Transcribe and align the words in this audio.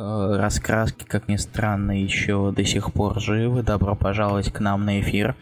Э, 0.00 0.36
Раскраски, 0.36 1.02
как 1.04 1.26
ни 1.26 1.34
странно, 1.36 1.90
еще 2.00 2.52
до 2.52 2.64
сих 2.64 2.92
пор 2.92 3.20
живы. 3.20 3.64
Добро 3.64 3.96
пожаловать 3.96 4.52
к 4.52 4.60
нам 4.60 4.84
на 4.84 5.00
эфир. 5.00 5.34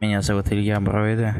Меня 0.00 0.20
зовут 0.20 0.52
Илья 0.52 0.78
Броида. 0.80 1.34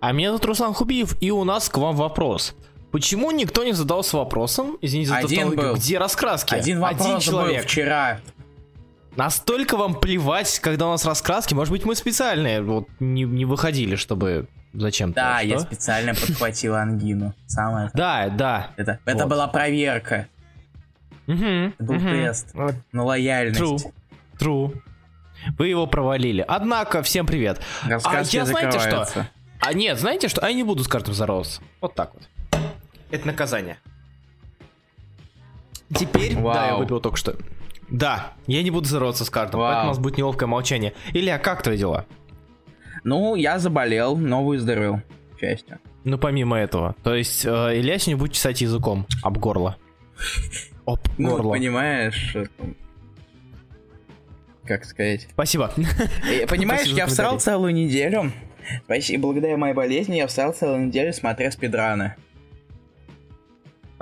А 0.00 0.10
меня 0.10 0.30
зовут 0.30 0.44
Руслан 0.44 0.74
Хубиев, 0.74 1.14
и 1.20 1.30
у 1.30 1.44
нас 1.44 1.68
к 1.68 1.78
вам 1.78 1.94
вопрос. 1.94 2.56
Почему 2.90 3.30
никто 3.30 3.62
не 3.62 3.72
задался 3.72 4.16
вопросом, 4.16 4.76
извините 4.80 5.10
за 5.10 5.18
Один 5.18 5.54
был. 5.54 5.76
где 5.76 5.98
раскраски? 5.98 6.52
Один 6.52 6.80
вопрос 6.80 7.22
человек. 7.22 7.58
был 7.58 7.68
вчера. 7.68 8.18
Настолько 9.14 9.76
вам 9.76 9.94
плевать, 9.94 10.58
когда 10.58 10.88
у 10.88 10.90
нас 10.90 11.04
раскраски? 11.04 11.54
Может 11.54 11.70
быть, 11.70 11.84
мы 11.84 11.94
специальные 11.94 12.62
вот 12.62 12.88
не, 12.98 13.22
не 13.22 13.44
выходили, 13.44 13.94
чтобы 13.94 14.48
зачем-то. 14.72 15.14
Да, 15.14 15.38
что? 15.38 15.46
я 15.46 15.60
специально 15.60 16.14
подхватил 16.14 16.74
ангину. 16.74 17.34
Самое. 17.46 17.90
Да, 17.94 18.28
да. 18.30 18.70
Это, 18.76 18.98
это 19.04 19.18
Вот. 19.24 19.28
была 19.28 19.46
проверка. 19.46 20.26
Мгм. 21.30 21.74
тест 21.78 22.50
Вот, 22.54 22.74
на 22.92 23.04
лояльность. 23.04 23.60
True. 23.60 23.92
True. 24.38 24.80
Вы 25.58 25.68
его 25.68 25.86
провалили. 25.86 26.44
Однако, 26.46 27.02
всем 27.02 27.26
привет. 27.26 27.60
А 27.84 28.22
я 28.22 28.44
знаете 28.44 28.78
что? 28.78 29.26
А 29.60 29.72
нет, 29.74 29.98
знаете 29.98 30.28
что? 30.28 30.40
А 30.40 30.48
я 30.48 30.54
не 30.54 30.64
буду 30.64 30.82
с 30.82 30.88
каждым 30.88 31.14
здороваться. 31.14 31.62
Вот 31.80 31.94
так 31.94 32.12
вот. 32.14 32.28
Это 33.10 33.26
наказание. 33.26 33.78
Теперь, 35.94 36.34
да, 36.34 36.40
я 36.40 36.72
Вау. 36.72 36.78
выпил 36.78 37.00
только 37.00 37.16
что. 37.16 37.36
Да, 37.88 38.32
я 38.46 38.62
не 38.62 38.70
буду 38.70 38.86
здороваться 38.86 39.24
с 39.24 39.30
Вау. 39.30 39.48
поэтому 39.50 39.84
у 39.84 39.88
нас 39.88 39.98
будет 39.98 40.16
неловкое 40.18 40.48
молчание. 40.48 40.94
Илья, 41.12 41.38
как 41.38 41.62
твои 41.62 41.76
дела? 41.76 42.06
Ну, 43.02 43.34
я 43.34 43.58
заболел, 43.58 44.16
но 44.16 44.44
выздоровел. 44.44 45.02
К 45.36 45.40
счастью. 45.40 45.78
Ну, 46.04 46.16
помимо 46.16 46.56
этого. 46.58 46.94
То 47.02 47.14
есть, 47.14 47.44
э, 47.44 47.48
Илья 47.78 47.98
сегодня 47.98 48.18
будет 48.18 48.32
чесать 48.32 48.60
языком 48.60 49.06
об 49.22 49.38
горло. 49.38 49.76
Об 50.86 51.00
Ну, 51.18 51.30
горло. 51.30 51.52
понимаешь, 51.52 52.34
это- 52.34 52.50
как 54.64 54.84
сказать. 54.84 55.26
Спасибо. 55.30 55.72
Э, 56.30 56.46
Понимаешь, 56.48 56.82
Спасибо 56.82 56.98
я 56.98 57.06
всрал 57.06 57.40
целую 57.40 57.74
неделю. 57.74 58.32
Спасибо, 58.84 59.22
благодаря 59.22 59.56
моей 59.56 59.74
болезни 59.74 60.16
я 60.16 60.26
всрал 60.26 60.52
целую 60.52 60.86
неделю, 60.86 61.12
смотря 61.12 61.50
спидраны. 61.50 62.14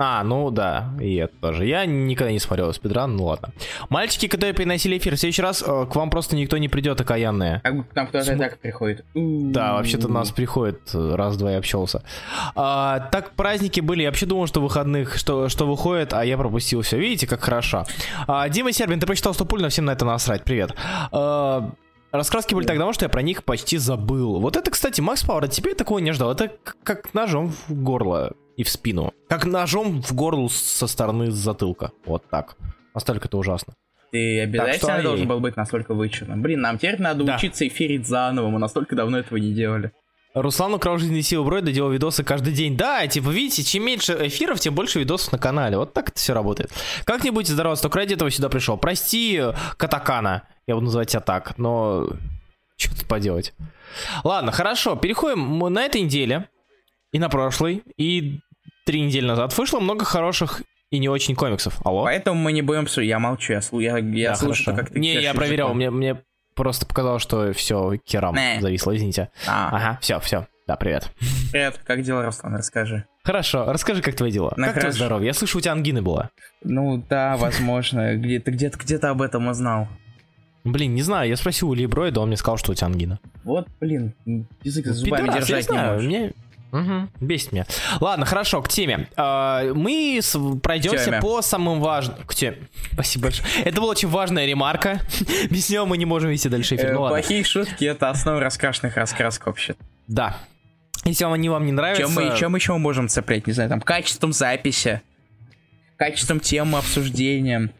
А, 0.01 0.23
ну 0.23 0.49
да, 0.49 0.93
и 1.01 1.15
это 1.15 1.33
тоже. 1.41 1.65
Я 1.65 1.85
никогда 1.85 2.31
не 2.31 2.39
смотрел 2.39 2.73
спидран, 2.73 3.17
ну 3.17 3.25
ладно. 3.25 3.51
Мальчики, 3.89 4.29
которые 4.29 4.53
переносили 4.53 4.97
эфир, 4.97 5.15
в 5.15 5.19
следующий 5.19 5.41
раз 5.41 5.61
э, 5.61 5.85
к 5.91 5.93
вам 5.93 6.09
просто 6.09 6.37
никто 6.37 6.57
не 6.57 6.69
придет, 6.69 7.01
окаянные. 7.01 7.59
Как 7.65 7.75
будто 7.75 7.93
там 7.93 8.07
кто-то 8.07 8.33
и 8.33 8.37
так 8.37 8.59
приходит. 8.59 9.03
Да, 9.13 9.73
вообще-то 9.73 10.07
нас 10.07 10.31
приходит 10.31 10.79
э, 10.93 11.15
раз-два 11.15 11.51
и 11.51 11.55
общался. 11.55 12.01
А, 12.55 13.09
так 13.11 13.31
праздники 13.31 13.81
были, 13.81 14.03
я 14.03 14.07
вообще 14.07 14.25
думал, 14.25 14.47
что 14.47 14.61
выходных, 14.61 15.17
что, 15.17 15.49
что 15.49 15.67
выходит, 15.67 16.13
а 16.13 16.23
я 16.23 16.37
пропустил 16.37 16.81
все. 16.81 16.97
Видите, 16.97 17.27
как 17.27 17.41
хорошо. 17.41 17.85
А, 18.25 18.47
Дима 18.47 18.71
Сербин, 18.71 19.01
ты 19.01 19.05
прочитал 19.05 19.33
Стопульно, 19.33 19.67
всем 19.67 19.83
на 19.83 19.91
это 19.91 20.05
насрать. 20.05 20.45
Привет. 20.45 20.73
А, 21.11 21.71
Раскраски 22.13 22.55
были 22.55 22.65
так 22.65 22.77
давно, 22.77 22.93
что 22.93 23.05
я 23.05 23.09
про 23.09 23.21
них 23.21 23.43
почти 23.43 23.77
забыл. 23.77 24.39
Вот 24.39 24.55
это, 24.55 24.71
кстати, 24.71 25.01
Макс 25.01 25.23
Пауэр, 25.23 25.49
я 25.65 25.75
такого 25.75 25.99
не 25.99 26.11
ждал. 26.13 26.31
Это 26.31 26.51
как 26.83 27.13
ножом 27.13 27.49
в 27.67 27.73
горло 27.73 28.31
и 28.59 28.63
в 28.63 28.69
спину. 28.69 29.13
Как 29.29 29.45
ножом 29.45 30.01
в 30.03 30.13
горло 30.13 30.49
со 30.49 30.85
стороны 30.87 31.31
затылка. 31.31 31.91
Вот 32.05 32.29
так. 32.29 32.57
Настолько 32.93 33.29
это 33.29 33.37
ужасно. 33.37 33.73
Ты 34.11 34.41
обязательно 34.41 34.95
что, 34.95 35.01
должен 35.03 35.27
был 35.29 35.39
быть 35.39 35.55
настолько 35.55 35.93
вычурным. 35.93 36.41
Блин, 36.41 36.59
нам 36.59 36.77
теперь 36.77 37.01
надо 37.01 37.23
Да. 37.23 37.37
учиться 37.37 37.65
эфирить 37.65 38.05
заново, 38.05 38.49
мы 38.49 38.59
настолько 38.59 38.97
давно 38.97 39.19
этого 39.19 39.37
не 39.37 39.53
делали. 39.53 39.93
Руслан 40.33 40.73
украл 40.73 40.97
жизненные 40.97 41.21
силы 41.21 41.45
Бройда, 41.45 41.71
делал 41.71 41.89
видосы 41.89 42.25
каждый 42.25 42.51
день. 42.51 42.75
Да, 42.75 43.07
типа, 43.07 43.29
видите, 43.29 43.63
чем 43.63 43.85
меньше 43.85 44.17
эфиров, 44.27 44.59
тем 44.59 44.75
больше 44.75 44.99
видосов 44.99 45.31
на 45.31 45.37
канале. 45.37 45.77
Вот 45.77 45.93
так 45.93 46.09
это 46.09 46.19
все 46.19 46.33
работает. 46.33 46.69
Как 47.05 47.23
не 47.23 47.31
будете 47.31 47.53
здороваться, 47.53 47.83
только 47.83 47.99
ради 47.99 48.15
этого 48.15 48.29
сюда 48.29 48.49
пришел. 48.49 48.75
Прости, 48.77 49.41
Катакана. 49.77 50.43
Я 50.67 50.75
буду 50.75 50.87
называть 50.87 51.07
тебя 51.07 51.21
так, 51.21 51.57
но... 51.57 52.09
Что 52.75 52.93
тут 52.93 53.07
поделать? 53.07 53.53
Ладно, 54.25 54.51
хорошо, 54.51 54.97
переходим 54.97 55.59
на 55.59 55.81
этой 55.83 56.01
неделе 56.01 56.49
и 57.13 57.19
на 57.19 57.29
прошлой, 57.29 57.83
и 57.97 58.41
три 58.89 59.01
недели 59.01 59.23
назад 59.27 59.55
вышло 59.55 59.79
много 59.79 60.03
хороших 60.03 60.63
и 60.89 60.97
не 60.97 61.09
очень 61.09 61.35
комиксов. 61.35 61.79
Алло? 61.85 62.05
Поэтому 62.05 62.41
мы 62.41 62.51
не 62.51 62.63
будем 62.63 62.87
су- 62.87 63.01
Я 63.01 63.19
молчу, 63.19 63.53
я, 63.53 63.59
слу- 63.59 63.83
я, 63.83 63.99
я 63.99 64.29
Да, 64.31 64.35
слушаю, 64.35 64.65
хорошо. 64.65 64.83
как 64.83 64.93
ты 64.93 64.99
Не, 64.99 65.13
я 65.21 65.35
проверял, 65.35 65.67
языком. 65.67 65.77
мне, 65.77 65.91
мне 65.91 66.21
просто 66.55 66.87
показалось, 66.87 67.21
что 67.21 67.53
все, 67.53 67.97
керам 68.03 68.33
Не. 68.33 68.59
зависло, 68.59 68.95
извините. 68.97 69.29
А, 69.47 69.69
Ага, 69.71 69.99
все, 70.01 70.19
все. 70.21 70.47
Да, 70.65 70.75
привет. 70.75 71.11
привет, 71.51 71.79
как 71.85 72.01
дела, 72.01 72.25
Руслан, 72.25 72.55
расскажи. 72.55 73.05
Хорошо, 73.23 73.71
расскажи, 73.71 74.01
как 74.01 74.15
твои 74.15 74.31
дела. 74.31 74.53
Ну, 74.57 74.63
как 74.63 74.73
твое 74.73 74.81
хорошо. 74.85 74.97
здоровье? 74.97 75.27
Я 75.27 75.33
слышу, 75.35 75.59
у 75.59 75.61
тебя 75.61 75.73
ангины 75.73 76.01
была. 76.01 76.31
Ну 76.63 76.97
да, 77.07 77.37
возможно, 77.37 78.15
где 78.15 78.39
ты 78.39 78.49
где-то 78.49 78.79
где-то 78.79 79.11
об 79.11 79.21
этом 79.21 79.47
узнал. 79.49 79.87
Блин, 80.63 80.95
не 80.95 81.03
знаю, 81.03 81.29
я 81.29 81.37
спросил 81.37 81.69
у 81.69 81.75
Либроида, 81.75 82.21
он 82.21 82.29
мне 82.29 82.37
сказал, 82.37 82.57
что 82.57 82.71
у 82.71 82.75
тебя 82.75 82.87
ангина. 82.87 83.19
Вот, 83.43 83.67
блин, 83.79 84.15
язык 84.63 84.87
за 84.87 84.93
зубами 84.93 85.21
Пидорас, 85.21 85.35
я 85.35 85.41
держать 85.41 85.69
не 85.69 85.75
знаю, 85.77 85.93
можешь. 85.93 86.07
мне... 86.07 86.33
Мгм, 86.71 87.09
бесит 87.19 87.51
меня. 87.51 87.65
Ладно, 87.99 88.25
хорошо, 88.25 88.61
к 88.61 88.69
теме. 88.69 89.07
А, 89.17 89.63
Мы 89.73 90.19
пройдемся 90.61 91.05
теме. 91.05 91.19
по 91.19 91.41
самым 91.41 91.79
важным... 91.79 92.17
К 92.25 92.35
теме. 92.35 92.57
Спасибо 92.93 93.23
большое. 93.23 93.47
Это 93.65 93.81
была 93.81 93.91
очень 93.91 94.07
важная 94.07 94.45
ремарка. 94.45 95.01
Без 95.49 95.69
нее 95.69 95.85
мы 95.85 95.97
не 95.97 96.05
можем 96.05 96.29
вести 96.29 96.47
дальше 96.49 96.75
эфир. 96.75 96.91
Э, 96.91 96.93
Ну. 96.93 97.07
Плохие 97.07 97.43
шутки 97.43 97.85
это 97.85 98.09
основа 98.09 98.39
раскрашенных 98.39 98.95
раскрасок 98.97 99.47
вообще. 99.47 99.75
Да. 100.07 100.37
Если 101.05 101.23
вам 101.23 101.33
они 101.33 101.49
вам 101.49 101.65
не 101.65 101.71
нравятся... 101.71 102.03
Чем 102.03 102.13
мы, 102.13 102.37
чем 102.37 102.55
еще 102.55 102.73
мы 102.73 102.79
можем 102.79 103.07
цеплять, 103.07 103.47
не 103.47 103.53
знаю, 103.53 103.69
там, 103.69 103.81
качеством 103.81 104.33
записи, 104.33 105.01
качеством 105.97 106.39
темы 106.39 106.77
обсуждения, 106.77 107.71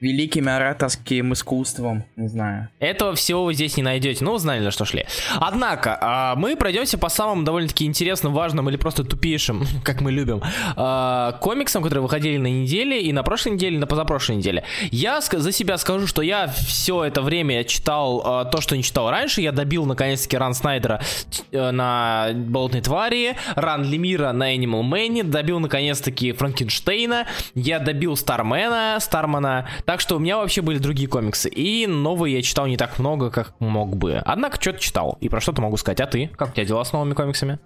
великим 0.00 0.48
ораторским 0.48 1.32
искусством, 1.32 2.04
не 2.16 2.28
знаю. 2.28 2.68
Этого 2.78 3.14
всего 3.14 3.44
вы 3.44 3.54
здесь 3.54 3.76
не 3.76 3.82
найдете. 3.82 4.24
Ну, 4.24 4.32
вы 4.32 4.38
знали, 4.38 4.60
на 4.60 4.70
что 4.70 4.84
шли. 4.84 5.06
Однако, 5.36 5.98
а, 6.00 6.34
мы 6.36 6.56
пройдемся 6.56 6.98
по 6.98 7.08
самым 7.08 7.44
довольно-таки 7.44 7.84
интересным, 7.84 8.32
важным 8.32 8.68
или 8.68 8.76
просто 8.76 9.04
тупейшим, 9.04 9.64
как 9.84 10.00
мы 10.00 10.12
любим, 10.12 10.42
а, 10.76 11.32
комиксам, 11.40 11.82
которые 11.82 12.02
выходили 12.02 12.36
на 12.36 12.46
неделе 12.46 13.02
и 13.02 13.12
на 13.12 13.22
прошлой 13.22 13.52
неделе, 13.52 13.76
и 13.76 13.78
на 13.78 13.86
позапрошлой 13.86 14.36
неделе. 14.36 14.64
Я 14.90 15.20
за 15.20 15.52
себя 15.52 15.78
скажу, 15.78 16.06
что 16.06 16.22
я 16.22 16.46
все 16.46 17.04
это 17.04 17.22
время 17.22 17.64
читал 17.64 18.22
а, 18.24 18.44
то, 18.44 18.60
что 18.60 18.76
не 18.76 18.82
читал 18.82 19.10
раньше. 19.10 19.40
Я 19.40 19.52
добил, 19.52 19.84
наконец-таки, 19.84 20.36
ран 20.36 20.54
Снайдера 20.54 21.00
э, 21.50 21.70
на 21.70 22.28
Болотной 22.34 22.80
Твари, 22.80 23.36
ран 23.54 23.84
Лемира 23.84 24.32
на 24.32 24.54
Animal 24.54 24.82
Man, 24.82 25.24
добил, 25.24 25.58
наконец-таки, 25.60 26.32
Франкенштейна, 26.32 27.26
я 27.54 27.78
добил 27.78 28.16
Стармена, 28.16 28.98
Стармана, 29.00 29.68
так 29.88 30.02
что 30.02 30.16
у 30.16 30.18
меня 30.18 30.36
вообще 30.36 30.60
были 30.60 30.76
другие 30.76 31.08
комиксы. 31.08 31.48
И 31.48 31.86
новые 31.86 32.36
я 32.36 32.42
читал 32.42 32.66
не 32.66 32.76
так 32.76 32.98
много, 32.98 33.30
как 33.30 33.58
мог 33.58 33.96
бы. 33.96 34.20
Однако 34.22 34.60
что-то 34.60 34.80
читал. 34.80 35.16
И 35.22 35.30
про 35.30 35.40
что-то 35.40 35.62
могу 35.62 35.78
сказать. 35.78 35.98
А 36.02 36.06
ты? 36.06 36.26
Как 36.36 36.50
у 36.50 36.52
тебя 36.52 36.66
дела 36.66 36.84
с 36.84 36.92
новыми 36.92 37.14
комиксами? 37.14 37.58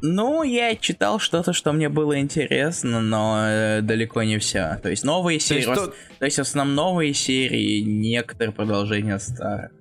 Ну, 0.00 0.44
я 0.44 0.76
читал 0.76 1.18
что-то, 1.18 1.52
что 1.52 1.72
мне 1.72 1.88
было 1.88 2.20
интересно, 2.20 3.00
но 3.00 3.44
э, 3.48 3.80
далеко 3.80 4.22
не 4.22 4.38
все. 4.38 4.78
То 4.84 4.88
есть 4.88 5.02
новые 5.02 5.40
серии, 5.40 5.66
есть 5.66 5.74
то- 5.74 5.92
то 6.20 6.24
есть 6.24 6.36
в 6.38 6.42
основном 6.42 6.76
новые 6.76 7.12
серии, 7.12 7.80
некоторые 7.80 8.52
продолжения 8.52 9.18
старых. 9.18 9.72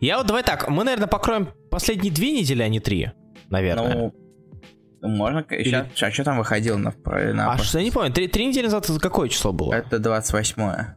Я 0.00 0.18
вот 0.18 0.26
давай 0.26 0.42
так, 0.42 0.68
мы, 0.68 0.82
наверное, 0.82 1.06
покроем 1.06 1.50
последние 1.70 2.12
две 2.12 2.32
недели, 2.32 2.62
а 2.62 2.68
не 2.68 2.80
три. 2.80 3.12
Наверное. 3.48 4.12
Ну, 5.00 5.08
можно... 5.08 5.46
Сейчас, 5.48 5.86
а 6.00 6.10
что 6.10 6.24
там 6.24 6.38
выходило 6.38 6.76
на... 6.76 6.92
на 7.32 7.52
а 7.52 7.58
что, 7.58 7.78
я 7.78 7.84
не 7.84 7.92
помню, 7.92 8.12
три, 8.12 8.26
три 8.26 8.46
недели 8.46 8.64
назад 8.64 8.90
какое 9.00 9.28
число 9.28 9.52
было? 9.52 9.72
Это 9.72 9.98
28-е. 9.98 10.96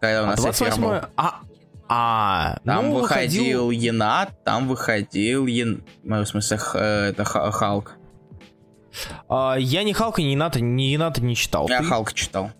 Когда 0.00 0.22
у 0.22 0.24
А, 0.24 0.26
нас 0.28 0.38
эфир 0.40 0.44
28 0.70 0.82
был. 0.82 1.08
А, 1.16 1.40
а, 1.88 2.58
Там 2.64 2.88
ну, 2.90 2.94
выходил 3.00 3.70
Енат, 3.70 4.42
там 4.44 4.66
выходил 4.68 5.46
Ен... 5.46 5.84
ну, 6.04 6.22
в 6.22 6.26
смысле, 6.28 6.56
Х- 6.56 6.78
э, 6.78 7.08
это 7.10 7.24
Ха- 7.24 7.50
Халк. 7.50 7.96
а, 9.28 9.56
я 9.58 9.82
ни 9.82 9.92
Халка, 9.92 10.22
ни 10.22 10.34
Ната, 10.34 10.60
ни 10.60 10.96
Ната 10.96 11.20
не 11.22 11.34
читал. 11.36 11.68
Я 11.68 11.80
Ты? 11.80 11.84
Халк 11.84 12.12
читал. 12.12 12.50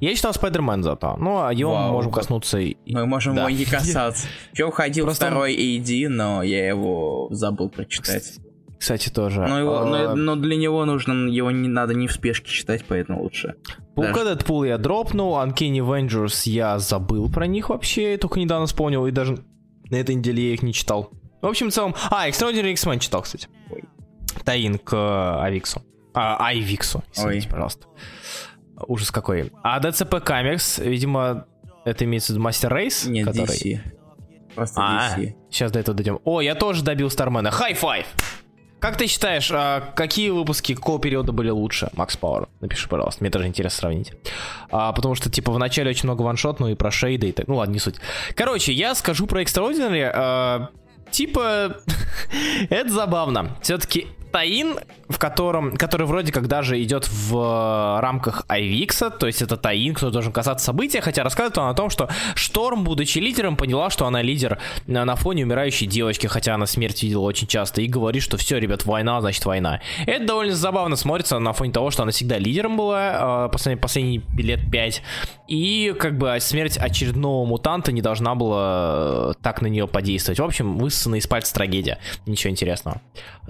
Я 0.00 0.14
читал 0.14 0.34
Спайдермен 0.34 0.82
зато. 0.82 1.16
Ну, 1.18 1.42
а 1.42 1.52
его 1.52 1.72
Вау, 1.72 1.86
мы 1.86 1.92
можем 1.92 2.12
коснуться. 2.12 2.58
и- 2.58 2.76
Мы 2.86 3.06
можем 3.06 3.34
Да. 3.34 3.48
его 3.48 3.50
не 3.58 3.64
касаться. 3.64 4.26
Еще 4.52 4.66
выходил 4.66 5.06
Просто- 5.06 5.26
второй 5.26 5.54
AD, 5.56 6.08
но 6.08 6.42
я 6.42 6.68
его 6.68 7.28
забыл 7.30 7.68
прочитать. 7.70 8.34
Кстати, 8.86 9.08
тоже. 9.08 9.40
Но, 9.40 9.58
его, 9.58 9.78
А, 9.78 9.84
но, 9.84 10.14
но 10.14 10.36
для 10.36 10.54
него 10.54 10.84
нужно, 10.84 11.28
его 11.28 11.50
не 11.50 11.66
надо 11.66 11.92
не 11.92 12.06
в 12.06 12.12
спешке 12.12 12.48
читать, 12.48 12.84
поэтому 12.86 13.20
лучше. 13.20 13.56
Паука 13.96 14.22
Дэдпул 14.22 14.62
я 14.62 14.78
дропнул, 14.78 15.34
Uncanny 15.38 15.78
Avengers 15.78 16.48
я 16.48 16.78
забыл 16.78 17.28
про 17.28 17.48
них 17.48 17.68
вообще, 17.70 18.16
только 18.16 18.38
недавно 18.38 18.66
вспомнил, 18.66 19.04
и 19.08 19.10
даже 19.10 19.38
на 19.90 19.96
этой 19.96 20.14
неделе 20.14 20.50
я 20.50 20.54
их 20.54 20.62
не 20.62 20.72
читал. 20.72 21.10
В 21.42 21.46
общем, 21.46 21.70
в 21.70 21.72
целом... 21.72 21.96
А, 22.10 22.28
Extraordinary 22.28 22.70
X-Men 22.74 23.00
читал, 23.00 23.22
кстати. 23.22 23.48
Ой. 23.72 23.82
Tie-in 24.44 24.78
к 24.78 24.92
э, 24.92 25.42
Авиксу. 25.44 25.82
А, 26.14 26.36
IvX 26.46 26.80
у, 26.80 27.02
извините, 27.12 27.48
Ой. 27.48 27.50
пожалуйста. 27.50 27.86
Ужас 28.86 29.10
какой. 29.10 29.50
А 29.64 29.80
DCP 29.80 30.24
Comics, 30.24 30.88
видимо, 30.88 31.46
это 31.84 32.04
имеется 32.04 32.28
в 32.28 32.36
виду 32.36 32.44
Master 32.44 32.72
Race? 32.72 33.04
Нет, 33.04 33.26
который... 33.26 33.46
DC. 33.48 33.80
Просто 34.54 34.80
А, 34.80 35.18
DC. 35.18 35.34
сейчас 35.50 35.72
до 35.72 35.80
этого 35.80 35.96
дойдем. 35.96 36.20
О, 36.22 36.40
я 36.40 36.54
тоже 36.54 36.84
добил 36.84 37.10
Стармена. 37.10 37.50
High 37.50 37.75
five! 37.75 38.06
Как 38.78 38.96
ты 38.98 39.06
считаешь, 39.06 39.50
а, 39.52 39.92
какие 39.96 40.30
выпуски 40.30 40.74
какого 40.74 41.00
периода 41.00 41.32
были 41.32 41.48
лучше, 41.48 41.90
Макс 41.94 42.16
Пауэр? 42.16 42.48
Напиши, 42.60 42.88
пожалуйста, 42.88 43.22
мне 43.22 43.30
тоже 43.30 43.46
интересно 43.46 43.78
сравнить. 43.78 44.12
А, 44.70 44.92
потому 44.92 45.14
что, 45.14 45.30
типа, 45.30 45.50
в 45.50 45.58
начале 45.58 45.90
очень 45.90 46.04
много 46.04 46.22
ваншот, 46.22 46.60
ну 46.60 46.68
и 46.68 46.74
про 46.74 46.90
шейда 46.90 47.26
и 47.26 47.32
так. 47.32 47.48
Ну 47.48 47.56
ладно, 47.56 47.72
не 47.72 47.78
суть. 47.78 47.96
Короче, 48.34 48.72
я 48.72 48.94
скажу 48.94 49.26
про 49.26 49.42
Extraordinary. 49.42 50.10
А, 50.14 50.68
типа, 51.10 51.76
это 52.70 52.90
забавно. 52.90 53.56
Все-таки 53.62 54.08
таин, 54.36 54.78
в 55.08 55.18
котором, 55.18 55.78
который 55.78 56.06
вроде 56.06 56.30
как 56.30 56.46
даже 56.46 56.82
идет 56.82 57.08
в 57.08 57.38
э, 57.38 58.00
рамках 58.00 58.44
Айвикса, 58.48 59.08
то 59.08 59.26
есть 59.26 59.40
это 59.40 59.56
таин, 59.56 59.94
кто 59.94 60.10
должен 60.10 60.30
касаться 60.30 60.66
события, 60.66 61.00
хотя 61.00 61.22
рассказывает 61.22 61.56
он 61.56 61.68
о 61.70 61.74
том, 61.74 61.88
что 61.88 62.10
Шторм, 62.34 62.84
будучи 62.84 63.18
лидером, 63.18 63.56
поняла, 63.56 63.88
что 63.88 64.06
она 64.06 64.20
лидер 64.20 64.58
на, 64.86 65.16
фоне 65.16 65.44
умирающей 65.44 65.86
девочки, 65.86 66.26
хотя 66.26 66.54
она 66.54 66.66
смерть 66.66 67.02
видела 67.02 67.22
очень 67.22 67.46
часто, 67.46 67.80
и 67.80 67.86
говорит, 67.86 68.22
что 68.22 68.36
все, 68.36 68.58
ребят, 68.58 68.84
война, 68.84 69.22
значит 69.22 69.42
война. 69.46 69.80
Это 70.04 70.26
довольно 70.26 70.54
забавно 70.54 70.96
смотрится 70.96 71.38
на 71.38 71.54
фоне 71.54 71.72
того, 71.72 71.90
что 71.90 72.02
она 72.02 72.12
всегда 72.12 72.36
лидером 72.36 72.76
была 72.76 73.46
э, 73.46 73.52
последние, 73.52 73.80
последние 73.80 74.22
лет 74.36 74.70
пять, 74.70 75.02
и 75.48 75.94
как 75.98 76.18
бы 76.18 76.36
смерть 76.40 76.76
очередного 76.76 77.46
мутанта 77.46 77.90
не 77.90 78.02
должна 78.02 78.34
была 78.34 79.30
э, 79.30 79.32
так 79.40 79.62
на 79.62 79.68
нее 79.68 79.88
подействовать. 79.88 80.40
В 80.40 80.44
общем, 80.44 80.76
высосана 80.76 81.14
из 81.14 81.26
пальца 81.26 81.54
трагедия. 81.54 81.98
Ничего 82.26 82.50
интересного. 82.50 83.00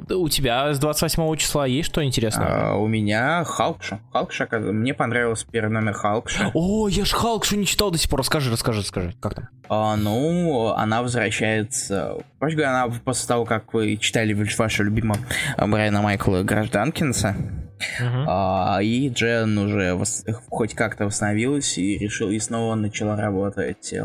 У 0.08 0.28
тебя 0.28 0.75
с 0.76 0.78
28 0.78 1.36
числа 1.36 1.66
есть 1.66 1.88
что 1.88 2.04
интересное? 2.04 2.46
А, 2.46 2.74
у 2.76 2.86
меня 2.86 3.44
Халкша. 3.44 4.00
Халкша, 4.12 4.48
мне 4.52 4.94
понравился 4.94 5.46
первый 5.50 5.72
номер 5.72 5.94
Халкша. 5.94 6.50
О, 6.54 6.88
я 6.88 7.04
ж 7.04 7.12
Халкшу 7.12 7.56
не 7.56 7.66
читал 7.66 7.90
до 7.90 7.98
сих 7.98 8.08
пор. 8.08 8.20
Расскажи, 8.20 8.50
расскажи, 8.50 8.80
расскажи. 8.80 9.14
Как 9.20 9.34
там? 9.34 9.48
А, 9.68 9.96
ну, 9.96 10.68
она 10.76 11.02
возвращается... 11.02 12.16
Проще 12.38 12.56
говоря, 12.56 12.84
она 12.84 12.94
после 13.04 13.26
того, 13.26 13.44
как 13.44 13.74
вы 13.74 13.96
читали 13.96 14.32
вашего 14.56 14.86
любимого 14.86 15.18
Брайана 15.58 16.02
Майкла 16.02 16.42
Гражданкинса, 16.42 17.36
Uh-huh. 18.00 18.24
А, 18.26 18.78
и 18.82 19.10
Джен 19.10 19.58
уже 19.58 19.92
вос... 19.94 20.24
хоть 20.48 20.74
как-то 20.74 21.04
восстановилась 21.04 21.76
и 21.76 21.98
решил 21.98 22.30
и 22.30 22.38
снова 22.38 22.74
начала 22.74 23.16
работать 23.16 23.92
э, 23.92 24.02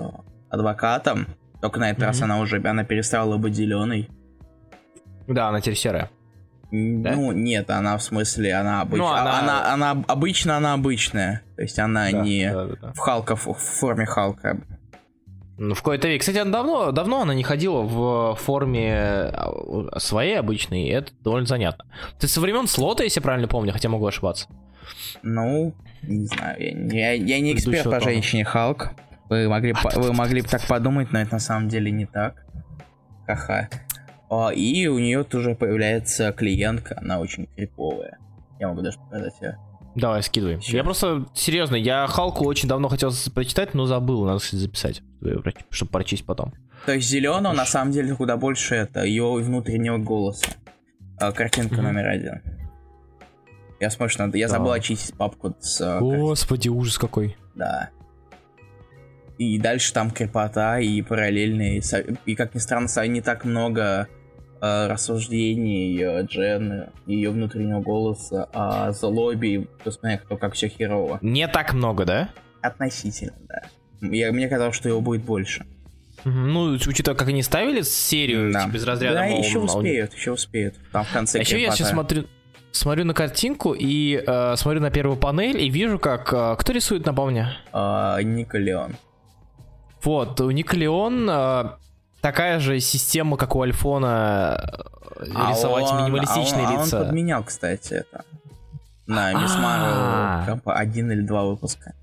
адвокатом. 0.50 1.28
Только 1.62 1.80
на 1.80 1.92
этот 1.92 2.04
uh-huh. 2.04 2.08
раз 2.08 2.22
она 2.22 2.40
уже 2.40 2.62
она 2.68 2.84
перестала 2.84 3.38
быть 3.38 3.56
зеленой. 3.56 4.10
Да, 5.28 5.48
она 5.48 5.62
теперь 5.62 5.78
серая. 5.78 6.10
Ну, 6.72 7.34
нет, 7.34 7.70
она 7.70 7.98
в 7.98 8.04
смысле, 8.04 8.54
она 8.54 8.82
обычная. 8.82 9.08
Ну, 9.08 9.14
она... 9.14 9.40
Она, 9.40 9.74
она 9.74 10.04
обычно 10.08 10.58
она 10.58 10.74
обычная. 10.74 11.42
То 11.58 11.62
есть 11.64 11.78
она 11.78 12.10
да, 12.10 12.22
не 12.22 12.50
да, 12.50 12.66
да, 12.66 12.76
да. 12.82 12.94
в 12.94 12.98
Халка, 13.00 13.36
в, 13.36 13.46
в 13.48 13.58
форме 13.58 14.06
Халка. 14.06 14.58
Ну, 15.58 15.76
в 15.76 15.80
какой-то 15.80 16.08
век. 16.08 16.22
Кстати, 16.22 16.38
она 16.38 16.52
давно, 16.52 16.92
давно 16.92 17.22
она 17.22 17.36
не 17.36 17.44
ходила 17.44 17.82
в 17.82 18.36
форме 18.36 18.96
а, 18.96 20.00
своей 20.00 20.40
обычной, 20.40 20.86
и 20.86 20.90
это 20.90 21.12
довольно 21.20 21.46
занятно. 21.46 21.86
Ты 22.20 22.28
со 22.28 22.40
времен 22.42 22.68
слота, 22.68 23.04
если 23.04 23.20
правильно 23.20 23.48
помню, 23.48 23.74
хотя 23.74 23.90
могу 23.90 24.08
ошибаться. 24.08 24.48
Ну, 25.22 25.76
не 26.04 26.26
знаю, 26.26 26.56
я, 26.60 27.12
я, 27.12 27.12
я 27.12 27.40
не 27.42 27.54
эксперт 27.54 27.84
по 27.84 28.00
женщине 28.00 28.46
Халк. 28.46 28.92
Вы 29.30 29.48
могли, 29.50 29.74
а, 29.84 30.00
вы 30.00 30.14
могли 30.14 30.42
бы 30.42 30.48
так 30.48 30.66
подумать, 30.68 31.12
но 31.12 31.22
это 31.22 31.34
на 31.34 31.40
самом 31.40 31.70
деле 31.70 31.92
не 31.92 32.06
так. 32.06 32.44
Ха-ха. 33.28 33.70
А, 34.32 34.50
и 34.54 34.88
у 34.88 34.98
нее 34.98 35.26
тоже 35.26 35.56
появляется 35.56 36.32
клиентка, 36.32 36.98
она 36.98 37.20
очень 37.20 37.48
криповая. 37.48 38.18
Я 38.62 38.70
могу 38.70 38.82
даже 38.82 38.98
показать 38.98 39.34
ее. 39.42 39.58
Давай, 39.94 40.24
скидывай. 40.24 40.62
Сейчас. 40.62 40.74
Я 40.74 40.84
просто, 40.86 41.26
серьезно, 41.34 41.76
я 41.76 42.08
Халку 42.08 42.46
очень 42.46 42.70
давно 42.70 42.88
хотел 42.88 43.12
прочитать, 43.36 43.74
но 43.74 43.88
забыл, 43.88 44.24
надо 44.24 44.40
записать, 44.40 45.02
чтобы 45.70 45.92
прочесть 45.92 46.26
потом. 46.26 46.54
То 46.86 46.94
есть 46.94 47.10
зеленого 47.10 47.52
на 47.52 47.66
самом 47.66 47.92
деле 47.92 48.16
куда 48.16 48.38
больше 48.38 48.76
это 48.76 49.04
ее 49.04 49.34
внутреннего 49.34 49.98
голоса. 49.98 50.48
А, 51.20 51.34
картинка 51.34 51.76
mm-hmm. 51.76 51.82
номер 51.82 52.08
один. 52.08 52.42
Я 53.82 53.90
смотрю, 53.90 54.16
надо. 54.20 54.38
Я 54.38 54.48
да. 54.48 54.54
забыл 54.54 54.72
очистить 54.72 55.14
папку 55.16 55.54
с. 55.60 55.82
А, 55.82 56.00
Господи, 56.00 56.70
картинкой. 56.70 56.80
ужас 56.80 56.98
какой. 56.98 57.38
Да. 57.54 57.90
И 59.38 59.60
дальше 59.60 59.92
там 59.92 60.10
крепота 60.10 60.80
и 60.80 61.02
параллельные. 61.02 61.82
И 62.26 62.36
как 62.36 62.56
ни 62.56 62.60
странно, 62.60 62.88
не 63.08 63.22
так 63.22 63.44
много 63.44 64.08
э, 64.08 64.21
рассуждений 64.62 66.00
э, 66.02 66.24
Джен, 66.24 66.90
ее 67.08 67.32
внутреннего 67.32 67.82
голоса 67.82 68.48
о 68.54 68.92
злобе, 68.92 69.68
посмотри, 69.84 70.18
кто 70.18 70.38
как 70.38 70.54
все 70.54 70.68
херово. 70.68 71.20
Не 71.22 71.48
так 71.48 71.74
много, 71.74 72.06
да? 72.06 72.30
Относительно, 72.62 73.34
да. 73.48 73.64
Я, 74.02 74.32
мне 74.32 74.48
казалось, 74.48 74.76
что 74.76 74.88
его 74.88 75.02
будет 75.02 75.24
больше. 75.24 75.66
Ну, 76.24 76.74
учитывая, 76.74 77.18
как 77.18 77.30
они 77.30 77.42
ставили 77.42 77.82
серию 77.82 78.52
да. 78.54 78.66
типа, 78.66 78.74
без 78.74 78.84
разряда... 78.86 79.16
Да, 79.16 79.26
еще 79.26 79.60
успеют, 79.60 80.14
еще 80.14 80.32
успеют. 80.32 80.76
Там 80.92 81.04
в 81.04 81.12
конце 81.12 81.40
А 81.40 81.42
еще 81.42 81.60
я 81.60 81.72
сейчас 81.72 81.90
смотрю, 81.90 82.26
смотрю 82.72 83.06
на 83.06 83.14
картинку 83.14 83.74
и 83.74 84.24
э, 84.26 84.56
смотрю 84.56 84.82
на 84.82 84.92
первую 84.92 85.18
панель 85.18 85.60
и 85.60 85.70
вижу, 85.70 85.98
как... 85.98 86.32
Э, 86.34 86.56
кто 86.58 86.74
рисует, 86.74 87.06
напомню? 87.06 87.48
Э, 87.74 88.18
Ника 88.22 88.60
Леон. 88.60 88.96
Вот, 90.04 90.40
у 90.42 90.52
Ника 90.52 90.76
Леон 90.76 91.28
э, 91.30 91.64
такая 92.22 92.60
же 92.60 92.80
система, 92.80 93.38
как 93.38 93.56
у 93.56 93.62
Альфона, 93.62 94.86
э, 95.20 95.26
а 95.36 95.52
рисовать 95.52 95.86
он, 95.86 96.04
минималистичные 96.04 96.66
а 96.66 96.72
он, 96.72 96.80
лица. 96.80 96.98
А 96.98 97.02
он 97.02 97.08
подменял, 97.08 97.44
кстати, 97.44 97.94
это. 97.94 98.24
На 99.08 99.34
Мисс 99.34 99.56
Марвел 99.56 100.62
один 100.66 101.12
или 101.12 101.22
два 101.22 101.44
выпуска. 101.44 101.94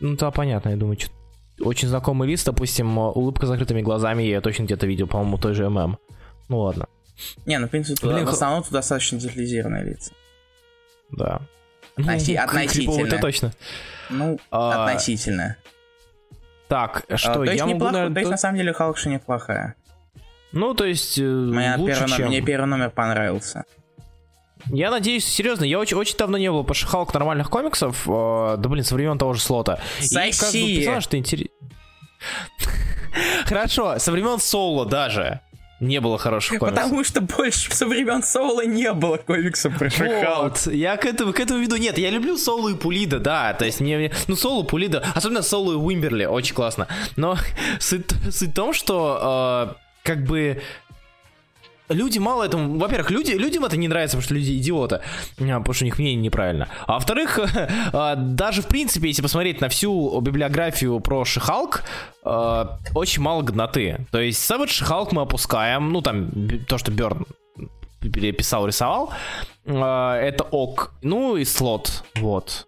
Ну, 0.00 0.16
да, 0.16 0.30
понятно, 0.30 0.70
я 0.70 0.76
думаю, 0.76 0.98
что 0.98 1.12
очень 1.60 1.88
знакомый 1.88 2.28
лист, 2.28 2.46
допустим, 2.46 2.96
улыбка 2.98 3.46
с 3.46 3.48
закрытыми 3.48 3.82
глазами, 3.82 4.22
я 4.22 4.40
точно 4.40 4.64
где-то 4.64 4.86
видел, 4.86 5.06
по-моему, 5.06 5.38
той 5.38 5.54
же 5.54 5.68
ММ. 5.68 5.98
Ну 6.48 6.58
ладно. 6.60 6.86
Не, 7.46 7.58
ну, 7.58 7.66
в 7.66 7.70
принципе, 7.70 8.06
Блин, 8.06 8.24
в 8.24 8.30
основном 8.30 8.62
тут 8.62 8.72
достаточно 8.72 9.18
детализированные 9.18 9.84
лица. 9.84 10.12
Да. 11.10 11.40
Относи- 11.96 12.36
ну, 12.36 12.42
относительно. 12.42 13.06
Это 13.06 13.18
точно. 13.18 13.52
Ну, 14.08 14.38
а... 14.50 14.84
относительно. 14.84 15.56
Так, 16.68 17.04
а, 17.08 17.16
что, 17.16 17.40
а, 17.40 17.46
я 17.46 17.64
могу... 17.64 17.76
Неплохо, 17.76 17.92
наверное, 17.92 18.14
то 18.14 18.20
есть, 18.20 18.30
на 18.30 18.36
самом 18.36 18.58
деле, 18.58 18.72
Халкша 18.72 19.08
неплохая. 19.08 19.74
Ну, 20.52 20.74
то 20.74 20.84
есть, 20.84 21.18
э, 21.18 21.22
Моя 21.22 21.76
лучше, 21.76 22.00
первый, 22.00 22.16
чем... 22.16 22.28
Мне 22.28 22.40
первый 22.42 22.66
номер 22.66 22.90
понравился. 22.90 23.64
Я 24.66 24.90
надеюсь, 24.90 25.24
серьезно, 25.24 25.64
я 25.64 25.78
очень, 25.78 25.96
очень 25.96 26.16
давно 26.16 26.36
не 26.36 26.50
был 26.50 26.64
по 26.64 26.74
Халк 26.74 27.14
нормальных 27.14 27.48
комиксов, 27.48 28.06
э, 28.06 28.56
да 28.58 28.68
блин, 28.68 28.84
со 28.84 28.94
времен 28.94 29.18
того 29.18 29.32
же 29.32 29.40
слота. 29.40 29.78
Соси. 30.00 30.18
И 30.18 30.32
как 30.32 30.52
бы 30.52 30.76
персонаж, 30.76 31.04
что 31.04 31.16
интересно. 31.16 31.54
Хорошо, 33.46 33.98
со 33.98 34.12
времен 34.12 34.38
Соло 34.38 34.84
даже 34.84 35.40
не 35.80 36.00
было 36.00 36.18
хороших 36.18 36.58
комиксов. 36.58 36.82
Потому 36.82 37.04
что 37.04 37.20
больше 37.20 37.72
со 37.72 37.86
времен 37.86 38.22
Соло 38.22 38.64
не 38.64 38.92
было 38.92 39.16
комиксов 39.16 39.76
про 39.78 39.90
вот, 40.42 40.66
Я 40.66 40.96
к 40.96 41.04
этому, 41.04 41.32
к 41.32 41.40
этому 41.40 41.60
веду. 41.60 41.76
Нет, 41.76 41.98
я 41.98 42.10
люблю 42.10 42.36
Соло 42.36 42.70
и 42.70 42.74
Пулида, 42.74 43.20
да. 43.20 43.52
То 43.54 43.64
есть 43.64 43.80
мне, 43.80 44.10
ну, 44.26 44.36
Соло, 44.36 44.64
Пулида, 44.64 45.04
особенно 45.14 45.42
Соло 45.42 45.72
и 45.72 45.76
Уимберли, 45.76 46.24
очень 46.24 46.54
классно. 46.54 46.88
Но 47.16 47.36
суть, 47.78 48.10
суть 48.30 48.50
в 48.50 48.54
том, 48.54 48.72
что 48.72 49.70
э, 49.70 49.74
как 50.02 50.24
бы 50.24 50.60
люди 51.88 52.18
мало 52.18 52.44
этому... 52.44 52.78
Во-первых, 52.78 53.10
люди, 53.10 53.32
людям 53.32 53.64
это 53.64 53.76
не 53.76 53.88
нравится, 53.88 54.16
потому 54.16 54.24
что 54.24 54.34
люди 54.34 54.56
идиоты, 54.58 55.00
а, 55.38 55.58
потому 55.58 55.74
что 55.74 55.84
у 55.84 55.86
них 55.86 55.98
мнение 55.98 56.22
неправильно. 56.22 56.68
А 56.86 56.94
во-вторых, 56.94 57.38
а, 57.92 58.14
даже 58.16 58.62
в 58.62 58.68
принципе, 58.68 59.08
если 59.08 59.22
посмотреть 59.22 59.60
на 59.60 59.68
всю 59.68 60.20
библиографию 60.20 61.00
про 61.00 61.24
Шихалк, 61.24 61.84
а, 62.22 62.78
очень 62.94 63.22
мало 63.22 63.42
годноты. 63.42 64.06
То 64.10 64.20
есть 64.20 64.50
Savage 64.50 64.68
Шихалк 64.68 65.12
мы 65.12 65.22
опускаем, 65.22 65.92
ну 65.92 66.00
там 66.02 66.30
то, 66.66 66.78
что 66.78 66.90
Берн 66.90 67.26
переписал, 68.00 68.66
рисовал, 68.66 69.12
это 69.64 70.44
ок. 70.50 70.94
Ну 71.02 71.36
и 71.36 71.44
слот, 71.44 72.04
вот. 72.16 72.66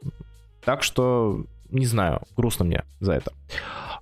Так 0.64 0.82
что, 0.82 1.44
не 1.70 1.86
знаю, 1.86 2.22
грустно 2.36 2.64
мне 2.64 2.84
за 3.00 3.12
это. 3.12 3.32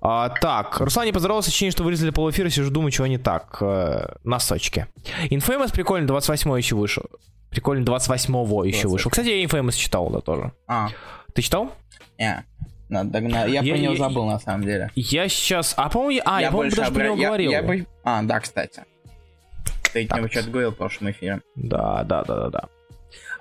А, 0.01 0.29
так, 0.29 0.79
Руслан 0.79 1.05
не 1.05 1.11
поздоровался, 1.11 1.49
ощущение, 1.49 1.71
что 1.71 1.83
вырезали 1.83 2.11
полуэфира, 2.11 2.49
сижу, 2.49 2.71
думаю, 2.71 2.91
чего 2.91 3.07
не 3.07 3.17
так. 3.17 3.57
А, 3.61 4.17
носочки. 4.23 4.87
Infamous 5.29 5.73
прикольно, 5.73 6.07
28 6.07 6.57
еще 6.57 6.75
вышел. 6.75 7.03
Прикольно, 7.49 7.83
28-го 7.83 8.63
еще 8.63 8.87
вышел. 8.87 9.11
Кстати, 9.11 9.29
я 9.29 9.43
Infamous 9.43 9.75
читал, 9.75 10.09
да, 10.09 10.21
тоже. 10.21 10.51
А. 10.67 10.89
Ты 11.33 11.41
читал? 11.41 11.73
Не. 12.17 12.45
Надо 12.89 13.11
догнать. 13.11 13.49
Я, 13.49 13.61
я 13.61 13.73
про 13.73 13.81
него 13.81 13.95
забыл, 13.95 14.25
на 14.25 14.39
самом 14.39 14.63
деле. 14.63 14.91
Я 14.95 15.27
сейчас... 15.29 15.73
А, 15.77 15.89
по-моему, 15.89 16.21
а, 16.25 16.39
я, 16.39 16.47
я 16.47 16.51
по-моему, 16.51 16.75
даже 16.75 16.89
обра... 16.89 16.99
про 16.99 17.03
него 17.05 17.21
я, 17.21 17.27
говорил. 17.27 17.51
Я, 17.51 17.59
я... 17.61 17.85
А, 18.03 18.23
да, 18.23 18.39
кстати. 18.39 18.83
Ты 19.93 20.07
так. 20.07 20.31
что-то 20.31 20.49
говорил 20.49 20.71
в 20.71 20.75
прошлом 20.75 21.11
эфире. 21.11 21.41
Да, 21.55 22.03
да, 22.03 22.23
да, 22.23 22.35
да, 22.35 22.49
да. 22.49 22.63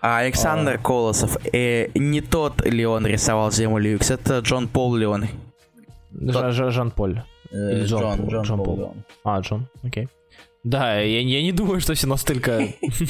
А 0.00 0.18
Александр 0.18 0.74
а... 0.74 0.78
Колосов, 0.78 1.36
э, 1.52 1.88
не 1.94 2.20
тот 2.20 2.64
ли 2.64 2.86
он 2.86 3.06
рисовал 3.06 3.50
Зиму 3.50 3.78
Люкс, 3.78 4.10
это 4.10 4.38
Джон 4.38 4.68
Пол 4.68 4.94
Леон. 4.94 5.22
Тот... 5.22 5.30
Жан-Поль. 6.12 7.22
Э, 7.50 7.84
Джон, 7.84 8.28
Джон, 8.28 8.42
Джон, 8.42 8.64
Пол. 8.64 8.94
А, 9.24 9.40
Джон, 9.40 9.68
окей. 9.82 10.08
Да, 10.64 11.00
я, 11.00 11.20
я 11.20 11.42
не 11.42 11.52
думаю, 11.52 11.80
что 11.80 11.94
все 11.94 12.06
настолько... 12.06 12.68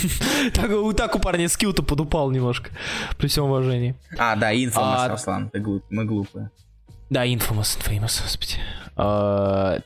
так, 0.55 0.71
так 0.97 1.17
у 1.17 1.19
парня 1.19 1.49
скилл-то 1.49 1.83
подупал 1.83 2.31
немножко, 2.31 2.71
при 3.17 3.27
всем 3.27 3.45
уважении. 3.45 3.97
А, 4.17 4.37
да, 4.37 4.55
инфомас, 4.55 5.01
а... 5.01 5.09
Руслан, 5.09 5.51
мы 5.91 6.05
глупые. 6.05 6.51
Да, 7.11 7.27
Infamous, 7.27 7.79
Infamous, 7.79 8.23
господи. 8.23 8.61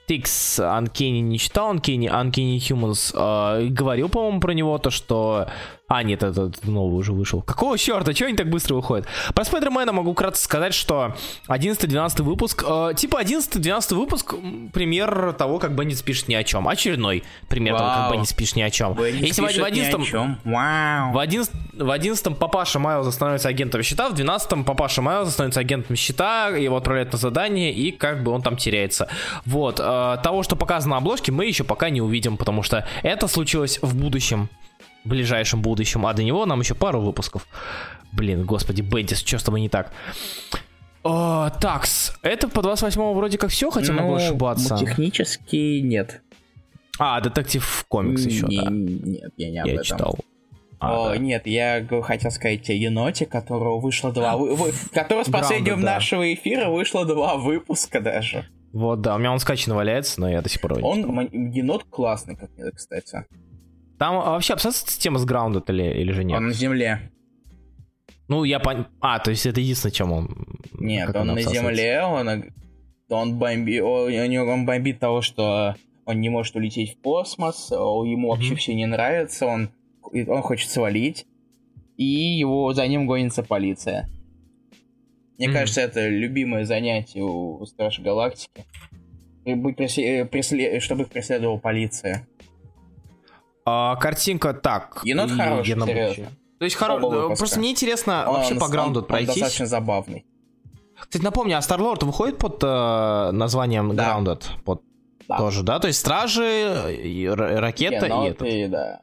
Тикс 0.07 0.59
Анкени 0.59 1.21
не 1.21 1.38
читал, 1.38 1.71
Анкени, 1.71 2.09
Анкени 2.09 2.57
Humans 2.59 3.14
uh, 3.14 3.69
говорил, 3.69 4.09
по-моему, 4.09 4.40
про 4.40 4.52
него, 4.52 4.78
то, 4.78 4.90
что 4.90 5.49
а, 5.92 6.02
нет, 6.02 6.22
этот 6.22 6.64
новый 6.66 7.00
уже 7.00 7.12
вышел. 7.12 7.42
Какого 7.42 7.76
черта? 7.76 8.14
Чего 8.14 8.28
они 8.28 8.37
так 8.37 8.49
быстро 8.49 8.76
выходят? 8.76 9.06
Про 9.34 9.44
Спайдермена 9.44 9.92
могу 9.92 10.14
кратко 10.14 10.40
сказать, 10.40 10.72
что 10.72 11.14
11-12 11.49 12.22
выпуск, 12.22 12.64
э, 12.66 12.94
типа 12.96 13.20
11-12 13.22 13.94
выпуск, 13.94 14.34
пример 14.72 15.34
того, 15.34 15.58
как 15.58 15.75
Беннис 15.75 16.00
пишет 16.00 16.28
ни 16.28 16.34
о 16.34 16.44
чем. 16.44 16.66
Очередной 16.66 17.25
пример 17.49 17.75
Вау. 17.75 17.82
того, 17.82 17.92
как 17.92 18.12
Беннис 18.12 18.32
пишет 18.32 18.56
ни 18.56 18.62
о 18.62 18.70
чем. 18.70 18.94
Беннис 18.94 19.20
Если 19.20 19.42
в 19.61 19.64
11 19.64 20.38
Вау. 20.44 21.12
В 21.12 21.18
11 21.18 21.52
в 21.75 21.90
11 21.90 22.38
папаша 22.38 22.78
Майлза 22.78 23.12
становится 23.12 23.50
агентом 23.50 23.82
щита, 23.82 24.08
в 24.08 24.14
12 24.14 24.64
папаша 24.64 25.02
Майлза 25.02 25.30
становится 25.30 25.61
агентом 25.61 25.94
щита, 25.96 26.49
его 26.49 26.78
отправляют 26.78 27.12
на 27.12 27.18
задание, 27.18 27.70
и 27.70 27.90
как 27.90 28.22
бы 28.22 28.32
он 28.32 28.40
там 28.40 28.56
теряется. 28.56 29.08
Вот. 29.44 29.78
Э, 29.78 30.16
того, 30.22 30.42
что 30.42 30.56
показано 30.56 30.92
на 30.92 30.96
обложке, 30.99 31.32
мы 31.32 31.44
еще 31.44 31.64
пока 31.64 31.90
не 31.90 32.00
увидим, 32.00 32.38
потому 32.38 32.62
что 32.62 32.87
это 33.02 33.28
случилось 33.28 33.78
в 33.82 33.94
будущем 33.94 34.49
ближайшем 35.04 35.62
будущем, 35.62 36.06
а 36.06 36.12
до 36.12 36.23
него 36.23 36.47
нам 36.47 36.61
еще 36.61 36.75
пару 36.75 37.00
выпусков. 37.00 37.47
Блин, 38.12 38.44
господи, 38.44 38.82
Бендис, 38.82 39.23
что 39.23 39.38
с 39.38 39.42
тобой 39.42 39.61
не 39.61 39.68
так? 39.68 39.92
О, 41.02 41.50
такс, 41.50 42.12
это 42.23 42.49
по 42.49 42.62
28 42.62 43.00
вроде 43.14 43.38
как 43.38 43.50
все, 43.50 43.71
хотя 43.71 43.92
ну, 43.92 44.02
могу 44.02 44.14
ошибаться. 44.14 44.76
Технически 44.78 45.80
нет. 45.80 46.23
А, 46.99 47.21
детектив 47.21 47.85
комикс 47.88 48.25
еще, 48.25 48.47
не, 48.47 48.61
да. 48.61 48.71
Нет, 48.71 49.32
я 49.37 49.50
не 49.50 49.59
об 49.59 49.66
я 49.66 49.73
этом. 49.75 49.85
читал. 49.85 50.18
А, 50.78 51.00
О, 51.00 51.09
да. 51.11 51.18
нет, 51.18 51.47
я 51.47 51.87
хотел 52.02 52.30
сказать 52.30 52.68
о 52.71 52.73
еноте, 52.73 53.25
которого 53.26 53.80
вышло 53.80 54.12
два... 54.12 54.37
Вы, 54.37 54.73
который 54.92 55.25
с 55.25 55.30
последнего 55.30 55.76
да. 55.76 55.94
нашего 55.94 56.32
эфира 56.35 56.68
вышло 56.68 57.04
два 57.04 57.37
выпуска 57.37 58.00
даже. 58.00 58.47
Вот, 58.73 59.00
да, 59.00 59.16
у 59.16 59.18
меня 59.18 59.32
он 59.32 59.38
скачан 59.38 59.75
валяется, 59.75 60.21
но 60.21 60.28
я 60.28 60.40
до 60.42 60.49
сих 60.49 60.61
пор 60.61 60.78
его 60.78 60.88
Он, 60.88 61.28
енот 61.52 61.85
классный, 61.85 62.37
как 62.37 62.50
мне, 62.56 62.71
кстати. 62.71 63.26
Там 64.02 64.16
вообще 64.16 64.54
абсолютно 64.54 64.80
система 64.90 65.18
с 65.21 65.25
Grounded 65.25 65.62
или, 65.68 65.85
или 66.00 66.11
же 66.11 66.25
нет? 66.25 66.37
Он 66.38 66.49
на 66.49 66.52
земле. 66.52 67.12
Ну, 68.26 68.42
я 68.42 68.59
пон... 68.59 68.88
А, 69.00 69.21
то 69.21 69.30
есть 69.30 69.47
это 69.47 69.61
единственное, 69.61 69.92
чем 69.92 70.11
он... 70.11 70.59
Нет, 70.73 71.14
он, 71.14 71.30
он 71.30 71.37
на 71.37 71.42
земле, 71.42 72.02
он, 72.02 72.52
он, 73.09 73.38
бомби... 73.38 73.78
он, 73.78 74.49
он 74.49 74.66
бомбит 74.66 74.99
того, 74.99 75.21
что 75.21 75.76
он 76.04 76.21
не 76.21 76.30
может 76.30 76.56
улететь 76.56 76.97
в 76.97 77.00
космос, 77.00 77.71
ему 77.71 78.30
вообще 78.30 78.54
mm-hmm. 78.54 78.56
все 78.56 78.75
не 78.75 78.87
нравится, 78.87 79.47
он, 79.47 79.71
он 80.02 80.42
хочет 80.42 80.68
свалить, 80.68 81.25
и 81.97 82.04
его 82.04 82.73
за 82.73 82.88
ним 82.88 83.06
гонится 83.06 83.44
полиция. 83.44 84.11
Мне 85.38 85.47
mm-hmm. 85.47 85.52
кажется, 85.52 85.80
это 85.80 86.09
любимое 86.09 86.64
занятие 86.64 87.23
у 87.23 87.64
Стражей 87.66 88.02
Галактики. 88.02 88.64
Чтобы 89.44 89.71
их 89.71 89.76
преследовала 91.09 91.59
полиция. 91.59 92.26
А, 93.64 93.97
картинка 93.97 94.52
так. 94.54 95.00
Енот 95.04 95.31
хороший, 95.31 95.71
енот 95.71 95.88
серьезно. 95.88 96.33
То 96.59 96.64
есть 96.64 96.76
хоро... 96.76 97.35
просто 97.35 97.59
мне 97.59 97.73
интересно 97.73 98.25
он, 98.26 98.37
вообще 98.37 98.54
он, 98.54 98.61
по 98.61 98.69
граунду 98.69 99.02
пройтись. 99.02 99.31
Он 99.31 99.35
достаточно 99.35 99.66
забавный. 99.66 100.25
Кстати, 100.99 101.23
напомню, 101.23 101.59
а 101.59 101.62
Старлорд 101.62 102.04
выходит 102.04 102.38
под 102.38 102.62
э, 102.62 103.31
названием 103.33 103.95
да. 103.97 104.16
Grounded? 104.16 104.45
Под... 104.64 104.83
Да. 105.28 105.38
Тоже, 105.38 105.64
да? 105.64 105.81
То 105.81 105.88
есть 105.88 105.99
Стражи, 105.99 106.95
и, 107.02 107.26
Ракета 107.26 108.07
Еноты, 108.07 108.25
и 108.25 108.31
этот. 108.31 108.49
И, 108.49 108.66
да. 108.69 109.00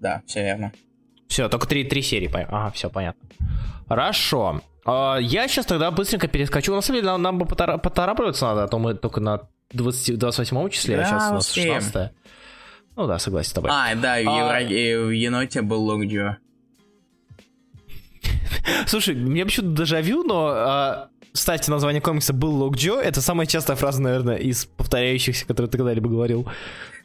да, 0.00 0.22
все 0.26 0.42
верно. 0.42 0.72
Все, 1.28 1.48
только 1.48 1.66
три, 1.66 1.84
три 1.84 2.00
серии. 2.00 2.30
Ага, 2.34 2.70
все 2.70 2.88
понятно. 2.88 3.28
Хорошо. 3.88 4.60
Uh, 4.86 5.20
я 5.20 5.48
сейчас 5.48 5.66
тогда 5.66 5.90
быстренько 5.90 6.28
перескочу. 6.28 6.74
На 6.74 6.82
самом 6.82 7.00
деле, 7.00 7.06
нам, 7.06 7.22
нам 7.22 7.38
бы 7.38 7.46
поторапливаться 7.46 8.46
надо, 8.46 8.64
а 8.64 8.68
то 8.68 8.78
мы 8.78 8.94
только 8.94 9.20
на 9.20 9.48
20, 9.72 10.18
28 10.18 10.68
числе, 10.70 10.96
да, 10.96 11.02
а 11.02 11.06
сейчас 11.06 11.30
у 11.30 11.34
нас 11.34 11.52
16 11.52 12.10
ну 12.96 13.06
да, 13.06 13.18
согласен 13.18 13.50
с 13.50 13.52
тобой. 13.52 13.70
А, 13.72 13.94
да, 13.94 14.16
а... 14.16 14.60
в 14.60 15.10
еноте 15.10 15.62
был 15.62 15.82
Локджо. 15.84 16.38
Слушай, 18.86 19.14
мне 19.14 19.44
почему-то 19.44 19.82
дежавю, 19.82 20.22
но 20.22 20.48
а, 20.48 21.08
ставьте 21.32 21.70
название 21.70 22.00
комикса 22.00 22.32
был 22.32 22.54
Локджо. 22.54 23.00
Это 23.00 23.20
самая 23.20 23.46
частая 23.46 23.76
фраза, 23.76 24.00
наверное, 24.00 24.36
из 24.36 24.64
повторяющихся, 24.64 25.46
которые 25.46 25.70
ты 25.70 25.78
когда-либо 25.78 26.08
говорил. 26.08 26.48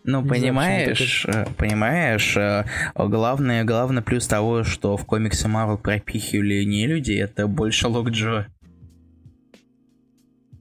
Ну, 0.06 0.22
не 0.22 0.30
понимаешь, 0.30 1.24
знаю, 1.24 1.42
это... 1.42 1.54
понимаешь, 1.56 2.38
э, 2.38 2.66
главное, 2.96 3.66
главный 3.66 4.02
плюс 4.02 4.28
того, 4.28 4.64
что 4.64 4.96
в 4.96 5.06
комиксы 5.06 5.48
Марвел 5.50 5.78
пропихивали 5.78 6.64
не 6.64 6.88
люди, 6.88 7.12
это 7.12 7.48
больше 7.48 7.88
Локджо. 7.90 8.48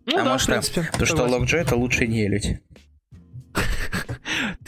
Ну, 0.06 0.12
потому 0.12 0.30
да, 0.30 0.38
что, 0.38 0.52
принципе, 0.52 0.88
потому 0.90 1.06
что 1.06 1.24
Локджо 1.24 1.58
это 1.58 1.76
лучше 1.76 2.06
не 2.06 2.26
люди. 2.26 2.60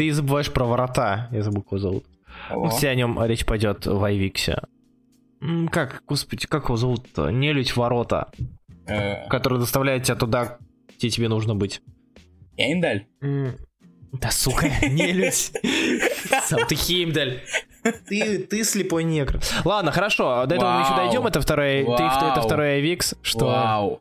Ты 0.00 0.10
забываешь 0.14 0.50
про 0.50 0.64
ворота, 0.64 1.28
я 1.30 1.42
забыл, 1.42 1.62
его 1.70 1.78
зовут. 1.78 2.06
О. 2.48 2.70
Все 2.70 2.88
о 2.88 2.94
нем 2.94 3.22
речь 3.22 3.44
пойдет 3.44 3.84
в 3.84 4.02
Айвиксе. 4.02 4.62
Как, 5.70 6.02
господи, 6.06 6.46
как 6.46 6.64
его 6.64 6.78
зовут-то? 6.78 7.28
Нелюдь 7.28 7.76
ворота. 7.76 8.32
Э. 8.86 9.28
Который 9.28 9.58
доставляет 9.58 10.04
тебя 10.04 10.14
туда, 10.14 10.56
где 10.96 11.10
тебе 11.10 11.28
нужно 11.28 11.54
быть. 11.54 11.82
Хеймдаль? 12.56 13.08
Да 13.20 14.30
сука, 14.30 14.70
нелюдь. 14.88 15.52
Сам 16.44 16.66
ты 16.66 16.76
Хеймдаль. 16.76 17.42
Ты, 18.08 18.38
ты 18.38 18.64
слепой 18.64 19.04
негр. 19.04 19.38
Ладно, 19.66 19.92
хорошо, 19.92 20.46
до 20.46 20.54
этого 20.54 20.78
мы 20.78 20.80
еще 20.80 20.96
дойдем. 20.96 21.26
Это 21.26 21.42
второй, 21.42 21.84
ты, 21.84 22.02
это 22.04 22.40
второй 22.40 22.76
IvX. 22.76 23.16
Что? 23.20 23.44
Вау. 23.44 24.00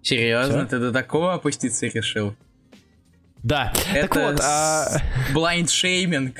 Серьезно, 0.00 0.64
ты 0.64 0.78
до 0.78 0.90
такого 0.90 1.34
опуститься 1.34 1.88
решил? 1.88 2.34
Да. 3.42 3.72
Это 3.92 4.08
так 4.08 4.16
вот, 4.16 4.40
а... 4.40 4.86
blind 5.34 5.66
shaming. 5.66 6.34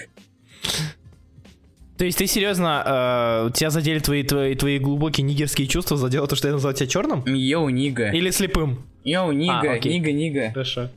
То 1.97 2.07
есть 2.07 2.17
ты 2.17 2.27
серьезно, 2.27 3.49
э, 3.49 3.51
тебя 3.53 3.69
задели 3.69 3.99
твои, 3.99 4.23
твои, 4.23 4.55
твои 4.55 4.79
глубокие 4.79 5.23
нигерские 5.23 5.69
чувства, 5.69 5.99
задело 5.99 6.27
то, 6.27 6.35
что 6.35 6.49
я 6.49 6.55
назвал 6.55 6.73
тебя 6.73 6.87
черным? 6.87 7.23
Yo, 7.27 7.69
nigga. 7.69 8.11
Или 8.11 8.31
слепым? 8.31 8.87
Yo, 9.05 9.33
nigga, 9.33 9.73
а, 9.73 9.79
nigga, 9.79 10.11
nigga. 10.11 10.51
Хорошо. 10.53 10.89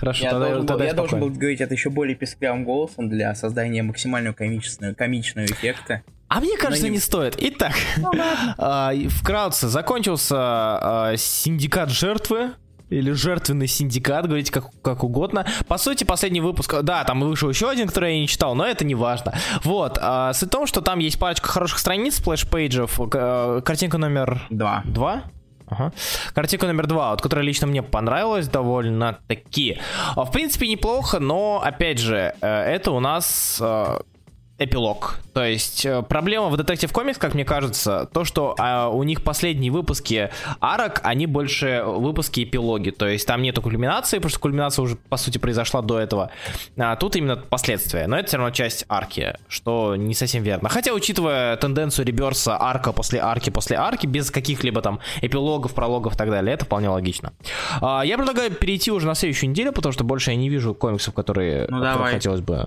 Хорошо, 0.00 0.24
я 0.24 0.30
тогда, 0.30 0.48
должен, 0.48 0.66
тогда 0.66 0.84
был, 0.84 0.88
я 0.88 0.94
должен 0.94 1.20
был 1.20 1.30
говорить 1.30 1.60
это 1.60 1.74
еще 1.74 1.90
более 1.90 2.16
песклявым 2.16 2.64
голосом 2.64 3.08
для 3.08 3.34
создания 3.34 3.82
максимального 3.82 4.34
комичного, 4.34 4.94
комичного 4.94 5.46
эффекта. 5.46 6.02
А 6.28 6.40
мне 6.40 6.56
кажется, 6.56 6.84
не... 6.84 6.92
не 6.92 6.98
стоит. 6.98 7.36
Итак, 7.38 7.74
ну, 7.98 8.12
э, 8.14 9.08
вкратце 9.08 9.68
закончился 9.68 11.10
э, 11.12 11.16
синдикат 11.16 11.90
жертвы 11.90 12.52
или 12.90 13.12
жертвенный 13.12 13.66
синдикат, 13.66 14.26
говорите 14.26 14.52
как, 14.52 14.66
как 14.82 15.04
угодно. 15.04 15.46
По 15.68 15.78
сути, 15.78 16.04
последний 16.04 16.40
выпуск, 16.40 16.82
да, 16.82 17.04
там 17.04 17.20
вышел 17.20 17.48
еще 17.48 17.70
один, 17.70 17.88
который 17.88 18.14
я 18.14 18.20
не 18.20 18.28
читал, 18.28 18.54
но 18.54 18.66
это 18.66 18.84
не 18.84 18.94
важно. 18.94 19.34
Вот, 19.64 19.98
а, 20.00 20.32
суть 20.32 20.48
в 20.48 20.52
том, 20.52 20.66
что 20.66 20.80
там 20.80 20.98
есть 20.98 21.18
парочка 21.18 21.48
хороших 21.48 21.78
страниц, 21.78 22.20
сплэш-пейджев, 22.20 23.00
э, 23.14 23.62
картинка 23.64 23.98
номер... 23.98 24.42
Два. 24.50 24.82
Два? 24.84 25.24
Ага. 25.70 25.92
Картинка 26.34 26.66
номер 26.66 26.86
два, 26.88 27.12
вот, 27.12 27.22
которая 27.22 27.46
лично 27.46 27.66
мне 27.68 27.82
понравилась 27.82 28.48
довольно-таки. 28.48 29.78
А, 30.16 30.24
в 30.24 30.32
принципе, 30.32 30.66
неплохо, 30.66 31.20
но, 31.20 31.62
опять 31.64 31.98
же, 31.98 32.34
э, 32.40 32.46
это 32.48 32.90
у 32.90 32.98
нас 32.98 33.58
э, 33.62 33.98
эпилог. 34.60 35.18
То 35.32 35.44
есть 35.44 35.86
э, 35.86 36.02
проблема 36.02 36.48
в 36.48 36.54
Detective 36.54 36.92
Comics, 36.92 37.18
как 37.18 37.34
мне 37.34 37.44
кажется, 37.44 38.08
то, 38.12 38.24
что 38.24 38.54
а, 38.58 38.88
у 38.88 39.02
них 39.04 39.24
последние 39.24 39.72
выпуски 39.72 40.30
арок, 40.60 41.00
они 41.02 41.26
больше 41.26 41.82
выпуски 41.86 42.44
эпилоги. 42.44 42.90
То 42.90 43.08
есть 43.08 43.26
там 43.26 43.40
нету 43.40 43.62
кульминации, 43.62 44.18
потому 44.18 44.30
что 44.30 44.40
кульминация 44.40 44.82
уже, 44.82 44.96
по 44.96 45.16
сути, 45.16 45.38
произошла 45.38 45.80
до 45.80 45.98
этого. 45.98 46.30
А 46.76 46.94
тут 46.96 47.16
именно 47.16 47.36
последствия. 47.36 48.06
Но 48.06 48.18
это 48.18 48.28
все 48.28 48.36
равно 48.36 48.52
часть 48.52 48.84
арки, 48.88 49.34
что 49.48 49.96
не 49.96 50.14
совсем 50.14 50.42
верно. 50.42 50.68
Хотя, 50.68 50.92
учитывая 50.92 51.56
тенденцию 51.56 52.04
реберса 52.06 52.60
арка 52.60 52.92
после 52.92 53.20
арки 53.20 53.48
после 53.48 53.76
арки, 53.76 54.06
без 54.06 54.30
каких-либо 54.30 54.82
там 54.82 55.00
эпилогов, 55.22 55.72
прологов 55.74 56.14
и 56.14 56.16
так 56.18 56.28
далее, 56.28 56.52
это 56.52 56.66
вполне 56.66 56.90
логично. 56.90 57.32
А, 57.80 58.02
я 58.02 58.18
предлагаю 58.18 58.50
перейти 58.50 58.90
уже 58.90 59.06
на 59.06 59.14
следующую 59.14 59.50
неделю, 59.50 59.72
потому 59.72 59.94
что 59.94 60.04
больше 60.04 60.32
я 60.32 60.36
не 60.36 60.50
вижу 60.50 60.74
комиксов, 60.74 61.14
которые, 61.14 61.66
ну, 61.70 61.78
которые 61.78 62.12
хотелось 62.12 62.40
бы 62.42 62.66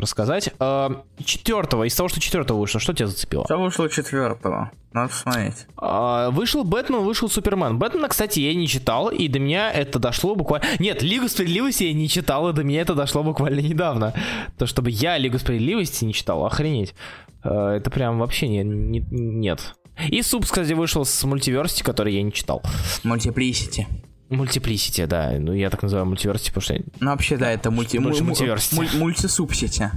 рассказать. 0.00 0.50
А, 0.58 1.02
четвертого, 1.24 1.84
из 1.84 1.94
того, 1.94 2.08
что 2.08 2.20
четвертого 2.20 2.58
вышло, 2.58 2.80
что 2.80 2.92
тебя 2.92 3.06
зацепило? 3.06 3.44
Что 3.44 3.58
вышло 3.58 3.88
четвертого? 3.88 4.70
Надо 4.92 5.10
посмотреть. 5.10 5.66
А, 5.76 6.30
вышел 6.30 6.64
Бэтмен, 6.64 7.00
вышел 7.00 7.28
Супермен. 7.28 7.78
Бэтмена, 7.78 8.08
кстати, 8.08 8.40
я 8.40 8.54
не 8.54 8.66
читал, 8.66 9.08
и 9.08 9.28
до 9.28 9.38
меня 9.38 9.70
это 9.70 9.98
дошло 9.98 10.34
буквально... 10.34 10.66
Нет, 10.78 11.02
Лигу 11.02 11.28
Справедливости 11.28 11.84
я 11.84 11.92
не 11.92 12.08
читал, 12.08 12.48
и 12.48 12.52
до 12.52 12.64
меня 12.64 12.80
это 12.80 12.94
дошло 12.94 13.22
буквально 13.22 13.60
недавно. 13.60 14.14
То, 14.58 14.66
чтобы 14.66 14.90
я 14.90 15.16
Лигу 15.18 15.38
Справедливости 15.38 16.04
не 16.04 16.12
читал, 16.12 16.44
охренеть. 16.44 16.94
А, 17.42 17.76
это 17.76 17.90
прям 17.90 18.18
вообще 18.18 18.48
не, 18.48 18.64
не, 18.64 19.00
нет. 19.10 19.74
И 20.08 20.22
Суп, 20.22 20.44
кстати, 20.44 20.72
вышел 20.72 21.04
с 21.04 21.24
мультиверсити, 21.24 21.82
который 21.82 22.14
я 22.14 22.22
не 22.22 22.32
читал. 22.32 22.62
Мультиплисити. 23.04 23.86
Мультиплисити, 24.30 25.06
да. 25.06 25.32
Ну, 25.38 25.52
я 25.52 25.70
так 25.70 25.82
называю 25.82 26.06
мультиверсити, 26.06 26.50
потому 26.50 26.62
что... 26.62 26.74
Ну, 27.00 27.10
вообще, 27.10 27.36
да, 27.36 27.50
это 27.50 27.70
мульти... 27.70 27.98
Больше 27.98 28.24
мультиверсити. 28.24 28.76
Муль... 28.76 28.88
Мультисубсити. 28.94 29.90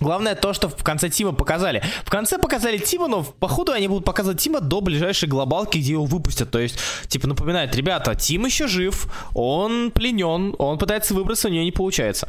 Главное 0.00 0.34
то, 0.34 0.52
что 0.52 0.68
в 0.68 0.82
конце 0.82 1.08
Тима 1.08 1.32
показали. 1.32 1.82
В 2.04 2.10
конце 2.10 2.38
показали 2.38 2.78
Тима, 2.78 3.08
но 3.08 3.22
походу 3.22 3.72
они 3.72 3.88
будут 3.88 4.04
показывать 4.04 4.40
Тима 4.40 4.60
до 4.60 4.80
ближайшей 4.80 5.28
глобалки, 5.28 5.78
где 5.78 5.92
его 5.92 6.04
выпустят. 6.04 6.50
То 6.50 6.58
есть, 6.58 6.78
типа, 7.08 7.28
напоминает, 7.28 7.74
ребята, 7.76 8.14
Тим 8.14 8.46
еще 8.46 8.66
жив, 8.66 9.06
он 9.34 9.90
пленен, 9.90 10.54
он 10.58 10.78
пытается 10.78 11.14
выбраться, 11.14 11.48
у 11.48 11.50
него 11.50 11.64
не 11.64 11.72
получается. 11.72 12.28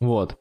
Вот. 0.00 0.38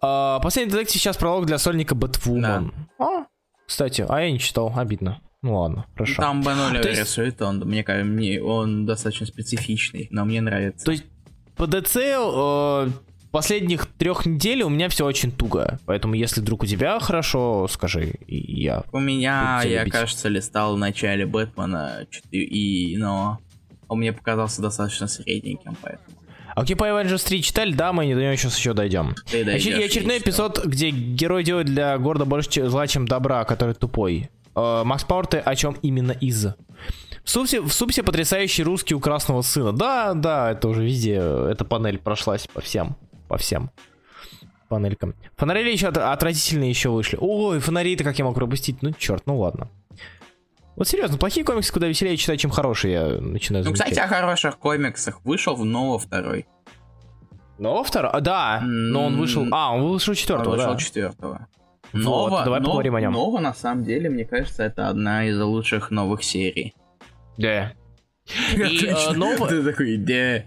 А, 0.00 0.38
последний 0.40 0.72
детектив 0.72 1.00
сейчас 1.00 1.16
пролог 1.16 1.46
для 1.46 1.58
сольника 1.58 1.94
Бэтвумен. 1.94 2.72
Да. 2.98 3.04
А, 3.04 3.26
кстати, 3.66 4.04
а 4.08 4.20
я 4.20 4.30
не 4.30 4.38
читал, 4.38 4.72
обидно. 4.76 5.20
Ну 5.42 5.58
ладно, 5.58 5.86
хорошо. 5.94 6.20
Там 6.20 6.42
Бен 6.42 6.74
есть... 6.84 7.00
рисует, 7.00 7.40
он, 7.40 7.60
мне 7.60 7.82
кажется, 7.82 8.06
мне, 8.06 8.42
он 8.42 8.84
достаточно 8.84 9.26
специфичный, 9.26 10.08
но 10.10 10.24
мне 10.24 10.40
нравится. 10.40 10.84
То 10.84 10.92
есть 10.92 11.04
по 11.56 11.66
ДЦ 11.66 11.96
э, 11.96 12.88
последних 13.30 13.86
трех 13.86 14.26
недель 14.26 14.62
у 14.62 14.68
меня 14.68 14.88
все 14.90 15.06
очень 15.06 15.32
туго. 15.32 15.78
Поэтому, 15.86 16.14
если 16.14 16.40
вдруг 16.40 16.64
у 16.64 16.66
тебя 16.66 16.98
хорошо, 17.00 17.68
скажи, 17.68 18.14
и 18.26 18.62
я. 18.62 18.84
У 18.92 18.98
меня, 18.98 19.62
я, 19.64 19.80
любить. 19.80 19.92
кажется, 19.92 20.28
листал 20.28 20.76
в 20.76 20.78
начале 20.78 21.24
Бэтмена, 21.24 22.06
и, 22.30 22.96
но 22.98 23.38
он 23.88 23.98
мне 23.98 24.12
показался 24.12 24.60
достаточно 24.60 25.08
средненьким, 25.08 25.76
поэтому. 25.80 26.18
Окей, 26.54 26.76
по 26.76 26.84
Avengers 26.84 27.26
3 27.26 27.42
читали, 27.42 27.72
да, 27.72 27.92
мы 27.92 28.12
до 28.14 28.20
него 28.20 28.34
сейчас 28.34 28.58
еще 28.58 28.74
дойдем. 28.74 29.14
Ты 29.30 29.44
дойдешь, 29.44 29.66
и 29.66 29.82
очередной 29.84 30.18
эпизод, 30.18 30.64
где 30.66 30.90
герой 30.90 31.44
делает 31.44 31.66
для 31.66 31.96
города 31.96 32.24
больше 32.24 32.68
зла, 32.68 32.86
чем 32.86 33.06
добра, 33.06 33.44
который 33.44 33.74
тупой. 33.74 34.28
Э, 34.54 34.82
Макс 34.84 35.04
Пауэр, 35.04 35.26
ты 35.26 35.38
о 35.38 35.54
чем 35.54 35.76
именно 35.82 36.12
из? 36.12 36.46
В 37.24 37.30
Супсе, 37.30 37.60
в 37.60 37.72
Супсе 37.72 38.02
потрясающий 38.02 38.62
русский 38.62 38.94
у 38.94 39.00
красного 39.00 39.42
сына. 39.42 39.72
Да, 39.72 40.14
да, 40.14 40.52
это 40.52 40.68
уже 40.68 40.84
везде, 40.84 41.14
эта 41.14 41.64
панель 41.64 41.98
прошлась 41.98 42.46
по 42.46 42.60
всем 42.60 42.96
по 43.28 43.38
всем 43.38 43.70
панелькам. 44.68 45.14
Фонари 45.36 45.70
еще 45.72 45.88
от, 45.88 45.98
отвратительные 45.98 46.70
еще 46.70 46.88
вышли. 46.88 47.16
Ой, 47.20 47.60
фонари-то 47.60 48.04
как 48.04 48.18
я 48.18 48.24
мог 48.24 48.34
пропустить? 48.34 48.82
Ну, 48.82 48.92
черт, 48.92 49.22
ну 49.26 49.38
ладно. 49.38 49.68
Вот 50.76 50.88
серьезно, 50.88 51.18
плохие 51.18 51.44
комиксы 51.44 51.72
куда 51.72 51.86
веселее 51.86 52.16
читать, 52.16 52.40
чем 52.40 52.50
хорошие, 52.50 52.92
я 52.92 53.06
начинаю 53.20 53.64
замечать. 53.64 53.86
Ну, 53.86 53.92
кстати, 53.92 53.98
о 53.98 54.08
хороших 54.08 54.58
комиксах. 54.58 55.20
Вышел 55.24 55.54
в 55.54 55.64
Ново 55.64 55.98
второй. 55.98 56.46
Ново 57.58 57.84
второй? 57.84 58.10
А, 58.12 58.20
да, 58.20 58.60
но 58.62 59.06
он 59.06 59.18
вышел... 59.18 59.46
А, 59.52 59.74
он 59.74 59.82
вышел 59.82 60.14
четвертого, 60.14 60.54
Он 60.54 60.56
вышел 60.56 60.72
да. 60.72 60.78
четвертого. 60.78 61.46
Нова, 61.92 62.30
вот, 62.30 62.44
давай 62.44 62.60
но, 62.60 62.66
поговорим 62.66 62.94
о 62.94 63.00
нем. 63.00 63.12
Нова, 63.12 63.40
на 63.40 63.54
самом 63.54 63.84
деле, 63.84 64.10
мне 64.10 64.24
кажется, 64.24 64.64
это 64.64 64.88
одна 64.88 65.26
из 65.26 65.40
лучших 65.40 65.90
новых 65.90 66.22
серий. 66.22 66.74
Да. 67.36 67.72
И, 68.54 68.86
э, 68.86 69.12
Нова... 69.12 69.48
Ты 69.48 69.62
такой, 69.62 69.96
да. 69.96 70.44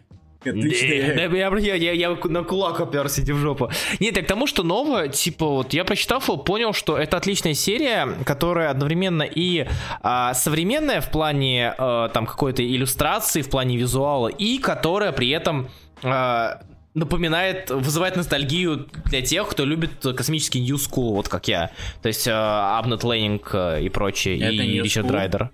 Отличная. 0.50 1.30
Да, 1.30 1.38
я, 1.38 1.58
я, 1.58 1.76
я, 1.76 1.92
я 1.94 2.18
на 2.26 2.44
кулак 2.44 2.80
оперся, 2.82 3.22
иди 3.22 3.32
в 3.32 3.38
жопу. 3.38 3.70
Нет, 4.00 4.18
я 4.18 4.24
к 4.24 4.28
тому, 4.28 4.48
что 4.48 4.64
новое, 4.64 5.08
типа, 5.08 5.46
вот 5.46 5.74
я 5.74 5.86
прочитав 5.86 6.28
его, 6.28 6.38
понял, 6.38 6.74
что 6.74 6.98
это 6.98 7.18
отличная 7.18 7.54
серия, 7.54 8.08
которая 8.26 8.70
одновременно 8.70 9.24
и 9.24 9.68
а, 10.02 10.34
современная 10.34 11.02
в 11.02 11.10
плане 11.12 11.74
а, 11.78 12.10
там 12.10 12.26
какой-то 12.26 12.62
иллюстрации, 12.62 13.42
в 13.42 13.50
плане 13.50 13.78
визуала, 13.78 14.28
и 14.28 14.58
которая 14.58 15.12
при 15.12 15.30
этом 15.30 15.70
а, 16.04 16.62
напоминает, 16.94 17.70
вызывает 17.72 18.16
ностальгию 18.16 18.88
для 19.06 19.22
тех, 19.22 19.48
кто 19.48 19.66
любит 19.66 20.06
космический 20.16 20.62
New 20.62 20.76
School, 20.76 21.14
вот 21.14 21.28
как 21.28 21.48
я. 21.48 21.72
То 22.02 22.08
есть 22.08 22.28
Абнет 22.28 23.04
Лейнинг 23.04 23.56
и 23.82 23.90
прочее, 23.90 24.38
это 24.40 24.64
и 24.64 24.82
Ричард 24.82 25.10
Райдер. 25.10 25.50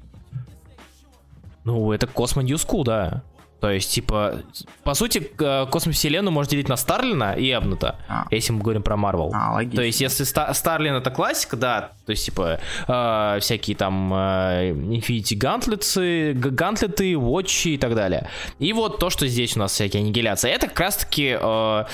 Ну, 1.63 1.91
это 1.91 2.07
Космо 2.07 2.41
New 2.41 2.55
School, 2.55 2.83
да. 2.83 3.23
То 3.59 3.69
есть, 3.71 3.91
типа, 3.91 4.41
по 4.83 4.93
сути, 4.93 5.19
космос-вселенную 5.19 6.31
можно 6.31 6.51
делить 6.51 6.69
на 6.69 6.77
Старлина 6.77 7.33
и 7.33 7.51
Эбнута, 7.51 7.97
а. 8.07 8.25
если 8.31 8.53
мы 8.53 8.61
говорим 8.61 8.83
про 8.83 8.95
Марвел. 8.95 9.31
А, 9.33 9.53
логично. 9.53 9.77
То 9.77 9.83
есть, 9.83 9.99
если 10.01 10.23
Ста- 10.23 10.53
Старлин 10.53 10.95
это 10.95 11.11
классика, 11.11 11.57
да, 11.57 11.91
то 12.05 12.11
есть, 12.11 12.25
типа, 12.25 12.59
э, 12.87 13.37
всякие 13.41 13.75
там 13.75 14.13
э, 14.13 14.71
Infinity 14.71 15.37
Gauntlets, 15.37 16.33
Гантлеты, 16.33 17.13
Watch 17.13 17.69
и 17.69 17.77
так 17.77 17.95
далее. 17.95 18.29
И 18.59 18.71
вот 18.73 18.99
то, 18.99 19.09
что 19.09 19.27
здесь 19.27 19.55
у 19.57 19.59
нас 19.59 19.73
всякие 19.73 20.01
аннигиляции. 20.01 20.49
Это 20.49 20.67
как 20.67 20.79
раз-таки 20.79 21.37
э, 21.39 21.85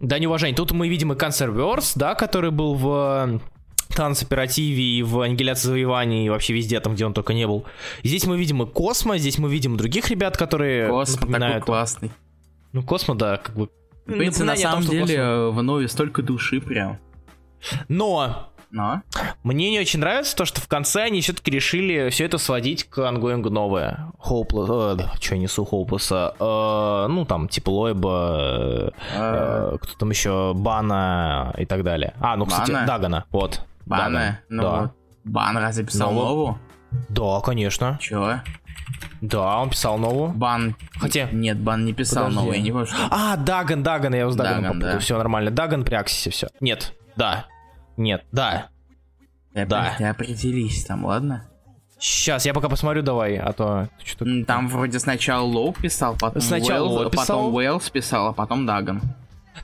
дань 0.00 0.26
уважения. 0.26 0.56
Тут 0.56 0.72
мы 0.72 0.88
видим 0.88 1.12
и 1.12 1.16
Cancerverse, 1.16 1.92
да, 1.94 2.14
который 2.14 2.50
был 2.50 2.74
в 2.74 3.40
Императиве 3.98 4.82
и 4.82 5.02
в 5.02 5.20
аннигиляции 5.20 5.68
завоеваний 5.68 6.26
и 6.26 6.28
вообще 6.28 6.52
везде 6.52 6.80
там, 6.80 6.94
где 6.94 7.06
он 7.06 7.14
только 7.14 7.34
не 7.34 7.46
был. 7.46 7.64
Здесь 8.02 8.26
мы 8.26 8.38
видим 8.38 8.62
и 8.62 8.66
Космо, 8.66 9.18
здесь 9.18 9.38
мы 9.38 9.50
видим 9.50 9.76
других 9.76 10.10
ребят, 10.10 10.36
которые 10.36 10.88
Космо 10.88 11.20
напоминают... 11.20 11.54
такой 11.54 11.66
классный. 11.66 12.10
Ну, 12.72 12.82
Космо, 12.82 13.14
да, 13.14 13.38
как 13.38 13.54
бы... 13.54 13.68
В 14.06 14.12
принципе, 14.12 14.44
на 14.44 14.56
самом 14.56 14.84
том, 14.84 14.90
деле, 14.90 15.16
Космо... 15.16 15.50
в 15.50 15.62
Нове 15.62 15.88
столько 15.88 16.22
души 16.22 16.60
прям. 16.60 16.98
Но 17.88 18.52
но? 18.72 19.02
Мне 19.42 19.70
не 19.70 19.78
очень 19.78 20.00
нравится 20.00 20.34
то, 20.34 20.46
что 20.46 20.62
в 20.62 20.66
конце 20.66 21.02
они 21.02 21.20
все-таки 21.20 21.50
решили 21.50 22.08
все 22.08 22.24
это 22.24 22.38
сводить 22.38 22.84
к 22.84 23.06
онгоингу 23.06 23.50
Новы. 23.50 24.10
Hopeless, 24.18 24.98
э, 24.98 25.16
что 25.20 25.34
я 25.34 25.40
несу 25.42 25.68
Hopeless, 25.70 26.34
э, 26.40 27.06
ну 27.08 27.26
там 27.26 27.48
типа 27.48 27.68
Лоэба, 27.68 28.38
э, 28.38 28.90
э, 29.14 29.78
кто 29.78 29.98
там 29.98 30.08
еще, 30.08 30.54
Бана 30.54 31.54
и 31.58 31.66
так 31.66 31.84
далее. 31.84 32.14
А, 32.18 32.36
ну, 32.36 32.46
кстати, 32.46 32.72
Бана? 32.72 32.86
Даггана, 32.86 33.24
вот. 33.30 33.60
Бана? 33.86 34.40
Ну, 34.48 34.62
да. 34.62 34.92
Бан 35.24 35.56
разве 35.56 35.84
писал 35.84 36.12
Нову? 36.12 36.28
нову? 36.28 36.58
Да, 37.08 37.40
конечно. 37.40 37.98
Чего? 38.00 38.40
Да, 39.20 39.60
он 39.60 39.70
писал 39.70 39.98
новую. 39.98 40.30
Бан. 40.32 40.74
Хотя. 40.98 41.28
Нет, 41.30 41.58
Бан 41.58 41.84
не 41.84 41.92
писал 41.92 42.24
Подожди. 42.24 42.38
новую, 42.40 42.56
я 42.56 42.62
не 42.62 42.70
помню, 42.72 42.86
что. 42.86 42.96
А, 43.10 43.36
Даган, 43.36 43.82
Даган, 43.82 44.14
я 44.14 44.20
его 44.20 44.30
с 44.30 44.36
Даганом 44.36 44.62
Даган, 44.62 44.72
попутал. 44.74 44.92
Да. 44.94 44.98
Все 44.98 45.18
нормально. 45.18 45.50
Даган 45.50 45.84
при 45.84 45.94
Аксисе, 45.94 46.30
все. 46.30 46.48
Нет, 46.60 46.92
да. 47.16 47.46
Нет, 47.96 48.24
да. 48.32 48.68
Ты, 49.54 49.64
да. 49.66 49.94
Ты 49.96 50.04
определись 50.04 50.84
там, 50.84 51.04
ладно? 51.04 51.48
Сейчас, 51.98 52.44
я 52.46 52.52
пока 52.52 52.68
посмотрю, 52.68 53.02
давай, 53.02 53.36
а 53.36 53.52
то 53.52 53.88
что-то... 54.04 54.44
Там 54.44 54.66
вроде 54.66 54.98
сначала 54.98 55.44
Лоу 55.44 55.72
писал, 55.72 56.16
потом 56.18 56.42
сначала 56.42 56.88
Уэллс, 56.88 57.10
писал. 57.12 57.38
потом 57.38 57.54
Уэллс 57.54 57.90
писал, 57.90 58.26
а 58.28 58.32
потом 58.32 58.66
Даган. 58.66 59.00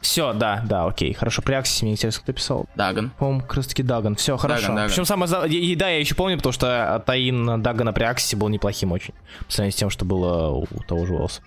Все, 0.01 0.33
да, 0.33 0.63
да, 0.65 0.87
окей, 0.87 1.13
хорошо. 1.13 1.43
При 1.43 1.55
Аксисе 1.55 1.85
мне 1.85 1.93
интересно, 1.93 2.23
кто 2.23 2.33
писал. 2.33 2.67
Даган. 2.75 3.11
По-моему, 3.19 3.41
как 3.41 3.55
раз 3.55 3.67
таки 3.67 3.83
Даган. 3.83 4.17
Все, 4.17 4.37
хорошо. 4.37 4.63
Даган, 4.63 4.77
Даган. 4.77 4.91
Причем 4.91 5.05
самое... 5.05 5.49
И, 5.49 5.75
да, 5.77 5.89
я 5.89 5.99
еще 5.99 6.15
помню, 6.15 6.37
потому 6.37 6.53
что 6.53 7.03
Таин 7.07 7.63
Дагана 7.63 7.93
при 7.93 8.05
Аксисе 8.05 8.37
был 8.37 8.49
неплохим 8.49 8.93
очень. 8.93 9.15
По 9.47 9.53
сравнению 9.53 9.73
с 9.73 9.77
тем, 9.77 9.91
что 9.91 10.05
было 10.05 10.51
у 10.51 10.67
того 10.87 11.07
же 11.07 11.15
Уэллса. 11.15 11.43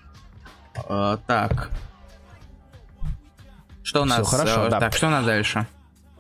А, 0.88 1.18
так. 1.28 1.72
Что 3.84 4.04
у 4.04 4.06
нас? 4.06 4.26
Все, 4.26 4.38
хорошо, 4.38 4.64
а, 4.64 4.70
да. 4.70 4.80
Так, 4.80 4.94
что 4.94 5.08
у 5.08 5.10
нас 5.10 5.26
дальше? 5.26 5.66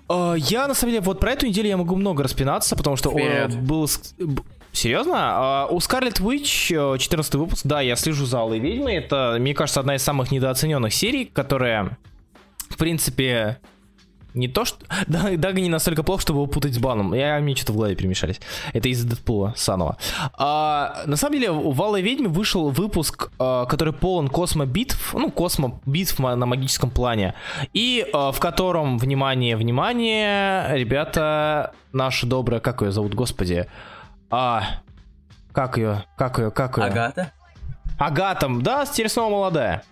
Uh, 0.07 0.37
я, 0.37 0.67
на 0.67 0.73
самом 0.73 0.91
деле, 0.91 1.03
вот 1.05 1.19
про 1.19 1.31
эту 1.31 1.45
неделю 1.45 1.69
я 1.69 1.77
могу 1.77 1.95
много 1.95 2.23
распинаться, 2.23 2.75
потому 2.75 2.97
что 2.97 3.11
он 3.11 3.65
был... 3.65 3.89
Серьезно? 4.73 5.67
Uh, 5.69 5.73
у 5.73 5.77
Scarlet 5.77 6.21
Witch 6.21 6.97
14 6.97 7.35
выпуск, 7.35 7.61
да, 7.65 7.81
я 7.81 7.95
слежу 7.95 8.25
за 8.25 8.39
Алой 8.39 8.59
Ведьмой. 8.59 8.95
Это, 8.95 9.37
мне 9.39 9.53
кажется, 9.53 9.79
одна 9.79 9.95
из 9.95 10.03
самых 10.03 10.31
недооцененных 10.31 10.93
серий, 10.93 11.25
которая, 11.25 11.97
принципе, 12.81 13.59
не 14.33 14.47
то, 14.47 14.65
что... 14.65 14.85
Да, 15.07 15.29
Дага 15.37 15.61
не 15.61 15.69
настолько 15.69 16.03
плохо, 16.03 16.21
чтобы 16.21 16.39
его 16.39 16.47
путать 16.47 16.73
с 16.73 16.79
баном. 16.79 17.13
Я, 17.13 17.39
мне 17.39 17.55
что-то 17.55 17.73
в 17.73 17.75
голове 17.75 17.95
перемешались. 17.95 18.41
Это 18.73 18.89
из 18.89 19.03
Дэдпула, 19.03 19.53
Санова. 19.55 19.97
А, 20.37 21.03
на 21.05 21.15
самом 21.15 21.33
деле, 21.35 21.51
у 21.51 21.71
Валы 21.71 22.01
Ведьмы 22.01 22.29
вышел 22.29 22.69
выпуск, 22.69 23.31
а, 23.37 23.65
который 23.65 23.93
полон 23.93 24.29
космо-битв, 24.29 25.13
ну, 25.13 25.29
космо-битв 25.29 26.17
на 26.19 26.45
магическом 26.45 26.89
плане, 26.89 27.35
и 27.73 28.03
а, 28.13 28.31
в 28.31 28.39
котором, 28.39 28.97
внимание, 28.97 29.55
внимание, 29.55 30.75
ребята, 30.75 31.73
наша 31.93 32.25
добрая, 32.25 32.59
как 32.59 32.81
ее 32.81 32.91
зовут, 32.91 33.13
господи, 33.13 33.67
а, 34.31 34.63
как 35.51 35.77
ее, 35.77 36.05
как 36.17 36.39
ее, 36.39 36.49
как 36.49 36.77
ее? 36.77 36.85
Агата? 36.85 37.31
Агата, 37.99 38.49
да, 38.49 38.85
теперь 38.87 39.09
снова 39.09 39.29
молодая. 39.29 39.83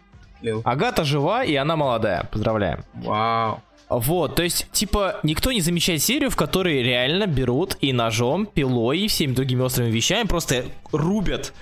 Лил. 0.42 0.62
Агата 0.66 1.04
жива, 1.04 1.44
и 1.44 1.56
она 1.56 1.76
молодая. 1.76 2.28
Поздравляем. 2.32 2.84
Вау. 2.94 3.62
Вот, 3.90 4.36
то 4.36 4.44
есть, 4.44 4.68
типа, 4.72 5.20
никто 5.24 5.52
не 5.52 5.62
замечает 5.62 6.04
серию, 6.04 6.30
в 6.30 6.36
которой 6.36 6.84
реально 6.84 7.26
берут 7.26 7.76
и 7.82 7.92
ножом, 7.92 8.46
пилой 8.46 9.00
и 9.00 9.08
всеми 9.08 9.34
другими 9.34 9.64
острыми 9.64 9.90
вещами 9.90 10.28
просто 10.28 10.66
рубят 10.92 11.54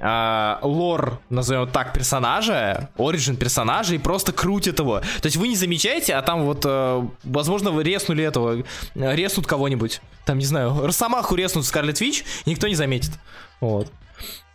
Uh, 0.00 0.58
лор, 0.62 1.18
назовем 1.28 1.68
так, 1.68 1.92
персонажа, 1.92 2.88
оригин 2.96 3.36
персонажа 3.36 3.96
и 3.96 3.98
просто 3.98 4.30
крутят 4.30 4.78
его. 4.78 5.00
То 5.00 5.26
есть 5.26 5.36
вы 5.36 5.48
не 5.48 5.56
замечаете, 5.56 6.14
а 6.14 6.22
там 6.22 6.44
вот, 6.44 6.64
uh, 6.64 7.10
возможно, 7.24 7.72
вы 7.72 7.82
реснули 7.82 8.22
этого, 8.22 8.62
реснут 8.94 9.48
кого-нибудь. 9.48 10.00
Там, 10.24 10.38
не 10.38 10.44
знаю, 10.44 10.86
Росомаху 10.86 11.34
реснут 11.34 11.66
Скарлет 11.66 12.00
Вич, 12.00 12.24
никто 12.46 12.68
не 12.68 12.76
заметит. 12.76 13.10
Вот. 13.60 13.90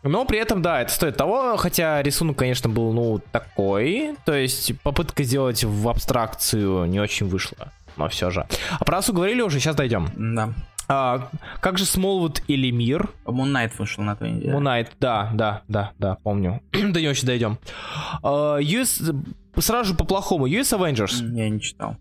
Но 0.04 0.26
при 0.26 0.38
этом, 0.38 0.62
да, 0.62 0.82
это 0.82 0.92
стоит 0.92 1.18
того, 1.18 1.58
хотя 1.58 2.02
рисунок, 2.02 2.38
конечно, 2.38 2.70
был, 2.70 2.92
ну, 2.92 3.22
такой. 3.32 4.16
То 4.26 4.34
есть 4.34 4.80
попытка 4.82 5.24
сделать 5.24 5.63
в 5.63 5.89
абстракцию 5.89 6.86
не 6.86 7.00
очень 7.00 7.28
вышла. 7.28 7.72
Но 7.96 8.10
все 8.10 8.30
же. 8.30 8.46
А 8.80 8.84
про 8.84 8.98
Асу 8.98 9.13
говорили 9.13 9.42
уже, 9.42 9.60
сейчас 9.60 9.76
дойдем. 9.76 10.10
Да. 10.16 10.54
А, 10.89 11.30
как 11.62 11.78
же 11.78 11.86
Смолвуд 11.86 12.44
или 12.48 12.70
Мир? 12.72 13.10
Муннайт 13.26 13.78
вышел 13.80 14.04
на 14.04 14.16
той 14.16 14.32
неделе. 14.32 14.52
Муннайт, 14.52 14.92
да, 15.00 15.30
да, 15.34 15.62
да, 15.68 15.92
да, 15.98 16.18
помню. 16.24 16.62
До 16.72 17.00
него 17.00 17.12
еще 17.12 17.26
дойдем. 17.26 17.58
Uh, 18.22 18.62
US... 18.62 19.16
Сразу 19.56 19.92
же 19.92 19.96
по-плохому. 19.96 20.48
US 20.48 20.78
Avengers. 20.78 21.24
Я 21.36 21.48
не 21.48 21.62
читал. 21.62 21.96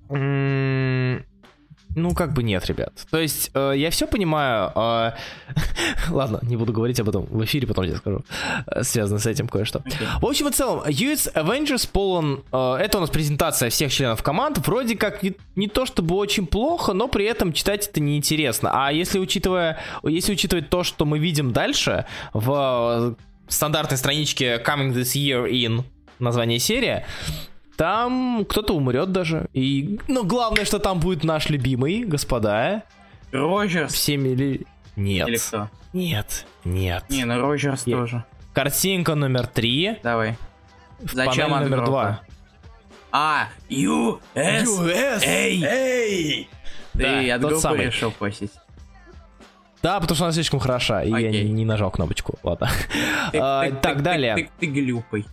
Ну, 1.95 2.15
как 2.15 2.33
бы 2.33 2.43
нет, 2.43 2.67
ребят. 2.67 2.93
То 3.11 3.19
есть, 3.19 3.51
э, 3.55 3.75
я 3.77 3.91
все 3.91 4.07
понимаю. 4.07 4.73
Э, 4.75 5.13
ладно, 6.11 6.41
не 6.43 6.57
буду 6.57 6.73
говорить 6.73 7.01
об 7.01 7.09
этом 7.09 7.25
в 7.27 7.45
эфире, 7.45 7.67
потом 7.67 7.85
я 7.85 7.97
скажу. 7.97 8.25
Э, 8.67 8.83
связано 8.83 9.19
с 9.19 9.27
этим 9.27 9.49
кое-что. 9.49 9.81
Okay. 9.81 10.21
В 10.21 10.27
общем 10.27 10.49
и 10.49 10.53
целом, 10.53 10.83
US 10.87 11.33
Avengers 11.35 11.89
полон... 11.91 12.43
Э, 12.53 12.77
это 12.81 12.99
у 12.99 13.01
нас 13.01 13.11
презентация 13.11 13.71
всех 13.71 13.93
членов 13.93 14.23
команд. 14.23 14.59
Вроде 14.67 14.97
как 14.97 15.23
не, 15.23 15.35
не 15.57 15.69
то 15.69 15.87
чтобы 15.87 16.15
очень 16.17 16.47
плохо, 16.47 16.93
но 16.93 17.09
при 17.09 17.27
этом 17.27 17.53
читать 17.53 17.89
это 17.89 18.01
неинтересно. 18.01 18.71
А 18.73 18.93
если 18.93 19.19
учитывая... 19.19 19.79
Если 20.03 20.33
учитывать 20.33 20.71
то, 20.71 20.85
что 20.85 21.05
мы 21.05 21.19
видим 21.19 21.53
дальше 21.53 22.07
в 22.33 23.17
стандартной 23.49 23.99
страничке 23.99 24.63
Coming 24.65 24.93
This 24.95 25.15
Year 25.15 25.51
In, 25.51 25.85
название 26.19 26.59
серии, 26.59 27.05
там 27.77 28.45
кто-то 28.49 28.75
умрет 28.75 29.13
даже. 29.13 29.49
И, 29.53 29.99
ну, 30.09 30.25
главное, 30.25 30.65
что 30.65 30.79
там 30.79 31.01
будет 31.01 31.25
наш 31.25 31.49
любимый, 31.49 32.05
господа. 32.05 32.85
Роджерс. 33.33 33.93
Всеми 33.93 34.29
ли... 34.31 34.67
Нет. 34.97 35.29
Или 35.29 35.37
кто? 35.39 35.71
Нет, 35.93 36.47
нет. 36.65 37.05
Не, 37.09 37.25
ну 37.25 37.41
Роджерс 37.41 37.87
Я... 37.87 37.97
тоже. 37.97 38.25
Картинка 38.53 39.15
номер 39.15 39.47
три. 39.47 39.99
Давай. 40.03 40.37
Зачем 41.01 41.51
Панель 41.51 41.71
номер 41.71 41.85
два? 41.87 42.21
А, 43.11 43.49
US, 43.69 44.21
US 44.65 45.23
Эй! 45.25 45.63
Эй! 45.65 46.49
Ты 46.93 47.27
да, 47.27 47.35
от 47.35 47.41
группы 47.41 47.61
самый. 47.61 47.87
решил 47.87 48.11
постить. 48.11 48.53
Да, 49.83 49.99
потому 49.99 50.15
что 50.15 50.25
она 50.27 50.33
слишком 50.33 50.61
хороша, 50.61 51.03
и 51.03 51.13
Окей. 51.13 51.45
я 51.45 51.49
не 51.49 51.65
нажал 51.65 51.91
кнопочку. 51.91 52.39
Ладно. 52.43 52.71
Ты, 53.33 53.39
а, 53.41 53.69
ты, 53.69 53.77
так, 53.77 53.99
ты, 53.99 54.03
далее. 54.03 54.35
Ты, 54.37 54.43
ты, 54.45 54.51
ты 54.61 54.67
глюпый. 54.67 55.27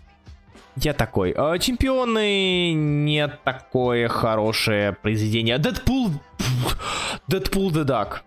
Я 0.82 0.94
такой. 0.94 1.34
А, 1.36 1.58
чемпионы 1.58 2.74
не 2.74 3.28
такое 3.28 4.08
хорошее 4.08 4.94
произведение. 4.94 5.58
Дэдпул... 5.58 6.12
Дэдпул 7.28 7.72
the 7.72 7.86
Duck. 7.86 8.20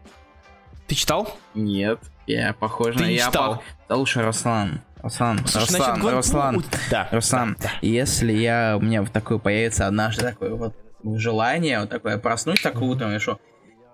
Ты 0.86 0.94
читал? 0.94 1.36
Нет, 1.54 1.98
я 2.26 2.52
похож 2.52 2.96
на... 2.96 3.04
Я 3.04 3.26
читал? 3.26 3.62
Да 3.88 3.96
лучше 3.96 4.22
Руслан. 4.22 4.80
Руслан, 5.02 5.38
Слушай, 5.46 5.60
Руслан, 5.62 6.00
значит, 6.00 6.16
Руслан, 6.16 6.64
да, 6.88 7.08
Руслан, 7.10 7.56
да, 7.58 7.64
да. 7.64 7.70
если 7.82 8.32
я, 8.32 8.76
у 8.78 8.84
меня 8.84 9.02
вот 9.02 9.10
такое 9.10 9.38
появится 9.38 9.88
однажды 9.88 10.22
такое 10.22 10.54
вот 10.54 10.76
желание, 11.02 11.80
вот 11.80 11.90
такое, 11.90 12.18
проснусь 12.18 12.60
так 12.60 12.80
утром 12.80 13.10
и 13.10 13.18
что, 13.18 13.40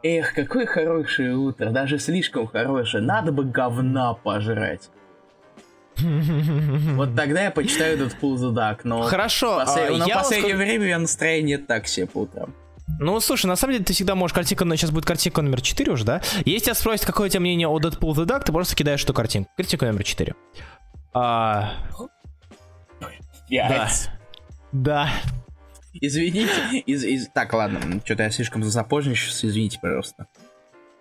эх, 0.03 0.35
какое 0.35 0.67
хорошее 0.67 1.35
утро, 1.35 1.71
даже 1.71 1.99
слишком 1.99 2.47
хорошее, 2.47 3.03
надо 3.03 3.33
бы 3.33 3.45
говна 3.45 4.13
пожрать. 4.13 4.91
Вот 6.01 7.15
тогда 7.17 7.43
я 7.43 7.51
почитаю 7.51 7.95
этот 7.95 8.17
Pull 8.21 8.37
the 8.37 8.53
Duck, 8.53 8.81
но... 8.85 9.03
Хорошо, 9.03 9.59
посл... 9.59 9.79
а, 9.79 9.91
но 9.91 10.07
в 10.07 10.13
последнее 10.13 10.55
скажу... 10.55 10.57
время 10.57 10.87
я 10.87 10.99
настроение 10.99 11.59
так 11.59 11.87
себе 11.87 12.07
по 12.07 12.19
утрам. 12.19 12.55
Ну, 13.01 13.21
слушай, 13.21 13.47
на 13.47 13.57
самом 13.57 13.75
деле 13.75 13.85
ты 13.85 13.93
всегда 13.93 14.15
можешь 14.15 14.35
картинку, 14.35 14.65
но 14.65 14.75
сейчас 14.75 14.91
будет 14.91 15.05
картинка 15.05 15.43
номер 15.43 15.61
4 15.61 15.93
уже, 15.93 16.05
да? 16.05 16.23
Если 16.45 16.67
тебя 16.67 16.75
спросят, 16.75 17.07
какое 17.07 17.29
у 17.29 17.31
тебя 17.31 17.41
мнение 17.41 17.69
о 17.69 17.79
Deadpool 17.79 18.15
the 18.15 18.27
Duck, 18.27 18.45
ты 18.45 18.53
просто 18.53 18.75
кидаешь 18.75 19.05
эту 19.05 19.15
картинку. 19.15 19.51
Картинку 19.57 19.85
номер 19.85 20.05
4. 20.05 20.35
А... 21.15 21.75
Да. 23.51 23.89
Да. 24.73 25.11
Извините. 25.95 26.79
Из, 26.87 27.05
из... 27.05 27.29
Так, 27.29 27.53
ладно, 27.53 27.81
что-то 28.05 28.25
я 28.25 28.31
слишком 28.31 28.63
запоздничался, 28.65 29.47
извините, 29.47 29.79
пожалуйста. 29.81 30.27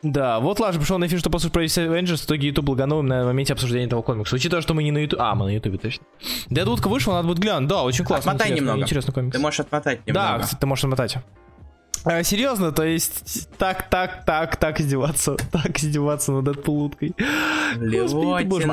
Да, 0.04 0.40
вот 0.40 0.60
Лаш 0.60 0.76
пришел 0.76 1.00
на 1.00 1.08
эфир, 1.08 1.20
что 1.20 1.30
послушать 1.30 1.54
про 1.54 1.64
Avengers, 1.64 2.18
в 2.18 2.26
итоге 2.26 2.50
YouTube 2.50 2.70
лаганул 2.70 3.02
на 3.02 3.26
моменте 3.26 3.54
обсуждения 3.54 3.86
этого 3.86 4.02
комикса. 4.04 4.36
Учитывая, 4.36 4.62
что 4.62 4.74
мы 4.74 4.84
не 4.84 4.92
на 4.92 5.00
YouTube... 5.00 5.20
А, 5.20 5.34
мы 5.34 5.46
на 5.46 5.56
YouTube, 5.56 5.82
точно. 5.82 6.06
Дэдвудка 6.50 6.88
вышла, 6.88 7.14
надо 7.14 7.28
будет 7.28 7.40
глянуть. 7.40 7.68
Да, 7.68 7.84
очень 7.84 8.06
классно. 8.06 8.32
Отмотай 8.32 8.56
немного. 8.56 8.82
Интересный 8.82 9.14
комикс. 9.14 9.36
Ты 9.36 9.42
можешь 9.42 9.60
отмотать 9.60 10.06
немного. 10.06 10.28
Да, 10.28 10.40
кстати, 10.40 10.60
ты 10.60 10.68
можешь 10.68 10.84
отмотать. 10.84 11.18
А, 12.10 12.24
серьезно, 12.24 12.72
то 12.72 12.84
есть 12.84 13.50
так, 13.58 13.90
так, 13.90 14.24
так, 14.24 14.56
так 14.56 14.80
издеваться, 14.80 15.36
так 15.52 15.78
издеваться 15.78 16.32
над 16.32 16.48
этой 16.48 16.70
уткой. 16.70 17.14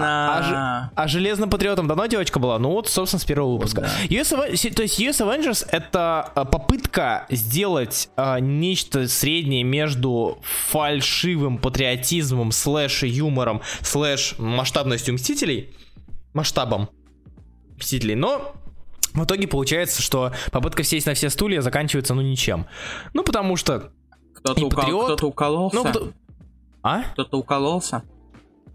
А, 0.06 0.90
а 0.94 1.08
Железным 1.08 1.50
Патриотом 1.50 1.88
давно 1.88 2.06
девочка 2.06 2.38
была? 2.38 2.58
Ну 2.60 2.70
вот, 2.70 2.88
собственно, 2.88 3.20
с 3.20 3.24
первого 3.24 3.54
выпуска. 3.54 3.80
Да. 3.80 3.88
US, 4.08 4.70
то 4.74 4.82
есть 4.82 5.00
US 5.00 5.20
Avengers 5.20 5.66
это 5.70 6.30
а, 6.34 6.44
попытка 6.44 7.26
сделать 7.28 8.08
а, 8.16 8.38
нечто 8.38 9.08
среднее 9.08 9.64
между 9.64 10.38
фальшивым 10.74 11.58
патриотизмом, 11.58 12.50
слэш 12.50 13.04
юмором, 13.04 13.62
слэш 13.80 14.34
масштабностью 14.38 15.14
Мстителей, 15.14 15.72
масштабом 16.32 16.88
Мстителей, 17.76 18.16
но 18.16 18.56
в 19.12 19.22
итоге 19.22 19.46
получается, 19.46 20.02
что 20.02 20.32
попытка 20.50 20.82
сесть 20.82 21.06
на 21.06 21.14
все 21.14 21.30
стулья 21.30 21.60
заканчивается, 21.60 22.12
ну, 22.14 22.22
ничем. 22.22 22.66
Ну, 23.12 23.22
потому 23.22 23.54
что... 23.54 23.92
Кто-то, 24.34 24.66
укол... 24.66 24.70
патриот... 24.70 25.04
Кто-то 25.04 25.26
укололся? 25.28 25.92
Ну, 25.94 26.12
А? 26.82 27.04
Кто-то 27.12 27.38
укололся? 27.38 28.02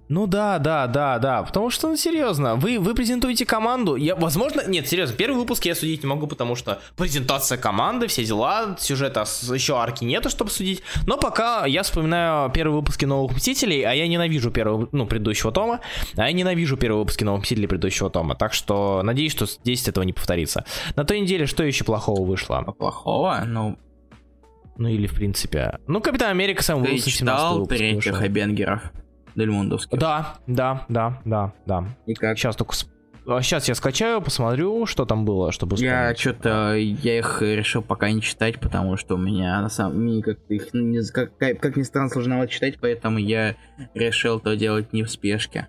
Ну 0.09 0.25
да, 0.25 0.57
да, 0.57 0.87
да, 0.87 1.19
да. 1.19 1.43
Потому 1.43 1.69
что, 1.69 1.87
ну 1.87 1.95
серьезно, 1.95 2.55
вы, 2.55 2.79
вы 2.79 2.95
презентуете 2.95 3.45
команду. 3.45 3.95
Я, 3.95 4.15
возможно, 4.15 4.63
нет, 4.67 4.87
серьезно, 4.87 5.15
первый 5.15 5.37
выпуск 5.37 5.65
я 5.65 5.75
судить 5.75 6.01
не 6.01 6.09
могу, 6.09 6.25
потому 6.25 6.55
что 6.55 6.81
презентация 6.97 7.59
команды, 7.59 8.07
все 8.07 8.25
дела, 8.25 8.75
сюжета 8.79 9.25
еще 9.53 9.77
арки 9.77 10.03
нету, 10.03 10.31
чтобы 10.31 10.49
судить. 10.49 10.81
Но 11.05 11.17
пока 11.17 11.67
я 11.67 11.83
вспоминаю 11.83 12.49
первые 12.49 12.79
выпуски 12.79 13.05
новых 13.05 13.35
Мстителей, 13.35 13.83
а 13.83 13.93
я 13.93 14.07
ненавижу 14.07 14.49
первого, 14.49 14.89
ну, 14.91 15.05
предыдущего 15.05 15.51
тома, 15.51 15.79
а 16.15 16.25
я 16.25 16.31
ненавижу 16.31 16.75
первые 16.75 17.01
выпуски 17.01 17.23
новых 17.23 17.43
Мстителей 17.43 17.67
предыдущего 17.67 18.09
тома. 18.09 18.33
Так 18.33 18.53
что 18.53 19.01
надеюсь, 19.03 19.31
что 19.31 19.45
здесь 19.45 19.87
этого 19.87 20.03
не 20.03 20.13
повторится. 20.13 20.65
На 20.95 21.05
той 21.05 21.19
неделе 21.19 21.45
что 21.45 21.63
еще 21.63 21.83
плохого 21.83 22.25
вышло? 22.25 22.63
Плохого? 22.79 23.43
Ну, 23.45 23.77
ну 24.75 24.87
или 24.87 25.05
в 25.05 25.13
принципе. 25.13 25.77
Ну, 25.85 26.01
Капитан 26.01 26.31
Америка 26.31 26.63
сам 26.63 26.83
Ты 26.83 26.97
читал 26.97 27.67
третьих 27.67 28.23
Эбенгеров? 28.23 28.91
Дельмундовских. 29.35 29.97
Да, 29.97 30.35
да, 30.47 30.85
да, 30.89 31.21
да, 31.25 31.53
да. 31.65 31.85
И 32.05 32.13
как? 32.13 32.37
Сейчас 32.37 32.55
только 32.55 32.75
Сейчас 33.41 33.67
я 33.67 33.75
скачаю, 33.75 34.21
посмотрю, 34.21 34.87
что 34.87 35.05
там 35.05 35.23
было, 35.23 35.51
чтобы 35.51 35.77
Я 35.77 36.15
что-то, 36.15 36.73
я 36.75 37.19
их 37.19 37.43
решил 37.43 37.83
пока 37.83 38.09
не 38.09 38.21
читать, 38.21 38.59
потому 38.59 38.97
что 38.97 39.15
у 39.15 39.17
меня 39.19 39.61
на 39.61 39.69
самом 39.69 40.07
деле 40.07 40.23
как-то 40.23 40.53
их 40.53 40.73
не, 40.73 41.03
как, 41.11 41.37
как 41.37 41.75
ни 41.77 41.83
странно 41.83 42.09
сложновато 42.09 42.51
читать, 42.51 42.79
поэтому 42.81 43.19
я 43.19 43.55
решил 43.93 44.39
то 44.39 44.55
делать 44.55 44.93
не 44.93 45.03
в 45.03 45.11
спешке. 45.11 45.67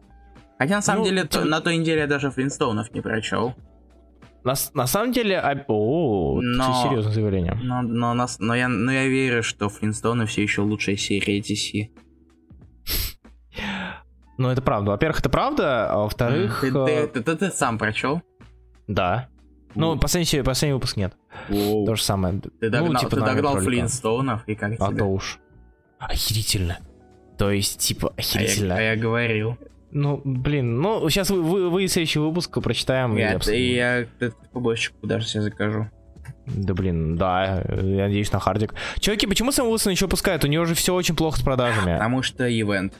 Хотя 0.58 0.76
на 0.76 0.82
самом 0.82 1.02
ну, 1.02 1.08
деле 1.08 1.24
ты... 1.24 1.40
на 1.40 1.60
той 1.60 1.76
неделе 1.76 2.02
я 2.02 2.06
даже 2.06 2.30
Флинстоунов 2.30 2.92
не 2.94 3.02
прочел. 3.02 3.54
На, 4.42 4.54
на 4.72 4.86
самом 4.86 5.12
деле, 5.12 5.38
а... 5.38 5.64
о, 5.68 6.40
но, 6.42 6.82
серьезное 6.82 7.12
заявление. 7.12 7.58
Но, 7.62 7.82
но, 7.82 8.14
но, 8.14 8.26
но, 8.38 8.54
я, 8.54 8.68
но 8.68 8.90
я 8.90 9.06
верю, 9.06 9.42
что 9.42 9.68
Флинстоуны 9.68 10.24
все 10.24 10.42
еще 10.42 10.62
лучшая 10.62 10.96
серия 10.96 11.40
DC. 11.40 11.90
Ну, 14.40 14.48
это 14.48 14.62
правда. 14.62 14.92
Во-первых, 14.92 15.20
это 15.20 15.28
правда, 15.28 15.90
а 15.90 15.98
во-вторых... 15.98 16.62
Ты, 16.62 16.72
ты, 16.72 17.06
ты, 17.08 17.22
ты, 17.22 17.36
ты 17.36 17.50
сам 17.50 17.76
прочел? 17.76 18.22
Да. 18.86 19.28
Ну, 19.74 19.98
последний, 19.98 20.42
последний 20.42 20.72
выпуск 20.72 20.96
нет. 20.96 21.12
Воу. 21.50 21.84
То 21.84 21.94
же 21.94 22.02
самое. 22.02 22.40
Ты 22.58 22.70
догнал, 22.70 22.92
ну, 22.94 22.98
типа, 22.98 23.16
ты 23.16 23.20
догнал 23.20 23.58
Флинстоунов, 23.58 24.48
и 24.48 24.54
как 24.54 24.72
а 24.80 24.94
то 24.94 25.04
уж. 25.04 25.38
Охерительно. 25.98 26.78
То 27.36 27.50
есть, 27.50 27.80
типа, 27.80 28.14
охерительно. 28.16 28.76
А 28.76 28.80
я, 28.80 28.92
а 28.92 28.94
я 28.94 28.96
говорил. 28.98 29.58
Ну, 29.90 30.22
блин, 30.24 30.80
ну, 30.80 31.06
сейчас 31.10 31.28
вы, 31.28 31.42
вы, 31.42 31.68
вы 31.68 31.86
следующий 31.88 32.20
выпуск 32.20 32.62
прочитаем. 32.62 33.18
Я, 33.18 33.34
и 33.34 33.74
я, 33.74 33.98
я 33.98 34.08
побольщику 34.54 35.06
даже 35.06 35.26
себе 35.26 35.42
закажу. 35.42 35.90
Да 36.46 36.72
блин, 36.72 37.16
да, 37.16 37.62
я 37.68 38.04
надеюсь 38.04 38.32
на 38.32 38.40
хардик. 38.40 38.74
Чуваки, 38.98 39.26
почему 39.26 39.52
Сэм 39.52 39.66
Уилсон 39.66 39.92
еще 39.92 40.08
пускает? 40.08 40.44
У 40.44 40.46
него 40.46 40.64
же 40.64 40.74
все 40.74 40.94
очень 40.94 41.14
плохо 41.14 41.38
с 41.38 41.42
продажами. 41.42 41.92
Потому 41.92 42.22
что 42.22 42.48
ивент. 42.48 42.94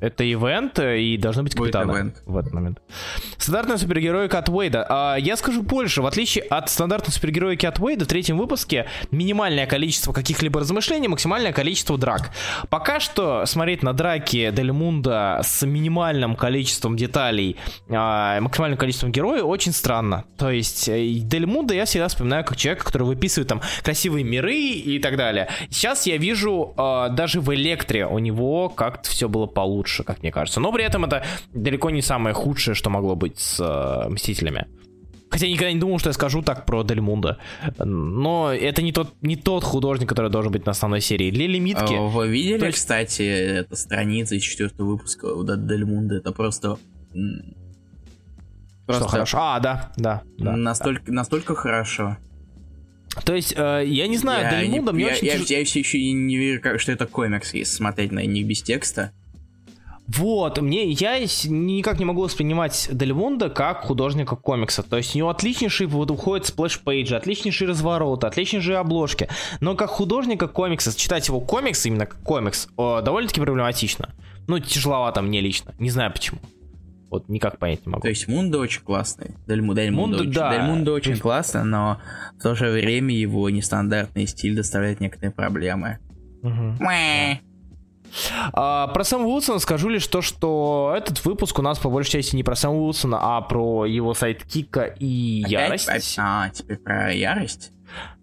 Это 0.00 0.30
ивент, 0.30 0.78
э, 0.78 1.00
и 1.00 1.16
должны 1.16 1.42
быть 1.42 1.54
капитаны 1.54 2.14
в 2.24 2.36
этот 2.36 2.52
момент. 2.52 2.80
Стандартная 3.36 3.78
супергероика 3.78 4.38
от 4.38 4.48
Уэйда. 4.48 4.86
А, 4.88 5.16
я 5.16 5.36
скажу 5.36 5.62
больше. 5.62 6.02
В 6.02 6.06
отличие 6.06 6.44
от 6.44 6.70
стандартной 6.70 7.12
супергероики 7.12 7.66
от 7.66 7.80
Уэйда, 7.80 8.04
в 8.04 8.08
третьем 8.08 8.38
выпуске 8.38 8.86
минимальное 9.10 9.66
количество 9.66 10.12
каких-либо 10.12 10.60
размышлений, 10.60 11.08
максимальное 11.08 11.52
количество 11.52 11.98
драк. 11.98 12.30
Пока 12.68 13.00
что 13.00 13.44
смотреть 13.46 13.82
на 13.82 13.92
драки 13.92 14.50
Дель 14.52 14.72
Мунда 14.72 15.40
с 15.42 15.66
минимальным 15.66 16.36
количеством 16.36 16.96
деталей, 16.96 17.56
а, 17.88 18.40
максимальным 18.40 18.78
количеством 18.78 19.10
героев 19.10 19.44
очень 19.46 19.72
странно. 19.72 20.24
То 20.36 20.50
есть 20.50 20.88
э, 20.88 21.14
Дель 21.14 21.46
Мунда 21.46 21.74
я 21.74 21.86
всегда 21.86 22.06
вспоминаю 22.06 22.44
как 22.44 22.56
человека, 22.56 22.84
который 22.84 23.04
выписывает 23.04 23.48
там 23.48 23.60
красивые 23.82 24.24
миры 24.24 24.54
и 24.54 25.00
так 25.00 25.16
далее. 25.16 25.48
Сейчас 25.70 26.06
я 26.06 26.18
вижу 26.18 26.74
а, 26.76 27.08
даже 27.08 27.40
в 27.40 27.52
Электре 27.52 28.06
у 28.06 28.18
него 28.18 28.68
как-то 28.68 29.10
все 29.10 29.28
было 29.28 29.46
получше 29.46 29.87
лучше, 29.88 30.04
как 30.04 30.22
мне 30.22 30.30
кажется. 30.30 30.60
Но 30.60 30.72
при 30.72 30.84
этом 30.84 31.04
это 31.04 31.24
далеко 31.54 31.90
не 31.90 32.02
самое 32.02 32.34
худшее, 32.34 32.74
что 32.74 32.90
могло 32.90 33.16
быть 33.16 33.38
с 33.38 33.58
э, 33.60 34.08
Мстителями. 34.08 34.66
Хотя 35.30 35.46
я 35.46 35.52
никогда 35.52 35.72
не 35.72 35.80
думал, 35.80 35.98
что 35.98 36.08
я 36.08 36.14
скажу 36.14 36.42
так 36.42 36.64
про 36.64 36.82
Дельмунда. 36.82 37.38
Но 37.78 38.50
это 38.52 38.80
не 38.80 38.92
тот, 38.92 39.14
не 39.20 39.36
тот 39.36 39.62
художник, 39.62 40.08
который 40.08 40.30
должен 40.30 40.52
быть 40.52 40.64
на 40.64 40.72
основной 40.72 41.00
серии. 41.00 41.30
Для 41.30 41.46
лимитки... 41.46 41.94
А 41.94 42.00
вы 42.00 42.28
видели, 42.28 42.66
есть... 42.66 42.78
кстати, 42.78 43.22
эта 43.22 43.76
страница 43.76 44.36
из 44.36 44.42
четвертого 44.42 44.92
выпуска 44.92 45.26
у 45.26 45.44
Дельмунда? 45.44 46.16
Это 46.16 46.32
просто... 46.32 46.78
Просто... 48.86 49.04
Что 49.04 49.08
хорошо? 49.08 49.38
А, 49.38 49.60
да, 49.60 49.92
да. 49.98 50.22
да 50.38 50.56
настолько, 50.56 51.02
да. 51.06 51.12
настолько 51.12 51.54
хорошо. 51.54 52.16
То 53.24 53.34
есть, 53.34 53.52
э, 53.54 53.82
я 53.86 54.06
не 54.06 54.16
знаю, 54.16 54.44
я, 54.44 54.60
Дельмунда 54.60 54.92
мне 54.92 55.04
я, 55.04 55.12
очень 55.12 55.26
я, 55.26 55.36
тяж- 55.36 55.46
я 55.50 55.64
все 55.64 55.80
еще 55.80 56.12
не 56.12 56.36
верю, 56.38 56.62
как- 56.62 56.80
что 56.80 56.92
это 56.92 57.06
комикс, 57.06 57.52
если 57.52 57.74
смотреть 57.76 58.12
на 58.12 58.24
них 58.24 58.46
без 58.46 58.62
текста. 58.62 59.12
Вот, 60.08 60.58
мне 60.60 60.90
я 60.90 61.18
никак 61.18 61.98
не 61.98 62.06
могу 62.06 62.22
воспринимать 62.22 62.88
Дельмунда 62.90 63.50
как 63.50 63.82
художника 63.82 64.36
комикса. 64.36 64.82
То 64.82 64.96
есть 64.96 65.14
у 65.14 65.18
него 65.18 65.28
отличнейшие 65.28 65.86
вот 65.86 66.10
уходят 66.10 66.46
splash 66.46 66.80
page 66.80 67.03
и, 67.03 67.14
отличнейшие 67.14 67.68
развороты, 67.68 68.26
отличнейшие 68.26 68.78
обложки. 68.78 69.28
Но 69.60 69.74
как 69.74 69.90
художника 69.90 70.48
комикса, 70.48 70.96
читать 70.98 71.28
его 71.28 71.40
комикс, 71.40 71.84
именно 71.84 72.06
как 72.06 72.22
комикс, 72.22 72.68
довольно-таки 72.76 73.40
проблематично. 73.42 74.14
Ну, 74.46 74.58
тяжеловато 74.58 75.20
мне 75.20 75.42
лично. 75.42 75.74
Не 75.78 75.90
знаю 75.90 76.10
почему. 76.10 76.38
Вот 77.10 77.28
никак 77.28 77.58
понять 77.58 77.84
не 77.84 77.90
могу. 77.92 78.02
То 78.02 78.08
есть 78.08 78.28
Мунда 78.28 78.58
очень 78.58 78.82
классный. 78.82 79.32
Дельму, 79.46 79.74
Дельмунда, 79.74 80.16
Мунда, 80.16 80.22
очень, 80.22 80.32
да. 80.32 80.52
Дельмунда 80.56 80.92
очень 80.92 81.04
То 81.04 81.10
есть- 81.10 81.22
классный, 81.22 81.64
но 81.64 81.98
в 82.38 82.42
то 82.42 82.54
же 82.54 82.70
время 82.70 83.14
его 83.14 83.48
нестандартный 83.50 84.26
стиль 84.26 84.56
доставляет 84.56 85.00
некоторые 85.00 85.32
проблемы. 85.32 85.98
Мэ. 86.42 87.40
А, 88.52 88.88
про 88.88 89.04
Сэма 89.04 89.24
Уилсона 89.26 89.58
скажу 89.58 89.88
лишь 89.88 90.06
то, 90.06 90.22
что 90.22 90.94
этот 90.96 91.24
выпуск 91.24 91.58
у 91.58 91.62
нас 91.62 91.78
по 91.78 91.88
большей 91.90 92.12
части 92.12 92.36
не 92.36 92.42
про 92.42 92.54
Сэма 92.56 92.74
Уилсона, 92.74 93.18
а 93.20 93.40
про 93.40 93.86
его 93.86 94.14
сайт-кика 94.14 94.84
и 94.84 95.42
Опять- 95.46 95.86
ярость. 95.86 96.16
А, 96.18 96.48
теперь 96.50 96.78
про 96.78 97.12
ярость? 97.12 97.72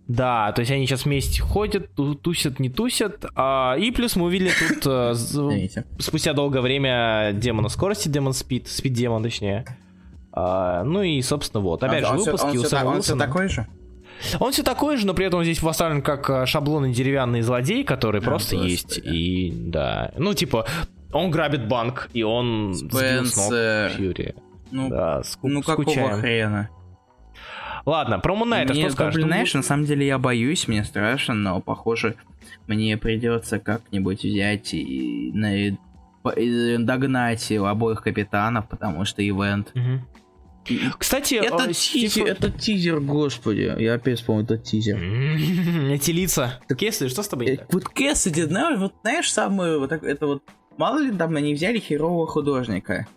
Да, 0.08 0.52
то 0.52 0.60
есть 0.60 0.72
они 0.72 0.86
сейчас 0.86 1.06
вместе 1.06 1.42
ходят, 1.42 1.96
ту- 1.96 2.14
тусят, 2.14 2.60
не 2.60 2.70
тусят. 2.70 3.26
А, 3.36 3.76
и 3.76 3.90
плюс 3.90 4.16
мы 4.16 4.26
увидели 4.26 4.52
тут 4.52 4.84
э, 4.86 5.16
спустя 6.00 6.34
долгое 6.34 6.62
время 6.62 7.32
демона 7.34 7.70
скорости, 7.70 8.08
демон 8.08 8.34
спид, 8.34 8.68
спид 8.68 8.94
демон 8.94 9.24
точнее. 9.24 9.66
А, 10.32 10.84
ну 10.84 11.02
и, 11.02 11.20
собственно, 11.24 11.62
вот. 11.64 11.84
Опять 11.84 12.04
Он- 12.04 12.10
же, 12.10 12.16
он 12.18 12.24
выпуски 12.26 12.46
он 12.46 12.58
у 12.58 12.64
Сэма 12.66 12.92
Уилсона. 12.92 13.26
такой 13.26 13.48
же? 13.50 13.66
Он 14.40 14.52
все 14.52 14.64
такой 14.64 14.98
же, 14.98 15.06
но 15.06 15.14
при 15.14 15.26
этом 15.26 15.44
здесь 15.44 15.60
поставлен 15.60 16.02
как 16.02 16.30
э, 16.30 16.46
шаблонный 16.46 16.92
деревянный 16.94 17.42
злодей, 17.42 17.84
который 17.84 18.22
А, 18.22 18.24
просто 18.24 18.56
господи. 18.56 18.72
есть. 18.72 18.98
И 19.04 19.52
да. 19.56 20.12
Ну, 20.18 20.34
типа, 20.34 20.66
он 21.12 21.32
грабит 21.32 21.68
банк, 21.68 22.10
и 22.14 22.24
он 22.24 22.74
Спенсер. 22.76 23.90
Фьюри. 23.92 24.36
Ну, 24.72 24.90
Да, 24.90 25.22
ску- 25.24 25.48
ну 25.48 25.62
какого 25.62 25.84
скучаем. 25.84 26.20
хрена? 26.22 26.70
Ладно, 27.86 28.18
про 28.20 28.36
Мунайта 28.36 28.74
что 28.74 28.90
скажешь? 28.90 29.24
знаешь, 29.24 29.54
на 29.54 29.62
самом 29.62 29.86
деле 29.86 30.08
я 30.08 30.18
боюсь, 30.18 30.68
мне 30.68 30.84
страшно, 30.84 31.36
но 31.36 31.62
похоже, 31.62 32.16
мне 32.68 32.98
придется 32.98 33.60
как-нибудь 33.60 34.24
взять 34.24 34.74
и, 34.74 35.32
по- 36.24 36.30
и 36.30 36.78
догнать 36.80 37.52
обоих 37.52 38.02
капитанов, 38.02 38.68
потому 38.68 39.06
что 39.06 39.22
ивент. 39.28 39.70
мгм. 39.76 40.02
Кстати, 40.98 41.36
Это 41.36 41.64
э, 41.70 41.74
тизер, 41.74 42.10
Стив- 42.10 42.26
это 42.28 42.52
тизер, 42.52 43.00
господи. 43.00 43.74
Я 43.78 43.96
опять 43.96 44.20
вспомнил, 44.20 44.44
это 44.46 44.58
тизер. 44.58 44.98
Эти 45.92 46.12
лица. 46.12 46.60
Так 46.68 46.82
если, 46.82 47.08
что 47.08 47.24
с 47.24 47.28
тобой? 47.28 47.48
Э? 47.48 47.58
Вот 47.72 47.86
Кэссиди, 47.86 48.44
знаешь, 48.44 48.80
вот 48.80 48.94
знаешь, 49.02 49.32
самое, 49.32 49.78
вот 49.80 49.90
так- 49.90 50.04
это 50.04 50.26
вот, 50.28 50.44
мало 50.78 51.00
ли 51.00 51.12
там 51.12 51.36
они 51.36 51.54
взяли 51.54 51.80
херового 51.80 52.28
художника. 52.28 53.08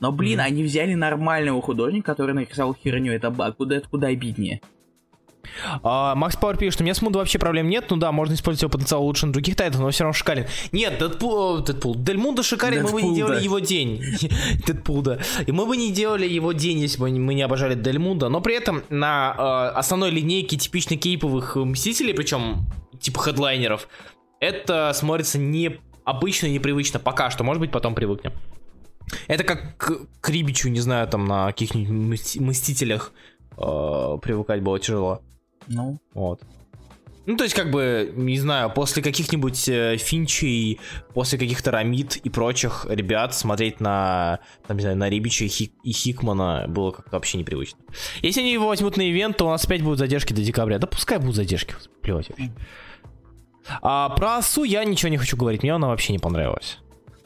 Но, 0.00 0.12
блин, 0.12 0.38
Мгм. 0.38 0.46
они 0.46 0.62
взяли 0.62 0.94
нормального 0.94 1.62
художника, 1.62 2.12
который 2.12 2.34
нарисовал 2.34 2.74
херню. 2.74 3.12
Это 3.12 3.30
куда, 3.56 3.76
это 3.76 3.88
куда 3.88 4.08
обиднее. 4.08 4.60
А, 5.82 6.14
Макс 6.14 6.36
Пауэр 6.36 6.56
пишет, 6.56 6.80
у 6.80 6.84
меня 6.84 6.94
с 6.94 7.02
Мундо 7.02 7.18
вообще 7.18 7.38
проблем 7.38 7.68
нет. 7.68 7.86
Ну 7.90 7.96
да, 7.96 8.12
можно 8.12 8.34
использовать 8.34 8.62
его 8.62 8.70
потенциал 8.70 9.04
лучше 9.04 9.26
на 9.26 9.32
других 9.32 9.56
тайтах, 9.56 9.80
но 9.80 9.90
все 9.90 10.04
равно 10.04 10.12
шикарен. 10.12 10.46
Нет, 10.72 10.98
Дэдпул, 10.98 11.58
Дэдпул, 11.58 11.94
Дель 11.94 12.18
Мундо 12.18 12.42
шикарен, 12.42 12.84
мы 12.84 12.92
бы 12.92 13.02
не 13.02 13.08
Дэдпул, 13.08 13.16
делали 13.16 13.36
да. 13.36 13.40
его 13.40 13.58
день. 13.58 14.02
Дэдпул, 14.66 15.02
да. 15.02 15.18
И 15.46 15.52
мы 15.52 15.66
бы 15.66 15.76
не 15.76 15.92
делали 15.92 16.26
его 16.26 16.52
день, 16.52 16.78
если 16.78 16.98
бы 16.98 17.08
мы 17.10 17.34
не 17.34 17.42
обожали 17.42 17.74
Дель 17.74 17.98
Мундо. 17.98 18.28
Но 18.28 18.40
при 18.40 18.54
этом 18.54 18.82
на 18.90 19.34
э, 19.36 19.78
основной 19.78 20.10
линейке 20.10 20.56
типично 20.56 20.96
кейповых 20.96 21.56
Мстителей, 21.56 22.14
причем 22.14 22.66
типа 23.00 23.20
хедлайнеров, 23.20 23.88
это 24.40 24.92
смотрится 24.94 25.38
не 25.38 25.78
обычно, 26.04 26.46
непривычно 26.46 26.98
пока 26.98 27.30
что. 27.30 27.44
Может 27.44 27.60
быть, 27.60 27.70
потом 27.70 27.94
привыкнем. 27.94 28.32
Это 29.28 29.44
как 29.44 29.76
к, 29.76 30.06
к 30.20 30.30
Рибичу, 30.30 30.68
не 30.68 30.80
знаю, 30.80 31.06
там 31.08 31.26
на 31.26 31.46
каких-нибудь 31.46 32.18
мсти- 32.18 32.40
Мстителях 32.40 33.12
э, 33.56 34.18
привыкать 34.22 34.62
было 34.62 34.78
тяжело. 34.80 35.20
Ну, 35.66 35.98
Вот. 36.14 36.42
Ну, 37.28 37.36
то 37.36 37.42
есть, 37.42 37.56
как 37.56 37.72
бы, 37.72 38.12
не 38.14 38.38
знаю, 38.38 38.70
после 38.70 39.02
каких-нибудь 39.02 39.68
э, 39.68 39.96
Финчей, 39.96 40.78
после 41.12 41.40
каких-то 41.40 41.72
Рамид 41.72 42.14
и 42.18 42.30
прочих 42.30 42.86
ребят 42.88 43.34
смотреть 43.34 43.80
на, 43.80 44.38
там, 44.68 44.76
не 44.76 44.82
знаю, 44.82 44.96
на 44.96 45.10
Рибича 45.10 45.44
и, 45.44 45.48
Хик- 45.48 45.72
и 45.82 45.90
Хикмана 45.90 46.66
было 46.68 46.92
как-то 46.92 47.16
вообще 47.16 47.38
непривычно. 47.38 47.80
Если 48.22 48.42
они 48.42 48.52
его 48.52 48.68
возьмут 48.68 48.96
на 48.96 49.10
ивент, 49.10 49.36
то 49.38 49.46
у 49.46 49.50
нас 49.50 49.64
опять 49.64 49.82
будут 49.82 49.98
задержки 49.98 50.32
до 50.34 50.40
декабря. 50.42 50.78
Да 50.78 50.86
пускай 50.86 51.18
будут 51.18 51.34
задержки, 51.34 51.74
плевать 52.00 52.28
вообще. 52.28 52.52
А 53.82 54.10
про 54.10 54.36
Асу 54.36 54.62
я 54.62 54.84
ничего 54.84 55.08
не 55.08 55.18
хочу 55.18 55.36
говорить, 55.36 55.64
мне 55.64 55.74
она 55.74 55.88
вообще 55.88 56.12
не 56.12 56.20
понравилась. 56.20 56.78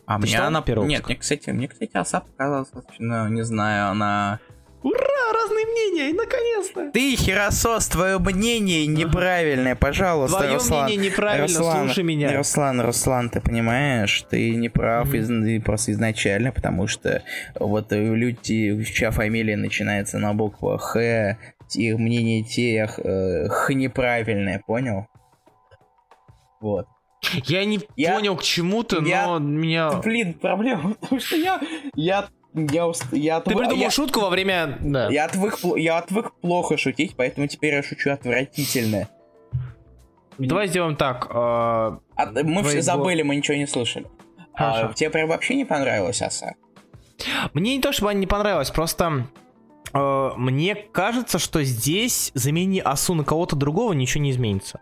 а 0.06 0.14
Ты 0.14 0.22
мне 0.28 0.38
она... 0.38 0.62
Нет, 0.88 1.04
мне, 1.06 1.16
кстати, 1.16 1.50
мне, 1.50 1.68
кстати, 1.68 1.94
Оса 1.94 2.20
показалась, 2.20 2.70
ну, 2.98 3.28
не 3.28 3.42
знаю, 3.44 3.90
она... 3.90 4.40
Ура, 4.82 5.32
разные 5.34 5.66
мнения, 5.66 6.10
и 6.10 6.12
наконец-то! 6.14 6.90
Ты, 6.92 7.14
Херосос, 7.16 7.88
твое 7.88 8.18
мнение 8.18 8.86
неправильное, 8.86 9.74
пожалуйста, 9.76 10.38
Твое 10.38 10.54
Руслан. 10.54 10.84
мнение 10.86 11.10
неправильно, 11.10 11.46
Руслан, 11.46 11.84
слушай 11.86 12.02
меня. 12.04 12.36
Руслан, 12.36 12.80
Руслан, 12.80 13.28
ты 13.28 13.40
понимаешь, 13.42 14.24
ты 14.30 14.54
не 14.54 14.68
прав 14.70 15.12
из- 15.12 15.30
и 15.30 15.58
просто 15.58 15.92
изначально, 15.92 16.50
потому 16.52 16.86
что 16.86 17.22
вот 17.58 17.92
люди, 17.92 18.82
чья 18.84 19.10
фамилия 19.10 19.56
начинается 19.58 20.18
на 20.18 20.32
букву 20.32 20.78
Х, 20.78 21.36
их 21.74 21.98
мнение 21.98 22.42
тех 22.42 22.98
э, 22.98 23.48
Х 23.48 23.74
неправильное, 23.74 24.62
понял? 24.66 25.06
Вот. 26.60 26.86
Я 27.44 27.64
не 27.66 27.80
Я- 27.96 28.14
понял 28.14 28.34
к 28.36 28.42
чему-то, 28.42 29.02
я- 29.04 29.26
но 29.26 29.38
меня... 29.38 29.90
Блин, 30.02 30.32
проблема, 30.34 30.94
потому 30.94 31.20
что 31.20 31.36
я, 31.36 31.60
я, 31.94 32.28
я, 32.54 32.86
уст- 32.86 33.04
я, 33.12 33.40
Ты 33.40 33.50
отвы- 33.50 33.58
придумал 33.58 33.82
я- 33.82 33.90
шутку 33.90 34.20
во 34.20 34.28
время... 34.30 34.78
Да. 34.80 35.08
я 35.08 35.24
отвык, 35.26 35.58
я 35.76 35.98
отвык 35.98 36.32
плохо 36.40 36.76
шутить, 36.76 37.14
поэтому 37.16 37.46
теперь 37.46 37.74
я 37.74 37.82
шучу 37.82 38.10
отвратительно. 38.10 39.08
Давай 40.38 40.68
сделаем 40.68 40.96
так. 40.96 41.26
э, 41.30 41.32
А, 41.34 41.98
мы 42.44 42.62
все 42.64 42.80
забыли, 42.82 43.22
мы 43.22 43.36
ничего 43.36 43.56
не 43.56 43.66
слышали. 43.66 44.06
А, 44.54 44.92
тебе 44.94 45.10
прям 45.10 45.28
вообще 45.28 45.54
не 45.54 45.64
понравилась 45.64 46.22
оса? 46.22 46.54
Мне 47.52 47.76
не 47.76 47.82
то, 47.82 47.92
чтобы 47.92 48.10
она 48.10 48.20
не 48.20 48.26
понравилась, 48.26 48.70
просто 48.70 49.26
мне 49.92 50.74
кажется, 50.74 51.38
что 51.38 51.62
здесь 51.62 52.30
замени 52.34 52.80
Асу 52.80 53.14
на 53.14 53.24
кого-то 53.24 53.56
другого, 53.56 53.92
ничего 53.92 54.22
не 54.22 54.30
изменится. 54.30 54.80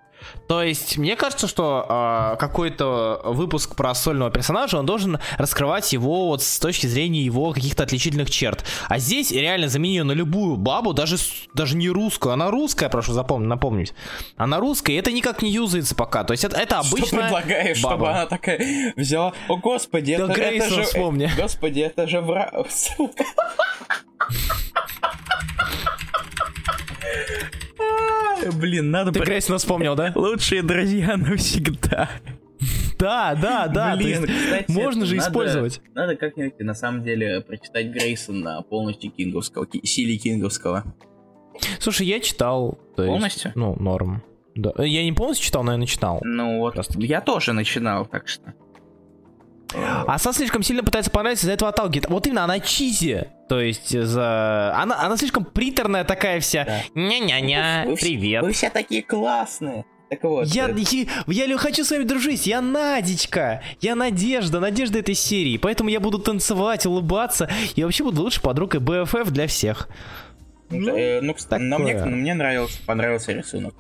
То 0.48 0.62
есть, 0.62 0.98
мне 0.98 1.16
кажется, 1.16 1.46
что 1.46 1.86
э, 2.34 2.36
какой-то 2.38 3.20
выпуск 3.24 3.76
про 3.76 3.94
сольного 3.94 4.30
персонажа, 4.30 4.78
он 4.78 4.86
должен 4.86 5.18
раскрывать 5.36 5.92
его 5.92 6.26
вот 6.28 6.42
с 6.42 6.58
точки 6.58 6.86
зрения 6.86 7.22
его 7.22 7.52
каких-то 7.52 7.82
отличительных 7.82 8.30
черт. 8.30 8.64
А 8.88 8.98
здесь 8.98 9.30
реально 9.30 9.68
замени 9.68 9.96
ее 9.96 10.04
на 10.04 10.12
любую 10.12 10.56
бабу, 10.56 10.92
даже, 10.92 11.16
даже 11.54 11.76
не 11.76 11.88
русскую. 11.88 12.32
Она 12.32 12.50
русская, 12.50 12.88
прошу 12.88 13.12
запомнить, 13.12 13.48
напомнить. 13.48 13.94
Она 14.36 14.58
русская, 14.58 14.94
и 14.94 14.96
это 14.96 15.12
никак 15.12 15.42
не 15.42 15.50
юзается 15.50 15.94
пока. 15.94 16.24
То 16.24 16.32
есть, 16.32 16.44
это, 16.44 16.56
это 16.56 16.82
Что 16.82 16.96
обычная 16.96 17.22
предлагаешь, 17.22 17.82
баба. 17.82 17.94
чтобы 17.94 18.10
она 18.10 18.26
такая 18.26 18.92
взяла... 18.96 19.32
О, 19.48 19.56
господи, 19.56 20.16
Да 20.16 20.24
это, 20.32 20.40
это 20.42 20.68
же... 20.74 20.82
вспомни. 20.82 21.30
Господи, 21.36 21.80
это 21.80 22.06
же 22.06 22.20
вра... 22.20 22.50
Сука. 22.70 23.24
А, 24.20 24.32
Блин, 28.54 28.90
надо... 28.90 29.12
Ты 29.12 29.20
Грейсона 29.20 29.58
вспомнил, 29.58 29.94
да? 29.94 30.12
Лучшие 30.14 30.62
друзья 30.62 31.16
навсегда. 31.16 32.08
Да, 32.98 33.34
да, 33.40 33.68
да. 33.68 33.96
Блин, 33.96 34.26
кстати, 34.26 34.70
можно 34.70 35.06
же 35.06 35.16
надо- 35.16 35.28
использовать. 35.28 35.80
Надо 35.94 36.16
как-нибудь, 36.16 36.58
на 36.60 36.74
самом 36.74 37.04
деле, 37.04 37.40
прочитать 37.40 37.86
Грейсона 37.88 38.62
полностью 38.62 39.10
кинговского, 39.10 39.66
ки- 39.66 39.84
Сили 39.86 40.16
кинговского. 40.16 40.84
Слушай, 41.80 42.06
я 42.06 42.20
читал. 42.20 42.78
то 42.96 43.02
есть, 43.02 43.12
Полностью? 43.12 43.52
ну, 43.54 43.76
норм. 43.78 44.22
Да. 44.54 44.72
Я 44.84 45.04
не 45.04 45.12
полностью 45.12 45.46
читал, 45.46 45.62
но 45.62 45.72
я 45.72 45.78
начитал. 45.78 46.20
Ну 46.24 46.58
вот, 46.58 46.74
Просто. 46.74 46.98
я 47.00 47.20
тоже 47.20 47.52
начинал, 47.52 48.06
так 48.06 48.26
что... 48.28 48.42
Аса 49.74 50.32
слишком 50.32 50.62
сильно 50.62 50.82
пытается 50.82 51.10
понравиться, 51.10 51.44
из-за 51.44 51.52
этого 51.52 51.70
отталкивает. 51.70 52.08
Вот 52.08 52.26
именно 52.26 52.44
она 52.44 52.58
чизи. 52.60 53.26
То 53.48 53.60
есть, 53.60 53.90
за... 53.98 54.74
она, 54.76 55.00
она 55.00 55.16
слишком 55.16 55.44
приторная 55.44 56.04
такая 56.04 56.40
вся. 56.40 56.64
Да. 56.64 56.80
Ня-ня-ня, 56.94 57.84
Вы 57.86 57.96
привет. 57.96 58.42
Вы 58.44 58.52
все 58.52 58.70
такие 58.70 59.02
классные. 59.02 59.84
Так 60.10 60.22
вот. 60.24 60.46
Я, 60.46 60.70
э, 60.70 60.74
я, 61.26 61.44
я 61.44 61.58
хочу 61.58 61.84
с 61.84 61.90
вами 61.90 62.04
дружить, 62.04 62.46
я 62.46 62.62
Надечка, 62.62 63.62
я 63.82 63.94
Надежда, 63.94 64.58
Надежда 64.58 65.00
этой 65.00 65.14
серии, 65.14 65.58
поэтому 65.58 65.90
я 65.90 66.00
буду 66.00 66.18
танцевать, 66.18 66.86
улыбаться, 66.86 67.50
и 67.76 67.84
вообще 67.84 68.04
буду 68.04 68.22
лучшей 68.22 68.40
подругой 68.42 68.80
BFF 68.80 69.30
для 69.30 69.46
всех. 69.46 69.88
э, 70.70 71.20
ну, 71.20 71.32
кс- 71.32 71.58
но 71.58 71.78
мне, 71.78 71.94
такое. 71.94 72.10
мне 72.14 72.32
нравился, 72.32 72.78
понравился 72.86 73.32
рисунок. 73.32 73.74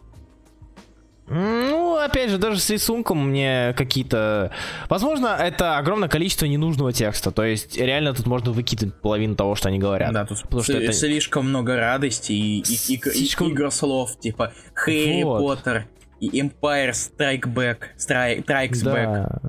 Ну, 1.30 1.96
опять 1.96 2.30
же, 2.30 2.38
даже 2.38 2.60
с 2.60 2.70
рисунком 2.70 3.28
мне 3.28 3.74
какие-то... 3.76 4.50
Возможно, 4.88 5.36
это 5.38 5.78
огромное 5.78 6.08
количество 6.08 6.46
ненужного 6.46 6.92
текста. 6.92 7.30
То 7.30 7.44
есть, 7.44 7.76
реально 7.76 8.14
тут 8.14 8.26
можно 8.26 8.52
выкидывать 8.52 8.94
половину 9.00 9.34
того, 9.34 9.54
что 9.54 9.68
они 9.68 9.78
говорят. 9.78 10.12
Да, 10.12 10.24
тут 10.24 10.42
Потому 10.42 10.62
что 10.62 10.74
это... 10.74 10.92
слишком 10.92 11.48
много 11.48 11.76
радости 11.76 12.32
и, 12.32 12.58
и, 12.60 12.72
и, 12.72 12.76
слишком... 12.76 13.48
и 13.48 13.50
игр 13.50 13.70
слов, 13.70 14.18
типа 14.18 14.52
Хэри 14.74 15.24
вот. 15.24 15.38
Поттер 15.40 15.86
и 16.20 16.40
Empire 16.40 16.92
Strike 16.92 17.42
Back, 17.42 17.78
Strike, 17.98 18.44
Strikes 18.44 18.82
да. 18.82 18.92
Back. 18.92 19.40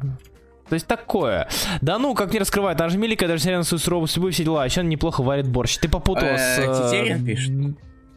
То 0.69 0.75
есть 0.75 0.85
такое. 0.85 1.47
Да 1.81 1.97
ну, 1.97 2.13
как 2.13 2.31
не 2.31 2.39
раскрывать, 2.39 2.77
даже 2.77 2.97
Милика 2.97 3.27
даже 3.27 3.43
серия 3.43 3.57
на 3.57 3.63
свою 3.63 3.79
суровую 3.79 4.07
судьбу 4.07 4.29
все 4.29 4.43
дела, 4.43 4.65
еще 4.65 4.81
он 4.81 4.89
неплохо 4.89 5.23
варит 5.23 5.47
борщ. 5.47 5.77
Ты 5.77 5.89
попутала 5.89 6.37
с... 6.37 6.57
Тетерин 6.57 7.25
пишет. 7.25 7.53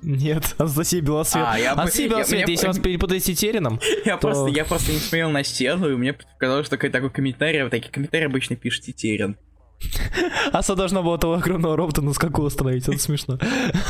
Нет, 0.03 0.55
Анастасия 0.59 1.01
Белосвет. 1.01 1.45
А, 1.47 1.59
я 1.59 1.73
Анастасия 1.73 2.09
Белосвет, 2.09 2.49
если 2.49 2.67
вас 2.67 2.79
перепутать 2.79 3.23
с 3.23 3.27
Тетерином, 3.27 3.81
я, 4.05 4.17
то... 4.17 4.29
просто, 4.29 4.47
я 4.49 4.65
просто 4.65 4.93
не 4.93 4.99
смотрел 4.99 5.31
на 5.31 5.45
стену, 5.45 5.91
и 5.91 5.97
мне 5.97 6.13
показалось, 6.13 6.67
что 6.67 6.77
такой 6.77 7.11
комментарий, 7.11 7.63
вот 7.63 7.71
такие 7.71 7.91
комментарии 7.91 8.27
обычно 8.27 8.57
пишет 8.57 8.85
Тетерин. 8.85 9.37
Аса 10.53 10.75
должна 10.75 11.03
была 11.03 11.19
того 11.19 11.35
огромного 11.35 11.77
робота 11.77 12.03
на 12.03 12.13
скаку 12.13 12.45
остановить, 12.45 12.89
это 12.89 12.99
смешно. 12.99 13.39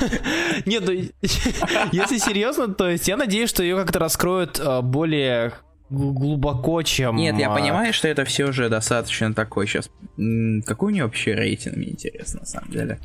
Нет, 0.66 0.84
ну, 0.86 0.92
если 1.92 2.18
серьезно, 2.18 2.68
то 2.68 2.88
есть 2.88 3.08
я 3.08 3.16
надеюсь, 3.16 3.50
что 3.50 3.62
ее 3.62 3.76
как-то 3.76 3.98
раскроют 3.98 4.60
а, 4.60 4.82
более 4.82 5.52
глубоко, 5.90 6.82
чем... 6.82 7.16
Нет, 7.16 7.38
я 7.38 7.50
а, 7.50 7.54
понимаю, 7.54 7.92
что 7.92 8.08
это 8.08 8.24
все 8.24 8.52
же 8.52 8.68
достаточно 8.68 9.34
такой 9.34 9.66
сейчас... 9.66 9.90
Какой 10.66 10.92
у 10.92 10.94
нее 10.94 11.04
вообще 11.04 11.34
рейтинг, 11.34 11.76
мне 11.76 11.90
интересно, 11.90 12.40
на 12.40 12.46
самом 12.46 12.70
деле. 12.70 12.98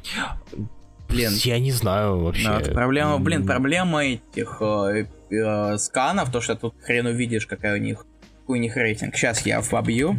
Блин. 1.10 1.32
Я 1.44 1.60
не 1.60 1.72
знаю 1.72 2.20
вообще. 2.20 2.50
Ну, 2.50 2.74
проблема, 2.74 3.18
блин, 3.20 3.46
проблема 3.46 4.04
этих 4.04 4.58
э, 4.60 5.06
э, 5.32 5.78
сканов, 5.78 6.32
то, 6.32 6.42
что 6.42 6.56
тут 6.56 6.76
хрен 6.82 7.06
увидишь, 7.06 7.48
какая 7.48 7.76
у 7.76 7.78
них, 7.78 8.06
какой 8.42 8.60
у 8.60 8.62
них 8.62 8.76
рейтинг. 8.76 9.16
Сейчас 9.16 9.46
я 9.46 9.62
вобью. 9.62 10.18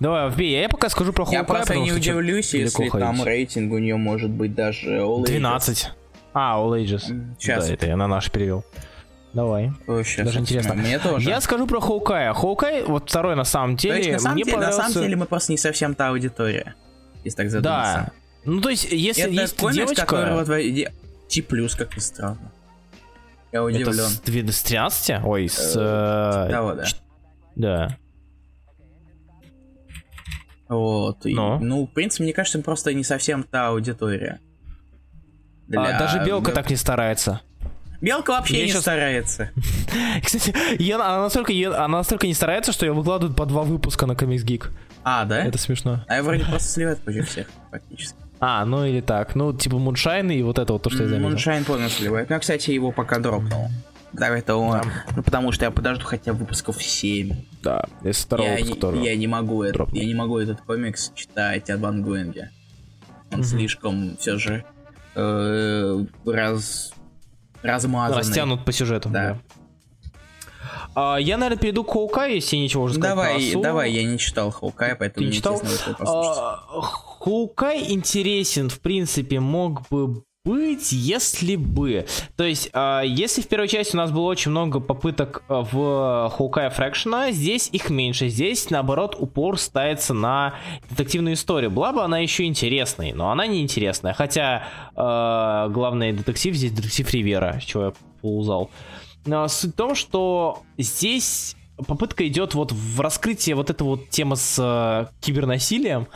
Давай, 0.00 0.28
вбей, 0.30 0.60
я 0.60 0.68
пока 0.68 0.88
скажу 0.88 1.12
про 1.12 1.24
Хоукай. 1.24 1.40
Я 1.40 1.44
просто 1.44 1.76
не 1.76 1.92
удивлюсь, 1.92 2.52
если 2.54 2.88
там 2.90 3.22
рейтинг 3.22 3.72
у 3.72 3.78
нее 3.78 3.96
может 3.96 4.30
быть 4.30 4.54
даже 4.54 4.98
All 4.98 5.24
12. 5.24 5.90
А, 6.34 6.58
All 6.58 6.82
Ages. 6.82 7.36
Сейчас. 7.38 7.68
Да, 7.68 7.74
это 7.74 7.86
я 7.86 7.96
на 7.96 8.08
наш 8.08 8.30
перевел. 8.30 8.64
Давай. 9.32 9.72
О, 9.88 10.02
сейчас 10.02 10.26
Даже 10.26 10.40
интересно. 10.40 10.74
Мне 10.74 10.98
тоже. 10.98 11.28
Я 11.28 11.40
скажу 11.40 11.66
про 11.66 11.80
Хоукая. 11.80 12.32
Хоукай, 12.32 12.84
вот 12.84 13.08
второй 13.08 13.34
на 13.34 13.44
самом 13.44 13.76
деле, 13.76 13.98
есть, 13.98 14.12
на 14.12 14.18
самом 14.20 14.34
мне 14.34 14.44
деле, 14.44 14.56
понравился... 14.56 14.82
На 14.82 14.88
самом 14.88 15.04
деле 15.04 15.16
мы 15.16 15.26
просто 15.26 15.52
не 15.52 15.58
совсем 15.58 15.94
та 15.94 16.08
аудитория, 16.10 16.74
если 17.24 17.36
так 17.36 17.50
задуматься. 17.50 18.12
Да. 18.12 18.23
Ну, 18.44 18.60
то 18.60 18.68
есть, 18.68 18.90
если 18.90 19.24
это 19.24 19.32
есть 19.32 19.56
комикс, 19.56 19.76
девочка... 19.76 20.06
которого 20.06 20.44
твои... 20.44 20.86
T+, 21.28 21.42
как 21.42 21.96
ни 21.96 22.00
странно. 22.00 22.52
Я 23.52 23.62
удивлен. 23.64 23.88
Это 23.88 24.08
с, 24.08 24.20
2, 24.20 24.52
с 24.52 24.62
13? 24.62 25.24
Ой, 25.24 25.48
с... 25.48 25.74
Э, 25.76 26.50
того, 26.50 26.74
да. 26.74 26.84
Да. 27.56 27.96
Вот. 30.68 31.24
И, 31.24 31.34
ну, 31.34 31.86
в 31.86 31.90
принципе, 31.92 32.24
мне 32.24 32.32
кажется, 32.32 32.58
просто 32.60 32.92
не 32.92 33.04
совсем 33.04 33.44
та 33.44 33.68
аудитория. 33.68 34.40
Для... 35.68 35.82
А, 35.82 35.98
даже 35.98 36.24
Белка 36.24 36.52
так 36.52 36.68
не 36.68 36.76
старается. 36.76 37.40
Белка 38.00 38.32
вообще 38.32 38.58
я 38.58 38.64
не 38.64 38.70
сейчас... 38.70 38.82
старается. 38.82 39.50
Кстати, 40.22 40.54
я, 40.78 40.96
она, 40.96 41.22
настолько, 41.22 41.52
она 41.52 41.98
настолько 41.98 42.26
не 42.26 42.34
старается, 42.34 42.72
что 42.72 42.84
ее 42.84 42.92
выкладывают 42.92 43.36
по 43.36 43.46
два 43.46 43.62
выпуска 43.62 44.06
на 44.06 44.12
Comics 44.12 44.44
Geek. 44.44 44.70
А, 45.04 45.24
да? 45.24 45.44
Это 45.44 45.58
смешно. 45.58 46.04
А 46.08 46.16
я 46.16 46.22
вроде 46.22 46.44
просто 46.44 46.68
сливает 46.68 46.98
позже 47.00 47.22
всех, 47.22 47.46
фактически. 47.70 48.23
А, 48.40 48.64
ну 48.64 48.84
или 48.84 49.00
так. 49.00 49.34
Ну, 49.34 49.52
типа 49.52 49.78
Moonshine 49.78 50.30
и 50.30 50.42
вот 50.42 50.58
это 50.58 50.72
вот 50.72 50.82
то, 50.82 50.90
что 50.90 51.04
я 51.04 51.08
заметил. 51.08 51.30
Moonshine 51.30 51.64
полностью 51.64 52.02
сливает. 52.02 52.30
Ну, 52.30 52.40
кстати, 52.40 52.70
его 52.70 52.92
пока 52.92 53.18
дропнул. 53.18 53.68
Да, 54.12 54.28
это 54.28 54.54
он. 54.56 54.82
Ну, 55.16 55.22
потому 55.22 55.50
что 55.50 55.64
я 55.64 55.70
подожду 55.70 56.04
хотя 56.04 56.32
бы 56.32 56.40
выпусков 56.40 56.82
7. 56.82 57.34
Да, 57.62 57.84
из 58.02 58.18
второго 58.24 58.48
я, 58.48 58.54
выпуска 58.54 58.76
тоже. 58.76 59.02
Я 59.02 59.16
не 59.16 59.26
могу, 59.26 59.62
это, 59.62 59.88
я 59.92 60.04
не 60.04 60.14
могу 60.14 60.38
этот 60.38 60.60
комикс 60.60 61.10
читать 61.14 61.68
в 61.68 61.80
онгоинге. 61.80 62.50
Он 63.32 63.40
угу. 63.40 63.46
слишком 63.46 64.16
все 64.18 64.38
же 64.38 64.64
э, 65.16 66.04
раз 66.26 66.92
размазанный. 67.62 68.18
Растянут 68.18 68.64
по 68.64 68.72
сюжету. 68.72 69.08
Да. 69.08 69.32
да. 69.32 69.38
А, 70.94 71.16
я, 71.16 71.36
наверное, 71.36 71.60
перейду 71.60 71.82
к 71.82 71.90
Хоукай, 71.90 72.34
если 72.36 72.56
ничего 72.56 72.84
уже 72.84 72.94
сказать 72.94 73.10
Давай, 73.10 73.54
давай, 73.54 73.92
я 73.92 74.04
не 74.04 74.18
читал 74.18 74.52
Хоукай, 74.52 74.94
поэтому 74.94 75.24
Ты 75.24 75.30
не 75.30 75.36
читал? 75.36 75.60
А, 75.98 76.62
Хоукай 77.24 77.90
интересен, 77.90 78.68
в 78.68 78.80
принципе, 78.80 79.40
мог 79.40 79.88
бы 79.88 80.24
быть, 80.44 80.92
если 80.92 81.56
бы. 81.56 82.04
То 82.36 82.44
есть, 82.44 82.68
э, 82.74 83.02
если 83.06 83.40
в 83.40 83.48
первой 83.48 83.66
части 83.66 83.96
у 83.96 83.98
нас 83.98 84.10
было 84.10 84.24
очень 84.24 84.50
много 84.50 84.78
попыток 84.78 85.42
в 85.48 86.30
Хоукай 86.36 86.68
Фрэкшена, 86.68 87.32
здесь 87.32 87.70
их 87.72 87.88
меньше. 87.88 88.28
Здесь, 88.28 88.68
наоборот, 88.68 89.16
упор 89.18 89.58
ставится 89.58 90.12
на 90.12 90.52
детективную 90.90 91.34
историю. 91.34 91.70
Была 91.70 91.94
бы 91.94 92.02
она 92.02 92.18
еще 92.18 92.44
интересной, 92.44 93.12
но 93.12 93.30
она 93.30 93.46
не 93.46 93.62
интересная. 93.62 94.12
Хотя 94.12 94.64
э, 94.94 95.72
главный 95.72 96.12
детектив 96.12 96.54
здесь 96.54 96.72
детектив 96.72 97.10
Ривера, 97.10 97.58
чего 97.64 97.84
я 97.84 97.92
полузал. 98.20 98.70
Но 99.24 99.48
суть 99.48 99.72
в 99.72 99.76
том, 99.76 99.94
что 99.94 100.62
здесь 100.76 101.56
попытка 101.84 102.26
идет 102.26 102.54
вот 102.54 102.72
в 102.72 103.00
раскрытие 103.00 103.56
вот 103.56 103.70
этой 103.70 103.82
вот 103.82 104.10
темы 104.10 104.36
с 104.36 104.58
э, 104.58 105.12
кибернасилием. 105.20 106.06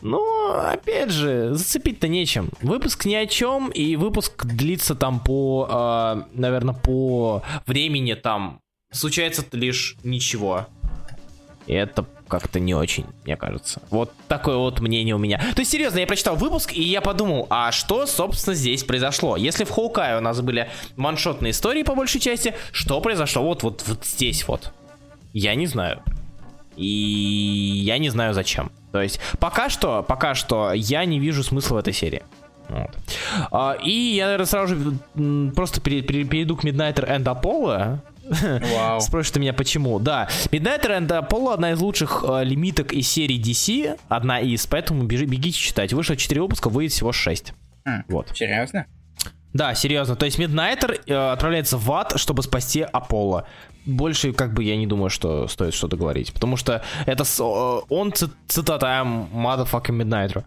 Но, 0.00 0.70
опять 0.72 1.10
же, 1.10 1.54
зацепить-то 1.54 2.08
нечем. 2.08 2.50
Выпуск 2.62 3.04
ни 3.04 3.14
о 3.14 3.26
чем, 3.26 3.68
и 3.68 3.96
выпуск 3.96 4.44
длится 4.44 4.94
там 4.94 5.20
по, 5.20 5.68
э, 5.70 6.22
наверное, 6.32 6.74
по 6.74 7.42
времени 7.66 8.14
там. 8.14 8.60
Случается 8.90 9.44
лишь 9.52 9.96
ничего. 10.02 10.66
И 11.66 11.74
это 11.74 12.06
как-то 12.28 12.60
не 12.60 12.74
очень, 12.74 13.06
мне 13.24 13.36
кажется. 13.36 13.82
Вот 13.90 14.12
такое 14.28 14.56
вот 14.56 14.80
мнение 14.80 15.14
у 15.14 15.18
меня. 15.18 15.38
То 15.54 15.60
есть, 15.60 15.70
серьезно, 15.70 15.98
я 15.98 16.06
прочитал 16.06 16.36
выпуск, 16.36 16.72
и 16.72 16.82
я 16.82 17.00
подумал, 17.00 17.46
а 17.50 17.72
что, 17.72 18.06
собственно, 18.06 18.54
здесь 18.54 18.84
произошло? 18.84 19.36
Если 19.36 19.64
в 19.64 19.70
Хоукае 19.70 20.18
у 20.18 20.20
нас 20.20 20.40
были 20.40 20.70
ваншотные 20.96 21.50
истории 21.50 21.82
по 21.82 21.94
большей 21.94 22.20
части, 22.20 22.54
что 22.72 23.00
произошло 23.00 23.42
вот, 23.42 23.62
вот, 23.62 23.82
вот 23.86 24.04
здесь 24.04 24.46
вот? 24.46 24.72
Я 25.32 25.54
не 25.54 25.66
знаю. 25.66 26.02
И 26.76 26.86
я 26.86 27.98
не 27.98 28.08
знаю 28.08 28.34
зачем. 28.34 28.70
То 28.92 29.02
есть, 29.02 29.20
пока 29.40 29.68
что, 29.68 30.02
пока 30.02 30.34
что 30.34 30.72
я 30.72 31.04
не 31.04 31.18
вижу 31.18 31.42
смысла 31.42 31.74
в 31.74 31.78
этой 31.78 31.92
серии. 31.92 32.22
Вот. 32.68 32.90
А, 33.50 33.76
и 33.82 33.90
я, 33.90 34.26
наверное, 34.26 34.46
сразу 34.46 34.74
же 34.74 35.52
просто 35.54 35.80
перейду 35.80 36.56
к 36.56 36.64
Midnighter 36.64 37.08
and 37.08 37.24
Apollo, 37.24 37.98
Вау. 38.30 39.00
Спросишь 39.00 39.32
ты 39.32 39.40
меня, 39.40 39.52
почему? 39.52 39.98
Да, 39.98 40.28
Midnighter 40.50 40.98
and 40.98 41.08
Apollo 41.08 41.54
одна 41.54 41.72
из 41.72 41.80
лучших 41.80 42.24
э, 42.26 42.44
лимиток 42.44 42.92
из 42.92 43.08
серии 43.08 43.40
DC, 43.40 43.98
одна 44.08 44.40
из, 44.40 44.66
поэтому 44.66 45.04
бежи, 45.04 45.26
бегите 45.26 45.58
читать. 45.58 45.92
Вышло 45.92 46.16
4 46.16 46.40
выпуска, 46.42 46.68
выйдет 46.68 46.92
всего 46.92 47.12
6. 47.12 47.52
Mm, 47.86 48.02
вот. 48.08 48.30
Серьезно? 48.34 48.86
Да, 49.54 49.74
серьезно. 49.74 50.14
То 50.16 50.26
есть 50.26 50.38
Midnighter 50.38 51.00
э, 51.06 51.32
отправляется 51.32 51.78
в 51.78 51.90
ад, 51.92 52.14
чтобы 52.16 52.42
спасти 52.42 52.82
Аполло. 52.82 53.46
Больше, 53.86 54.32
как 54.32 54.52
бы, 54.52 54.62
я 54.62 54.76
не 54.76 54.86
думаю, 54.86 55.08
что 55.08 55.48
стоит 55.48 55.72
что-то 55.74 55.96
говорить. 55.96 56.32
Потому 56.32 56.56
что 56.56 56.82
это 57.06 57.24
с, 57.24 57.40
э, 57.40 57.80
он 57.88 58.12
цитата 58.12 58.86
I'm 58.86 59.30
motherfucking 59.32 60.02
Midnighter. 60.02 60.44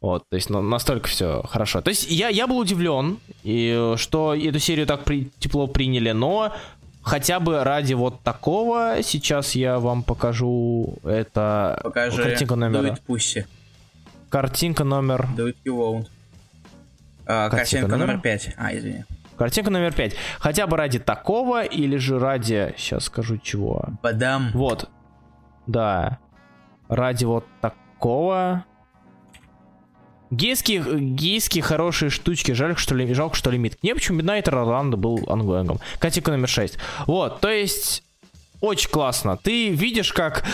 Вот, 0.00 0.24
то 0.30 0.36
есть 0.36 0.48
ну, 0.48 0.62
настолько 0.62 1.08
все 1.08 1.42
хорошо. 1.42 1.82
То 1.82 1.90
есть 1.90 2.10
я, 2.10 2.28
я 2.28 2.46
был 2.46 2.58
удивлен, 2.58 3.18
и, 3.44 3.94
что 3.96 4.34
эту 4.34 4.58
серию 4.58 4.86
так 4.86 5.04
при, 5.04 5.30
тепло 5.38 5.66
приняли, 5.66 6.12
но 6.12 6.54
хотя 7.02 7.40
бы 7.40 7.64
ради 7.64 7.94
вот 7.94 8.22
такого 8.22 9.02
сейчас 9.02 9.54
я 9.54 9.78
вам 9.78 10.02
покажу 10.02 10.98
это 11.04 11.80
Покажи 11.82 12.22
картинка 12.22 12.56
номер. 12.56 12.80
Do 12.80 12.94
it 12.94 13.02
pussy. 13.06 13.46
Картинка 14.28 14.84
номер. 14.84 15.26
Do 15.36 15.48
it 15.48 15.56
you 15.64 15.76
won't. 15.76 16.06
А, 17.26 17.48
картинка, 17.48 17.56
картинка 17.56 17.96
номер... 17.96 18.06
номер 18.06 18.20
5. 18.22 18.54
А, 18.56 18.76
извини. 18.76 19.04
Картинка 19.36 19.70
номер 19.70 19.92
5. 19.92 20.14
Хотя 20.38 20.66
бы 20.66 20.76
ради 20.76 20.98
такого 20.98 21.64
или 21.64 21.96
же 21.96 22.18
ради... 22.18 22.74
Сейчас 22.76 23.04
скажу 23.04 23.38
чего. 23.38 23.84
Бадам. 24.02 24.50
Вот. 24.52 24.90
Да. 25.66 26.18
Ради 26.88 27.24
вот 27.24 27.46
такого. 27.60 28.64
Гейские, 30.30 30.82
гейские 31.00 31.62
хорошие 31.62 32.10
штучки. 32.10 32.52
Жаль, 32.52 32.76
что 32.76 32.94
ли, 32.94 33.12
жалко, 33.14 33.36
что 33.36 33.50
лимит. 33.50 33.82
Не, 33.82 33.94
почему 33.94 34.20
Midnighter 34.20 34.48
Орландо 34.48 34.96
был 34.96 35.24
онгоингом. 35.28 35.80
Картинка 35.98 36.30
номер 36.30 36.48
6. 36.48 36.78
Вот, 37.06 37.40
то 37.40 37.50
есть... 37.50 38.02
Очень 38.60 38.90
классно. 38.90 39.38
Ты 39.38 39.70
видишь, 39.70 40.12
как 40.12 40.44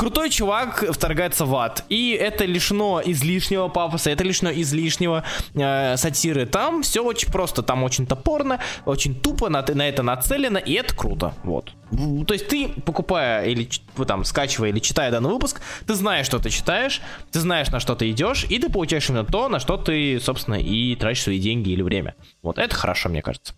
крутой 0.00 0.30
чувак 0.30 0.82
вторгается 0.90 1.44
в 1.44 1.54
ад. 1.54 1.84
И 1.90 2.12
это 2.12 2.46
лишено 2.46 3.02
излишнего 3.04 3.68
пафоса, 3.68 4.08
это 4.08 4.24
лишено 4.24 4.50
излишнего 4.50 5.24
э, 5.54 5.96
сатиры. 5.98 6.46
Там 6.46 6.82
все 6.82 7.04
очень 7.04 7.30
просто, 7.30 7.62
там 7.62 7.82
очень 7.82 8.06
топорно, 8.06 8.60
очень 8.86 9.14
тупо 9.14 9.50
на, 9.50 9.62
на 9.62 9.86
это 9.86 10.02
нацелено, 10.02 10.58
и 10.58 10.72
это 10.72 10.96
круто. 10.96 11.34
Вот. 11.42 11.72
То 12.26 12.32
есть 12.32 12.48
ты, 12.48 12.68
покупая 12.68 13.44
или 13.44 13.68
там 14.06 14.24
скачивая 14.24 14.70
или 14.70 14.78
читая 14.78 15.10
данный 15.10 15.28
выпуск, 15.28 15.60
ты 15.86 15.92
знаешь, 15.92 16.24
что 16.24 16.38
ты 16.38 16.48
читаешь, 16.48 17.02
ты 17.30 17.40
знаешь, 17.40 17.68
на 17.68 17.78
что 17.78 17.94
ты 17.94 18.10
идешь, 18.10 18.46
и 18.48 18.58
ты 18.58 18.70
получаешь 18.70 19.10
именно 19.10 19.24
то, 19.24 19.50
на 19.50 19.60
что 19.60 19.76
ты, 19.76 20.18
собственно, 20.18 20.54
и 20.54 20.96
тратишь 20.96 21.24
свои 21.24 21.38
деньги 21.38 21.70
или 21.70 21.82
время. 21.82 22.14
Вот, 22.40 22.58
это 22.58 22.74
хорошо, 22.74 23.10
мне 23.10 23.20
кажется. 23.20 23.52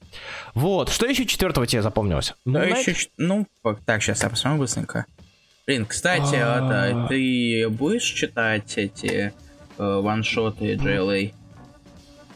Вот, 0.55 0.89
что 0.89 1.07
еще 1.07 1.25
четвертого 1.25 1.69
тебе 1.69 1.83
запомнилось? 1.83 2.35
Да, 2.45 2.65
еще, 2.65 2.97
ну, 3.17 3.47
так, 3.85 4.03
сейчас 4.03 4.25
я 4.25 4.29
посмотрю 4.29 4.59
быстренько. 4.59 5.07
Блин, 5.67 5.87
кстати, 5.87 6.35
это, 6.35 7.07
ты 7.09 7.69
будешь 7.69 8.03
читать 8.03 8.77
эти 8.77 9.33
э, 9.79 10.01
ваншоты 10.01 10.75
JLA? 10.75 11.33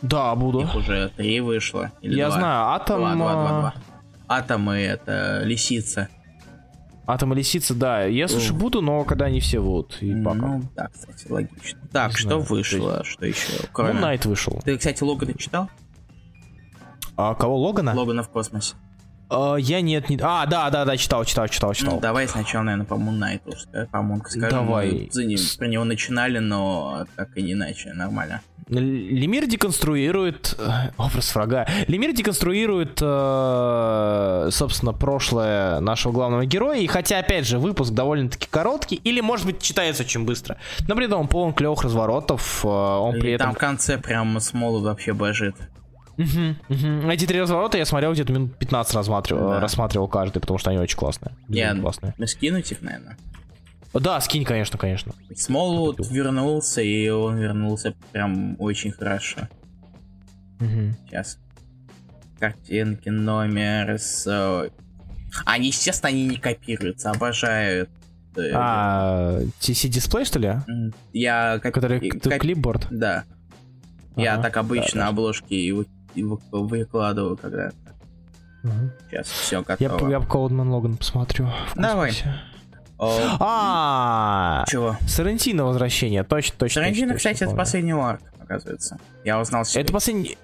Да, 0.02 0.34
буду. 0.36 0.60
Их 0.60 0.74
уже 0.76 1.10
три 1.16 1.40
вышло. 1.40 1.90
Или 2.02 2.16
Я 2.16 2.28
два? 2.28 2.38
знаю, 2.38 2.64
Атом... 2.68 3.00
Два, 3.00 3.14
два, 3.14 3.32
два, 3.32 3.48
а, 3.48 3.60
два. 3.60 3.74
Атомы 4.28 4.76
это 4.76 5.42
лисица. 5.44 6.08
Атом 7.06 7.32
и 7.32 7.36
лисица, 7.36 7.74
да. 7.74 8.04
Я, 8.04 8.28
слушай, 8.28 8.52
буду, 8.52 8.80
но 8.80 9.02
когда 9.04 9.24
они 9.26 9.40
все 9.40 9.58
вот. 9.58 10.00
И 10.00 10.14
пока. 10.22 10.36
Ну, 10.46 10.62
да, 10.76 10.88
кстати, 10.92 11.28
логично. 11.28 11.80
Так, 11.92 12.10
Не 12.12 12.16
что 12.16 12.28
знаю, 12.28 12.42
вышло? 12.42 13.04
Что 13.04 13.26
еще? 13.26 13.48
Ну, 13.60 13.68
Кроме... 13.72 14.00
Найт 14.00 14.24
вышел. 14.24 14.60
Ты, 14.64 14.76
кстати, 14.78 15.02
Логана 15.02 15.34
читал? 15.34 15.68
А 17.16 17.34
кого, 17.34 17.58
Логана? 17.58 17.92
Логана 17.94 18.22
в 18.22 18.28
космосе. 18.28 18.74
А, 19.28 19.56
я 19.56 19.80
нет, 19.80 20.08
не... 20.08 20.18
А, 20.22 20.46
да, 20.46 20.70
да, 20.70 20.84
да, 20.84 20.96
читал, 20.96 21.24
читал, 21.24 21.48
читал, 21.48 21.74
читал. 21.74 21.94
Ну, 21.94 22.00
давай 22.00 22.28
сначала, 22.28 22.62
наверное, 22.62 22.86
по 22.86 22.94
Moon 22.94 23.18
Knight 23.18 23.40
скажем, 23.56 23.88
по 23.88 23.96
Moon 23.96 24.20
скажем. 24.28 24.50
Давай. 24.50 25.08
За 25.10 25.24
ним, 25.24 25.38
про 25.58 25.66
него 25.66 25.84
начинали, 25.84 26.38
но 26.38 27.06
так 27.16 27.36
и 27.36 27.42
не 27.42 27.52
иначе, 27.52 27.92
нормально. 27.92 28.40
Лемир 28.68 29.46
деконструирует 29.46 30.56
э, 30.58 30.90
образ 30.96 31.32
врага. 31.36 31.68
Лемир 31.86 32.12
деконструирует, 32.12 32.98
э, 33.00 34.48
собственно, 34.50 34.92
прошлое 34.92 35.78
нашего 35.78 36.12
главного 36.12 36.46
героя. 36.46 36.80
И 36.80 36.86
хотя, 36.88 37.20
опять 37.20 37.46
же, 37.46 37.60
выпуск 37.60 37.92
довольно-таки 37.92 38.48
короткий, 38.50 38.96
или, 38.96 39.20
может 39.20 39.46
быть, 39.46 39.62
читается 39.62 40.02
очень 40.02 40.24
быстро. 40.24 40.58
Но 40.88 40.96
при 40.96 41.06
этом 41.06 41.20
он 41.20 41.28
полон 41.28 41.52
клевых 41.52 41.82
разворотов. 41.82 42.64
э, 42.64 42.68
он 42.68 43.16
И 43.16 43.20
при 43.20 43.32
этом 43.32 43.48
там 43.48 43.54
в 43.54 43.58
конце 43.58 43.98
прям 43.98 44.40
Смолу 44.40 44.80
вообще 44.80 45.12
божит. 45.12 45.54
Эти 46.18 47.26
три 47.26 47.40
разворота 47.40 47.78
я 47.78 47.84
смотрел 47.84 48.12
где-то 48.12 48.32
минут 48.32 48.56
15 48.58 48.94
рассматривал, 48.94 49.48
Да. 49.50 49.60
рассматривал 49.60 50.08
каждый, 50.08 50.40
потому 50.40 50.58
что 50.58 50.70
они 50.70 50.78
очень 50.78 50.96
классные. 50.96 51.34
Я 51.48 51.66
Безумно 51.68 51.82
классные. 51.82 52.14
ну, 52.18 52.26
скинуть 52.26 52.72
их, 52.72 52.82
наверное. 52.82 53.16
Да, 53.94 54.20
скинь, 54.20 54.44
конечно, 54.44 54.78
конечно. 54.78 55.12
Смолвуд 55.34 55.98
вернулся, 56.10 56.82
и 56.82 57.08
он 57.08 57.36
вернулся 57.38 57.94
прям 58.12 58.56
очень 58.58 58.90
хорошо. 58.92 59.48
Мгм. 60.58 60.94
Сейчас. 61.06 61.38
Картинки, 62.38 63.08
номер 63.08 63.92
с... 63.98 64.26
э, 64.26 64.68
Они, 65.46 65.68
естественно, 65.68 66.10
они 66.10 66.26
не 66.26 66.36
копируются, 66.36 67.10
обожаю. 67.10 67.88
э, 68.36 68.50
А, 68.54 69.40
TC-дисплей, 69.60 70.24
что 70.26 70.38
ли? 70.38 70.54
Я 71.14 71.58
Который 71.62 72.00
клипборд? 72.00 72.86
Да. 72.90 73.24
Я 74.16 74.38
так 74.38 74.56
обычно 74.58 75.08
обложки 75.08 75.54
и, 75.54 75.72
вы- 75.72 75.86
выкладываю, 76.22 77.36
когда 77.36 77.70
Мгм. 78.62 78.92
сейчас 79.10 79.26
все 79.28 79.64
Я, 79.78 79.88
готово. 79.88 80.10
я 80.10 80.20
Коудман 80.20 80.70
Логан 80.70 80.96
посмотрю. 80.96 81.46
в 81.46 81.78
Давай. 81.80 82.12
А, 82.98 84.64
Чего? 84.68 84.96
Сарантино 85.06 85.64
возвращение, 85.66 86.22
точно, 86.24 86.56
точно. 86.58 86.82
Тарантино, 86.82 87.12
точно, 87.14 87.30
кстати, 87.32 87.48
это 87.48 87.56
последний 87.56 87.92
арк, 87.92 88.20
оказывается. 88.40 88.98
Я 89.24 89.40
узнал 89.40 89.64
сегодня. 89.64 89.82
Это 89.84 89.92
последний, 89.92 90.38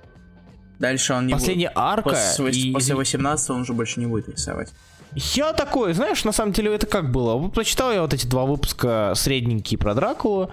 Дальше 0.79 1.15
он 1.15 1.27
не 1.29 1.33
последняя 1.35 1.71
арка. 1.75 2.11
После, 2.11 2.51
и- 2.51 2.73
после 2.73 2.95
18 2.95 3.51
он 3.51 3.61
уже 3.63 3.73
больше 3.73 4.01
не 4.01 4.07
будет 4.07 4.29
рисовать. 4.29 4.73
Я 5.15 5.53
такой, 5.53 5.93
знаешь, 5.95 6.25
на 6.25 6.33
самом 6.33 6.53
деле 6.53 6.75
это 6.75 6.87
как 6.87 7.11
было? 7.13 7.49
Прочитал 7.49 7.93
я 7.93 8.01
вот 8.03 8.13
эти 8.15 8.27
два 8.27 8.45
выпуска 8.47 9.13
средненькие 9.15 9.79
про 9.79 9.95
Дракулу. 9.95 10.51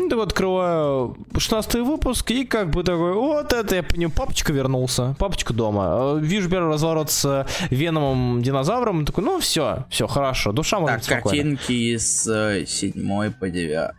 Ну, 0.00 0.08
так 0.08 0.18
вот, 0.18 0.28
открываю 0.28 1.16
16 1.36 1.74
выпуск 1.82 2.30
и 2.30 2.44
как 2.46 2.70
бы 2.70 2.82
такой, 2.82 3.12
вот 3.12 3.52
это 3.52 3.76
я 3.76 3.82
понимаю, 3.82 4.10
папочка 4.10 4.52
вернулся, 4.52 5.14
папочка 5.18 5.52
дома. 5.52 6.16
Э, 6.16 6.20
Вижу 6.20 6.48
первый 6.48 6.72
разворот 6.72 7.10
с 7.10 7.24
э, 7.24 7.46
Веномом 7.70 8.42
динозавром, 8.42 9.04
такой, 9.04 9.24
ну 9.24 9.38
все, 9.40 9.84
все, 9.90 10.06
хорошо, 10.06 10.52
душа 10.52 10.80
может 10.80 11.06
Так, 11.06 11.22
картинки 11.22 11.96
с 11.96 12.64
7 12.66 13.32
по 13.32 13.50
9. 13.50 13.90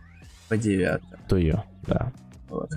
По 0.48 0.56
9. 0.56 1.00
То 1.28 1.36
ее, 1.36 1.62
да. 1.86 2.12
Вот. 2.48 2.70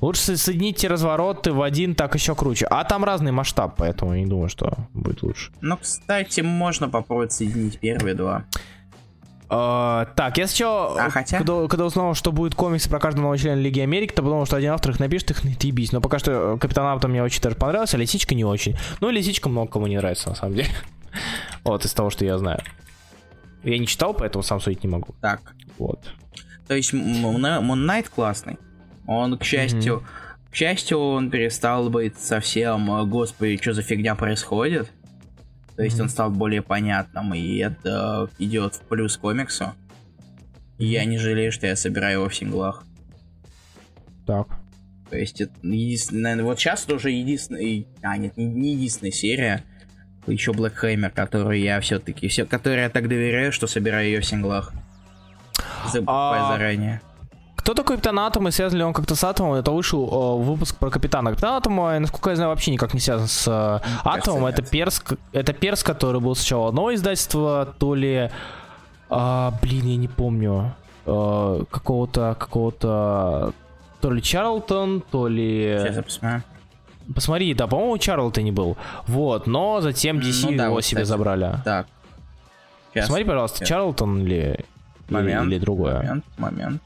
Лучше 0.00 0.20
со- 0.20 0.36
соедините 0.36 0.86
развороты 0.86 1.52
в 1.52 1.60
один, 1.60 1.96
так 1.96 2.14
еще 2.14 2.36
круче. 2.36 2.66
А 2.70 2.84
там 2.84 3.04
разный 3.04 3.32
масштаб, 3.32 3.74
поэтому 3.76 4.14
я 4.14 4.20
не 4.20 4.26
думаю, 4.26 4.48
что 4.48 4.72
будет 4.94 5.22
лучше. 5.22 5.50
Ну, 5.60 5.76
кстати, 5.76 6.40
можно 6.40 6.88
попробовать 6.88 7.32
соединить 7.32 7.80
первые 7.80 8.14
два. 8.14 8.44
А, 9.50 10.06
так, 10.14 10.36
я 10.36 10.46
сначала, 10.46 11.06
А, 11.06 11.10
хотя? 11.10 11.38
когда, 11.38 11.66
когда 11.68 11.86
узнал, 11.86 12.14
что 12.14 12.32
будет 12.32 12.54
комикс 12.54 12.86
про 12.86 12.98
каждого 12.98 13.22
нового 13.22 13.38
члена 13.38 13.58
Лиги 13.58 13.80
Америки, 13.80 14.12
то 14.12 14.22
подумал, 14.22 14.44
что 14.44 14.56
один 14.56 14.72
автор 14.72 14.92
их 14.92 15.00
напишет, 15.00 15.30
их 15.30 15.44
отъебись. 15.44 15.92
Но 15.92 16.00
пока 16.02 16.18
что 16.18 16.54
э, 16.54 16.58
Капитан 16.58 16.86
Авто 16.86 17.08
мне 17.08 17.22
очень 17.22 17.40
даже 17.40 17.56
понравился, 17.56 17.96
а 17.96 18.00
Лисичка 18.00 18.34
не 18.34 18.44
очень. 18.44 18.76
Ну, 19.00 19.08
Лисичка 19.10 19.48
много 19.48 19.70
кому 19.72 19.86
не 19.86 19.96
нравится, 19.96 20.28
на 20.28 20.34
самом 20.34 20.54
деле. 20.56 20.68
Вот, 21.64 21.84
из 21.84 21.92
того, 21.94 22.10
что 22.10 22.24
я 22.24 22.36
знаю. 22.38 22.60
Я 23.64 23.78
не 23.78 23.86
читал, 23.86 24.14
поэтому 24.14 24.42
сам 24.42 24.60
судить 24.60 24.84
не 24.84 24.90
могу. 24.90 25.14
Так. 25.20 25.40
Вот. 25.78 26.00
То 26.68 26.74
есть 26.74 26.92
Moon 26.92 27.62
Knight 27.62 28.06
классный. 28.14 28.58
Он, 29.06 29.38
к 29.38 29.44
счастью, 29.44 30.04
к 30.50 30.54
счастью, 30.54 30.98
он 30.98 31.30
перестал 31.30 31.88
быть 31.88 32.18
совсем, 32.18 32.90
э, 32.92 33.04
господи, 33.06 33.58
что 33.60 33.72
за 33.72 33.82
фигня 33.82 34.14
происходит. 34.14 34.90
То 35.78 35.84
есть 35.84 36.00
он 36.00 36.08
стал 36.08 36.30
более 36.32 36.60
понятным, 36.60 37.32
и 37.34 37.58
это 37.58 38.28
идет 38.40 38.74
в 38.74 38.80
плюс 38.80 39.16
комиксу. 39.16 39.74
И 40.76 40.86
я 40.86 41.04
не 41.04 41.18
жалею, 41.18 41.52
что 41.52 41.68
я 41.68 41.76
собираю 41.76 42.18
его 42.18 42.28
в 42.28 42.34
синглах. 42.34 42.82
Так. 44.26 44.48
То 45.08 45.16
есть 45.16 45.40
это 45.40 45.52
единственное, 45.62 46.22
наверное, 46.22 46.44
вот 46.46 46.58
сейчас 46.58 46.84
это 46.84 46.96
уже 46.96 47.12
единственная, 47.12 47.84
а 48.02 48.16
нет, 48.16 48.36
не, 48.36 48.46
не 48.46 48.72
единственная 48.72 49.12
серия, 49.12 49.62
еще 50.26 50.50
Black 50.50 50.74
Hammer, 50.82 51.10
которую 51.10 51.60
я 51.60 51.78
все-таки, 51.78 52.26
все, 52.26 52.44
которой 52.44 52.80
я 52.80 52.90
так 52.90 53.08
доверяю, 53.08 53.52
что 53.52 53.68
собираю 53.68 54.06
ее 54.08 54.20
в 54.20 54.26
синглах. 54.26 54.72
Закупая 55.92 56.42
А, 56.42 56.48
заранее. 56.56 57.00
Кто 57.68 57.74
такой 57.74 57.96
Капитан 57.96 58.18
Атом 58.18 58.48
и 58.48 58.50
связан 58.50 58.78
ли 58.78 58.82
он 58.82 58.94
как-то 58.94 59.14
с 59.14 59.22
Атомом? 59.22 59.52
Это 59.52 59.72
вышел 59.72 60.08
э, 60.08 60.42
выпуск 60.42 60.78
про 60.78 60.88
Капитана. 60.88 61.32
Капитан 61.32 61.52
Атома, 61.52 61.98
насколько 61.98 62.30
я 62.30 62.36
знаю, 62.36 62.48
вообще 62.48 62.70
никак 62.70 62.94
не 62.94 63.00
связан 63.00 63.28
с 63.28 63.46
э, 63.46 63.86
Атомом. 64.04 64.46
Это 64.46 64.62
перс, 64.62 65.04
это 65.32 65.52
перс, 65.52 65.82
который 65.82 66.18
был 66.18 66.34
сначала 66.34 66.68
одного 66.68 66.94
издательства, 66.94 67.74
то 67.78 67.94
ли... 67.94 68.30
а, 69.10 69.52
блин, 69.60 69.84
я 69.84 69.96
не 69.96 70.08
помню. 70.08 70.72
э, 71.04 71.64
какого-то, 71.70 72.36
какого-то... 72.38 73.52
То 74.00 74.12
ли 74.12 74.22
Чарлтон, 74.22 75.02
то 75.10 75.28
ли... 75.28 75.76
Сейчас 75.78 75.96
я 75.96 76.02
посмотрю. 76.02 76.42
Посмотри, 77.14 77.52
да, 77.52 77.66
по-моему, 77.66 77.98
Чарлтон 77.98 78.44
не 78.44 78.52
был. 78.52 78.78
Вот, 79.06 79.46
но 79.46 79.82
затем 79.82 80.20
DC 80.20 80.52
Ну 80.52 80.56
да, 80.56 80.64
его 80.64 80.76
вот, 80.76 80.86
себе 80.86 81.02
кстати. 81.02 81.18
забрали. 81.18 81.56
Так. 81.66 81.86
Сейчас. 82.94 83.08
Смотри, 83.08 83.24
пожалуйста, 83.26 83.58
Сейчас. 83.58 83.68
Чарлтон 83.68 84.22
или... 84.22 84.64
Момент. 85.10 85.42
Или, 85.42 85.56
или 85.56 85.58
другое. 85.58 85.96
Момент, 85.96 86.24
момент. 86.38 86.82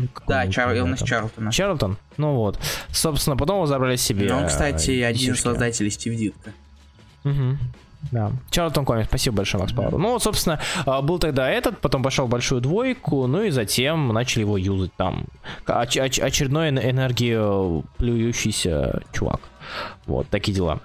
Ну, 0.00 0.08
Да, 0.26 0.46
Чар... 0.48 0.74
Илнес. 0.76 1.02
Чарлтона. 1.02 1.52
Чарлтон? 1.52 1.96
Ну 2.16 2.34
вот. 2.34 2.58
Собственно, 2.90 3.36
потом 3.36 3.56
его 3.56 3.66
забрали 3.66 3.96
себе. 3.96 4.32
Ну, 4.32 4.46
кстати, 4.46 4.90
э, 4.90 5.04
один 5.04 5.34
из 5.34 5.40
создателей 5.40 5.90
Стив 5.90 6.14
Дитка. 6.16 6.52
Мгм. 7.24 7.58
Да. 8.12 8.32
Чарлтон 8.50 8.86
Комикс, 8.86 9.08
спасибо 9.08 9.36
большое, 9.36 9.60
Макс 9.62 9.74
Пауэр. 9.74 9.98
Ну, 9.98 10.12
вот, 10.12 10.22
собственно, 10.22 10.58
а, 10.86 11.02
был 11.02 11.18
тогда 11.18 11.50
этот, 11.50 11.80
потом 11.80 12.02
пошел 12.02 12.24
в 12.26 12.30
большую 12.30 12.62
двойку, 12.62 13.26
ну 13.26 13.42
и 13.42 13.50
затем 13.50 14.08
начали 14.08 14.40
его 14.40 14.56
юзать 14.56 14.94
там. 14.96 15.26
Оч- 15.66 16.02
оч- 16.02 16.22
очередной 16.22 16.70
эн- 16.70 16.90
энергию 16.90 17.84
плюющийся 17.98 19.02
чувак. 19.12 19.40
Вот, 20.06 20.28
такие 20.30 20.54
дела. 20.54 20.80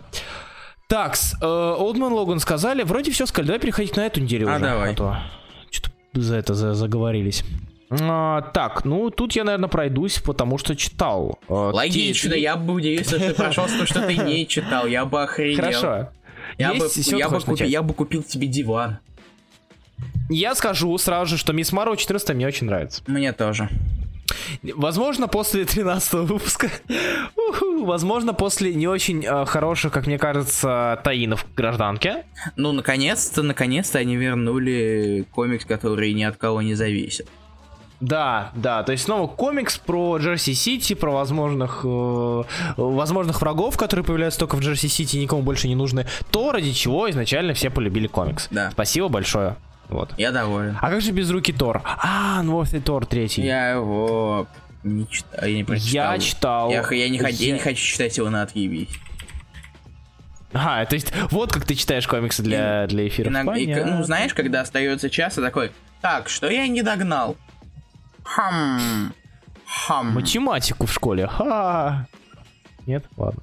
Так, 0.87 1.15
Олдман 1.41 2.11
Логан 2.11 2.39
сказали, 2.39 2.83
вроде 2.83 3.11
все 3.11 3.25
сказали, 3.25 3.47
давай 3.47 3.59
переходить 3.61 3.95
на 3.95 4.05
эту 4.05 4.19
неделю 4.19 4.49
А, 4.49 4.55
уже. 4.57 4.65
давай. 4.65 4.93
то 4.95 5.17
что-то 5.71 5.91
за 6.21 6.35
это 6.35 6.53
за- 6.53 6.73
заговорились. 6.73 7.45
А, 7.89 8.41
так, 8.53 8.83
ну 8.85 9.09
тут 9.09 9.33
я, 9.35 9.43
наверное, 9.43 9.69
пройдусь, 9.69 10.19
потому 10.19 10.57
что 10.57 10.75
читал. 10.75 11.39
А, 11.47 11.71
Логично, 11.71 12.31
те- 12.31 12.41
я 12.41 12.55
бы 12.55 12.73
удивился, 12.73 13.17
что 13.19 13.29
ты 13.29 13.33
прошел, 13.35 13.67
что 13.67 14.01
ты 14.07 14.17
не 14.17 14.47
читал, 14.47 14.87
я 14.87 15.05
бы 15.05 15.21
охренел. 15.23 15.57
Хорошо. 15.57 16.09
Я 16.57 16.73
бы, 16.73 16.85
Есть, 16.85 17.07
я, 17.11 17.29
бы 17.29 17.39
начать? 17.45 17.69
я 17.69 17.81
бы 17.81 17.93
купил 17.93 18.23
тебе 18.23 18.47
диван. 18.47 18.99
Я 20.29 20.55
скажу 20.55 20.97
сразу 20.97 21.31
же, 21.31 21.37
что 21.37 21.53
Мисс 21.53 21.71
Марвел 21.71 21.95
14 21.95 22.35
мне 22.35 22.47
очень 22.47 22.67
нравится. 22.67 23.03
Мне 23.07 23.31
тоже. 23.33 23.69
Возможно, 24.63 25.27
после 25.27 25.65
13 25.65 26.13
выпуска, 26.13 26.69
возможно, 27.81 28.33
после 28.33 28.73
не 28.73 28.87
очень 28.87 29.23
э, 29.23 29.45
хороших, 29.45 29.93
как 29.93 30.07
мне 30.07 30.17
кажется, 30.17 30.99
таинов 31.03 31.45
в 31.51 31.55
гражданке. 31.55 32.25
Ну, 32.55 32.71
наконец-то, 32.71 33.43
наконец-то 33.43 33.99
они 33.99 34.15
вернули 34.15 35.25
комикс, 35.31 35.65
который 35.65 36.13
ни 36.13 36.23
от 36.23 36.37
кого 36.37 36.61
не 36.61 36.73
зависит. 36.73 37.27
Да, 38.01 38.51
да, 38.55 38.83
то 38.83 38.91
есть 38.91 39.05
снова 39.05 39.27
комикс 39.27 39.77
про 39.77 40.17
Джерси 40.17 40.53
Сити, 40.53 40.95
про 40.95 41.11
возможных, 41.11 41.81
э, 41.83 42.43
возможных 42.75 43.41
врагов, 43.41 43.77
которые 43.77 44.05
появляются 44.05 44.39
только 44.39 44.57
в 44.57 44.59
Джерси 44.59 44.89
Сити, 44.89 45.17
никому 45.17 45.41
больше 45.41 45.67
не 45.67 45.75
нужны. 45.75 46.05
То, 46.29 46.51
ради 46.51 46.73
чего 46.73 47.09
изначально 47.09 47.53
все 47.53 47.69
полюбили 47.69 48.07
комикс. 48.07 48.47
Да. 48.51 48.71
Спасибо 48.71 49.07
большое. 49.07 49.55
Вот. 49.87 50.13
Я 50.17 50.31
доволен. 50.31 50.77
А 50.81 50.89
как 50.89 51.01
же 51.01 51.11
без 51.11 51.29
руки 51.29 51.53
Тор? 51.53 51.81
А, 51.85 52.41
Новый 52.43 52.81
Тор 52.81 53.05
третий. 53.05 53.43
Я 53.43 53.71
его 53.71 54.47
не 54.83 55.07
читал, 55.07 55.45
я 55.45 55.55
не 55.55 55.63
прочитал. 55.63 56.13
Я 56.13 56.19
читал. 56.19 56.69
Я, 56.71 56.87
я, 56.91 57.09
не, 57.09 57.17
я... 57.17 57.29
я 57.29 57.53
не 57.53 57.59
хочу 57.59 57.81
читать 57.81 58.17
его 58.17 58.29
на 58.29 58.41
отъебись. 58.41 58.89
А, 60.53 60.85
то 60.85 60.95
есть 60.95 61.13
вот 61.31 61.51
как 61.51 61.65
ты 61.65 61.75
читаешь 61.75 62.07
комиксы 62.07 62.41
для, 62.41 62.87
для 62.87 63.07
эфира. 63.07 63.29
Иногда, 63.29 63.57
и, 63.57 63.83
ну, 63.83 64.03
знаешь, 64.03 64.33
когда 64.33 64.61
остается 64.61 65.09
час, 65.09 65.37
и 65.37 65.41
такой, 65.41 65.71
так, 66.01 66.29
что 66.29 66.49
я 66.49 66.67
не 66.67 66.81
догнал? 66.81 67.35
Хм. 68.25 69.13
Хм. 69.87 70.07
Математику 70.13 70.85
в 70.85 70.91
школе. 70.91 71.27
Ха. 71.27 72.07
Нет? 72.85 73.05
Ладно. 73.17 73.41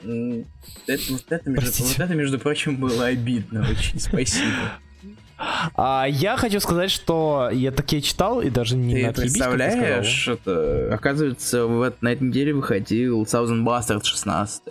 Это, 0.00 1.02
вот, 1.10 1.24
это, 1.28 1.50
между, 1.50 1.84
вот 1.84 1.98
это, 1.98 2.14
между 2.14 2.38
прочим, 2.38 2.76
было 2.76 3.06
обидно. 3.06 3.66
Очень 3.68 3.98
спасибо. 3.98 4.72
А 5.76 6.06
я 6.08 6.36
хочу 6.36 6.60
сказать, 6.60 6.90
что 6.90 7.48
я 7.52 7.70
такие 7.70 8.02
читал 8.02 8.40
и 8.40 8.50
даже 8.50 8.76
не 8.76 9.12
Ты 9.12 9.22
представляешь, 9.22 10.28
это, 10.28 10.92
оказывается, 10.92 11.66
в, 11.66 11.92
на 12.00 12.12
этой 12.12 12.28
неделе 12.28 12.52
выходил 12.54 13.22
Thousand 13.22 13.64
Bastard 13.64 14.04
16. 14.04 14.62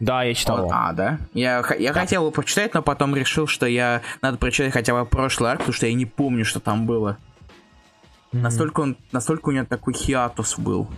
Да, 0.00 0.22
я 0.24 0.34
читал. 0.34 0.64
Вот, 0.64 0.72
а, 0.72 0.92
да? 0.92 1.18
Я, 1.32 1.64
я 1.78 1.92
да. 1.92 2.00
хотел 2.00 2.22
его 2.22 2.30
прочитать, 2.30 2.74
но 2.74 2.82
потом 2.82 3.16
решил, 3.16 3.46
что 3.46 3.66
я 3.66 4.02
надо 4.20 4.36
прочитать 4.36 4.72
хотя 4.72 4.92
бы 4.94 5.06
прошлый 5.06 5.50
арк, 5.50 5.60
потому 5.60 5.74
что 5.74 5.86
я 5.86 5.94
не 5.94 6.04
помню, 6.04 6.44
что 6.44 6.60
там 6.60 6.86
было. 6.86 7.16
Mm-hmm. 8.36 8.42
Настолько 8.42 8.80
он, 8.80 8.96
настолько 9.12 9.48
у 9.48 9.52
него 9.52 9.66
такой 9.66 9.94
хиатус 9.94 10.58
был. 10.58 10.88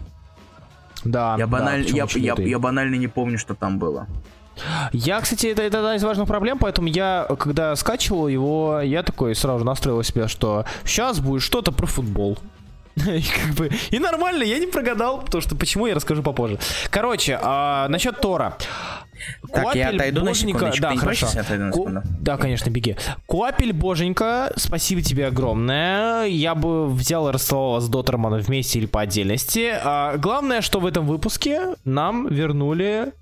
Да. 1.04 1.36
Я 1.38 1.46
банально, 1.46 1.84
да, 1.84 1.90
я, 1.94 2.06
я, 2.14 2.34
я 2.36 2.58
банально 2.58 2.96
не 2.96 3.06
помню, 3.08 3.38
что 3.38 3.54
там 3.54 3.78
было. 3.78 4.06
Я, 4.92 5.20
кстати, 5.20 5.46
это, 5.46 5.62
это 5.62 5.78
одна 5.78 5.94
из 5.94 6.02
важных 6.02 6.26
проблем, 6.26 6.58
поэтому 6.58 6.88
я, 6.88 7.28
когда 7.38 7.76
скачивал 7.76 8.26
его, 8.26 8.80
я 8.80 9.04
такой 9.04 9.36
сразу 9.36 9.64
настроил 9.64 10.02
себя, 10.02 10.26
что 10.26 10.64
сейчас 10.84 11.20
будет 11.20 11.42
что-то 11.42 11.70
про 11.70 11.86
футбол. 11.86 12.38
И, 12.96 13.22
как 13.22 13.54
бы, 13.54 13.70
и 13.92 14.00
нормально, 14.00 14.42
я 14.42 14.58
не 14.58 14.66
прогадал, 14.66 15.20
потому 15.20 15.40
что 15.40 15.54
почему 15.54 15.86
я 15.86 15.94
расскажу 15.94 16.24
попозже. 16.24 16.58
Короче, 16.90 17.38
а, 17.40 17.86
насчет 17.88 18.20
Тора. 18.20 18.56
Так, 19.52 19.62
Куапель, 19.62 19.80
я 19.80 19.88
отойду 19.90 20.24
боженька... 20.24 20.66
на 20.66 20.72
Да, 20.80 20.96
хорошо. 20.96 21.26
На 21.48 21.70
Ку... 21.70 21.88
Да, 22.20 22.36
конечно, 22.36 22.70
беги. 22.70 22.96
Куапель, 23.26 23.72
боженька, 23.72 24.52
спасибо 24.56 25.02
тебе 25.02 25.26
огромное. 25.26 26.26
Я 26.26 26.54
бы 26.54 26.88
взял 26.88 27.28
и 27.28 27.32
расстал 27.32 27.72
вас 27.72 27.88
Дотермана 27.88 28.38
вместе 28.38 28.78
или 28.78 28.86
по 28.86 29.00
отдельности. 29.02 29.72
А, 29.82 30.16
главное, 30.16 30.60
что 30.60 30.80
в 30.80 30.86
этом 30.86 31.06
выпуске 31.06 31.74
нам 31.84 32.28
вернули 32.28 33.12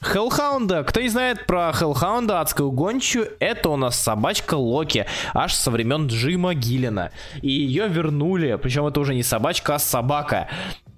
Хеллхаунда. 0.00 0.84
Кто 0.84 1.00
не 1.00 1.08
знает 1.08 1.46
про 1.46 1.72
Хеллхаунда, 1.72 2.40
адскую 2.40 2.70
гончую, 2.70 3.28
это 3.40 3.70
у 3.70 3.76
нас 3.76 3.98
собачка 3.98 4.54
Локи, 4.54 5.06
аж 5.34 5.54
со 5.54 5.70
времен 5.70 6.06
Джима 6.06 6.54
Гиллина. 6.54 7.10
И 7.42 7.50
ее 7.50 7.88
вернули, 7.88 8.58
причем 8.62 8.86
это 8.86 9.00
уже 9.00 9.14
не 9.14 9.22
собачка, 9.22 9.74
а 9.74 9.78
собака. 9.78 10.48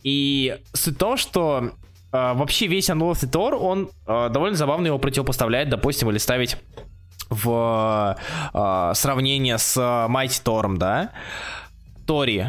И 0.03 0.59
суть 0.73 0.97
в 0.97 0.99
том, 0.99 1.17
что 1.17 1.73
э, 2.13 2.33
вообще 2.35 2.67
весь 2.67 2.91
Unlawful 2.91 3.31
Thor, 3.31 3.55
он 3.55 3.91
э, 4.07 4.29
довольно 4.31 4.57
забавно 4.57 4.87
его 4.87 4.99
противопоставляет, 4.99 5.69
допустим, 5.69 6.11
или 6.11 6.19
ставить 6.19 6.57
в 7.29 8.17
э, 8.53 8.93
сравнение 8.95 9.59
с 9.59 9.77
Mighty 9.77 10.43
Тором, 10.43 10.79
да? 10.79 11.11
Тори. 12.07 12.47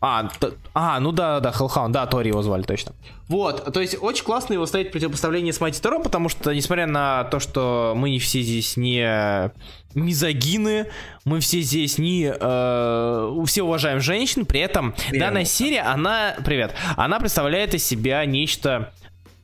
А, 0.00 0.28
т- 0.38 0.52
а, 0.74 1.00
ну 1.00 1.10
да, 1.10 1.40
да, 1.40 1.50
Hellhound, 1.50 1.90
да, 1.90 2.06
Тори 2.06 2.28
его 2.28 2.42
звали, 2.42 2.62
точно. 2.62 2.92
Вот, 3.28 3.72
то 3.72 3.80
есть 3.80 3.96
очень 4.00 4.24
классно 4.24 4.52
его 4.52 4.66
ставить 4.66 4.92
противопоставление 4.92 5.52
с 5.52 5.60
Mighty 5.60 5.80
Тором, 5.80 6.02
потому 6.02 6.28
что, 6.28 6.52
несмотря 6.54 6.86
на 6.86 7.24
то, 7.24 7.40
что 7.40 7.94
мы 7.96 8.18
все 8.18 8.42
здесь 8.42 8.76
не 8.76 9.50
мизогины, 9.94 10.86
мы 11.24 11.40
все 11.40 11.60
здесь 11.62 11.98
не... 11.98 12.30
Э, 12.38 13.44
все 13.46 13.62
уважаем 13.62 14.00
женщин, 14.00 14.44
при 14.44 14.60
этом 14.60 14.94
Верно. 15.10 15.26
данная 15.26 15.44
серия, 15.44 15.80
она... 15.80 16.36
Привет. 16.44 16.74
Она 16.96 17.18
представляет 17.18 17.74
из 17.74 17.84
себя 17.84 18.24
нечто 18.26 18.92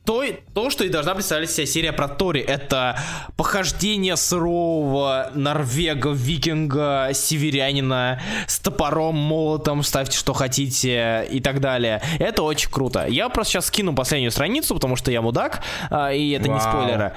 то, 0.05 0.23
то, 0.53 0.69
что 0.69 0.83
и 0.83 0.89
должна 0.89 1.13
представлять 1.13 1.49
себя 1.49 1.65
серия 1.65 1.93
про 1.93 2.07
Тори. 2.07 2.41
Это 2.41 2.99
похождение 3.37 4.17
сурового 4.17 5.31
норвега, 5.33 6.11
викинга, 6.11 7.09
северянина 7.13 8.21
с 8.47 8.59
топором, 8.59 9.15
молотом, 9.15 9.83
ставьте 9.83 10.17
что 10.17 10.33
хотите 10.33 11.25
и 11.29 11.39
так 11.39 11.61
далее. 11.61 12.01
Это 12.19 12.43
очень 12.43 12.69
круто. 12.69 13.05
Я 13.07 13.29
просто 13.29 13.53
сейчас 13.53 13.67
скину 13.67 13.95
последнюю 13.95 14.31
страницу, 14.31 14.73
потому 14.75 14.95
что 14.95 15.11
я 15.11 15.21
мудак, 15.21 15.63
а, 15.89 16.11
и 16.11 16.31
это 16.31 16.49
Вау. 16.49 16.55
не 16.55 16.61
спойлеры. 16.61 17.13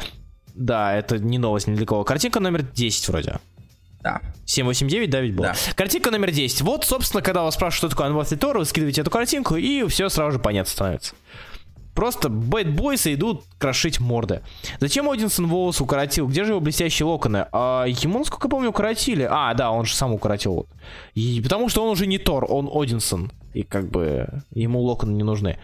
Да, 0.55 0.95
это 0.95 1.19
не 1.19 1.39
новость 1.39 1.67
ни 1.67 1.75
для 1.75 1.87
кого. 1.87 2.05
Картинка 2.05 2.41
номер 2.41 2.63
10 2.63 3.09
вроде. 3.09 3.39
Да. 4.01 4.21
789, 4.45 5.11
да, 5.11 5.21
ведь 5.21 5.35
было? 5.35 5.49
Да. 5.49 5.55
Картинка 5.75 6.13
номер 6.13 6.31
10. 6.31 6.63
Вот, 6.63 6.85
собственно, 6.85 7.23
когда 7.23 7.43
вас 7.43 7.55
спрашивают, 7.55 7.79
что 7.79 7.89
такое 7.89 8.09
Unworthy 8.09 8.39
Tor, 8.39 8.59
вы 8.59 8.65
скидываете 8.65 9.01
эту 9.01 9.11
картинку, 9.11 9.57
и 9.57 9.85
все 9.89 10.09
сразу 10.09 10.33
же 10.33 10.39
понятно 10.39 10.71
становится. 10.71 11.15
Просто 11.97 12.29
бэтбойсы 12.29 13.15
идут 13.15 13.45
крошить 13.59 14.01
морды. 14.01 14.43
Зачем 14.81 15.09
Одинсон 15.09 15.47
волос 15.47 15.81
укоротил? 15.81 16.29
Где 16.29 16.45
же 16.45 16.51
его 16.51 16.61
блестящие 16.61 17.07
локоны? 17.07 17.47
А 17.53 17.87
ему, 17.87 18.19
насколько 18.19 18.49
я 18.49 18.51
помню, 18.51 18.69
укоротили. 18.69 19.27
А, 19.29 19.55
да, 19.55 19.71
он 19.71 19.87
же 19.87 19.95
сам 19.95 20.13
укоротил. 20.13 20.67
И, 21.15 21.41
потому 21.43 21.71
что 21.71 21.83
он 21.83 21.89
уже 21.89 22.07
не 22.07 22.19
Тор, 22.19 22.45
он 22.47 22.69
Одинсон. 22.71 23.33
И 23.55 23.63
как 23.63 23.89
бы 23.91 24.29
ему 24.53 24.83
локоны 24.83 25.13
не 25.13 25.23
нужны. 25.23 25.59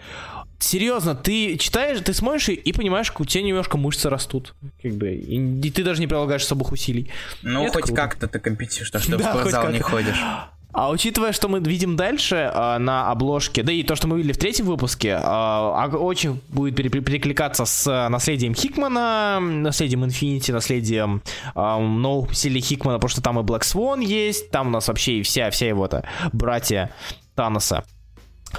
Серьезно, 0.59 1.15
ты 1.15 1.59
читаешь, 1.59 2.01
ты 2.01 2.15
смотришь 2.15 2.49
и, 2.49 2.55
и 2.55 2.73
понимаешь, 2.73 3.11
как 3.11 3.21
у 3.21 3.25
тебя 3.27 3.45
немножко 3.45 3.77
мышцы 3.77 4.09
растут. 4.09 4.55
Как 4.83 4.93
бы. 4.93 5.13
И, 5.13 5.37
и 5.37 5.71
ты 5.71 5.85
даже 5.85 6.01
не 6.01 6.07
прилагаешь 6.07 6.45
особых 6.45 6.73
усилий. 6.73 7.11
Ну, 7.43 7.71
хоть 7.71 7.95
как-то 7.95 8.27
ты 8.27 8.39
компенсируешь, 8.39 8.89
что 8.89 8.99
да, 9.19 9.19
в 9.19 9.21
спортзал 9.21 9.71
не 9.71 9.81
ходишь. 9.81 10.25
А 10.73 10.91
учитывая, 10.91 11.33
что 11.33 11.49
мы 11.49 11.61
видим 11.61 11.97
дальше 11.97 12.51
э, 12.53 12.79
на 12.79 13.11
обложке, 13.11 13.63
да 13.63 13.73
и 13.73 13.83
то, 13.83 13.95
что 13.95 14.09
мы 14.09 14.17
видели 14.17 14.33
в 14.33 14.39
третьем 14.39 14.65
выпуске, 14.65 15.21
э, 15.23 15.97
очень 15.97 16.41
будет 16.49 16.77
перекликаться 16.77 17.67
с 17.67 18.09
наследием 18.09 18.55
Хикмана, 18.55 19.39
наследием 19.39 20.05
Инфинити, 20.05 20.51
наследием 20.51 21.23
э, 21.55 21.79
нового 21.79 22.33
силе 22.35 22.61
Хикмана, 22.61 22.99
потому 22.99 23.11
что 23.11 23.21
там 23.21 23.39
и 23.39 23.43
Блэк 23.43 23.65
Свон 23.65 24.01
есть, 24.01 24.51
там 24.51 24.69
у 24.69 24.71
нас 24.71 24.89
вообще 24.89 25.19
и 25.19 25.23
вся, 25.23 25.51
вся 25.51 25.69
его-то 25.69 26.09
братья 26.33 26.91
Таноса. 27.35 27.85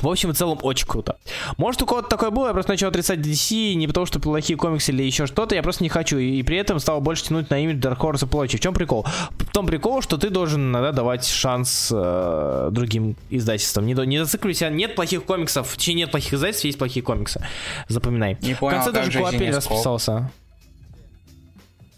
В 0.01 0.07
общем 0.07 0.31
и 0.31 0.33
целом 0.33 0.59
очень 0.61 0.87
круто. 0.87 1.17
Может 1.57 1.81
у 1.81 1.85
кого-то 1.85 2.09
такое 2.09 2.31
было, 2.31 2.47
я 2.47 2.53
просто 2.53 2.71
начал 2.71 2.87
отрицать 2.87 3.19
DC 3.19 3.73
не 3.75 3.87
потому, 3.87 4.05
что 4.05 4.19
плохие 4.19 4.57
комиксы 4.57 4.91
или 4.91 5.03
еще 5.03 5.27
что-то, 5.27 5.55
я 5.55 5.63
просто 5.63 5.83
не 5.83 5.89
хочу. 5.89 6.17
И, 6.17 6.41
при 6.43 6.57
этом 6.57 6.79
стал 6.79 7.01
больше 7.01 7.25
тянуть 7.25 7.49
на 7.49 7.63
имидж 7.63 7.79
Dark 7.79 7.97
Horse 7.97 8.25
и 8.25 8.27
прочее. 8.27 8.59
В 8.59 8.61
чем 8.61 8.73
прикол? 8.73 9.05
В 9.31 9.51
том 9.51 9.65
прикол, 9.65 10.01
что 10.01 10.17
ты 10.17 10.29
должен 10.29 10.71
иногда 10.71 10.91
давать 10.91 11.25
шанс 11.25 11.91
э, 11.93 12.69
другим 12.71 13.15
издательствам. 13.29 13.85
Не, 13.85 13.93
не 13.93 14.19
зацикливайся, 14.19 14.69
нет 14.69 14.95
плохих 14.95 15.23
комиксов, 15.25 15.77
че 15.77 15.93
нет 15.93 16.11
плохих 16.11 16.33
издательств, 16.33 16.65
есть 16.65 16.77
плохие 16.77 17.03
комиксы. 17.03 17.45
Запоминай. 17.87 18.37
Не 18.41 18.55
понял, 18.55 18.79
В 18.79 18.83
конце 18.83 18.91
даже 18.91 19.19
Куапель 19.19 19.51
расписался. 19.51 20.31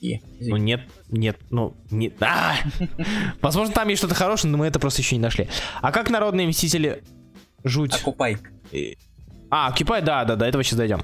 И, 0.02 0.22
ну 0.40 0.58
нет, 0.58 0.82
нет, 1.10 1.38
ну 1.50 1.76
нет. 1.90 2.14
А! 2.22 2.56
Возможно, 3.42 3.74
там 3.74 3.88
есть 3.88 4.00
что-то 4.00 4.14
хорошее, 4.14 4.52
но 4.52 4.58
мы 4.58 4.68
это 4.68 4.80
просто 4.80 5.02
еще 5.02 5.16
не 5.16 5.22
нашли. 5.22 5.48
А 5.82 5.92
как 5.92 6.10
народные 6.10 6.48
мстители 6.48 7.02
Жуть. 7.66 7.96
Окупай. 7.96 8.38
А, 9.50 9.68
Окупай, 9.68 10.02
да, 10.02 10.24
да, 10.24 10.36
до 10.36 10.46
этого 10.46 10.64
сейчас 10.64 10.78
дойдем. 10.78 11.02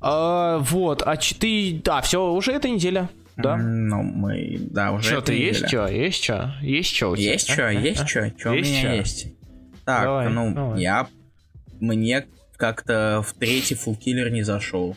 А, 0.00 0.58
вот, 0.58 1.02
а 1.02 1.16
ты... 1.16 1.82
А, 1.88 2.02
все, 2.02 2.32
уже 2.32 2.52
эта 2.52 2.68
неделя. 2.68 3.08
Да? 3.36 3.56
Ну, 3.56 4.02
мы, 4.02 4.58
да, 4.58 4.92
уже 4.92 5.10
Что, 5.10 5.20
ты 5.22 5.34
есть 5.34 5.68
что? 5.68 5.86
Есть 5.86 6.24
что? 6.24 6.52
Есть 6.60 6.94
что 6.94 7.14
Есть 7.14 7.48
что, 7.48 7.70
есть 7.70 8.08
что? 8.08 8.32
Что 8.36 8.50
у 8.50 8.54
меня 8.54 8.94
есть? 8.94 9.28
Так, 9.84 10.02
давай, 10.04 10.28
ну, 10.28 10.52
давай. 10.52 10.82
я... 10.82 11.06
Мне 11.80 12.26
как-то 12.56 13.22
в 13.24 13.34
третий 13.34 13.76
фулкиллер 13.76 14.30
не 14.30 14.42
зашел. 14.42 14.96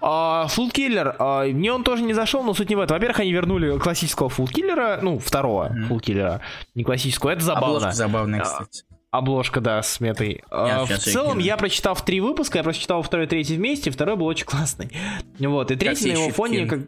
Фулкиллер, 0.00 1.16
uh, 1.18 1.46
uh, 1.46 1.52
мне 1.52 1.72
он 1.72 1.84
тоже 1.84 2.02
не 2.02 2.14
зашел, 2.14 2.42
но 2.42 2.54
суть 2.54 2.68
не 2.68 2.76
в 2.76 2.80
этом. 2.80 2.96
Во-первых, 2.96 3.20
они 3.20 3.32
вернули 3.32 3.78
классического 3.78 4.28
фулкиллера, 4.28 4.98
ну, 5.02 5.18
второго 5.18 5.72
mm. 5.72 5.84
фулкиллера, 5.84 6.40
не 6.74 6.84
классического, 6.84 7.30
это 7.30 7.42
забавно. 7.42 7.76
Обложка 7.76 7.92
забавная, 7.92 8.40
кстати. 8.40 8.84
Обложка, 9.10 9.60
да, 9.60 9.82
с 9.82 10.00
метой. 10.00 10.42
Я 10.50 10.84
в 10.84 10.98
целом, 10.98 11.38
я 11.38 11.56
прочитал 11.56 11.96
три 11.96 12.20
выпуска, 12.20 12.58
я 12.58 12.64
прочитал 12.64 13.02
второй 13.02 13.26
и 13.26 13.28
третий 13.28 13.56
вместе, 13.56 13.90
второй 13.90 14.16
был 14.16 14.26
очень 14.26 14.46
классный. 14.46 14.90
Вот, 15.38 15.70
и 15.70 15.76
третий 15.76 16.12
на 16.12 16.18
его 16.18 16.30
фоне 16.30 16.66
как... 16.66 16.80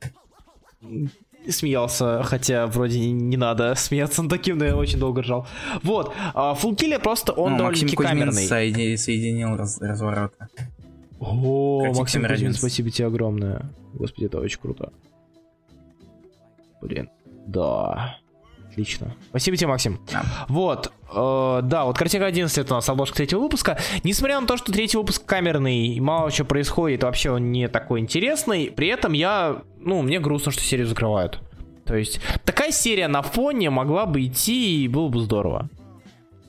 смеялся, 1.48 2.22
хотя 2.24 2.66
вроде 2.66 2.98
не, 2.98 3.36
надо 3.36 3.74
смеяться 3.76 4.22
над 4.22 4.30
таким, 4.30 4.58
но 4.58 4.64
я 4.64 4.76
очень 4.76 4.98
долго 4.98 5.22
ржал. 5.22 5.46
Вот, 5.82 6.12
а, 6.34 6.54
Фулкиллер 6.54 7.00
просто 7.00 7.32
он 7.32 7.52
ну, 7.52 7.58
довольно-таки 7.58 7.96
камерный. 7.96 8.46
Соединил, 8.46 8.98
соединил 8.98 9.56
раз, 9.56 9.80
разворота. 9.80 10.48
О, 11.20 11.82
как 11.84 11.96
Максим 11.96 12.26
Кузьмин, 12.26 12.52
спасибо 12.52 12.90
тебе 12.90 13.06
огромное. 13.06 13.70
Господи, 13.94 14.26
это 14.26 14.38
очень 14.38 14.60
круто. 14.60 14.92
Блин, 16.80 17.10
да. 17.46 18.18
Отлично. 18.70 19.14
Спасибо 19.30 19.56
тебе, 19.56 19.68
Максим. 19.68 19.98
Да. 20.12 20.24
Вот, 20.48 20.92
э, 21.12 21.60
да, 21.62 21.84
вот 21.84 21.98
картинка 21.98 22.26
11 22.26 22.58
это 22.58 22.74
у 22.74 22.76
нас 22.76 22.88
обложка 22.88 23.16
третьего 23.16 23.40
выпуска. 23.40 23.78
Несмотря 24.04 24.40
на 24.40 24.46
то, 24.46 24.56
что 24.56 24.72
третий 24.72 24.96
выпуск 24.96 25.24
камерный, 25.24 25.98
мало 26.00 26.30
чего 26.30 26.46
происходит, 26.46 27.02
вообще 27.02 27.30
он 27.30 27.50
не 27.50 27.68
такой 27.68 28.00
интересный, 28.00 28.70
при 28.70 28.88
этом 28.88 29.12
я, 29.12 29.62
ну, 29.80 30.02
мне 30.02 30.20
грустно, 30.20 30.52
что 30.52 30.62
серию 30.62 30.86
закрывают. 30.86 31.40
То 31.84 31.96
есть, 31.96 32.20
такая 32.44 32.70
серия 32.70 33.08
на 33.08 33.22
фоне 33.22 33.70
могла 33.70 34.04
бы 34.04 34.24
идти 34.26 34.84
и 34.84 34.88
было 34.88 35.08
бы 35.08 35.20
здорово. 35.20 35.70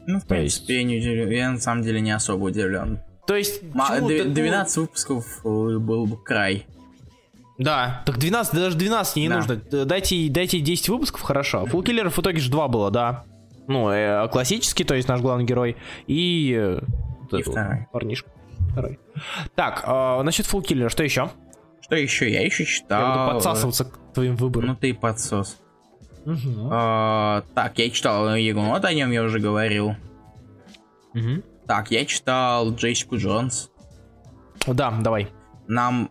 Ну, 0.05 0.17
в 0.17 0.24
то 0.24 0.28
принципе, 0.30 0.76
есть... 0.76 0.84
я, 0.84 0.84
не 0.84 0.97
удивлен, 0.97 1.30
я 1.30 1.51
на 1.51 1.59
самом 1.59 1.84
деле 1.84 2.01
не 2.01 2.11
особо 2.11 2.45
удивлен. 2.45 2.99
То 3.26 3.36
есть... 3.36 3.61
М- 3.63 4.34
12 4.34 4.78
выпусков 4.78 5.39
э, 5.45 5.47
был 5.47 6.05
бы 6.05 6.17
край. 6.22 6.65
Да, 7.60 8.03
так 8.05 8.18
12, 8.18 8.53
даже 8.55 8.78
12 8.78 9.16
не 9.18 9.28
да. 9.28 9.36
нужно. 9.36 9.55
Дайте, 9.86 10.30
дайте 10.30 10.62
10 10.62 10.89
выпусков, 10.89 11.22
хорошо. 11.22 11.66
Фулкиллеров 11.66 12.16
в 12.16 12.22
итоге 12.22 12.39
же 12.39 12.49
2 12.49 12.68
было, 12.70 12.89
да. 12.89 13.26
Ну, 13.68 13.91
э, 13.91 14.28
классический, 14.30 14.86
то 14.86 14.95
есть 14.95 15.07
наш 15.10 15.20
главный 15.20 15.43
герой, 15.43 15.76
и... 16.07 16.55
Э, 16.57 16.82
и 17.38 17.41
второй. 17.43 17.88
Парнишка. 17.91 18.32
Второй. 18.72 18.99
Так, 19.55 19.84
э, 19.86 20.22
насчет 20.24 20.45
Фулкиллера, 20.45 20.88
что 20.88 21.03
еще? 21.03 21.30
Что 21.82 21.95
еще? 21.95 22.32
Я 22.32 22.45
еще 22.45 22.64
читал... 22.64 23.01
Я 23.01 23.24
буду 23.24 23.34
подсасываться 23.36 23.86
к 23.86 24.14
твоим 24.14 24.38
выборам. 24.38 24.70
Ну 24.70 24.76
ты 24.76 24.93
подсос. 24.93 25.57
Угу. 26.26 26.70
А, 26.72 27.43
так, 27.53 27.78
я 27.78 27.89
читал 27.89 28.36
Егонот, 28.36 28.86
о 28.86 28.93
нем 28.93 29.12
я 29.12 29.22
уже 29.22 29.39
говорил. 29.39 29.95
Угу. 31.14 31.43
Так, 31.68 31.91
я 31.91 32.05
читал 32.05 32.72
Джессику 32.74 33.18
Джонс. 33.18 33.70
Да, 34.66 34.91
давай. 34.91 35.30
Нам 35.70 36.09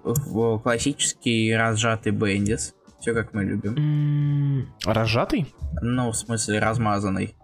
классический 0.63 1.53
разжатый 1.53 2.13
Бендис. 2.13 2.75
Все 3.01 3.13
как 3.13 3.35
мы 3.35 3.45
любим. 3.45 4.73
Разжатый? 4.85 5.53
Ну, 5.83 6.13
в 6.13 6.17
смысле, 6.17 6.61
размазанный. 6.61 7.35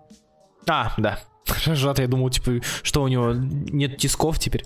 А, 0.69 0.95
да. 0.97 1.19
Разжатый, 1.67 2.05
я 2.05 2.09
думал, 2.09 2.31
типа, 2.31 2.65
что 2.83 3.03
у 3.03 3.09
него 3.09 3.33
нет 3.35 3.99
тисков 3.99 4.39
теперь. 4.39 4.65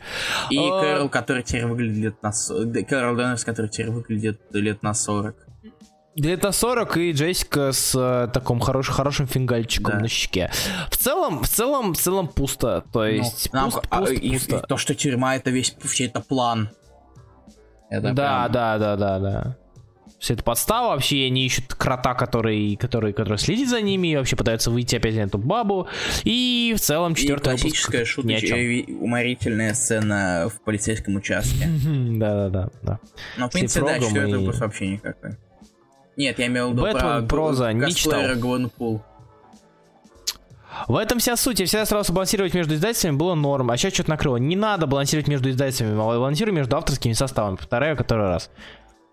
И 0.50 0.58
а... 0.58 0.80
Кэрол, 0.80 1.08
который 1.08 1.42
теперь 1.42 1.64
выглядит 1.64 2.22
на... 2.22 2.32
Кэрол 2.32 3.16
Доннерс, 3.16 3.44
который 3.44 3.70
теперь 3.70 3.90
выглядит 3.90 4.40
лет 4.52 4.82
на 4.82 4.92
40. 4.92 5.34
Лет 6.16 6.42
на 6.42 6.52
40 6.52 6.96
и 6.98 7.12
Джессика 7.12 7.72
с 7.72 7.94
э, 7.94 8.28
таким 8.30 8.60
хорош, 8.60 8.88
хорошим 8.88 9.26
фингальчиком 9.26 9.94
да. 9.94 10.00
на 10.00 10.08
щеке. 10.08 10.50
В 10.90 10.96
целом, 10.96 11.44
в 11.44 11.48
целом, 11.48 11.94
в 11.94 11.98
целом 11.98 12.28
пусто. 12.28 12.84
То 12.92 13.00
ну, 13.00 13.04
есть, 13.06 13.50
ну, 13.52 13.64
пуст, 13.64 13.74
нам, 13.74 13.82
пуст, 13.82 13.86
а, 13.88 13.98
пусто. 14.00 14.14
И, 14.14 14.36
и 14.36 14.66
то, 14.68 14.76
что 14.76 14.94
тюрьма 14.94 15.36
это 15.36 15.50
весь, 15.50 15.74
все 15.84 16.06
это 16.06 16.20
план. 16.20 16.70
Это 17.90 18.12
да, 18.12 18.48
прям... 18.48 18.52
да, 18.52 18.78
да, 18.78 18.96
да, 18.96 19.18
да. 19.18 19.56
Все 20.18 20.34
это 20.34 20.42
подстава, 20.42 20.88
вообще 20.88 21.26
они 21.26 21.46
ищут 21.46 21.74
крота, 21.74 22.14
который, 22.14 22.74
который, 22.76 23.12
который 23.12 23.38
следит 23.38 23.68
за 23.68 23.80
ними, 23.80 24.08
и 24.08 24.16
вообще 24.16 24.34
пытаются 24.34 24.70
выйти 24.70 24.96
опять 24.96 25.14
на 25.14 25.20
эту 25.20 25.38
бабу. 25.38 25.86
И 26.24 26.74
в 26.76 26.80
целом 26.80 27.14
четвертая 27.14 27.56
классическая 27.56 28.04
шуточная 28.04 28.84
уморительная 29.00 29.74
сцена 29.74 30.48
в 30.52 30.60
полицейском 30.62 31.16
участке. 31.16 31.68
Да, 32.18 32.34
да, 32.34 32.48
да, 32.48 32.70
да. 32.82 33.00
Но 33.36 33.48
в 33.48 33.52
принципе, 33.52 33.86
да, 33.86 34.00
четвертый 34.00 34.38
выпуск 34.38 34.60
вообще 34.60 34.88
никакой. 34.88 35.36
Нет, 36.16 36.38
я 36.38 36.46
имел 36.48 36.70
в 36.70 36.72
виду 36.72 36.98
про 36.98 37.22
проза, 37.22 37.72
не 37.72 37.92
читал. 37.92 38.20
Гвенпул. 38.34 39.02
В 40.86 40.96
этом 40.96 41.18
вся 41.18 41.36
суть. 41.36 41.60
Я 41.60 41.66
всегда 41.66 41.84
старался 41.84 42.12
балансировать 42.12 42.54
между 42.54 42.74
издательствами, 42.74 43.16
было 43.16 43.34
норм. 43.34 43.70
А 43.70 43.76
сейчас 43.76 43.94
что-то 43.94 44.10
накрыло. 44.10 44.36
Не 44.36 44.56
надо 44.56 44.86
балансировать 44.86 45.28
между 45.28 45.50
издательствами, 45.50 45.92
а 45.92 45.96
балансируй 45.96 46.54
между 46.54 46.76
авторскими 46.76 47.12
составами. 47.12 47.56
Повторяю 47.56 47.96
который 47.96 48.28
раз. 48.28 48.50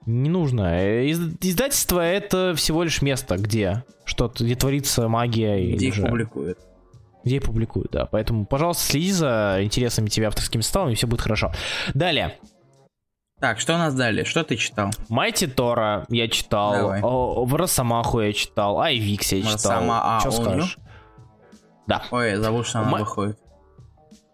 Не 0.06 0.30
нужно. 0.30 0.80
Э, 0.82 1.06
из 1.06 1.20
издательство 1.42 2.00
это 2.00 2.54
всего 2.56 2.84
лишь 2.84 3.02
место, 3.02 3.38
где 3.38 3.84
что-то, 4.06 4.44
где 4.44 4.56
творится 4.56 5.08
магия. 5.08 5.76
Где 5.76 5.88
их 5.88 6.02
публикуют. 6.02 6.60
Где 7.24 7.42
публикуют, 7.42 7.92
да. 7.92 8.06
Поэтому, 8.06 8.46
пожалуйста, 8.46 8.84
следи 8.84 9.12
за 9.12 9.58
интересами 9.62 10.10
тебя 10.10 10.28
авторскими 10.28 10.62
составами, 10.62 10.92
и 10.92 10.96
все 10.96 11.08
будет 11.08 11.22
хорошо. 11.22 11.52
Далее. 11.96 12.38
Так, 13.42 13.60
что 13.60 13.74
у 13.74 13.78
нас 13.78 13.94
далее? 13.96 14.26
Что 14.26 14.44
ты 14.44 14.56
читал? 14.56 14.92
Майти 15.10 15.48
Тора 15.48 16.06
я 16.10 16.28
читал. 16.28 16.74
Давай. 16.74 17.02
О, 17.02 17.46
в 17.46 17.56
Росомаху 17.56 18.22
я 18.22 18.32
читал. 18.32 18.80
Айвикс 18.80 19.34
я 19.34 19.42
читал. 19.42 19.54
Росома... 19.54 20.18
А, 20.18 20.20
что 20.20 20.32
скажешь? 20.32 20.78
Да. 21.88 22.04
Ой, 22.12 22.36
забыл, 22.36 22.64
что 22.64 22.80
она 22.80 22.90
Ма... 22.90 22.98
выходит. 23.00 23.38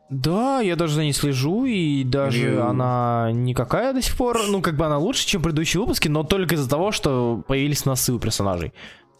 Да, 0.10 0.60
я 0.60 0.76
даже 0.76 0.95
за 0.95 1.04
ней 1.04 1.14
слежу, 1.14 1.64
и 1.64 2.04
даже 2.04 2.38
Ю. 2.39 2.66
она 2.66 3.30
никакая 3.32 3.93
до 3.93 4.02
сих 4.02 4.18
пор. 4.18 4.41
Ну, 4.49 4.62
как 4.62 4.76
бы 4.76 4.86
она 4.86 4.97
лучше, 4.97 5.26
чем 5.26 5.41
предыдущие 5.41 5.80
выпуски, 5.80 6.10
но 6.10 6.24
только 6.24 6.56
из-за 6.56 6.70
того, 6.70 6.91
что 6.91 7.41
появились 7.47 7.86
носы 7.86 8.12
у 8.12 8.20
персонажей. 8.20 8.74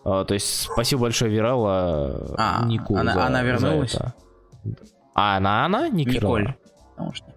А, 0.04 0.26
то 0.26 0.34
есть, 0.34 0.64
спасибо 0.64 1.04
большое 1.04 1.32
Вирелла 1.32 2.36
а, 2.38 2.66
Нику. 2.66 2.98
Она, 2.98 3.14
за, 3.14 3.26
она 3.26 3.42
вернулась. 3.42 3.94
За 3.94 4.14
А, 5.16 5.38
она, 5.38 5.66
она? 5.66 5.88
Ник 5.88 6.08
Николь. 6.08 6.56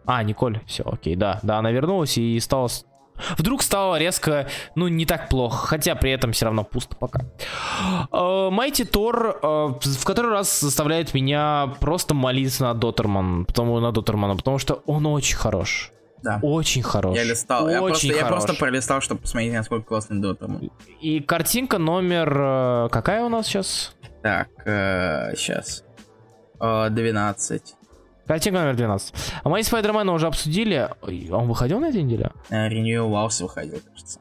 А, 0.04 0.22
Николь, 0.24 0.60
все, 0.66 0.82
окей, 0.84 1.14
да. 1.14 1.38
Да, 1.44 1.58
она 1.58 1.70
вернулась 1.70 2.18
и 2.18 2.40
стала 2.40 2.68
Вдруг 3.38 3.62
стало 3.62 3.96
резко, 3.96 4.48
ну, 4.74 4.88
не 4.88 5.06
так 5.06 5.28
плохо, 5.28 5.66
хотя 5.66 5.94
при 5.94 6.10
этом 6.10 6.32
все 6.32 6.46
равно 6.46 6.64
пусто 6.64 6.96
пока. 6.96 7.24
Майти 8.50 8.84
Тор 8.84 9.38
в 9.42 10.04
который 10.04 10.30
раз 10.30 10.60
заставляет 10.60 11.14
меня 11.14 11.74
просто 11.80 12.14
молиться 12.14 12.64
на 12.64 12.74
Дотерман, 12.74 13.44
потому, 13.44 13.80
на 13.80 13.92
Дотермана, 13.92 14.36
потому 14.36 14.58
что 14.58 14.82
он 14.86 15.06
очень 15.06 15.36
хорош. 15.36 15.92
Да. 16.22 16.38
Очень 16.42 16.82
хорош. 16.82 17.16
Я 17.16 17.24
листал. 17.24 17.66
Очень 17.66 17.72
я, 17.72 17.80
просто, 17.80 18.06
хорош. 18.06 18.22
я 18.22 18.26
просто 18.28 18.54
пролистал, 18.54 19.00
чтобы 19.02 19.20
посмотреть, 19.20 19.52
насколько 19.52 19.84
классный 19.86 20.20
Дотерман. 20.20 20.70
И 21.02 21.20
картинка 21.20 21.76
номер... 21.76 22.34
Э, 22.34 22.88
какая 22.90 23.24
у 23.24 23.28
нас 23.28 23.46
сейчас? 23.46 23.94
Так, 24.22 24.48
э, 24.64 25.34
сейчас. 25.36 25.84
Э, 26.60 26.88
12. 26.88 27.74
Картинка 28.26 28.60
номер 28.60 28.76
12. 28.76 29.14
А 29.42 29.48
мои 29.48 29.62
Спайдермена 29.62 30.12
уже 30.12 30.26
обсудили. 30.26 30.88
Он 31.30 31.46
выходил 31.46 31.78
на 31.78 31.88
этой 31.88 32.02
неделе? 32.02 32.30
Renew 32.50 33.10
House 33.10 33.42
выходил, 33.42 33.80
кажется. 33.86 34.20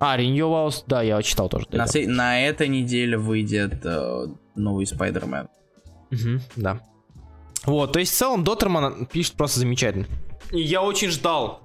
А, 0.00 0.18
Renew 0.18 0.50
House, 0.50 0.82
да, 0.86 1.02
я 1.02 1.22
читал 1.22 1.48
тоже. 1.48 1.66
На, 1.70 1.86
с... 1.86 1.94
на 2.06 2.40
этой 2.40 2.66
неделе 2.66 3.16
выйдет 3.16 3.84
э, 3.84 4.26
новый 4.56 4.86
Спайдермен. 4.86 5.48
Угу, 6.10 6.40
да. 6.56 6.80
Вот, 7.64 7.92
то 7.92 8.00
есть 8.00 8.12
в 8.12 8.16
целом 8.16 8.42
Доттерман 8.42 9.06
пишет 9.06 9.34
просто 9.34 9.60
замечательно. 9.60 10.06
Я 10.50 10.82
очень 10.82 11.08
ждал 11.08 11.62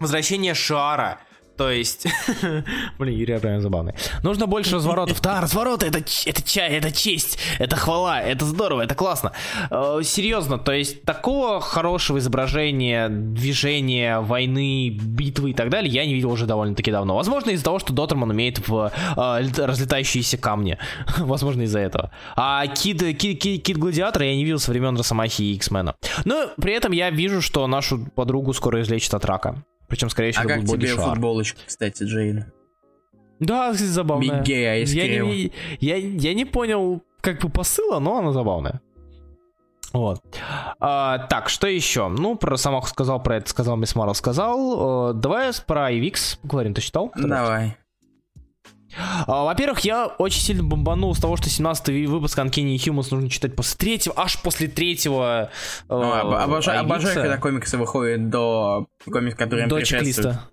возвращения 0.00 0.54
Шара 0.54 1.20
то 1.58 1.70
есть, 1.70 2.06
блин, 2.98 3.18
Юрий 3.18 3.38
прям 3.40 3.60
забавный. 3.60 3.94
Нужно 4.22 4.46
больше 4.46 4.76
разворотов. 4.76 5.20
Да, 5.20 5.40
развороты 5.40 5.86
это, 5.86 5.98
это 5.98 6.42
чай, 6.42 6.70
это 6.70 6.92
честь, 6.92 7.38
это 7.58 7.74
хвала, 7.74 8.20
это 8.20 8.44
здорово, 8.44 8.82
это 8.82 8.94
классно. 8.94 9.32
Э, 9.68 10.00
серьезно, 10.04 10.58
то 10.58 10.70
есть 10.70 11.02
такого 11.02 11.60
хорошего 11.60 12.18
изображения, 12.18 13.08
движения, 13.08 14.20
войны, 14.20 14.90
битвы 14.90 15.50
и 15.50 15.52
так 15.52 15.68
далее 15.68 15.92
я 15.92 16.06
не 16.06 16.14
видел 16.14 16.30
уже 16.30 16.46
довольно-таки 16.46 16.92
давно. 16.92 17.16
Возможно, 17.16 17.50
из-за 17.50 17.64
того, 17.64 17.80
что 17.80 17.92
Доттерман 17.92 18.30
умеет 18.30 18.66
в 18.68 18.92
э, 19.16 19.66
разлетающиеся 19.66 20.38
камни. 20.38 20.78
Возможно, 21.18 21.62
из-за 21.62 21.80
этого. 21.80 22.12
А 22.36 22.64
Кид, 22.68 23.00
Кид, 23.18 23.40
Кид, 23.40 23.64
Кид 23.64 23.78
Гладиатора 23.78 24.26
я 24.26 24.36
не 24.36 24.44
видел 24.44 24.60
со 24.60 24.70
времен 24.70 24.96
Росомахи 24.96 25.42
и 25.42 25.54
X-мена. 25.54 25.96
Но 26.24 26.50
при 26.56 26.72
этом 26.72 26.92
я 26.92 27.10
вижу, 27.10 27.42
что 27.42 27.66
нашу 27.66 28.06
подругу 28.14 28.52
скоро 28.52 28.80
излечат 28.80 29.14
от 29.14 29.24
рака. 29.24 29.64
Причем, 29.88 30.10
скорее 30.10 30.32
всего, 30.32 30.44
а 30.44 30.48
как 30.48 30.64
тебе 30.64 30.88
шар. 30.88 31.10
футболочка, 31.10 31.60
кстати, 31.66 32.02
Джейн? 32.02 32.52
Да, 33.40 33.72
забавная. 33.72 34.40
Мигея 34.40 34.78
из 34.82 34.92
я 34.92 35.22
не, 35.22 35.52
я, 35.80 35.96
я 35.96 36.34
не 36.34 36.44
понял, 36.44 37.02
как 37.20 37.40
бы 37.40 37.48
посыла, 37.48 37.98
но 37.98 38.18
она 38.18 38.32
забавная. 38.32 38.80
Вот. 39.92 40.20
А, 40.80 41.26
так, 41.28 41.48
что 41.48 41.66
еще? 41.66 42.08
Ну, 42.08 42.36
про 42.36 42.56
самого 42.56 42.82
сказал, 42.82 43.22
про 43.22 43.36
это 43.36 43.48
сказал 43.48 43.76
Мисс 43.76 43.94
Марл 43.94 44.14
сказал. 44.14 45.08
А, 45.08 45.12
давай 45.14 45.50
про 45.66 45.90
IVX 45.92 46.38
поговорим. 46.42 46.74
Ты 46.74 46.82
читал? 46.82 47.10
Давай. 47.16 47.76
А, 48.96 49.44
во-первых, 49.44 49.80
я 49.80 50.06
очень 50.06 50.40
сильно 50.40 50.62
бомбанул 50.62 51.14
с 51.14 51.18
того, 51.18 51.36
что 51.36 51.48
17-й 51.48 52.06
выпуск 52.06 52.38
Uncanny 52.38 52.76
Humans 52.76 53.08
нужно 53.10 53.30
читать 53.30 53.54
после 53.54 53.76
третьего, 53.76 54.14
аж 54.18 54.40
после 54.40 54.68
третьего. 54.68 55.50
Ну, 55.88 56.02
э, 56.02 56.20
обожаю, 56.20 56.80
обожаю, 56.80 57.14
когда 57.14 57.38
комиксы 57.38 57.76
выходят 57.76 58.30
до 58.30 58.86
комикс, 59.04 59.36
который 59.36 59.64
им 59.64 59.68
До 59.68 59.82
чек-листа. 59.82 60.48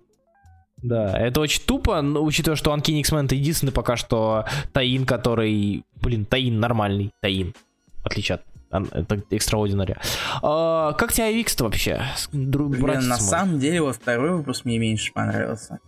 Да, 0.82 1.18
это 1.18 1.40
очень 1.40 1.62
тупо, 1.62 2.00
но, 2.02 2.22
учитывая, 2.22 2.56
что 2.56 2.74
Uncanny 2.74 3.00
X-Men 3.00 3.24
это 3.24 3.34
единственный 3.34 3.72
пока 3.72 3.96
что 3.96 4.44
Таин, 4.72 5.06
который... 5.06 5.84
Блин, 6.02 6.26
Таин 6.26 6.60
нормальный, 6.60 7.12
Таин. 7.22 7.54
В 8.02 8.06
отличие 8.06 8.36
от 8.36 8.42
это 8.70 9.22
экстраординария. 9.30 9.98
А, 10.42 10.92
как 10.94 11.12
тебе 11.12 11.26
Авикс-то 11.26 11.64
вообще? 11.64 12.02
Блин, 12.32 13.08
на 13.08 13.16
самом 13.16 13.58
деле, 13.58 13.80
вот 13.80 13.96
второй 13.96 14.32
выпуск 14.32 14.64
мне 14.64 14.78
меньше 14.78 15.12
понравился. 15.12 15.78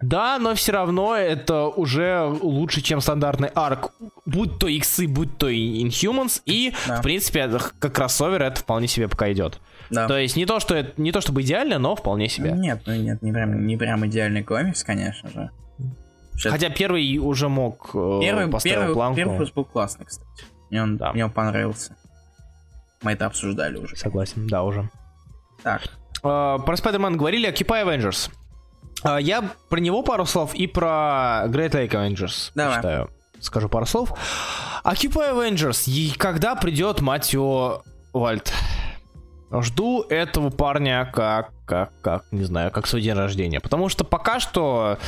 Да, 0.00 0.38
но 0.38 0.54
все 0.54 0.72
равно 0.72 1.16
это 1.16 1.66
уже 1.66 2.24
лучше, 2.40 2.80
чем 2.80 3.00
стандартный 3.00 3.48
арк. 3.54 3.92
Будь 4.24 4.58
то 4.58 4.68
иксы, 4.68 5.08
будь 5.08 5.36
то 5.36 5.50
Inhumans. 5.50 6.42
И, 6.46 6.72
да. 6.86 7.00
в 7.00 7.02
принципе, 7.02 7.48
как 7.78 7.94
кроссовер 7.94 8.42
это 8.42 8.60
вполне 8.60 8.88
себе 8.88 9.08
пока 9.08 9.32
идет. 9.32 9.60
Да. 9.90 10.06
То 10.08 10.18
есть 10.18 10.36
не 10.36 10.46
то, 10.46 10.60
что 10.60 10.86
не 10.96 11.12
то 11.12 11.20
чтобы 11.20 11.42
идеально, 11.42 11.78
но 11.78 11.96
вполне 11.96 12.28
себе. 12.28 12.52
Нет, 12.52 12.82
ну 12.86 12.94
нет, 12.94 13.22
не 13.22 13.32
прям, 13.32 13.66
не 13.66 13.76
прям 13.76 14.06
идеальный 14.06 14.42
комикс, 14.42 14.82
конечно 14.84 15.28
же. 15.30 15.50
Сейчас... 16.34 16.52
Хотя 16.52 16.70
первый 16.70 17.18
уже 17.18 17.48
мог 17.48 17.90
э, 17.94 18.20
первый, 18.20 18.60
первый, 18.60 18.92
планку. 18.92 19.16
Первый 19.16 19.38
выпуск 19.38 19.54
был 19.54 19.64
классный, 19.64 20.06
кстати. 20.06 20.44
Мне 20.70 20.82
он, 20.82 20.96
да. 20.96 21.12
мне 21.12 21.24
он 21.24 21.30
понравился. 21.30 21.96
Мы 23.02 23.12
это 23.12 23.26
обсуждали 23.26 23.76
уже. 23.76 23.96
Согласен, 23.96 24.46
да, 24.48 24.64
уже. 24.64 24.88
Так. 25.62 25.82
Uh, 26.22 26.62
про 26.64 26.74
Spider-Man 26.74 27.16
говорили, 27.16 27.48
Occupy 27.48 27.84
Avengers. 27.84 28.30
Uh, 29.02 29.20
я 29.20 29.50
про 29.68 29.80
него 29.80 30.02
пару 30.02 30.24
слов 30.24 30.54
и 30.54 30.66
про 30.66 31.44
Great 31.48 31.72
Lake 31.72 31.90
Avengers 31.90 32.52
Давай. 32.54 32.76
Читаю. 32.76 33.10
Скажу 33.40 33.68
пару 33.68 33.86
слов. 33.86 34.12
Occupy 34.84 35.32
Avengers. 35.32 35.90
И 35.90 36.14
когда 36.16 36.54
придет 36.54 37.00
Матио 37.00 37.82
Вальт? 38.12 38.52
Жду 39.50 40.02
этого 40.08 40.50
парня 40.50 41.10
как, 41.12 41.50
как, 41.66 41.92
как, 42.00 42.24
не 42.32 42.44
знаю, 42.44 42.70
как 42.70 42.86
свой 42.86 43.02
день 43.02 43.14
рождения. 43.14 43.60
Потому 43.60 43.88
что 43.88 44.04
пока 44.04 44.40
что 44.40 44.98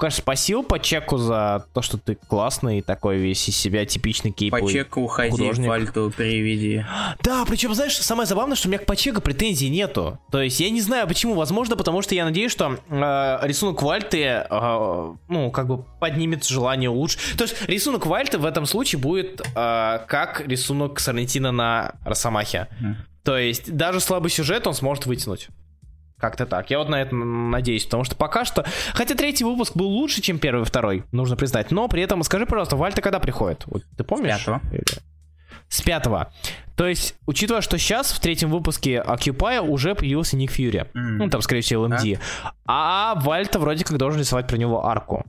конечно, 0.00 0.22
спасибо 0.22 0.62
по 0.62 0.78
чеку 0.78 1.18
за 1.18 1.66
то, 1.72 1.82
что 1.82 1.98
ты 1.98 2.16
классный 2.16 2.82
такой 2.82 3.18
весь 3.18 3.48
из 3.48 3.56
себя 3.56 3.84
типичный 3.84 4.32
кейповый 4.32 4.62
По 4.62 4.72
чеку 4.72 5.02
уходи, 5.02 5.30
художник. 5.30 5.68
фальту 5.68 6.12
переведи. 6.16 6.84
Да, 7.22 7.44
причем, 7.46 7.74
знаешь, 7.74 7.96
самое 7.96 8.26
забавное, 8.26 8.56
что 8.56 8.68
у 8.68 8.70
меня 8.70 8.78
к 8.78 8.86
Пачеку 8.86 9.20
претензий 9.20 9.68
нету. 9.68 10.18
То 10.30 10.40
есть 10.40 10.58
я 10.58 10.70
не 10.70 10.80
знаю 10.80 11.06
почему, 11.06 11.34
возможно, 11.34 11.76
потому 11.76 12.02
что 12.02 12.14
я 12.14 12.24
надеюсь, 12.24 12.50
что 12.50 12.78
э, 12.88 13.38
рисунок 13.42 13.82
Вальты, 13.82 14.22
э, 14.22 15.14
ну, 15.28 15.50
как 15.50 15.66
бы 15.66 15.84
поднимет 16.00 16.44
желание 16.44 16.90
улучшить. 16.90 17.36
То 17.36 17.44
есть 17.44 17.56
рисунок 17.68 18.06
Вальты 18.06 18.38
в 18.38 18.46
этом 18.46 18.66
случае 18.66 19.00
будет 19.00 19.40
э, 19.40 19.98
как 20.06 20.42
рисунок 20.46 20.98
Сарнитина 20.98 21.52
на 21.52 21.94
Росомахе. 22.04 22.68
Mm. 22.80 22.94
То 23.22 23.36
есть 23.36 23.76
даже 23.76 24.00
слабый 24.00 24.30
сюжет 24.30 24.66
он 24.66 24.74
сможет 24.74 25.06
вытянуть. 25.06 25.48
Как-то 26.20 26.44
так. 26.44 26.70
Я 26.70 26.78
вот 26.78 26.88
на 26.88 27.00
это 27.00 27.14
надеюсь, 27.14 27.84
потому 27.84 28.04
что 28.04 28.14
пока 28.14 28.44
что... 28.44 28.64
Хотя 28.92 29.14
третий 29.14 29.44
выпуск 29.44 29.74
был 29.74 29.88
лучше, 29.88 30.20
чем 30.20 30.38
первый 30.38 30.62
и 30.62 30.64
второй, 30.64 31.04
нужно 31.12 31.36
признать. 31.36 31.70
Но 31.70 31.88
при 31.88 32.02
этом, 32.02 32.22
скажи, 32.22 32.44
пожалуйста, 32.44 32.76
Вальта 32.76 33.00
когда 33.00 33.18
приходит? 33.20 33.64
Вот, 33.66 33.82
ты 33.96 34.04
помнишь? 34.04 34.34
С 34.34 34.38
пятого. 34.38 34.60
С 35.68 35.82
пятого. 35.82 36.32
То 36.76 36.86
есть, 36.86 37.14
учитывая, 37.26 37.62
что 37.62 37.78
сейчас 37.78 38.12
в 38.12 38.20
третьем 38.20 38.50
выпуске 38.50 39.02
Occupy 39.06 39.60
уже 39.60 39.94
появился 39.94 40.36
Ник 40.36 40.50
Фьюри. 40.50 40.80
Mm. 40.94 41.16
Ну, 41.18 41.30
там, 41.30 41.40
скорее 41.40 41.62
всего, 41.62 41.86
LMD. 41.86 42.18
Да? 42.42 42.52
А 42.66 43.14
Вальта 43.20 43.58
вроде 43.58 43.84
как 43.84 43.96
должен 43.96 44.20
рисовать 44.20 44.46
про 44.46 44.56
него 44.56 44.86
арку. 44.86 45.24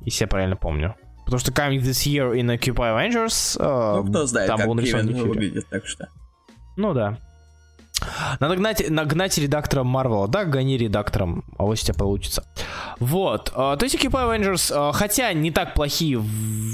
Если 0.00 0.24
я 0.24 0.28
правильно 0.28 0.56
помню. 0.56 0.94
Потому 1.24 1.38
что 1.38 1.52
Coming 1.52 1.80
This 1.80 2.06
Year 2.06 2.34
in 2.34 2.46
Occupy 2.58 2.96
Avengers... 2.96 3.56
Э, 3.60 4.02
ну, 4.02 4.10
кто 4.10 4.26
знает, 4.26 4.48
там 4.48 4.58
как 4.58 4.66
был 4.66 4.74
выглядит, 4.74 5.66
так 5.68 5.86
что... 5.86 6.08
Ну 6.76 6.94
да. 6.94 7.18
Надо 8.40 8.56
гнать, 8.56 8.90
нагнать 8.90 9.38
редактора 9.38 9.82
Марвела. 9.84 10.28
Да, 10.28 10.44
гони 10.44 10.76
редактором, 10.76 11.44
а 11.58 11.64
вот 11.64 11.72
у 11.72 11.76
тебя 11.76 11.94
получится. 11.94 12.44
Вот. 12.98 13.52
А, 13.54 13.76
то 13.76 13.84
есть 13.84 13.96
Occupy 13.96 14.10
Avengers, 14.10 14.72
а, 14.74 14.92
хотя 14.92 15.32
не 15.32 15.50
так 15.50 15.74
плохие, 15.74 16.22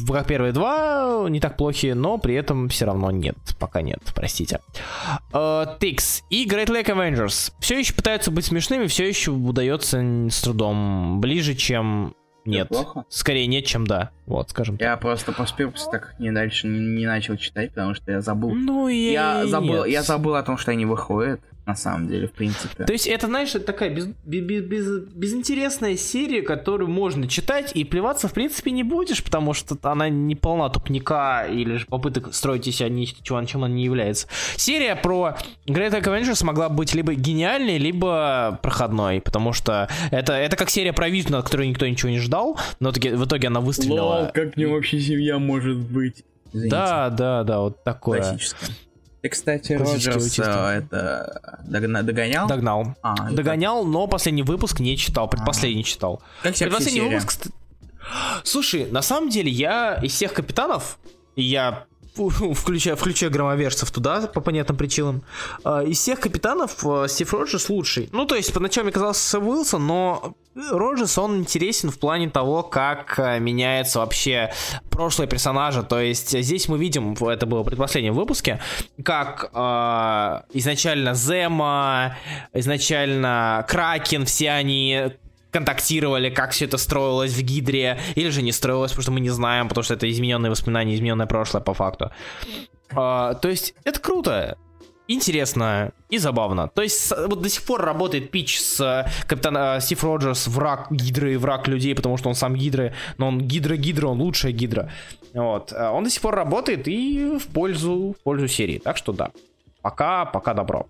как 0.09 0.27
первые 0.27 0.53
два, 0.53 1.27
не 1.29 1.41
так 1.41 1.57
плохие, 1.57 1.95
но 1.95 2.19
при 2.19 2.35
этом 2.35 2.69
все 2.69 2.87
равно 2.87 3.11
нет. 3.11 3.37
Пока 3.59 3.83
нет, 3.83 4.01
простите. 4.15 4.61
Тикс 5.81 6.23
и 6.31 6.47
Great 6.47 6.69
Lake 6.69 6.87
Avengers 6.87 7.53
все 7.61 7.79
еще 7.79 7.95
пытаются 7.95 8.31
быть 8.31 8.47
смешными, 8.47 8.87
все 8.87 9.09
еще 9.09 9.31
удается 9.31 9.99
с 10.31 10.41
трудом. 10.41 11.21
Ближе, 11.21 11.55
чем 11.55 12.15
нет. 12.49 12.69
Плохо? 12.69 13.05
Скорее 13.09 13.47
нет, 13.47 13.65
чем 13.65 13.87
да. 13.87 14.11
Вот, 14.27 14.51
скажем 14.51 14.77
Я 14.81 14.93
так. 14.93 15.01
просто 15.01 15.33
по 15.33 15.47
спирпсу 15.47 15.91
так 15.91 16.15
не 16.19 16.31
дальше 16.31 16.67
не, 16.67 16.79
не 16.81 17.07
начал 17.07 17.37
читать, 17.37 17.71
потому 17.71 17.95
что 17.95 18.11
я 18.11 18.21
забыл. 18.21 18.51
Ну, 18.55 18.89
я, 18.89 19.41
я 19.41 19.47
забыл, 19.47 19.85
нет. 19.85 19.89
я 19.89 20.03
забыл 20.03 20.35
о 20.35 20.43
том, 20.43 20.59
что 20.59 20.71
они 20.73 20.85
выходят 20.85 21.41
на 21.69 21.77
самом 21.77 22.09
деле, 22.09 22.27
в 22.27 22.33
принципе. 22.33 22.85
То 22.85 22.93
есть 22.95 23.07
это, 23.07 23.27
знаешь, 23.27 23.55
это 23.55 23.67
такая 23.67 23.91
без, 23.91 24.07
без, 24.07 24.65
без, 24.65 25.01
безинтересная 25.01 25.97
серия, 25.99 26.41
которую 26.41 26.89
можно 26.89 27.29
читать 27.29 27.73
и 27.75 27.85
плеваться, 27.85 28.27
в 28.27 28.33
принципе, 28.33 28.71
не 28.71 28.83
будешь, 28.83 29.23
потому 29.23 29.53
что 29.53 29.77
она 29.83 30.09
не 30.09 30.35
полна 30.35 30.71
тупника 30.71 31.47
или 31.47 31.77
же 31.77 31.85
попыток 31.85 32.35
строить 32.35 32.67
из 32.67 32.77
себя 32.77 32.89
ничего, 32.89 33.45
чем 33.45 33.65
она 33.65 33.75
не 33.75 33.85
является. 33.85 34.29
Серия 34.57 34.97
про 34.97 35.37
Great 35.67 36.03
Avengers 36.03 36.43
могла 36.43 36.71
быть 36.71 36.95
либо 36.95 37.13
гениальной, 37.13 37.77
либо 37.77 38.59
проходной, 38.63 39.21
потому 39.21 39.53
что 39.53 39.91
это, 40.11 40.33
это 40.33 40.57
как 40.57 40.71
серия 40.71 40.95
про 40.95 41.11
Витна, 41.11 41.39
от 41.39 41.45
которой 41.45 41.69
никто 41.69 41.87
ничего 41.87 42.09
не 42.09 42.19
ждал, 42.19 42.59
но 42.81 42.91
в 42.91 42.97
итоге 42.97 43.49
она 43.49 43.61
выстрелила. 43.61 44.01
Лол, 44.01 44.31
как 44.33 44.57
мне 44.57 44.67
вообще 44.67 44.99
семья 45.01 45.39
может 45.39 45.77
быть? 45.77 46.25
Извините. 46.51 46.71
Да, 46.71 47.11
да, 47.11 47.45
да, 47.45 47.61
вот 47.61 47.85
такое. 47.85 48.23
Классическое. 48.23 48.71
Ты, 49.29 49.35
кстати, 49.35 49.73
Роджерс 49.75 50.39
это 50.39 51.61
догонял? 52.03 52.49
Догнал. 52.49 52.95
А, 53.03 53.31
Догонял, 53.31 53.83
как... 53.83 53.93
но 53.93 54.07
последний 54.07 54.43
выпуск 54.43 54.81
не 54.81 54.97
читал, 54.97 55.29
предпоследний 55.29 55.83
а. 55.83 55.85
читал. 55.85 56.23
Как 56.43 56.55
тебе 56.55 56.71
Предпоследний 56.71 57.09
выпуск... 57.09 57.47
Слушай, 58.43 58.91
на 58.91 59.03
самом 59.03 59.29
деле 59.29 59.51
я 59.51 59.99
из 60.03 60.13
всех 60.13 60.33
капитанов, 60.33 60.99
я 61.37 61.85
включая, 62.55 62.97
включая 62.97 63.31
громоверцев 63.31 63.91
туда 63.91 64.27
по 64.27 64.41
понятным 64.41 64.77
причинам. 64.77 65.23
А, 65.65 65.83
из 65.83 65.99
всех 65.99 66.21
капитанов 66.21 66.85
а, 66.85 67.09
Стив 67.09 67.33
Роджерс 67.33 67.69
лучший. 67.69 68.09
Ну, 68.13 68.27
то 68.27 68.35
есть, 68.35 68.53
поначалу 68.53 68.85
мне 68.85 68.93
казался 68.93 69.39
Уилсон, 69.39 69.87
но 69.87 70.35
Роджерс, 70.55 71.19
он 71.19 71.39
интересен 71.39 71.91
в 71.91 71.99
плане 71.99 72.29
того, 72.29 72.63
как 72.63 73.19
а, 73.19 73.39
меняется 73.39 74.01
вообще 74.01 74.53
прошлое 74.91 75.27
персонажа. 75.27 75.83
То 75.83 76.01
есть, 76.01 76.31
здесь 76.31 76.69
мы 76.69 76.79
видим, 76.79 77.15
это 77.15 77.47
было 77.47 77.63
в 77.63 77.65
предпоследнем 77.65 78.15
выпуске, 78.15 78.61
как 79.05 79.51
э, 79.53 80.41
изначально 80.53 81.15
Зема, 81.15 82.17
изначально 82.53 83.65
Кракен, 83.69 84.27
все 84.27 84.51
они 84.51 85.13
контактировали, 85.51 86.31
как 86.31 86.51
все 86.51 86.67
это 86.67 86.79
строилось 86.79 87.33
в 87.33 87.43
Гидре, 87.43 87.99
или 88.15 88.31
же 88.31 88.43
не 88.43 88.53
строилось, 88.53 88.93
потому 88.93 89.03
что 89.03 89.13
мы 89.13 89.21
не 89.21 89.31
знаем, 89.31 89.69
потому 89.69 89.83
что 89.85 89.95
это 89.95 90.11
измененные 90.11 90.51
воспоминания, 90.51 90.95
измененное 90.95 91.27
прошлое 91.27 91.63
по 91.63 91.75
факту. 91.75 92.11
А, 92.91 93.35
то 93.35 93.49
есть 93.49 93.75
это 93.85 94.01
круто, 94.01 94.57
интересно 95.09 95.93
и 96.11 96.19
забавно. 96.19 96.69
То 96.69 96.83
есть 96.83 97.11
вот 97.11 97.43
до 97.43 97.49
сих 97.49 97.63
пор 97.65 97.83
работает 97.83 98.31
пич 98.31 98.61
с 98.61 98.81
э, 98.81 99.09
капитан 99.27 99.81
Стив 99.81 100.05
Роджерс, 100.05 100.47
враг 100.49 100.89
Гидры 100.91 101.35
и 101.35 101.37
враг 101.37 101.67
людей, 101.67 101.95
потому 101.95 102.19
что 102.19 102.29
он 102.29 102.35
сам 102.35 102.55
Гидры, 102.55 102.95
но 103.17 103.29
он 103.29 103.41
Гидра-Гидра, 103.41 104.07
он 104.07 104.21
лучшая 104.21 104.53
Гидра. 104.53 104.91
Вот. 105.35 105.73
А 105.73 105.93
он 105.93 106.05
до 106.05 106.11
сих 106.11 106.23
пор 106.23 106.35
работает 106.35 106.87
и 106.89 107.39
в 107.39 107.47
пользу, 107.49 108.15
в 108.19 108.23
пользу 108.23 108.49
серии, 108.49 108.79
так 108.79 108.97
что 108.97 109.13
да. 109.13 109.31
Пока, 109.89 110.27
пока 110.27 110.53
добро. 110.53 110.87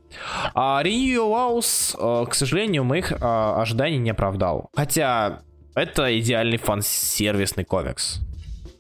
А 0.55 0.83
Renew 0.83 1.31
House, 1.31 1.95
э, 1.97 2.27
к 2.27 2.35
сожалению, 2.35 2.83
моих 2.83 3.13
а, 3.21 3.63
ожиданий 3.63 3.99
не 3.99 4.11
оправдал. 4.11 4.71
Хотя 4.75 5.43
это 5.77 6.19
идеальный 6.19 6.59
фан-сервисный 6.59 7.65
комикс. 7.65 8.19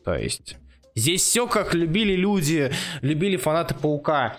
То 0.04 0.14
есть 0.16 0.56
здесь 0.96 1.22
все 1.22 1.46
как 1.46 1.72
любили 1.72 2.16
люди, 2.16 2.72
любили 3.00 3.36
фанаты 3.36 3.76
Паука. 3.76 4.36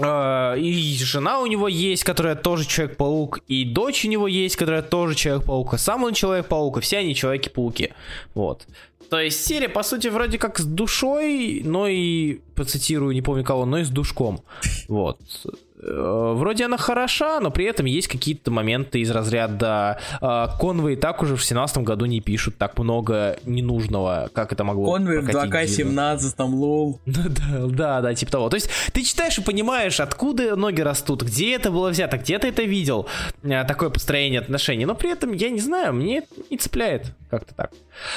Uh, 0.00 0.58
и 0.58 0.96
жена 0.98 1.40
у 1.40 1.46
него 1.46 1.68
есть, 1.68 2.04
которая 2.04 2.34
тоже 2.34 2.66
Человек-паук, 2.66 3.40
и 3.48 3.64
дочь 3.64 4.04
у 4.04 4.08
него 4.08 4.26
есть, 4.26 4.56
которая 4.56 4.82
тоже 4.82 5.14
Человек-паук, 5.14 5.78
сам 5.78 6.04
он 6.04 6.14
Человек-паук, 6.14 6.78
и 6.78 6.80
все 6.80 6.98
они 6.98 7.14
Человеки-пауки. 7.14 7.92
Вот. 8.34 8.66
То 9.10 9.18
есть 9.20 9.44
серия, 9.44 9.68
по 9.68 9.82
сути, 9.82 10.08
вроде 10.08 10.38
как 10.38 10.58
с 10.58 10.64
душой, 10.64 11.62
но 11.64 11.88
и, 11.88 12.38
процитирую, 12.54 13.12
не 13.12 13.22
помню 13.22 13.44
кого, 13.44 13.66
но 13.66 13.78
и 13.78 13.84
с 13.84 13.90
душком. 13.90 14.40
Вот. 14.88 15.18
Э, 15.82 16.32
вроде 16.36 16.66
она 16.66 16.76
хороша, 16.76 17.40
но 17.40 17.50
при 17.50 17.64
этом 17.64 17.86
есть 17.86 18.08
какие-то 18.08 18.50
моменты 18.50 19.00
из 19.00 19.10
разряда 19.10 19.98
э, 20.20 20.46
Конвы 20.58 20.94
и 20.94 20.96
так 20.96 21.22
уже 21.22 21.36
в 21.36 21.44
семнадцатом 21.44 21.84
году 21.84 22.04
не 22.04 22.20
пишут 22.20 22.58
так 22.58 22.78
много 22.78 23.38
ненужного, 23.44 24.30
как 24.34 24.52
это 24.52 24.64
могло 24.64 24.92
Конвы 24.92 25.20
в 25.20 25.28
2К17, 25.28 26.34
там 26.36 26.54
лол. 26.54 27.00
Да, 27.10 27.22
да, 27.28 27.66
да, 27.66 28.00
да, 28.00 28.14
типа 28.14 28.32
того. 28.32 28.48
То 28.48 28.56
есть 28.56 28.70
ты 28.92 29.02
читаешь 29.02 29.38
и 29.38 29.42
понимаешь, 29.42 30.00
откуда 30.00 30.54
ноги 30.56 30.80
растут, 30.80 31.22
где 31.22 31.54
это 31.54 31.70
было 31.70 31.90
взято, 31.90 32.18
где 32.18 32.38
ты 32.38 32.48
это 32.48 32.62
видел, 32.62 33.06
э, 33.42 33.64
такое 33.64 33.90
построение 33.90 34.40
отношений, 34.40 34.84
но 34.84 34.94
при 34.94 35.10
этом, 35.10 35.32
я 35.32 35.50
не 35.50 35.60
знаю, 35.60 35.94
мне 35.94 36.18
это 36.18 36.28
не 36.50 36.58
цепляет 36.58 37.12
как-то 37.30 37.54
так. 37.54 37.70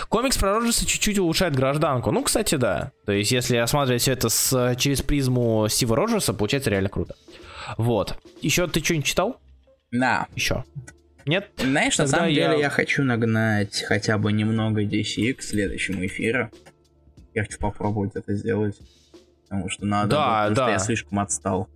Комикс 0.10 0.38
про 0.38 0.54
Роджерса 0.56 0.86
чуть-чуть 0.86 1.20
улучшает 1.20 1.56
гражданку. 1.56 2.12
Ну, 2.12 2.24
кстати, 2.24 2.56
да. 2.56 2.92
То 3.06 3.12
есть, 3.12 3.32
если 3.32 3.58
осматривать 3.58 4.02
все 4.02 4.14
это 4.14 4.30
с, 4.30 4.76
через 4.78 5.02
призму 5.02 5.68
Стива 5.70 5.96
Роджерса, 5.96 6.34
получается 6.34 6.70
реально 6.70 6.90
круто. 6.90 7.16
Вот. 7.78 8.18
Еще 8.42 8.68
ты 8.68 8.84
что-нибудь 8.84 9.06
читал? 9.06 9.40
Да. 9.92 10.28
Еще. 10.36 10.64
Нет? 11.26 11.52
Знаешь, 11.58 11.96
Тогда 11.96 12.12
на 12.12 12.18
самом 12.18 12.34
я... 12.34 12.50
деле 12.50 12.62
я 12.62 12.70
хочу 12.70 13.04
нагнать 13.04 13.84
хотя 13.84 14.18
бы 14.18 14.32
немного 14.34 14.84
DC 14.84 15.34
к 15.34 15.42
следующему 15.42 16.06
эфиру. 16.06 16.52
Я 17.34 17.44
хочу 17.44 17.58
попробовать 17.60 18.16
это 18.16 18.36
сделать. 18.36 18.78
Потому 19.44 19.70
что 19.70 19.86
надо, 19.86 20.10
да, 20.10 20.48
потому 20.50 20.56
да. 20.56 20.64
что 20.64 20.72
я 20.72 20.80
слишком 20.80 21.20
отстал. 21.20 21.70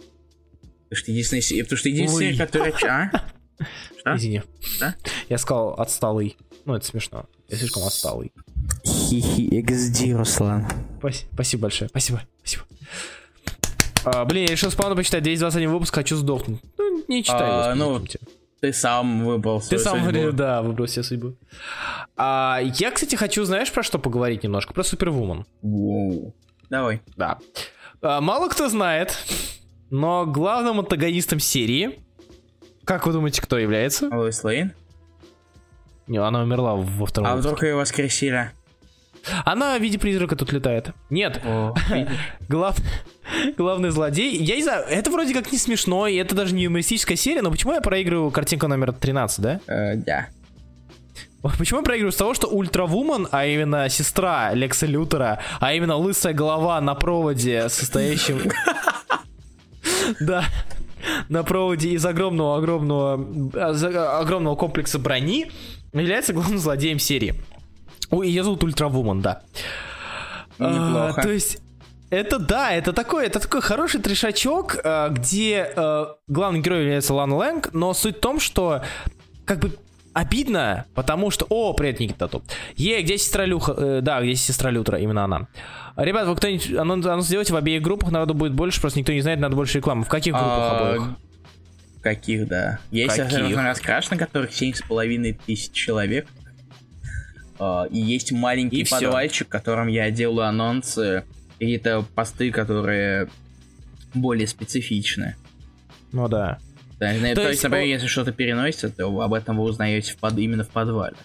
Потому 0.83 0.97
что 0.97 1.11
единственная, 1.11 1.63
потому 1.63 1.77
что 1.77 1.89
единственная, 1.89 2.37
которая... 2.37 2.73
А? 2.87 3.27
Что? 3.99 4.15
Извини. 4.15 4.41
Да? 4.79 4.95
Я 5.29 5.37
сказал 5.37 5.73
отсталый. 5.79 6.37
Ну, 6.65 6.75
это 6.75 6.85
смешно. 6.85 7.25
Я 7.49 7.57
слишком 7.57 7.83
отсталый. 7.83 8.31
Хи-хи, 8.83 9.61
XD, 9.61 10.13
Руслан. 10.13 10.65
Спасибо 11.33 11.63
большое. 11.63 11.89
Спасибо. 11.89 12.21
Спасибо. 12.39 12.63
А, 14.09 14.25
блин, 14.25 14.45
я 14.45 14.51
решил 14.51 14.71
спавну 14.71 14.95
почитать 14.95 15.23
221 15.23 15.69
выпуск, 15.71 15.93
хочу 15.93 16.15
сдохнуть. 16.15 16.59
Ну, 16.77 17.03
не 17.07 17.23
читай 17.23 17.71
А, 17.71 17.75
ну, 17.75 18.01
Ты 18.61 18.71
сам 18.73 19.25
выбрал 19.25 19.59
Ты 19.59 19.77
свою 19.77 19.83
сам 19.83 20.05
судьбу. 20.05 20.31
да, 20.31 20.61
выбрал 20.61 20.87
себе 20.87 21.03
судьбу. 21.03 21.33
А, 22.15 22.59
я, 22.75 22.91
кстати, 22.91 23.15
хочу, 23.15 23.43
знаешь, 23.43 23.71
про 23.71 23.83
что 23.83 23.99
поговорить 23.99 24.43
немножко? 24.43 24.73
Про 24.73 24.83
Супервумен. 24.83 25.45
Воу. 25.61 26.33
Давай. 26.69 27.01
Да. 27.15 27.37
А, 28.01 28.21
мало 28.21 28.47
кто 28.49 28.69
знает, 28.69 29.17
но 29.89 30.25
главным 30.25 30.79
антагонистом 30.79 31.39
серии, 31.39 31.99
как 32.85 33.05
вы 33.05 33.13
думаете, 33.13 33.41
кто 33.41 33.57
является? 33.57 34.07
Лоис 34.09 34.43
Лейн. 34.43 34.71
Не, 36.07 36.19
она 36.19 36.41
умерла 36.41 36.75
во 36.75 37.05
втором 37.05 37.27
А 37.27 37.31
выпуске. 37.35 37.49
вдруг 37.49 37.63
ее 37.63 37.75
воскресили? 37.75 38.51
Она 39.45 39.77
в 39.77 39.81
виде 39.81 39.97
призрака 39.99 40.35
тут 40.35 40.51
летает. 40.53 40.91
Нет, 41.09 41.41
глав... 42.49 42.77
главный 43.57 43.89
злодей. 43.89 44.35
Я 44.37 44.55
не 44.55 44.63
знаю, 44.63 44.85
это 44.87 45.11
вроде 45.11 45.33
как 45.33 45.51
не 45.51 45.57
смешно, 45.57 46.07
и 46.07 46.15
это 46.15 46.35
даже 46.35 46.53
не 46.53 46.63
юмористическая 46.63 47.17
серия, 47.17 47.41
но 47.41 47.51
почему 47.51 47.73
я 47.73 47.81
проигрываю 47.81 48.31
картинку 48.31 48.67
номер 48.67 48.93
13, 48.93 49.39
да? 49.39 49.59
Э, 49.67 49.95
Да. 49.95 50.27
Почему 51.57 51.79
я 51.79 51.85
проигрываю 51.85 52.11
с 52.11 52.15
того, 52.15 52.33
что 52.33 52.47
Ультравумен, 52.47 53.27
а 53.31 53.45
именно 53.45 53.87
сестра 53.89 54.53
Лекса 54.53 54.85
Лютера, 54.85 55.39
а 55.59 55.73
именно 55.73 55.95
лысая 55.95 56.33
голова 56.33 56.81
на 56.81 56.95
проводе, 56.95 57.69
состоящем... 57.69 58.41
Да. 60.19 60.45
На 61.29 61.43
проводе 61.43 61.89
из 61.89 62.05
огромного-огромного 62.05 63.13
огромного 64.19 64.55
комплекса 64.55 64.99
брони 64.99 65.51
является 65.93 66.33
главным 66.33 66.59
злодеем 66.59 66.99
серии. 66.99 67.35
Ой, 68.09 68.27
ее 68.27 68.43
зовут 68.43 68.63
Ультравумен, 68.63 69.21
да. 69.21 69.41
Неплохо. 70.59 71.13
А, 71.17 71.21
то 71.21 71.29
есть 71.29 71.59
это 72.09 72.39
да, 72.39 72.71
это 72.71 72.93
такой, 72.93 73.25
это 73.25 73.39
такой 73.39 73.61
хороший 73.61 74.01
трешачок, 74.01 74.77
а, 74.83 75.09
где 75.09 75.71
а, 75.75 76.15
главный 76.27 76.61
герой 76.61 76.81
является 76.81 77.13
Лан 77.13 77.33
Лэнг, 77.33 77.73
но 77.73 77.93
суть 77.93 78.17
в 78.17 78.19
том, 78.21 78.39
что 78.39 78.81
как 79.45 79.59
бы 79.59 79.77
обидно, 80.13 80.85
потому 80.95 81.29
что... 81.29 81.45
О, 81.49 81.73
привет, 81.73 81.99
Никита 81.99 82.27
тут. 82.27 82.43
Е, 82.75 83.01
где 83.01 83.17
сестра 83.17 83.45
Люха? 83.45 83.73
Э, 83.77 84.01
да, 84.01 84.19
где 84.21 84.33
сестра 84.35 84.71
Лютера, 84.71 84.97
именно 84.97 85.23
она. 85.23 85.47
Ребят, 85.95 86.27
вы 86.27 86.35
кто-нибудь 86.35 86.73
анонс, 86.73 87.05
анонс 87.05 87.27
сделайте 87.27 87.53
в 87.53 87.55
обеих 87.55 87.83
группах, 87.83 88.11
народу 88.11 88.33
будет 88.33 88.53
больше, 88.53 88.81
просто 88.81 88.99
никто 88.99 89.13
не 89.13 89.21
знает, 89.21 89.39
надо 89.39 89.55
больше 89.55 89.77
рекламы. 89.77 90.05
В 90.05 90.09
каких 90.09 90.33
группах 90.33 90.51
А, 90.51 90.79
обоих? 90.79 91.09
Каких, 92.01 92.47
да. 92.47 92.79
Есть 92.89 93.17
на 93.17 94.17
которых 94.17 94.51
7,5 94.51 95.39
тысяч 95.45 95.71
человек. 95.71 96.27
Э, 97.59 97.85
и 97.91 97.99
есть 97.99 98.31
маленький 98.31 98.81
и 98.81 98.89
подвальчик, 98.89 99.47
в 99.47 99.49
котором 99.49 99.87
я 99.87 100.09
делаю 100.11 100.47
анонсы, 100.47 101.23
какие-то 101.59 102.05
посты, 102.15 102.51
которые 102.51 103.29
более 104.13 104.47
специфичны. 104.47 105.35
Ну 106.11 106.27
да. 106.27 106.59
Да, 106.99 107.13
то, 107.13 107.35
то 107.35 107.49
есть, 107.49 107.63
например, 107.63 107.85
по... 107.85 107.89
если 107.89 108.07
что-то 108.07 108.31
переносится, 108.31 108.89
то 108.89 109.21
об 109.21 109.33
этом 109.33 109.57
вы 109.57 109.63
узнаете 109.63 110.13
в 110.13 110.17
под... 110.17 110.37
именно 110.37 110.63
в 110.63 110.69
подвале. 110.69 111.15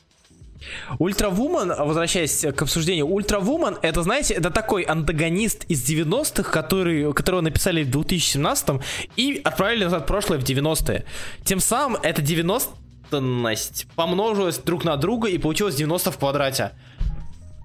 Ультравумен, 0.99 1.73
возвращаясь 1.77 2.45
к 2.55 2.63
обсуждению, 2.63 3.07
Ультравумен, 3.07 3.79
это, 3.83 4.03
знаете, 4.03 4.35
это 4.35 4.51
такой 4.51 4.83
антагонист 4.83 5.65
из 5.65 5.89
90-х, 5.89 6.51
который, 6.51 7.13
которого 7.15 7.41
написали 7.41 7.83
в 7.83 7.91
2017-м 7.91 8.81
и 9.17 9.41
отправили 9.43 9.85
назад 9.85 10.05
в 10.05 10.07
прошлое 10.07 10.39
в 10.39 10.45
90-е. 10.45 11.05
Тем 11.45 11.59
самым 11.59 12.01
это 12.03 12.23
90 12.23 12.71
рассчитанность 13.13 13.87
помножилась 13.95 14.59
друг 14.59 14.85
на 14.85 14.97
друга 14.97 15.29
и 15.29 15.39
получилось 15.39 15.75
90 15.75 16.11
в 16.11 16.19
квадрате. 16.19 16.73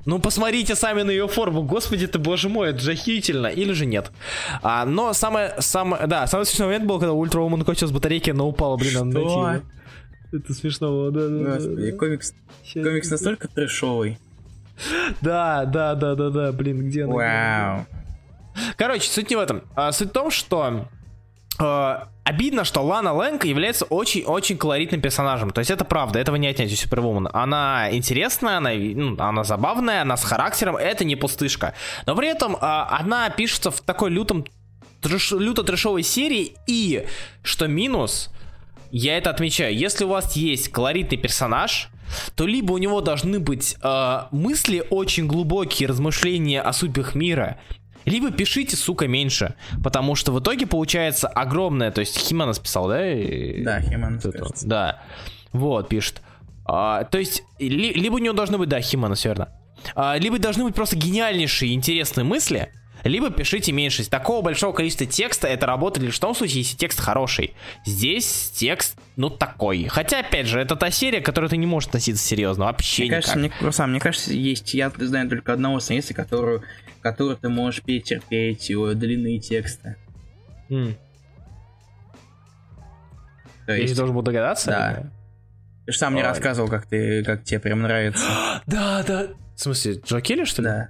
Ну, 0.05 0.19
посмотрите 0.19 0.75
сами 0.75 1.01
на 1.01 1.11
ее 1.11 1.27
форму. 1.27 1.63
Господи 1.63 2.07
ты, 2.07 2.17
боже 2.17 2.47
мой, 2.47 2.69
это 2.69 2.79
же 2.79 2.91
охерительно. 2.93 3.47
Или 3.47 3.73
же 3.73 3.85
нет. 3.85 4.11
А, 4.61 4.85
но 4.85 5.11
самое, 5.11 5.55
самое, 5.59 6.07
да, 6.07 6.27
самый 6.27 6.45
смешной 6.45 6.69
момент 6.69 6.85
был, 6.85 6.97
когда 6.97 7.11
Ультра 7.11 7.41
Woman 7.41 7.65
кончилась 7.65 7.91
батарейки, 7.91 8.31
но 8.31 8.47
упала, 8.47 8.77
блин, 8.77 8.97
она 8.97 9.05
нативно. 9.11 9.63
Это 10.31 10.53
смешно 10.53 10.89
было, 10.89 11.11
да, 11.11 11.27
да, 11.27 11.55
Господи, 11.55 11.91
да, 11.91 11.97
комикс, 11.97 12.33
Сейчас 12.63 12.83
комикс 12.85 13.11
настолько 13.11 13.47
трешовый. 13.49 14.17
Да, 15.21 15.65
да, 15.65 15.95
да, 15.95 16.15
да, 16.15 16.29
да, 16.29 16.51
блин, 16.51 16.87
где 16.87 17.03
она? 17.03 17.13
Вау. 17.13 17.85
Короче, 18.77 19.09
суть 19.09 19.29
не 19.29 19.35
в 19.35 19.39
этом. 19.39 19.63
А, 19.75 19.91
суть 19.91 20.09
в 20.09 20.13
том, 20.13 20.31
что 20.31 20.87
а, 21.59 22.09
обидно, 22.27 22.65
что 22.65 22.81
Лана 22.81 23.13
Лэнг 23.13 23.45
является 23.45 23.85
очень-очень 23.85 24.57
колоритным 24.57 24.99
персонажем. 24.99 25.51
То 25.51 25.59
есть 25.59 25.71
это 25.71 25.85
правда, 25.85 26.19
этого 26.19 26.35
не 26.35 26.47
отнять 26.47 26.71
у 26.71 26.75
Супервумен. 26.75 27.29
Она 27.31 27.89
интересная, 27.91 28.57
она, 28.57 28.71
ну, 28.73 29.15
она 29.17 29.43
забавная, 29.43 30.01
она 30.01 30.17
с 30.17 30.23
характером, 30.23 30.75
это 30.75 31.05
не 31.05 31.15
пустышка. 31.15 31.73
Но 32.05 32.15
при 32.15 32.27
этом 32.27 32.55
э, 32.55 32.59
она 32.61 33.29
пишется 33.29 33.71
в 33.71 33.79
такой 33.79 34.09
лютом, 34.09 34.45
трэш, 35.01 35.31
люто-трэшовой 35.31 36.03
серии, 36.03 36.55
и, 36.67 37.05
что 37.43 37.67
минус, 37.67 38.29
я 38.91 39.17
это 39.17 39.29
отмечаю, 39.29 39.75
если 39.75 40.03
у 40.03 40.09
вас 40.09 40.35
есть 40.35 40.69
колоритный 40.69 41.17
персонаж, 41.17 41.89
то 42.35 42.45
либо 42.45 42.73
у 42.73 42.77
него 42.77 42.99
должны 42.99 43.39
быть 43.39 43.77
э, 43.81 44.21
мысли 44.31 44.83
очень 44.89 45.27
глубокие, 45.27 45.87
размышления 45.87 46.61
о 46.61 46.73
судьбах 46.73 47.15
мира, 47.15 47.57
либо 48.07 48.31
пишите, 48.31 48.75
сука, 48.75 49.07
меньше. 49.07 49.53
Потому 49.83 50.15
что 50.15 50.31
в 50.31 50.39
итоге 50.39 50.65
получается 50.65 51.27
огромное. 51.27 51.91
То 51.91 51.99
есть 52.01 52.17
Химанас 52.17 52.59
писал, 52.59 52.87
да? 52.87 52.97
Да, 53.63 53.81
кажется. 54.31 54.67
Да. 54.67 55.01
Вот, 55.51 55.89
пишет. 55.89 56.21
А, 56.65 57.03
то 57.05 57.17
есть, 57.17 57.43
ли- 57.59 57.93
либо 57.93 58.15
у 58.15 58.19
него 58.19 58.33
должны 58.35 58.57
быть, 58.57 58.69
да, 58.69 58.81
Химанас, 58.81 59.23
верно. 59.23 59.49
А, 59.95 60.17
либо 60.17 60.37
должны 60.39 60.63
быть 60.65 60.75
просто 60.75 60.95
гениальнейшие, 60.97 61.73
интересные 61.73 62.23
мысли, 62.25 62.73
либо 63.03 63.29
пишите 63.29 63.71
меньше. 63.71 64.03
Такого 64.09 64.41
большого 64.41 64.73
количества 64.73 65.05
текста 65.05 65.47
это 65.47 65.65
работает 65.65 66.05
лишь 66.07 66.15
в 66.15 66.19
том 66.19 66.35
случае, 66.35 66.63
если 66.63 66.75
текст 66.75 66.99
хороший. 66.99 67.53
Здесь 67.85 68.51
текст, 68.53 68.97
ну, 69.15 69.29
такой. 69.29 69.85
Хотя, 69.85 70.19
опять 70.19 70.47
же, 70.47 70.59
это 70.59 70.75
та 70.75 70.91
серия, 70.91 71.21
к 71.21 71.25
которой 71.25 71.49
ты 71.49 71.55
не 71.57 71.65
можешь 71.67 71.87
относиться 71.87 72.25
серьезно. 72.25 72.65
Вообще 72.65 73.03
Мне 73.03 73.09
никак. 73.09 73.21
кажется, 73.21 73.39
мне, 73.39 73.51
Руслан, 73.61 73.91
мне 73.91 73.99
кажется, 74.01 74.33
есть, 74.33 74.73
я 74.73 74.91
знаю 74.97 75.29
только 75.29 75.53
одного 75.53 75.79
сценариста, 75.79 76.13
которую, 76.15 76.63
который 77.11 77.37
ты 77.37 77.49
можешь 77.49 77.81
перетерпеть 77.83 78.69
его 78.69 78.93
длинные 78.93 79.39
тексты. 79.39 79.95
М. 80.69 80.95
То 83.65 83.73
Я 83.73 83.77
не 83.77 83.83
есть, 83.83 83.95
должен 83.97 84.15
был 84.15 84.21
догадаться? 84.21 84.69
Да. 84.71 85.03
ты 85.85 85.91
же 85.91 85.97
сам 85.97 86.13
мне 86.13 86.23
рассказывал, 86.23 86.69
как 86.69 86.85
ты, 86.85 87.23
как 87.23 87.43
тебе 87.43 87.59
прям 87.59 87.81
нравится. 87.81 88.25
Да, 88.65 89.03
да. 89.03 89.27
В 89.55 89.59
смысле, 89.59 89.99
Джо 90.05 90.21
Келли, 90.21 90.45
что 90.45 90.61
ли? 90.61 90.67
Да. 90.67 90.89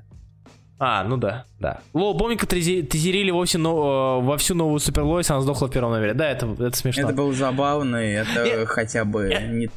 А, 0.79 1.03
ну 1.03 1.17
да, 1.17 1.45
да. 1.59 1.79
Как 1.91 2.53
тизе- 2.53 2.83
тизерили 2.83 3.31
вовсе 3.31 3.57
но, 3.57 4.19
э, 4.21 4.25
во 4.25 4.37
всю 4.37 4.53
новую 4.53 4.79
Супер 4.79 5.03
Лоис, 5.03 5.29
она 5.31 5.41
сдохла 5.41 5.67
в 5.67 5.71
первом 5.71 5.91
номере. 5.91 6.13
Да, 6.13 6.29
это, 6.29 6.45
это 6.59 6.77
смешно. 6.77 7.03
Это 7.07 7.13
было 7.13 7.33
забавно, 7.33 7.97
и 7.97 8.11
это 8.11 8.65
хотя 8.67 9.03
бы 9.03 9.33
не... 9.49 9.69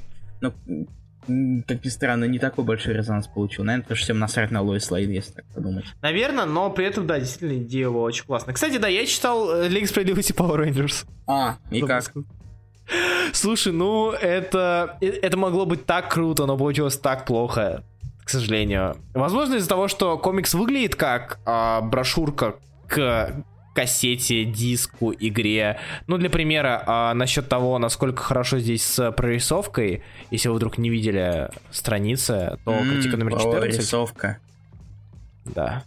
Ну, 0.42 0.52
как 1.66 1.84
ни 1.84 1.88
странно, 1.88 2.24
не 2.24 2.38
такой 2.38 2.64
большой 2.64 2.94
резонанс 2.94 3.26
получил. 3.26 3.64
Наверное, 3.64 3.82
потому 3.82 3.96
что 3.96 4.04
всем 4.04 4.18
насрать 4.18 4.50
на 4.50 4.62
Лоис 4.62 4.90
Лейн, 4.90 5.10
если 5.10 5.32
так 5.32 5.44
подумать. 5.46 5.84
Наверное, 6.02 6.46
но 6.46 6.70
при 6.70 6.86
этом, 6.86 7.06
да, 7.06 7.18
действительно, 7.18 7.62
идея 7.62 7.90
была 7.90 8.02
очень 8.02 8.24
классная. 8.24 8.54
Кстати, 8.54 8.78
да, 8.78 8.88
я 8.88 9.06
читал 9.06 9.50
э, 9.50 9.68
Лига 9.68 9.86
Справедливости 9.86 10.32
Power 10.32 10.64
Rangers. 10.64 11.06
А, 11.26 11.56
и 11.70 11.80
как? 11.80 12.12
Слушай, 13.32 13.72
ну, 13.72 14.10
это, 14.10 14.98
э, 15.00 15.06
это 15.06 15.36
могло 15.36 15.66
быть 15.66 15.86
так 15.86 16.12
круто, 16.12 16.46
но 16.46 16.56
получилось 16.56 16.96
так 16.96 17.24
плохо, 17.24 17.84
к 18.24 18.28
сожалению. 18.28 18.96
Возможно, 19.14 19.54
из-за 19.54 19.68
того, 19.68 19.88
что 19.88 20.18
комикс 20.18 20.54
выглядит 20.54 20.96
как 20.96 21.38
а, 21.46 21.80
брошюрка 21.80 22.56
к 22.88 23.44
кассете, 23.80 24.44
диску, 24.44 25.12
игре. 25.12 25.78
Ну, 26.06 26.18
для 26.18 26.28
примера, 26.30 26.82
а, 26.86 27.14
насчет 27.14 27.48
того, 27.48 27.78
насколько 27.78 28.22
хорошо 28.22 28.58
здесь 28.58 28.82
с 28.84 29.10
прорисовкой, 29.12 30.02
если 30.30 30.48
вы 30.48 30.56
вдруг 30.56 30.76
не 30.78 30.90
видели 30.90 31.48
страницы, 31.70 32.58
то 32.64 32.72
М, 32.72 32.90
критика 32.90 33.16
номер 33.16 33.32
про 33.32 33.40
14. 33.40 33.78
рисовка. 33.80 34.38
Да. 35.46 35.84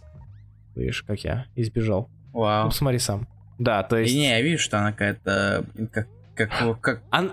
Видишь, 0.74 1.02
как 1.04 1.20
я 1.20 1.46
избежал. 1.54 2.10
Ну, 2.32 2.40
Вау. 2.40 2.68
посмотри 2.68 2.98
сам. 2.98 3.28
Да, 3.58 3.84
то 3.84 3.96
И 3.96 4.02
есть... 4.02 4.14
не, 4.16 4.28
я 4.28 4.40
вижу, 4.42 4.60
что 4.60 4.78
она 4.80 4.90
какая-то... 4.90 5.64
Как, 5.92 6.08
как, 6.34 6.80
как, 6.80 7.02
ан- 7.10 7.32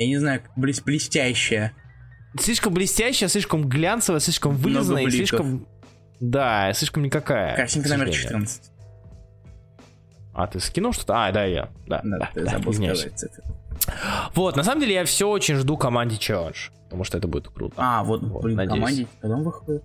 я 0.00 0.06
не 0.08 0.18
знаю, 0.18 0.40
как 0.40 0.50
блес- 0.56 0.82
блестящая. 0.82 1.72
слишком 2.40 2.74
блестящая, 2.74 3.28
слишком 3.28 3.68
глянцевая, 3.68 4.18
слишком 4.20 4.56
вылизанная, 4.56 5.04
и 5.04 5.10
слишком... 5.10 5.68
Да, 6.18 6.72
слишком 6.72 7.04
никакая. 7.04 7.54
Картинка 7.54 7.90
номер 7.90 8.06
сожалению. 8.12 8.46
14. 8.48 8.71
А, 10.34 10.46
ты 10.46 10.60
скинул 10.60 10.92
что-то? 10.92 11.26
А, 11.26 11.32
да, 11.32 11.44
я. 11.44 11.68
Да, 11.86 12.00
Да, 12.02 12.18
да, 12.18 12.30
ты 12.32 12.44
да, 12.44 12.50
забыл 12.52 12.72
извиняюсь. 12.72 13.00
сказать 13.00 13.18
цифру. 13.18 13.44
Вот, 14.34 14.56
на 14.56 14.62
самом 14.64 14.80
деле 14.80 14.94
я 14.94 15.04
все 15.04 15.28
очень 15.28 15.56
жду 15.56 15.76
команде 15.76 16.16
Challenge, 16.16 16.56
потому 16.84 17.04
что 17.04 17.18
это 17.18 17.26
будет 17.28 17.48
круто. 17.48 17.74
А, 17.76 18.02
вот, 18.04 18.22
Вот, 18.22 18.42
блин, 18.44 18.56
надеюсь. 18.56 18.78
команде 18.78 19.06
он 19.22 19.42
выходит? 19.42 19.82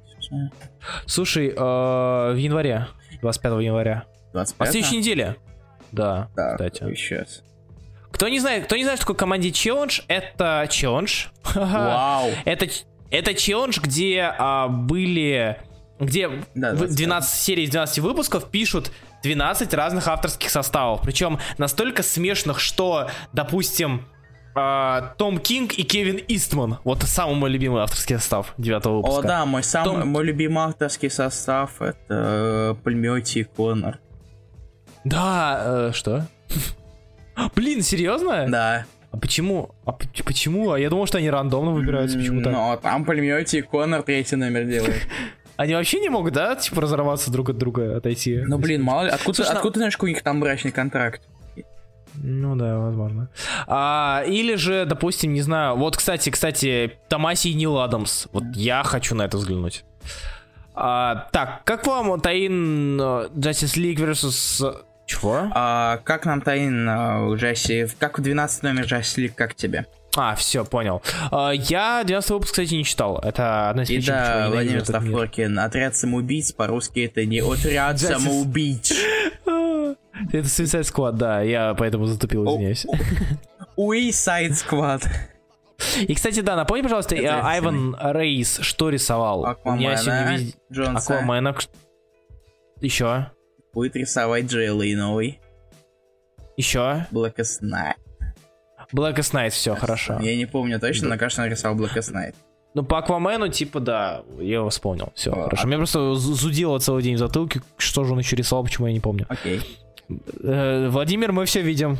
Слушай, 1.05 1.49
э, 1.49 1.53
в 1.55 2.35
январе, 2.37 2.87
25 3.21 3.61
января. 3.61 4.05
25 4.33 4.67
А 4.67 4.69
в 4.69 4.71
следующей 4.71 4.97
неделе. 4.97 5.35
Да, 5.91 6.29
Так, 6.35 6.53
кстати. 6.57 6.95
сейчас. 6.95 7.43
Кто 8.11 8.27
не 8.29 8.39
знает, 8.39 8.65
кто 8.65 8.75
не 8.75 8.83
знает, 8.83 8.99
что 8.99 9.07
такое 9.07 9.17
команде 9.19 9.49
Challenge, 9.49 10.03
это 10.07 10.63
Challenge. 10.69 11.27
Вау. 11.55 12.29
Это, 12.45 12.67
Это 13.09 13.33
челлендж, 13.33 13.79
где 13.81 14.33
а, 14.37 14.67
были... 14.67 15.57
Где 15.99 16.29
Да, 16.53 16.73
в- 16.73 16.77
25. 16.77 16.95
12 16.95 17.39
серий 17.41 17.63
из 17.63 17.69
12 17.71 17.99
выпусков 17.99 18.49
пишут 18.51 18.91
12 19.23 19.73
разных 19.73 20.07
авторских 20.07 20.49
составов. 20.49 21.01
Причем 21.01 21.39
настолько 21.57 22.03
смешных, 22.03 22.59
что, 22.59 23.09
допустим, 23.33 24.05
а, 24.59 25.13
Том 25.17 25.39
Кинг 25.39 25.73
и 25.73 25.83
Кевин 25.83 26.19
Истман. 26.27 26.77
Вот 26.83 27.03
самый 27.03 27.35
мой 27.35 27.49
любимый 27.49 27.81
авторский 27.83 28.17
состав 28.17 28.53
девятого 28.57 28.97
выпуска. 28.97 29.19
О, 29.19 29.21
да, 29.23 29.45
мой 29.45 29.63
самый, 29.63 29.85
Том- 30.01 30.07
мой 30.09 30.23
любимый 30.23 30.63
авторский 30.65 31.09
состав 31.11 31.79
это 31.81 31.95
э, 32.09 32.75
Пульмети 32.83 33.39
и 33.39 33.43
Коннор. 33.43 33.99
Да, 35.03 35.61
э, 35.63 35.91
что? 35.93 36.25
Блин, 37.55 37.81
серьезно? 37.83 38.47
Да. 38.49 38.85
А 39.11 39.17
почему? 39.17 39.69
А 39.85 39.91
почему? 39.93 40.71
А 40.71 40.79
я 40.79 40.89
думал, 40.89 41.05
что 41.07 41.17
они 41.19 41.29
рандомно 41.29 41.71
выбираются 41.71 42.17
почему-то. 42.17 42.49
Ну, 42.49 42.71
а 42.71 42.77
там 42.77 43.05
Пульмети 43.05 43.57
и 43.57 43.61
Коннор 43.61 44.01
третий 44.03 44.35
номер 44.35 44.65
делают. 44.65 45.07
Они 45.57 45.73
вообще 45.73 45.99
не 45.99 46.09
могут, 46.09 46.33
да, 46.33 46.55
типа 46.55 46.81
разорваться 46.81 47.31
друг 47.31 47.49
от 47.49 47.57
друга, 47.57 47.97
отойти? 47.97 48.37
Ну, 48.45 48.59
блин, 48.59 48.83
мало 48.83 49.05
ли, 49.05 49.09
откуда, 49.09 49.37
Слушай, 49.37 49.53
откуда 49.53 49.73
ты 49.73 49.79
знаешь, 49.79 49.97
какой 49.97 50.11
у 50.11 50.13
них 50.13 50.23
там 50.23 50.39
брачный 50.39 50.71
контракт? 50.71 51.21
Ну 52.23 52.55
да, 52.55 52.77
возможно. 52.77 53.29
А, 53.67 54.23
или 54.27 54.55
же, 54.55 54.85
допустим, 54.85 55.33
не 55.33 55.41
знаю, 55.41 55.75
вот, 55.75 55.97
кстати, 55.97 56.29
кстати, 56.29 56.97
Томаси 57.09 57.51
и 57.51 57.53
Нил 57.53 57.79
Адамс. 57.79 58.27
Вот 58.31 58.43
я 58.55 58.83
хочу 58.83 59.15
на 59.15 59.23
это 59.23 59.37
взглянуть. 59.37 59.83
А, 60.73 61.27
так, 61.31 61.63
как 61.63 61.87
вам 61.87 62.19
Таин 62.21 62.99
э, 62.99 63.29
Justice 63.35 63.77
League 63.77 63.97
versus... 63.97 64.63
Чего? 65.07 65.49
А, 65.51 65.99
как 66.03 66.25
нам 66.25 66.41
Таин 66.41 66.87
э, 66.87 67.35
Джесси, 67.35 67.87
как 67.97 68.19
в 68.19 68.21
12 68.21 68.63
номер 68.63 68.83
Джесси 68.83 69.29
как 69.29 69.55
тебе? 69.55 69.87
А, 70.17 70.35
все, 70.35 70.65
понял. 70.65 71.01
А, 71.31 71.51
я 71.51 72.03
12 72.03 72.29
выпуск, 72.31 72.51
кстати, 72.51 72.73
не 72.73 72.83
читал. 72.83 73.17
Это 73.19 73.69
одна 73.69 73.83
из 73.83 73.89
И 73.89 73.95
причин, 73.95 74.13
я 74.13 74.23
да, 74.23 74.49
Владимир. 74.49 74.83
Ставкоркин, 74.83 75.59
отряд 75.59 75.95
самоубийц, 75.95 76.51
по-русски 76.51 76.99
это 76.99 77.25
не 77.25 77.39
отряд 77.39 77.99
самоубийц. 77.99 78.93
Это 80.33 80.47
Suicide 80.47 80.81
Squad, 80.81 81.11
да, 81.13 81.41
я 81.43 81.75
поэтому 81.75 82.07
затупил, 82.07 82.43
извиняюсь. 82.45 82.87
Уи 83.75 84.11
Сайд 84.11 84.57
Сквад. 84.57 85.07
И, 85.95 86.15
кстати, 86.15 86.39
да, 86.39 86.55
напомни, 86.55 86.81
пожалуйста, 86.81 87.15
Это 87.15 87.47
Айван 87.47 87.95
Рейс 88.01 88.59
что 88.61 88.89
рисовал? 88.89 89.57
У 89.63 89.71
меня 89.73 89.95
сегодня 89.95 90.21
Аквамена, 90.21 90.51
Джонса. 90.73 91.19
Аквамена. 91.19 91.55
Еще? 92.81 93.27
Будет 93.77 93.95
рисовать 93.95 94.45
Джейла 94.45 94.81
и 94.81 94.95
новый. 94.95 95.39
Еще? 96.57 97.05
Blackest 97.11 97.61
Night. 97.61 97.93
Blackest 98.91 99.33
Night, 99.35 99.51
все, 99.51 99.75
хорошо. 99.75 100.17
Я 100.19 100.35
не 100.35 100.47
помню 100.47 100.79
точно, 100.79 101.09
но 101.09 101.17
кажется, 101.19 101.43
он 101.43 101.49
рисовал 101.49 101.77
Blackest 101.77 102.11
Night. 102.11 102.33
Ну, 102.73 102.81
по 102.83 102.97
Аквамену, 102.97 103.49
типа, 103.49 103.79
да, 103.79 104.23
я 104.39 104.55
его 104.55 104.69
вспомнил. 104.71 105.11
Все, 105.13 105.31
А, 105.31 105.43
хорошо. 105.43 105.61
а- 105.63 105.67
Меня 105.67 105.77
просто 105.77 105.99
зу- 105.99 106.15
зудело 106.15 106.79
целый 106.79 107.03
день 107.03 107.17
в 107.17 107.19
затылке. 107.19 107.61
Что 107.77 108.03
же 108.03 108.13
он 108.13 108.17
еще 108.19 108.35
рисовал, 108.35 108.63
почему 108.63 108.87
я 108.87 108.93
не 108.93 108.99
помню. 108.99 109.27
Окей. 109.29 109.61
Э, 110.41 110.87
Владимир, 110.89 111.31
мы 111.31 111.45
все 111.45 111.61
видим. 111.61 111.99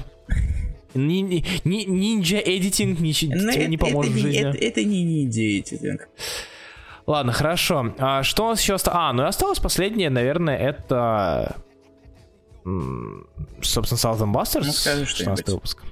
Ни- 0.96 1.20
ни- 1.22 1.46
ни- 1.64 1.84
Нинджа 1.86 2.38
эдитинг 2.40 3.00
ничего 3.00 3.34
тебе 3.38 3.52
это, 3.52 3.68
не 3.68 3.78
поможет 3.78 4.14
в 4.14 4.16
это, 4.18 4.26
не- 4.26 4.32
жизни. 4.34 4.50
это- 4.50 4.58
это 4.58 4.84
не 4.84 5.04
ниндзя 5.04 5.42
эдитинг. 5.44 6.10
Ладно, 7.06 7.32
хорошо. 7.34 7.94
А 8.00 8.24
что 8.24 8.46
у 8.48 8.50
нас 8.50 8.62
еще 8.62 8.74
осталось? 8.74 9.00
А, 9.00 9.14
ну 9.14 9.24
и 9.24 9.28
осталось 9.28 9.60
последнее, 9.60 10.10
наверное, 10.10 10.58
это... 10.58 11.56
Собственно, 13.62 13.98
Southern 13.98 14.32
Busters. 14.34 14.64
Ну, 14.66 14.72
скажи 14.72 15.06
16 15.06 15.16
что-нибудь. 15.16 15.48
выпуск. 15.48 15.84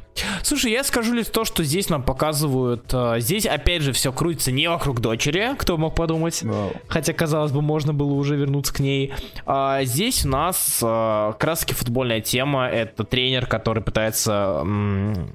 Слушай, 0.43 0.71
я 0.71 0.83
скажу 0.85 1.13
лишь 1.13 1.25
то, 1.27 1.43
что 1.43 1.63
здесь 1.63 1.89
нам 1.89 2.01
показывают... 2.01 2.85
а, 2.93 3.19
Здесь, 3.19 3.45
опять 3.45 3.81
же, 3.81 3.91
все 3.91 4.13
крутится 4.13 4.51
не 4.51 4.67
вокруг 4.69 5.01
дочери, 5.01 5.55
кто 5.57 5.75
мог 5.77 5.93
подумать. 5.95 6.41
Вау. 6.41 6.71
Хотя, 6.87 7.11
казалось 7.11 7.51
бы, 7.51 7.61
можно 7.61 7.93
было 7.93 8.13
уже 8.13 8.37
вернуться 8.37 8.73
к 8.73 8.79
ней. 8.79 9.13
А, 9.45 9.83
здесь 9.83 10.25
у 10.25 10.29
нас 10.29 10.79
раз 10.81 11.59
таки 11.59 11.73
футбольная 11.73 12.21
тема. 12.21 12.67
Это 12.67 13.03
тренер, 13.03 13.45
который 13.45 13.83
пытается 13.83 14.59
м, 14.61 15.33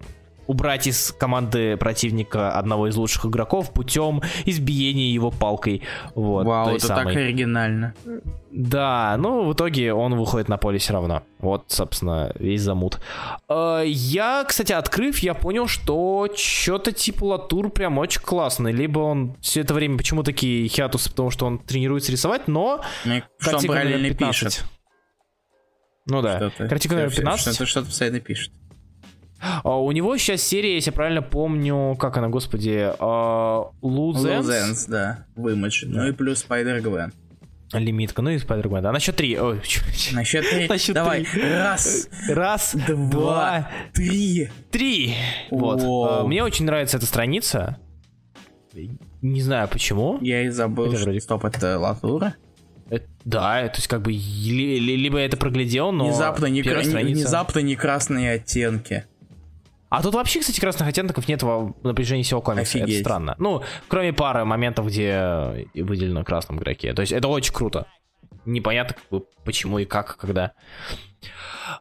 убрать 0.50 0.86
из 0.88 1.12
команды 1.12 1.76
противника 1.76 2.52
одного 2.52 2.88
из 2.88 2.96
лучших 2.96 3.26
игроков 3.26 3.72
путем 3.72 4.20
избиения 4.44 5.12
его 5.12 5.30
палкой. 5.30 5.82
Вот, 6.14 6.44
Вау, 6.44 6.74
это 6.76 6.86
самой. 6.86 7.14
так 7.14 7.22
оригинально. 7.22 7.94
Да, 8.50 9.16
ну 9.18 9.44
в 9.46 9.52
итоге 9.54 9.94
он 9.94 10.16
выходит 10.16 10.48
на 10.48 10.56
поле 10.56 10.78
все 10.78 10.92
равно. 10.92 11.22
Вот, 11.38 11.64
собственно, 11.68 12.32
весь 12.34 12.62
замут. 12.62 12.98
Э, 13.48 13.82
Я, 13.86 14.44
кстати, 14.46 14.72
открыв, 14.72 15.20
я 15.20 15.34
понял, 15.34 15.68
что 15.68 16.28
что-то 16.36 16.90
типа 16.92 17.24
Латур 17.24 17.70
прям 17.70 17.98
очень 17.98 18.20
классный. 18.20 18.72
Либо 18.72 18.98
он 18.98 19.36
все 19.40 19.60
это 19.60 19.72
время 19.72 19.96
почему 19.98 20.22
такие 20.24 20.66
хиатусы, 20.68 21.10
потому 21.10 21.30
что 21.30 21.46
он 21.46 21.58
тренируется 21.58 22.10
рисовать, 22.10 22.48
но 22.48 22.82
Ну, 23.04 23.22
Что 23.38 23.56
он 23.56 23.62
15. 23.62 24.18
пишет. 24.18 24.64
Ну 26.06 26.22
да, 26.22 26.50
картинка 26.58 26.96
номер 26.96 27.10
Что-то- 27.10 27.22
15. 27.22 27.54
Что-то 27.54 27.66
что-то 27.70 27.86
постоянно 27.86 28.20
пишет. 28.20 28.52
А, 29.40 29.78
У 29.80 29.90
него 29.92 30.16
сейчас 30.18 30.42
серия, 30.42 30.74
если 30.74 30.90
я 30.90 30.94
правильно 30.94 31.22
помню, 31.22 31.96
как 31.98 32.16
она, 32.16 32.28
господи, 32.28 32.90
а, 32.98 33.70
Lose 33.82 34.16
Ends? 34.24 34.36
Лузенс, 34.38 34.86
да, 34.86 35.26
вымочь. 35.36 35.84
Ну 35.86 36.06
и 36.08 36.12
плюс 36.12 36.40
Спайдер 36.40 36.80
Гвен. 36.80 37.12
Лимитка, 37.72 38.20
ну 38.20 38.30
и 38.30 38.36
Spider-Man, 38.36 38.80
да, 38.82 38.90
на 38.90 38.98
счет 38.98 39.14
три. 39.14 39.38
Ой, 39.38 39.60
На 40.12 40.24
счет 40.24 40.44
три. 40.50 40.66
На 40.68 40.76
счет 40.76 40.94
Давай. 40.94 41.24
три. 41.24 41.40
Раз, 41.42 42.08
Раз, 42.28 42.74
два, 42.74 42.96
два, 42.96 43.70
три. 43.94 44.48
Три. 44.72 45.14
Вот. 45.52 45.80
Воу. 45.80 46.04
А, 46.04 46.26
Мне 46.26 46.42
очень 46.42 46.64
нравится 46.64 46.96
эта 46.96 47.06
страница. 47.06 47.78
Не 49.22 49.40
знаю 49.42 49.68
почему. 49.68 50.18
Я 50.20 50.42
и 50.42 50.48
забыл, 50.48 50.86
Это 50.86 50.96
что 50.96 51.04
вроде- 51.04 51.20
стоп, 51.20 51.44
это 51.44 51.78
Латура. 51.78 52.34
Э, 52.90 52.98
Да, 53.24 53.68
то 53.68 53.76
есть 53.76 53.86
как 53.86 54.02
бы 54.02 54.10
ли- 54.12 54.80
ли- 54.80 54.96
либо 54.96 55.18
это 55.18 55.36
проглядел, 55.36 55.92
но 55.92 56.06
Внезапно 56.06 56.46
не, 56.46 56.62
кра- 56.62 56.82
страница- 56.82 57.20
внезапно 57.20 57.58
не 57.60 57.76
красные 57.76 58.32
оттенки. 58.32 59.04
А 59.90 60.02
тут 60.02 60.14
вообще, 60.14 60.40
кстати, 60.40 60.60
красных 60.60 60.88
оттенков 60.88 61.28
нет 61.28 61.42
во 61.42 61.74
напряжении 61.82 62.22
всего 62.22 62.40
комикса. 62.40 62.78
Это 62.78 62.84
Офигеть. 62.86 63.02
странно. 63.02 63.34
Ну, 63.38 63.62
кроме 63.88 64.12
пары 64.12 64.44
моментов, 64.44 64.86
где 64.86 65.66
выделено 65.74 66.24
красным 66.24 66.58
игроке. 66.58 66.94
То 66.94 67.02
есть 67.02 67.12
это 67.12 67.28
очень 67.28 67.52
круто. 67.52 67.86
Непонятно, 68.46 68.96
почему 69.44 69.78
и 69.80 69.84
как, 69.84 70.16
когда. 70.16 70.52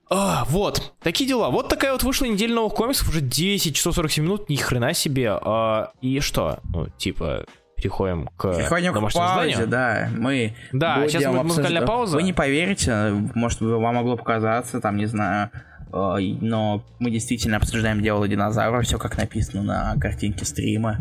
А, 0.09 0.43
вот, 0.49 0.93
такие 1.01 1.27
дела. 1.27 1.49
Вот 1.49 1.69
такая 1.69 1.91
вот 1.93 2.03
вышла 2.03 2.25
неделя 2.25 2.53
новых 2.55 2.73
комиксов, 2.73 3.07
уже 3.09 3.21
10 3.21 3.75
часов 3.75 3.95
47 3.95 4.23
минут, 4.25 4.49
ни 4.49 4.55
хрена 4.55 4.93
себе. 4.93 5.31
А, 5.31 5.91
и 6.01 6.19
что? 6.19 6.59
Ну, 6.73 6.87
типа, 6.97 7.45
переходим 7.75 8.27
к 8.37 8.55
Переходим 8.57 8.91
к 8.91 8.95
домашнему 8.95 9.25
паузе, 9.25 9.55
заданию. 9.55 9.67
да. 9.67 10.09
Мы 10.19 10.55
Да, 10.73 11.07
сейчас 11.07 11.23
будет 11.25 11.43
музыкальная 11.43 11.81
обсуждать- 11.81 11.87
пауза. 11.87 12.15
Вы 12.17 12.23
не 12.23 12.33
поверите, 12.33 13.11
может, 13.35 13.61
вам 13.61 13.95
могло 13.95 14.17
показаться, 14.17 14.81
там, 14.81 14.97
не 14.97 15.05
знаю, 15.05 15.49
но 15.91 16.83
мы 16.99 17.11
действительно 17.11 17.57
обсуждаем 17.57 18.01
дело 18.01 18.27
динозавра, 18.27 18.81
все 18.81 18.97
как 18.97 19.17
написано 19.17 19.63
на 19.63 19.95
картинке 19.99 20.45
стрима. 20.45 20.99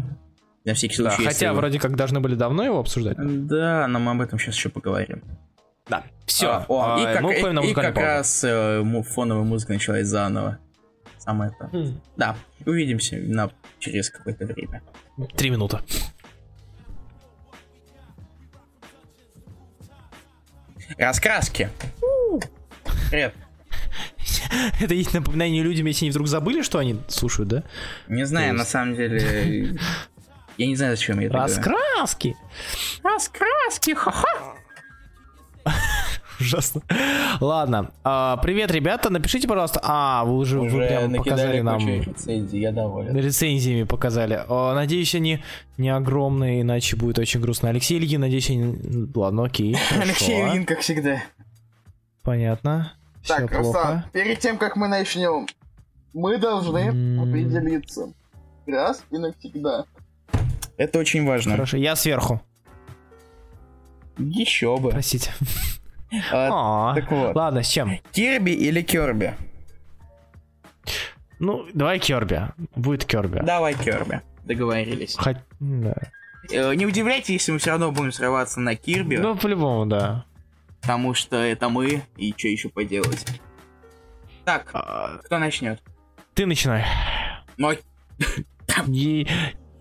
На 0.64 0.74
всякий 0.74 0.97
Да, 1.03 1.11
случай, 1.11 1.22
если 1.24 1.34
хотя 1.45 1.53
вы- 1.53 1.59
вроде 1.59 1.78
как 1.78 1.97
должны 1.97 2.20
были 2.20 2.34
давно 2.34 2.62
его 2.64 2.78
обсуждать. 2.78 3.16
Да, 3.47 3.86
но 3.86 3.99
мы 3.99 4.12
об 4.12 4.20
этом 4.20 4.39
сейчас 4.39 4.55
еще 4.57 4.68
поговорим. 4.68 5.22
Да, 5.89 6.03
все. 6.26 6.49
А, 6.49 6.64
о, 6.68 6.99
и 7.01 7.05
как, 7.05 7.22
мы 7.22 7.30
уходим 7.39 7.55
на 7.55 7.61
и- 7.61 7.70
и 7.70 7.74
как 7.74 7.95
паузу. 7.95 8.01
раз 8.01 8.45
э, 8.45 9.03
фоновая 9.14 9.45
музыка 9.45 9.72
началась 9.72 10.07
заново. 10.07 10.59
Самое 11.18 11.53
то. 11.59 11.68
Хм. 11.68 12.01
Да, 12.16 12.36
увидимся 12.66 13.16
на, 13.16 13.51
через 13.78 14.11
какое-то 14.11 14.45
время. 14.47 14.82
Три 15.36 15.51
минуты. 15.51 15.78
Раскраски. 20.97 21.68
Привет. 23.11 23.34
Это 24.80 24.94
есть 24.94 25.14
напоминание 25.14 25.62
людям, 25.62 25.86
если 25.86 26.07
они 26.07 26.11
вдруг 26.11 26.28
забыли, 26.28 26.62
что 26.62 26.78
они 26.78 27.01
слушают, 27.09 27.49
да? 27.49 27.62
Не 28.09 28.24
знаю, 28.24 28.55
на 28.55 28.64
самом 28.64 28.94
деле... 28.94 29.76
Я 30.59 30.66
не 30.66 30.74
знаю, 30.74 30.96
зачем 30.96 31.20
я 31.20 31.28
это. 31.28 31.36
Раскраски. 31.36 32.36
Раскраски, 33.05 33.94
ха-ха. 33.94 34.57
Ужасно. 36.40 36.82
Ладно. 37.40 37.92
А, 38.03 38.36
привет, 38.38 38.70
ребята. 38.72 39.11
Напишите, 39.11 39.46
пожалуйста. 39.46 39.80
А, 39.82 40.24
вы 40.24 40.36
уже, 40.36 40.59
вы 40.59 40.86
прям 40.86 41.14
показали 41.14 41.61
нам 41.61 41.78
рецензий, 41.78 42.61
я 42.61 42.72
доволен. 42.72 43.16
рецензиями 43.16 43.84
показали. 43.84 44.44
О, 44.49 44.74
надеюсь, 44.74 45.14
они 45.14 45.42
не 45.76 45.90
огромные, 45.90 46.62
иначе 46.62 46.96
будет 46.96 47.20
очень 47.20 47.40
грустно. 47.40 47.68
Алексей 47.68 47.99
Ильин, 47.99 48.20
надеюсь, 48.20 48.51
они... 48.51 49.09
Ладно, 49.14 49.44
окей. 49.44 49.76
Алексей. 50.01 50.42
Ильин, 50.42 50.64
как 50.64 50.80
всегда. 50.80 51.22
Понятно. 52.22 52.92
Все 53.28 53.36
Так, 53.46 53.50
плохо. 53.50 53.66
Руслан, 53.78 54.04
перед 54.12 54.38
тем, 54.40 54.56
как 54.56 54.76
мы 54.76 54.88
начнем, 54.88 55.46
мы 56.14 56.38
должны 56.38 56.78
М. 56.78 57.20
определиться 57.20 58.10
раз 58.66 59.02
и 59.10 59.18
навсегда. 59.18 59.84
Это 60.78 60.98
очень 60.98 61.26
важно. 61.26 61.52
Хорошо, 61.52 61.76
я 61.76 61.94
сверху. 61.94 62.40
Еще 64.16 64.76
бы. 64.78 64.90
Простите. 64.90 65.30
А, 66.32 66.92
А, 66.92 66.94
так 66.94 67.10
вот. 67.10 67.36
Ладно, 67.36 67.62
с 67.62 67.68
чем? 67.68 67.98
Кирби 68.12 68.52
или 68.52 68.80
Керби? 68.80 69.34
Ну, 71.38 71.66
давай 71.74 71.98
Керби. 71.98 72.42
Будет 72.74 73.04
Керби. 73.04 73.40
Давай 73.44 73.74
Керби. 73.74 74.22
Договорились. 74.44 75.16
Хоть... 75.18 75.36
да. 75.60 75.94
Э, 76.50 76.74
Не 76.74 76.86
удивляйтесь, 76.86 77.30
если 77.30 77.52
мы 77.52 77.58
все 77.58 77.70
равно 77.72 77.92
будем 77.92 78.10
срываться 78.12 78.58
на 78.60 78.74
Кирби, 78.74 79.16
Ну, 79.16 79.36
по-любому, 79.36 79.84
да. 79.86 80.24
Потому 80.80 81.14
что 81.14 81.36
это 81.36 81.68
мы, 81.68 82.02
и 82.16 82.34
что 82.36 82.48
еще 82.48 82.68
поделать. 82.68 83.26
Так, 84.44 84.70
А, 84.72 85.18
кто 85.24 85.38
начнет? 85.38 85.80
Ты 86.34 86.46
начинай. 86.46 86.84
Ну, 87.56 87.72
И 88.88 89.26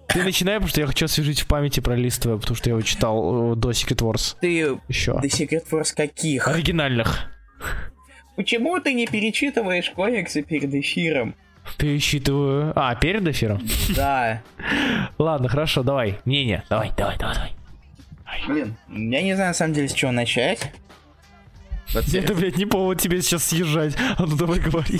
ты 0.07 0.23
начинай, 0.23 0.55
потому 0.55 0.69
что 0.69 0.81
я 0.81 0.87
хочу 0.87 1.05
освежить 1.05 1.41
в 1.41 1.47
памяти 1.47 1.79
про 1.79 1.95
листвы, 1.95 2.37
потому 2.39 2.55
что 2.55 2.69
я 2.69 2.73
его 2.75 2.81
читал 2.81 3.53
э, 3.53 3.55
до 3.55 3.71
Secret 3.71 3.97
Wars 3.97 4.35
ты 4.41 4.79
еще. 4.87 5.11
The 5.11 5.23
Secret 5.27 5.69
Force 5.69 5.95
каких? 5.95 6.47
Оригинальных. 6.47 7.29
Почему 8.35 8.79
ты 8.79 8.93
не 8.93 9.07
перечитываешь 9.07 9.89
комиксы 9.91 10.43
перед 10.43 10.73
эфиром? 10.73 11.35
Пересчитываю. 11.77 12.71
А, 12.75 12.95
перед 12.95 13.27
эфиром? 13.27 13.61
Да. 13.95 14.41
Ладно, 15.17 15.49
хорошо, 15.49 15.83
давай. 15.83 16.19
Мнение. 16.25 16.63
Давай, 16.69 16.91
давай, 16.95 17.17
давай, 17.17 17.35
давай. 17.35 17.51
Блин, 18.47 18.75
я 18.87 19.21
не 19.21 19.33
знаю 19.33 19.49
на 19.49 19.53
самом 19.53 19.73
деле 19.73 19.87
с 19.89 19.93
чего 19.93 20.11
начать. 20.11 20.71
Это, 21.93 22.35
блядь, 22.35 22.57
не 22.57 22.65
повод 22.65 22.99
тебе 22.99 23.21
сейчас 23.21 23.45
съезжать. 23.45 23.95
А 24.17 24.25
ну 24.25 24.35
давай 24.35 24.59
говори. 24.59 24.99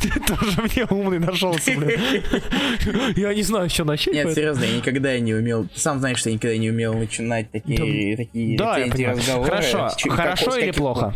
Ты 0.00 0.20
тоже 0.20 0.62
мне 0.62 0.86
умный 0.88 1.18
нашелся, 1.18 1.72
блядь. 1.76 2.00
Я 3.16 3.34
не 3.34 3.42
знаю, 3.42 3.68
что 3.68 3.84
начать. 3.84 4.14
Нет, 4.14 4.32
серьезно, 4.34 4.64
я 4.64 4.76
никогда 4.76 5.18
не 5.18 5.34
умел. 5.34 5.68
Сам 5.74 5.98
знаешь, 5.98 6.18
что 6.18 6.30
я 6.30 6.34
никогда 6.34 6.56
не 6.56 6.70
умел 6.70 6.94
начинать 6.94 7.50
такие, 7.50 8.16
такие 8.16 8.56
Да, 8.56 8.78
я 8.78 8.90
понимаю. 8.90 9.44
Хорошо, 9.44 9.90
хорошо 10.08 10.56
или 10.56 10.70
плохо? 10.70 11.14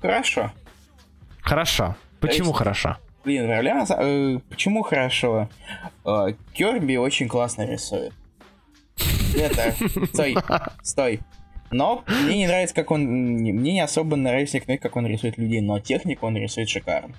Хорошо. 0.00 0.52
Хорошо. 1.40 1.96
Почему 2.20 2.48
есть- 2.48 2.58
хорошо? 2.58 2.96
Блин, 3.24 3.50
э, 3.50 4.38
почему 4.50 4.82
хорошо? 4.82 5.48
Э, 6.04 6.34
Кёрби 6.52 6.96
очень 6.96 7.26
классно 7.28 7.66
рисует. 7.66 8.12
Это... 9.34 9.74
Стой, 10.12 10.36
стой. 10.82 11.20
Но 11.70 12.04
мне 12.24 12.38
не 12.38 12.46
нравится, 12.46 12.74
как 12.74 12.90
он... 12.90 13.02
Мне 13.02 13.72
не 13.72 13.80
особо 13.80 14.16
нравится, 14.16 14.60
как 14.60 14.96
он 14.96 15.06
рисует 15.06 15.38
людей, 15.38 15.60
но 15.60 15.80
технику 15.80 16.26
он 16.26 16.36
рисует 16.36 16.68
шикарно. 16.68 17.14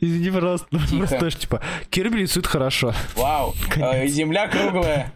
Извини, 0.00 0.30
пожалуйста. 0.30 0.66
Тихо. 0.70 0.96
Просто 0.96 1.18
знаешь, 1.18 1.36
типа, 1.36 1.60
Кирби 1.90 2.18
рисует 2.18 2.46
хорошо. 2.46 2.92
Вау, 3.16 3.54
э, 3.76 4.06
земля 4.06 4.48
круглая. 4.48 5.12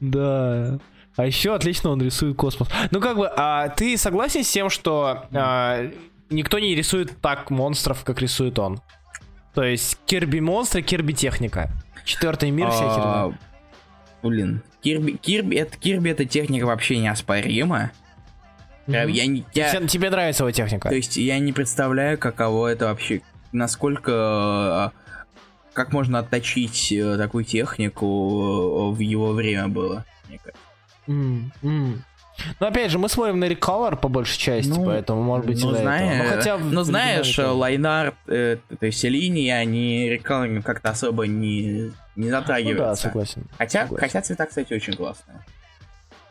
Да. 0.00 0.78
А 1.16 1.26
еще 1.26 1.54
отлично 1.54 1.90
он 1.90 2.02
рисует 2.02 2.36
космос. 2.36 2.68
Ну 2.90 3.00
как 3.00 3.16
бы, 3.16 3.28
а 3.28 3.68
ты 3.68 3.96
согласен 3.96 4.42
с 4.42 4.50
тем, 4.50 4.68
что 4.68 5.28
а, 5.32 5.90
никто 6.28 6.58
не 6.58 6.74
рисует 6.74 7.20
так 7.20 7.50
монстров, 7.50 8.02
как 8.04 8.20
рисует 8.20 8.58
он? 8.58 8.80
То 9.54 9.62
есть 9.62 9.98
Кирби 10.06 10.40
монстры, 10.40 10.82
Кирби 10.82 11.12
техника. 11.12 11.70
Четвертый 12.04 12.50
мир, 12.50 12.70
вся 12.70 12.86
А, 12.86 12.94
херня. 13.30 13.38
Блин, 14.22 14.62
Кирби, 14.84 15.12
Кирби, 15.12 15.56
это, 15.56 15.76
Кирби 15.78 16.10
эта 16.10 16.26
техника 16.26 16.66
вообще 16.66 16.98
неоспорима. 16.98 17.90
Мгм. 18.86 19.08
Я, 19.08 19.26
не- 19.26 19.44
я- 19.54 19.80
Тебе- 19.86 20.10
нравится 20.10 20.42
его 20.44 20.50
техника? 20.50 20.90
то 20.90 20.94
есть 20.94 21.16
я 21.16 21.38
не 21.38 21.54
представляю, 21.54 22.18
каково 22.18 22.68
это 22.68 22.84
вообще, 22.86 23.22
насколько, 23.52 24.92
э, 24.94 25.14
как 25.72 25.92
можно 25.92 26.18
отточить 26.18 26.92
э, 26.92 27.16
такую 27.16 27.44
технику 27.44 28.90
э, 28.92 28.94
в 28.94 28.98
его 29.00 29.32
время 29.32 29.68
было. 29.68 30.04
мне 30.28 30.38
кажется. 30.38 30.62
М, 31.08 31.52
м. 31.62 32.04
Ну, 32.60 32.66
опять 32.66 32.90
же, 32.90 32.98
мы 32.98 33.08
смотрим 33.08 33.38
на 33.40 33.44
Recolor 33.46 33.96
по 33.96 34.08
большей 34.08 34.38
части, 34.38 34.68
Ну, 34.68 34.84
поэтому, 34.84 35.22
может 35.22 35.46
быть, 35.46 35.62
ну, 35.62 35.70
из-за 35.70 35.80
этого. 35.80 35.82
знаю- 35.96 36.18
Ну, 36.24 36.28
хотя 36.30 36.58
ну, 36.58 36.82
знаешь, 36.82 37.26
тоже. 37.36 37.48
Лайнард, 37.48 38.14
э, 38.26 38.58
то 38.80 38.86
есть 38.86 39.02
линии, 39.04 39.48
они 39.50 40.10
рекламами 40.10 40.60
как-то 40.60 40.90
особо 40.90 41.26
не, 41.26 41.92
не 42.16 42.30
Ну 42.72 42.78
да, 42.78 42.94
согласен. 42.96 43.46
Хотя, 43.58 43.82
согласен. 43.82 44.00
хотя 44.00 44.22
цвета, 44.22 44.46
кстати, 44.46 44.72
очень 44.72 44.94
классные. 44.94 45.40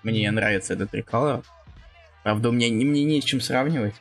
Мне 0.03 0.29
нравится 0.31 0.73
этот 0.73 0.91
триколор. 0.91 1.43
Правда, 2.23 2.49
у 2.49 2.51
меня 2.51 2.69
не, 2.69 2.85
мне 2.85 3.03
не 3.03 3.21
с 3.21 3.23
чем 3.23 3.41
сравнивать. 3.41 3.95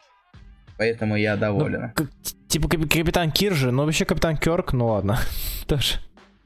Поэтому 0.79 1.17
я 1.17 1.37
доволен. 1.37 1.93
Ну, 1.99 2.07
типа 2.49 2.69
кап- 2.69 2.89
Капитан 2.89 3.31
Киржи, 3.31 3.71
но 3.71 3.85
вообще 3.85 4.05
Капитан 4.05 4.37
Кёрк, 4.37 4.73
ну 4.73 4.87
ладно. 4.89 5.19
Тоже. 5.67 5.97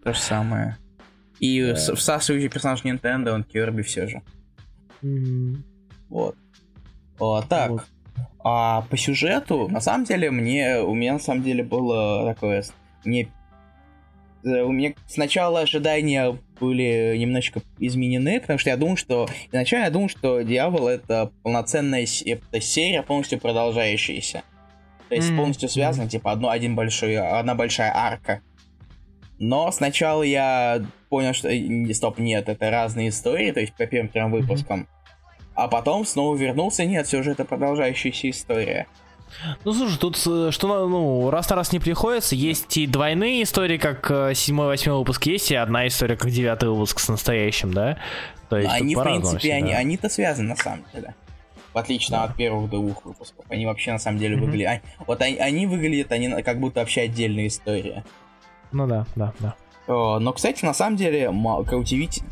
То 0.05 0.12
же 0.12 0.18
самое. 0.20 0.78
И 1.41 1.62
Да. 1.62 1.95
всасывающий 1.95 2.49
персонаж 2.49 2.82
Nintendo, 2.84 3.30
он 3.30 3.45
Кирби 3.45 3.82
все 3.82 4.07
же. 4.09 4.22
Вот. 6.09 6.37
Так. 7.49 7.70
Вот. 7.70 7.82
А 8.45 8.82
по 8.82 8.97
сюжету, 8.97 9.68
на 9.68 9.80
самом 9.80 10.05
деле, 10.05 10.30
мне, 10.30 10.78
у 10.78 10.95
меня 10.95 11.14
на 11.14 11.18
самом 11.18 11.43
деле 11.43 11.64
было 11.64 12.32
такое, 12.32 12.64
мне, 13.05 13.28
у 14.43 14.72
меня 14.72 14.95
сначала 15.07 15.61
ожидания 15.61 16.39
были 16.61 17.16
немножечко 17.16 17.61
изменены, 17.78 18.41
потому 18.41 18.59
что 18.59 18.70
я 18.70 18.76
думал, 18.76 18.97
что, 18.97 19.28
изначально 19.49 19.84
я 19.84 19.91
думал, 19.91 20.09
что 20.09 20.43
Дьявол 20.43 20.89
это 20.89 21.32
полноценная 21.43 22.07
это 22.24 22.61
серия, 22.61 23.03
полностью 23.03 23.39
продолжающаяся. 23.39 24.43
То 25.09 25.14
есть 25.14 25.28
Мгм. 25.28 25.39
полностью 25.39 25.68
связана, 25.68 26.09
типа, 26.09 26.32
одно, 26.32 26.49
один 26.51 26.74
большой, 26.74 27.16
одна 27.16 27.55
большая 27.55 27.93
арка. 27.95 28.41
Но 29.39 29.70
сначала 29.70 30.22
я 30.22 30.84
понял, 31.11 31.34
что, 31.34 31.49
э, 31.49 31.93
стоп, 31.95 32.18
нет, 32.18 32.49
это 32.49 32.70
разные 32.70 33.11
истории, 33.11 33.53
то 33.53 33.61
есть 33.61 33.74
по 33.74 33.87
первым 33.87 34.09
трем 34.09 34.32
выпускам. 34.32 34.89
А 35.55 35.68
потом 35.68 36.05
снова 36.05 36.37
вернулся, 36.37 36.84
нет, 36.84 37.07
все 37.07 37.22
же 37.22 37.32
это 37.32 37.45
продолжающаяся 37.45 38.30
история. 38.30 38.87
Ну 39.64 39.72
слушай, 39.74 39.99
тут 39.99 40.16
э, 40.27 40.51
что 40.51 40.89
ну 40.89 41.31
раз 41.31 41.49
на 41.51 41.57
раз 41.57 41.72
не 41.72 41.79
приходится, 41.79 42.35
есть 42.35 42.77
и 42.77 42.87
двойные 42.87 43.43
истории, 43.43 43.77
как 43.79 44.11
э, 44.11 44.35
седьмой, 44.35 44.66
восьмой 44.68 44.99
выпуск, 44.99 45.27
есть 45.27 45.51
и 45.51 45.55
одна 45.57 45.87
история, 45.87 46.16
как 46.16 46.31
девятый 46.31 46.68
выпуск 46.68 46.99
с 47.01 47.09
настоящим, 47.09 47.72
да? 47.72 47.99
То 48.49 48.57
есть 48.59 48.72
они, 48.72 48.95
в 48.95 49.03
принципе, 49.03 49.39
всегда. 49.39 49.57
они, 49.57 49.72
они-то 49.72 50.09
связаны 50.09 50.49
на 50.51 50.57
самом 50.57 50.85
деле. 50.95 51.14
В 51.74 51.79
отличие 51.79 52.16
от 52.18 52.35
первых 52.37 52.70
двух 52.70 53.05
выпусков. 53.05 53.45
Они 53.51 53.66
вообще 53.66 53.93
на 53.93 53.99
самом 53.99 54.18
деле 54.18 54.37
Мгм. 54.37 54.47
выглядят. 54.47 54.83
Вот 55.07 55.20
они, 55.20 55.37
они 55.37 55.66
выглядят, 55.66 56.11
они 56.12 56.43
как 56.43 56.59
будто 56.59 56.81
вообще 56.81 57.03
отдельная 57.03 57.49
история. 57.49 58.05
Ну 58.72 58.87
да, 58.87 59.07
да, 59.14 59.35
да. 59.41 59.55
О, 59.87 60.18
Но, 60.18 60.33
кстати, 60.33 60.64
на 60.64 60.72
самом 60.72 60.97
деле, 60.97 61.31
удивить, 61.77 62.22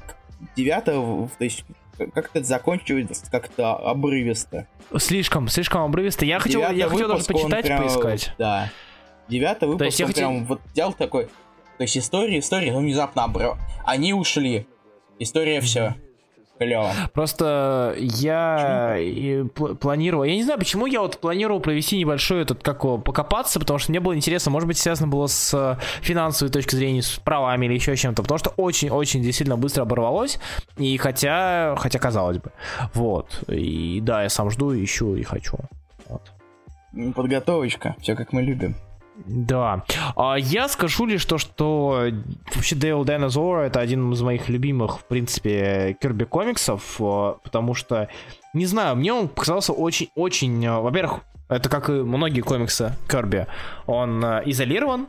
девятое, 0.57 0.97
в- 0.99 1.28
то 1.36 1.45
есть 1.45 1.64
как-то 1.97 2.38
это 2.38 2.45
заканчивается 2.45 3.30
как-то 3.30 3.74
обрывисто. 3.76 4.66
Слишком, 4.99 5.49
слишком 5.49 5.82
обрывисто. 5.82 6.24
Я 6.24 6.38
хотел, 6.38 6.61
я 6.70 6.88
хотел 6.88 7.09
даже 7.09 7.24
почитать, 7.24 7.64
прям, 7.64 7.82
поискать. 7.82 8.32
Да. 8.38 8.70
Девятый 9.28 9.68
выпуск, 9.68 9.86
есть 9.86 10.01
я 10.01 10.07
хотел- 10.07 10.28
прям 10.30 10.45
вот 10.45 10.61
взял 10.72 10.92
такой... 10.92 11.26
То 11.76 11.82
есть 11.82 11.99
история, 11.99 12.38
история, 12.38 12.72
ну 12.72 12.78
внезапно 12.78 13.24
обрыв. 13.24 13.57
Они 13.84 14.12
ушли. 14.14 14.66
История 15.18 15.61
все. 15.61 15.97
Клево. 16.59 16.90
Просто 17.12 17.94
я 17.98 18.96
пл- 18.96 19.74
планировал, 19.74 20.24
я 20.24 20.36
не 20.36 20.44
знаю, 20.44 20.59
почему 20.59 20.86
я 20.86 21.00
вот 21.00 21.18
планировал 21.18 21.61
провести 21.61 21.98
небольшой 21.98 22.42
этот, 22.42 22.62
как 22.62 22.84
его, 22.84 22.98
покопаться, 22.98 23.59
потому 23.59 23.78
что 23.78 23.90
мне 23.90 23.98
было 24.00 24.14
интересно, 24.14 24.52
может 24.52 24.68
быть, 24.68 24.78
связано 24.78 25.09
было 25.09 25.26
с 25.26 25.52
э, 25.52 25.76
финансовой 26.00 26.52
точки 26.52 26.76
зрения, 26.76 27.02
с 27.02 27.18
правами 27.18 27.66
или 27.66 27.74
еще 27.74 27.96
чем-то, 27.96 28.22
потому 28.22 28.38
что 28.38 28.50
очень-очень 28.50 29.22
действительно 29.22 29.57
быстро 29.57 29.82
оборвалось, 29.82 30.38
и 30.76 30.96
хотя, 30.96 31.74
хотя 31.76 31.98
казалось 31.98 32.38
бы, 32.38 32.52
вот, 32.94 33.42
и 33.48 33.98
да, 34.00 34.22
я 34.22 34.28
сам 34.28 34.50
жду, 34.50 34.72
ищу 34.74 35.16
и 35.16 35.24
хочу, 35.24 35.57
вот. 36.09 36.32
Подготовочка. 37.16 37.96
Все 38.00 38.14
как 38.14 38.32
мы 38.32 38.42
любим. 38.42 38.76
Да. 39.16 39.84
А 40.16 40.36
я 40.36 40.68
скажу 40.68 41.06
лишь 41.06 41.24
то, 41.24 41.38
что 41.38 42.06
вообще 42.54 42.74
Dale 42.74 43.04
Dinosaur 43.04 43.62
это 43.62 43.80
один 43.80 44.12
из 44.12 44.22
моих 44.22 44.48
любимых, 44.48 45.00
в 45.00 45.04
принципе, 45.04 45.96
Kirby 46.02 46.24
комиксов, 46.24 46.96
э, 46.98 47.34
потому 47.42 47.74
что, 47.74 48.08
не 48.52 48.66
знаю, 48.66 48.96
мне 48.96 49.12
он 49.12 49.28
показался 49.28 49.72
очень-очень, 49.72 50.64
э, 50.66 50.80
во-первых, 50.80 51.20
это 51.48 51.68
как 51.68 51.88
и 51.90 51.92
многие 51.92 52.40
комиксы 52.40 52.92
Kirby, 53.08 53.46
он 53.86 54.24
э, 54.24 54.42
изолирован, 54.46 55.06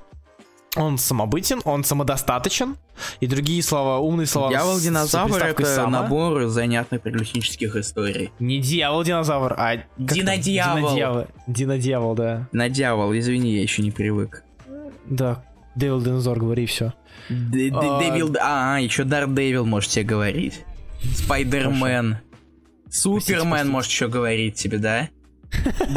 он 0.75 0.97
самобытен, 0.97 1.61
он 1.63 1.83
самодостаточен, 1.83 2.77
и 3.19 3.27
другие 3.27 3.61
слова, 3.63 3.99
умные 3.99 4.27
слова. 4.27 4.49
Дьявол 4.49 4.79
динозавр 4.79 5.37
это 5.37 5.65
«само». 5.65 5.89
набор 5.89 6.45
занятных 6.47 7.01
приключенческих 7.01 7.75
историй. 7.75 8.31
Не 8.39 8.59
дьявол 8.59 9.03
динозавр, 9.03 9.53
а... 9.57 9.77
Динодьявол. 9.97 10.79
Динодьявол, 10.79 11.27
Динодьявол, 11.47 12.15
да. 12.15 12.47
На 12.51 12.69
дьявол, 12.69 13.17
извини, 13.17 13.55
я 13.55 13.61
еще 13.61 13.81
не 13.81 13.91
привык. 13.91 14.43
Да, 15.05 15.43
Devil 15.77 16.03
Dinosaur, 16.03 16.37
говори 16.37 16.65
все. 16.65 16.93
А. 17.29 17.99
Дэвил, 17.99 18.35
а, 18.41 18.77
еще 18.79 19.03
Дар 19.03 19.27
Дэвил 19.27 19.65
можете 19.65 20.03
говорить. 20.03 20.63
Спайдермен. 21.03 22.17
Супермен 22.89 23.69
может 23.69 23.91
еще 23.91 24.07
говорить 24.07 24.55
тебе, 24.55 24.77
да? 24.77 25.09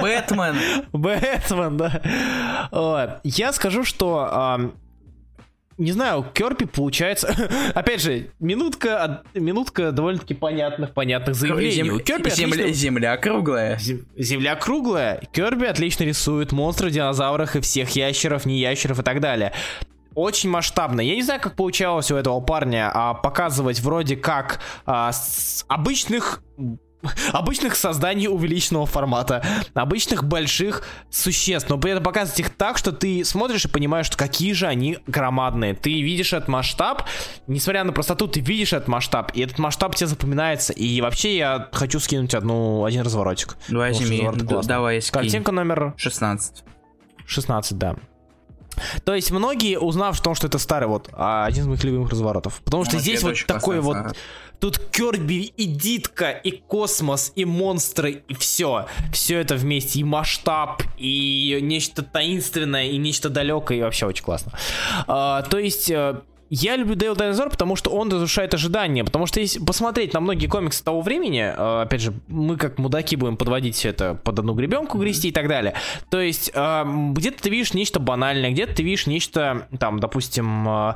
Бэтмен. 0.01 0.57
Бэтмен, 0.93 1.77
да. 1.77 2.69
Вот. 2.71 3.11
Я 3.25 3.53
скажу, 3.53 3.85
что... 3.85 4.29
ам, 4.31 4.73
не 5.77 5.93
знаю, 5.93 6.27
Керпи 6.35 6.65
получается... 6.67 7.33
Опять 7.75 8.03
же, 8.03 8.31
минутка, 8.41 9.23
минутка 9.35 9.93
довольно-таки 9.93 10.35
понятных, 10.35 10.93
понятных 10.93 11.37
заявлений. 11.37 11.73
Зем- 11.73 12.01
Кёрби 12.01 12.31
земля, 12.31 12.65
отлично- 12.65 12.73
земля 12.73 13.17
круглая. 13.17 13.79
Зем- 13.79 14.05
Земля 14.17 14.57
круглая. 14.57 15.21
Керби 15.33 15.67
отлично 15.67 16.03
рисует 16.05 16.51
монстров, 16.53 16.91
динозавров 16.91 17.55
и 17.55 17.61
всех 17.61 17.91
ящеров, 17.91 18.45
не 18.45 18.59
ящеров 18.59 18.99
и 18.99 19.03
так 19.03 19.21
далее. 19.21 19.53
очень 20.17 20.51
масштабно. 20.51 21.01
Я 21.01 21.15
не 21.15 21.23
знаю, 21.23 21.41
как 21.41 21.55
получалось 21.55 22.11
у 22.11 22.17
этого 22.17 22.41
парня 22.41 22.91
а, 22.93 23.15
показывать 23.15 23.79
вроде 23.79 24.17
как 24.17 24.59
а, 24.85 25.13
с 25.13 25.65
обычных 25.69 26.43
обычных 27.33 27.77
созданий 27.77 28.29
увеличенного 28.29 28.87
формата, 28.87 29.45
обычных 29.75 30.25
больших 30.25 30.83
существ, 31.11 31.69
но 31.69 31.79
при 31.79 31.93
этом 31.93 32.03
показывать 32.03 32.41
их 32.41 32.51
так, 32.51 32.79
что 32.79 32.93
ты 32.93 33.25
смотришь 33.25 33.65
и 33.65 33.69
понимаешь, 33.69 34.07
что 34.07 34.17
какие 34.17 34.53
же 34.53 34.67
они 34.67 34.99
громадные. 35.07 35.75
Ты 35.75 36.03
видишь 36.03 36.33
этот 36.33 36.49
масштаб, 36.49 37.05
несмотря 37.47 37.85
на 37.85 37.93
простоту, 37.93 38.27
ты 38.27 38.41
видишь 38.41 38.73
этот 38.73 38.89
масштаб, 38.89 39.33
и 39.35 39.41
этот 39.41 39.59
масштаб 39.59 39.95
тебе 39.95 40.07
запоминается. 40.07 40.73
И 40.73 41.01
вообще 41.01 41.37
я 41.37 41.69
хочу 41.73 42.01
скинуть 42.01 42.35
одну, 42.35 42.85
один 42.85 43.03
разворотик. 43.03 43.57
Возьми, 43.69 44.29
давай 44.65 45.01
скинь. 45.01 45.13
Картинка 45.13 45.53
номер... 45.53 45.95
16. 45.97 46.65
16, 47.27 47.79
да. 47.79 47.97
То 49.05 49.15
есть 49.15 49.31
многие, 49.31 49.79
узнав 49.79 50.19
о 50.19 50.23
том, 50.23 50.35
что 50.35 50.47
это 50.47 50.59
старый, 50.59 50.89
вот, 50.89 51.09
а, 51.13 51.47
один 51.47 51.65
из 51.65 51.67
моих 51.69 51.85
любимых 51.85 52.11
разворотов. 52.11 52.61
Потому 52.65 52.85
что 52.85 52.95
ну, 52.95 53.01
здесь 53.01 53.23
вот 53.23 53.37
такой 53.47 53.81
вот... 53.81 54.17
Тут 54.61 54.79
Керби 54.91 55.53
и 55.57 55.67
Дитка, 55.67 56.31
и 56.31 56.51
космос, 56.51 57.33
и 57.37 57.45
монстры, 57.45 58.25
и 58.27 58.35
все. 58.35 58.87
Все 59.13 59.39
это 59.39 59.55
вместе. 59.55 60.01
И 60.01 60.05
масштаб, 60.05 60.83
и 60.97 61.61
нечто 61.63 62.03
таинственное, 62.03 62.87
и 62.87 62.97
нечто 62.97 63.29
далекое, 63.29 63.79
и 63.79 63.83
вообще 63.83 64.07
очень 64.07 64.25
классно. 64.25 64.53
А, 65.07 65.43
то 65.43 65.59
есть 65.59 65.89
э, 65.93 66.23
я 66.51 66.77
люблю 66.77 66.95
Дейл 66.95 67.15
Дайнозор, 67.15 67.51
потому 67.51 67.77
что 67.77 67.91
он 67.91 68.11
разрушает 68.11 68.55
ожидания. 68.55 69.05
Потому 69.05 69.27
что 69.27 69.41
если 69.41 69.59
посмотреть 69.59 70.15
на 70.15 70.21
многие 70.21 70.47
комиксы 70.47 70.83
того 70.83 71.03
времени, 71.03 71.41
э, 71.41 71.83
опять 71.83 72.01
же, 72.01 72.15
мы 72.29 72.57
как 72.57 72.79
мудаки 72.79 73.17
будем 73.17 73.37
подводить 73.37 73.77
все 73.77 73.91
это 73.91 74.15
под 74.15 74.39
одну 74.39 74.55
гребенку, 74.55 74.99
грести 74.99 75.29
и 75.29 75.33
так 75.33 75.49
далее. 75.49 75.75
То 76.11 76.21
есть 76.21 76.51
э, 76.55 76.85
где-то 77.13 77.43
ты 77.43 77.51
видишь 77.51 77.75
нечто 77.75 78.01
банальное, 78.01 78.51
где-то 78.51 78.75
ты 78.75 78.83
видишь 78.83 79.07
нечто, 79.07 79.69
там, 79.79 80.01
допустим, 80.01 80.69
э, 80.69 80.95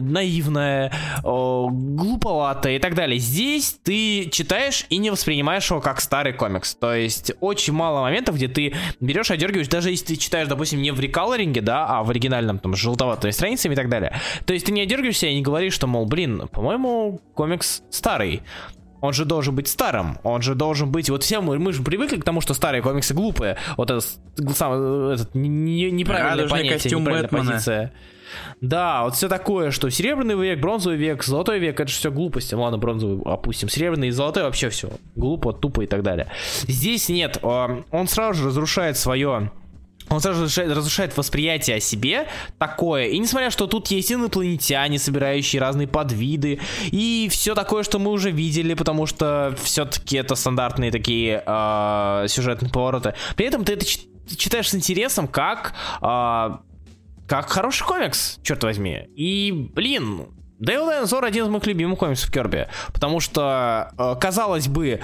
наивное, 0.00 0.92
глуповатое 1.22 2.76
и 2.76 2.78
так 2.78 2.94
далее. 2.94 3.18
Здесь 3.18 3.78
ты 3.82 4.30
читаешь 4.30 4.86
и 4.88 4.96
не 4.98 5.10
воспринимаешь 5.10 5.70
его 5.70 5.80
как 5.80 6.00
старый 6.00 6.32
комикс. 6.32 6.74
То 6.74 6.94
есть 6.94 7.32
очень 7.40 7.72
мало 7.72 8.00
моментов, 8.00 8.36
где 8.36 8.48
ты 8.48 8.74
берешь, 9.00 9.30
одергиваешь, 9.30 9.68
даже 9.68 9.90
если 9.90 10.06
ты 10.06 10.16
читаешь, 10.16 10.48
допустим, 10.48 10.80
не 10.80 10.92
в 10.92 11.00
рекалоринге, 11.00 11.60
да, 11.60 11.86
а 11.86 12.02
в 12.02 12.10
оригинальном, 12.10 12.58
там, 12.58 12.74
с 12.74 12.78
желтоватой 12.78 13.32
страницами 13.32 13.74
и 13.74 13.76
так 13.76 13.88
далее. 13.88 14.18
То 14.46 14.52
есть 14.52 14.66
ты 14.66 14.72
не 14.72 14.80
дергаешься 14.94 15.26
и 15.26 15.34
не 15.34 15.42
говоришь, 15.42 15.74
что, 15.74 15.86
мол, 15.86 16.06
блин, 16.06 16.48
по-моему, 16.48 17.20
комикс 17.34 17.82
старый. 17.90 18.42
Он 19.00 19.12
же 19.12 19.26
должен 19.26 19.54
быть 19.54 19.68
старым, 19.68 20.18
он 20.22 20.40
же 20.40 20.54
должен 20.54 20.90
быть... 20.90 21.10
Вот 21.10 21.22
все 21.22 21.42
мы, 21.42 21.58
мы 21.58 21.74
же 21.74 21.82
привыкли 21.82 22.16
к 22.16 22.24
тому, 22.24 22.40
что 22.40 22.54
старые 22.54 22.80
комиксы 22.80 23.12
глупые. 23.12 23.58
Вот 23.76 23.90
это 23.90 24.00
сам, 24.54 25.10
этот 25.10 25.34
не, 25.34 25.90
неправильное 25.90 26.36
Радужный 26.36 26.60
понятие, 26.60 26.98
неправильная 26.98 27.28
Бэтмена. 27.28 27.50
позиция. 27.50 27.92
Да, 28.62 29.04
вот 29.04 29.14
все 29.14 29.28
такое, 29.28 29.72
что 29.72 29.90
серебряный 29.90 30.34
век, 30.34 30.58
бронзовый 30.58 30.96
век, 30.96 31.22
золотой 31.22 31.58
век, 31.58 31.78
это 31.78 31.90
же 31.90 31.96
все 31.98 32.10
глупости. 32.10 32.54
Ладно, 32.54 32.78
бронзовый 32.78 33.20
опустим. 33.30 33.68
Серебряный 33.68 34.08
и 34.08 34.10
золотой 34.10 34.44
вообще 34.44 34.70
все 34.70 34.88
глупо, 35.16 35.52
тупо 35.52 35.82
и 35.82 35.86
так 35.86 36.02
далее. 36.02 36.28
Здесь 36.62 37.10
нет, 37.10 37.38
он 37.42 38.08
сразу 38.08 38.40
же 38.40 38.48
разрушает 38.48 38.96
свое 38.96 39.50
он 40.10 40.20
сразу 40.20 40.42
разрушает, 40.42 41.16
восприятие 41.16 41.76
о 41.76 41.80
себе 41.80 42.26
такое. 42.58 43.06
И 43.06 43.18
несмотря, 43.18 43.50
что 43.50 43.66
тут 43.66 43.88
есть 43.88 44.12
инопланетяне, 44.12 44.98
собирающие 44.98 45.60
разные 45.60 45.88
подвиды, 45.88 46.60
и 46.90 47.28
все 47.30 47.54
такое, 47.54 47.82
что 47.82 47.98
мы 47.98 48.10
уже 48.10 48.30
видели, 48.30 48.74
потому 48.74 49.06
что 49.06 49.56
все-таки 49.62 50.16
это 50.16 50.34
стандартные 50.34 50.90
такие 50.90 51.42
э, 51.44 52.26
сюжетные 52.28 52.70
повороты. 52.70 53.14
При 53.36 53.46
этом 53.46 53.64
ты 53.64 53.74
это 53.74 53.84
читаешь 54.36 54.70
с 54.70 54.74
интересом, 54.74 55.26
как, 55.26 55.74
э, 56.02 56.50
как 57.26 57.48
хороший 57.48 57.86
комикс, 57.86 58.38
черт 58.42 58.62
возьми. 58.62 59.08
И, 59.16 59.70
блин, 59.74 60.28
Дейл 60.58 60.86
Дайнозор 60.86 61.24
один 61.24 61.44
из 61.44 61.50
моих 61.50 61.66
любимых 61.66 61.98
комиксов 61.98 62.30
Керби, 62.30 62.68
потому 62.92 63.20
что, 63.20 63.92
э, 63.98 64.14
казалось 64.20 64.68
бы, 64.68 65.00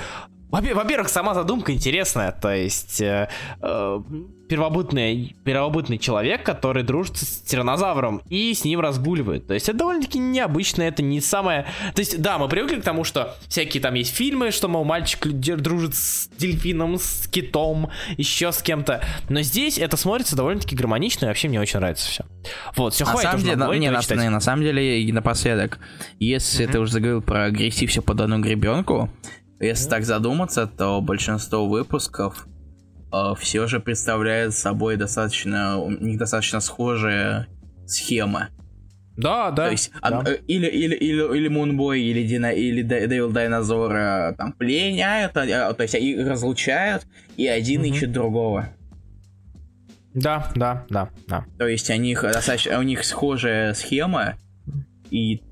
во-первых, 0.51 1.09
сама 1.09 1.35
задумка 1.35 1.73
интересная, 1.73 2.33
то 2.33 2.55
есть 2.55 3.01
э, 3.01 3.29
э, 3.63 4.01
первобытный, 4.49 5.37
первобытный 5.45 5.97
человек, 5.97 6.45
который 6.45 6.83
дружит 6.83 7.17
с 7.19 7.43
тиранозавром 7.43 8.21
и 8.29 8.53
с 8.53 8.65
ним 8.65 8.81
разгуливает. 8.81 9.47
То 9.47 9.55
есть 9.55 9.69
это 9.69 9.79
довольно-таки 9.79 10.19
необычно, 10.19 10.83
это 10.83 11.03
не 11.03 11.21
самое... 11.21 11.67
То 11.95 12.01
есть, 12.01 12.21
да, 12.21 12.37
мы 12.37 12.49
привыкли 12.49 12.81
к 12.81 12.83
тому, 12.83 13.05
что 13.05 13.37
всякие 13.49 13.81
там 13.81 13.95
есть 13.95 14.13
фильмы, 14.13 14.51
что, 14.51 14.67
мол, 14.67 14.85
мальчик 14.85 15.25
дружит 15.29 15.95
с 15.95 16.29
дельфином, 16.37 16.99
с 16.99 17.29
китом, 17.29 17.91
еще 18.17 18.51
с 18.51 18.61
кем-то. 18.61 19.05
Но 19.29 19.43
здесь 19.43 19.79
это 19.79 19.97
смотрится 19.97 20.35
довольно-таки 20.35 20.75
гармонично, 20.75 21.27
и 21.27 21.29
вообще 21.29 21.49
мне 21.49 21.61
очень 21.61 21.79
нравится 21.79 22.09
все. 22.09 22.25
Вот, 22.75 22.93
все, 22.95 23.05
на 23.05 23.13
хватит 23.13 23.31
самом 23.31 23.45
деле, 23.45 23.57
на, 23.57 23.73
не, 23.75 23.91
на, 23.91 24.31
на 24.31 24.41
самом 24.41 24.63
деле, 24.65 25.01
и 25.01 25.13
напоследок, 25.13 25.79
если 26.19 26.67
mm-hmm. 26.67 26.73
ты 26.73 26.81
уже 26.81 26.93
заговорил 26.93 27.23
про 27.23 27.51
грести 27.51 27.87
все 27.87 28.03
под 28.03 28.21
одну 28.21 28.41
гребенку, 28.41 29.11
если 29.61 29.91
так 29.91 30.05
задуматься, 30.05 30.67
то 30.67 31.01
большинство 31.03 31.69
выпусков 31.69 32.47
э, 33.13 33.35
все 33.39 33.67
же 33.67 33.79
представляет 33.79 34.55
собой 34.55 34.97
достаточно, 34.97 35.79
у 35.79 35.91
них 35.91 36.19
достаточно 36.19 36.61
схожая 36.61 37.47
схема. 37.87 38.49
Да, 39.19 39.51
да. 39.51 39.67
То 39.67 39.71
есть, 39.73 39.93
да. 40.01 40.25
Э, 40.27 40.39
или, 40.47 40.67
или, 40.67 40.95
или, 40.95 41.37
или 41.37 41.49
Мунбой, 41.49 42.01
или, 42.01 42.27
Дина, 42.27 42.53
или 42.53 42.81
Дейл 42.81 43.31
Дайнозора 43.31 44.35
там 44.39 44.53
пленяют, 44.55 45.37
а, 45.37 45.69
а, 45.69 45.75
то 45.75 45.83
есть 45.83 45.95
их 45.95 46.27
разлучают, 46.27 47.07
и 47.37 47.47
один 47.47 47.83
mm-hmm. 47.83 47.89
ищет 47.89 48.13
другого. 48.13 48.71
Да, 50.15 50.51
да, 50.57 50.87
да, 50.89 51.11
да. 51.29 51.45
То 51.59 51.69
есть 51.69 51.91
у 51.91 51.95
них 51.97 52.23
достаточно, 52.23 52.79
у 52.79 52.83
них 52.83 53.05
схожая 53.05 53.75
схема, 53.75 54.37
и 55.11 55.43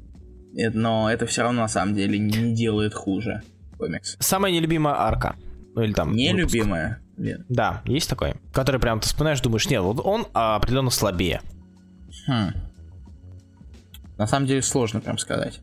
но 0.72 1.12
это 1.12 1.26
все 1.26 1.42
равно 1.42 1.62
на 1.62 1.68
самом 1.68 1.94
деле 1.94 2.18
не 2.18 2.54
делает 2.54 2.94
хуже 2.94 3.42
комикс. 3.78 4.16
Самая 4.18 4.52
нелюбимая 4.52 4.94
арка. 4.94 5.36
Ну 5.74 5.82
или 5.82 5.92
там. 5.92 6.14
Нелюбимая. 6.14 7.00
Выпуск. 7.16 7.44
Да, 7.48 7.82
есть 7.84 8.08
такой. 8.08 8.34
Который 8.52 8.80
прям 8.80 9.00
ты 9.00 9.06
вспоминаешь, 9.06 9.40
думаешь, 9.40 9.68
нет, 9.68 9.82
вот 9.82 10.00
он 10.04 10.26
а, 10.34 10.56
определенно 10.56 10.90
слабее. 10.90 11.40
Хм. 12.26 12.52
На 14.16 14.26
самом 14.26 14.46
деле 14.46 14.62
сложно 14.62 15.00
прям 15.00 15.18
сказать. 15.18 15.60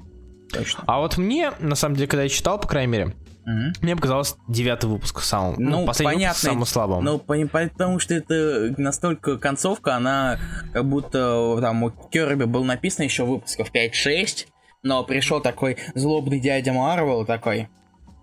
Точно. 0.52 0.84
А 0.88 1.00
вот 1.00 1.18
мне, 1.18 1.52
на 1.60 1.76
самом 1.76 1.96
деле, 1.96 2.08
когда 2.08 2.24
я 2.24 2.30
читал, 2.30 2.60
по 2.60 2.68
крайней 2.68 2.92
мере, 2.92 3.06
mm 3.48 3.74
мне 3.82 3.96
показалось 3.96 4.36
девятый 4.48 4.90
выпуск 4.90 5.22
самым, 5.22 5.56
ну, 5.60 5.82
ну 5.82 5.86
последний 5.86 6.16
понятно, 6.16 6.30
выпуск 6.30 6.46
самым 6.46 6.66
слабым. 6.66 7.04
Ну, 7.04 7.20
потому 7.20 8.00
что 8.00 8.16
это 8.16 8.74
настолько 8.78 9.38
концовка, 9.38 9.96
она 9.96 10.40
как 10.74 10.86
будто 10.86 11.58
там 11.62 11.84
у 11.84 11.92
Керби 11.92 12.46
был 12.46 12.64
написано 12.64 13.04
еще 13.04 13.24
выпусков 13.24 13.72
5-6, 13.72 14.48
но 14.82 15.04
пришел 15.04 15.42
такой 15.42 15.78
злобный 15.94 16.40
дядя 16.40 16.74
Марвел 16.74 17.26
такой, 17.26 17.70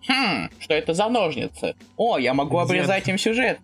Хм, 0.09 0.51
что 0.59 0.75
это 0.75 0.95
за 0.95 1.09
ножницы? 1.09 1.75
О, 1.97 2.19
я 2.19 2.35
могу 2.35 2.57
Где? 2.57 2.65
обрезать 2.65 3.09
им 3.09 3.19
сюжет. 3.19 3.59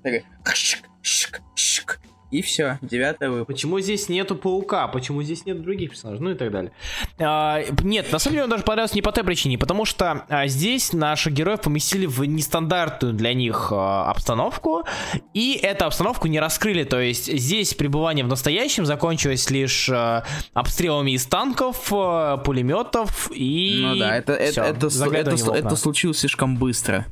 И 2.31 2.43
все, 2.43 2.79
девятый 2.83 3.31
выпуск. 3.31 3.47
Почему 3.47 3.81
здесь 3.81 4.09
нету 4.11 4.37
паука? 4.37 4.87
Почему 4.89 5.23
здесь 5.23 5.47
нет 5.47 5.63
других 5.63 5.91
персонажей? 5.91 6.23
Ну 6.23 6.31
и 6.33 6.35
так 6.35 6.51
далее. 6.51 6.73
А, 7.19 7.63
нет, 7.83 8.13
на 8.13 8.19
самом 8.19 8.35
деле 8.35 8.45
он 8.45 8.51
даже 8.51 8.65
понравился 8.65 8.97
не 8.97 9.03
по 9.03 9.13
той 9.13 9.25
причине, 9.25 9.57
потому 9.57 9.87
что 9.87 10.27
а, 10.29 10.47
здесь 10.47 10.93
наших 10.93 11.33
героев 11.33 11.63
поместили 11.63 12.05
в 12.05 12.23
нестандартную 12.25 13.15
для 13.15 13.33
них 13.33 13.73
а, 13.73 14.11
обстановку, 14.11 14.85
и 15.33 15.59
эту 15.63 15.87
обстановку 15.87 16.29
не 16.29 16.39
раскрыли. 16.39 16.85
То 16.85 17.01
есть 17.01 17.33
здесь 17.33 17.73
пребывание 17.73 18.25
в 18.25 18.29
настоящем 18.29 18.85
закончилось 18.85 19.49
лишь 19.51 19.89
а, 19.89 20.25
обстрелами 20.53 21.13
из 21.13 21.25
танков, 21.27 21.89
а, 21.93 22.37
пулеметов 22.37 23.31
и. 23.35 23.81
Ну 23.83 23.97
да, 23.97 24.17
это, 24.17 24.35
это, 24.35 24.63
это, 24.63 24.87
это, 24.87 25.53
это 25.55 25.77
случилось 25.77 26.19
слишком 26.19 26.59
быстро. 26.59 27.07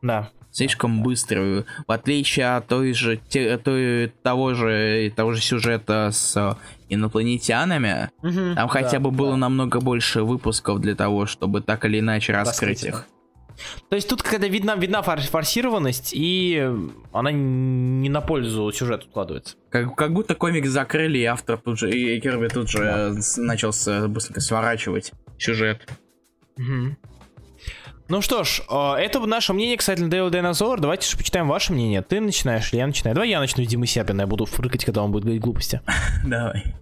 Да 0.00 0.30
слишком 0.54 1.02
быструю, 1.02 1.66
в 1.86 1.92
отличие 1.92 2.56
от 2.56 2.68
той 2.68 2.94
же, 2.94 3.20
те, 3.28 3.58
той, 3.58 4.12
того 4.22 4.54
же 4.54 5.12
того 5.14 5.32
же 5.32 5.42
сюжета 5.42 6.10
с 6.12 6.56
инопланетянами. 6.88 8.10
Угу, 8.22 8.54
там 8.54 8.68
хотя 8.68 8.92
да, 8.92 9.00
бы 9.00 9.10
было 9.10 9.32
да. 9.32 9.36
намного 9.36 9.80
больше 9.80 10.22
выпусков 10.22 10.80
для 10.80 10.94
того, 10.94 11.26
чтобы 11.26 11.60
так 11.60 11.84
или 11.84 11.98
иначе 11.98 12.32
раскрыть, 12.32 12.84
их. 12.84 13.06
То 13.88 13.96
есть 13.96 14.08
тут 14.08 14.22
когда 14.22 14.48
видна, 14.48 14.74
видна 14.76 15.02
форсированность, 15.02 16.10
и 16.12 16.70
она 17.12 17.30
не 17.32 18.08
на 18.08 18.20
пользу 18.20 18.70
сюжету 18.72 19.06
складывается. 19.08 19.56
Как, 19.70 19.94
как 19.94 20.12
будто 20.12 20.34
комик 20.34 20.66
закрыли, 20.66 21.18
и 21.18 21.24
автор 21.24 21.58
тут 21.58 21.78
же, 21.78 21.90
и 21.90 22.20
Керби 22.20 22.48
тут 22.48 22.68
же 22.68 22.78
да. 22.78 23.42
начал 23.42 23.70
быстренько 24.08 24.40
сворачивать 24.40 25.12
сюжет. 25.38 25.88
Угу. 26.56 26.96
Ну 28.08 28.20
что 28.20 28.44
ж, 28.44 28.60
а, 28.68 28.96
это 28.98 29.18
наше 29.20 29.54
мнение, 29.54 29.78
кстати, 29.78 30.00
на 30.00 30.08
Devil 30.08 30.30
Dinosaur. 30.30 30.78
Давайте 30.78 31.08
же 31.08 31.16
почитаем 31.16 31.48
ваше 31.48 31.72
мнение. 31.72 32.02
Ты 32.02 32.20
начинаешь 32.20 32.70
или 32.72 32.80
я 32.80 32.86
начинаю? 32.86 33.14
Давай 33.14 33.30
я 33.30 33.40
начну 33.40 33.64
с 33.64 33.66
Димы 33.66 33.86
Сяпина, 33.86 34.22
я 34.22 34.26
буду 34.26 34.44
фыркать, 34.44 34.84
когда 34.84 35.02
он 35.02 35.10
будет 35.10 35.22
говорить 35.24 35.42
глупости. 35.42 35.80
Давай. 36.24 36.74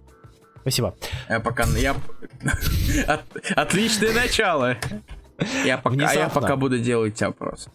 Спасибо. 0.61 0.95
Я 1.29 1.39
пока... 1.39 1.65
Я... 1.77 1.95
От... 3.07 3.21
Отличное 3.55 4.13
начало. 4.13 4.77
Я 5.65 5.77
пока, 5.77 6.11
я 6.13 6.29
пока 6.29 6.55
буду 6.55 6.77
делать 6.79 7.21
опрос. 7.21 7.69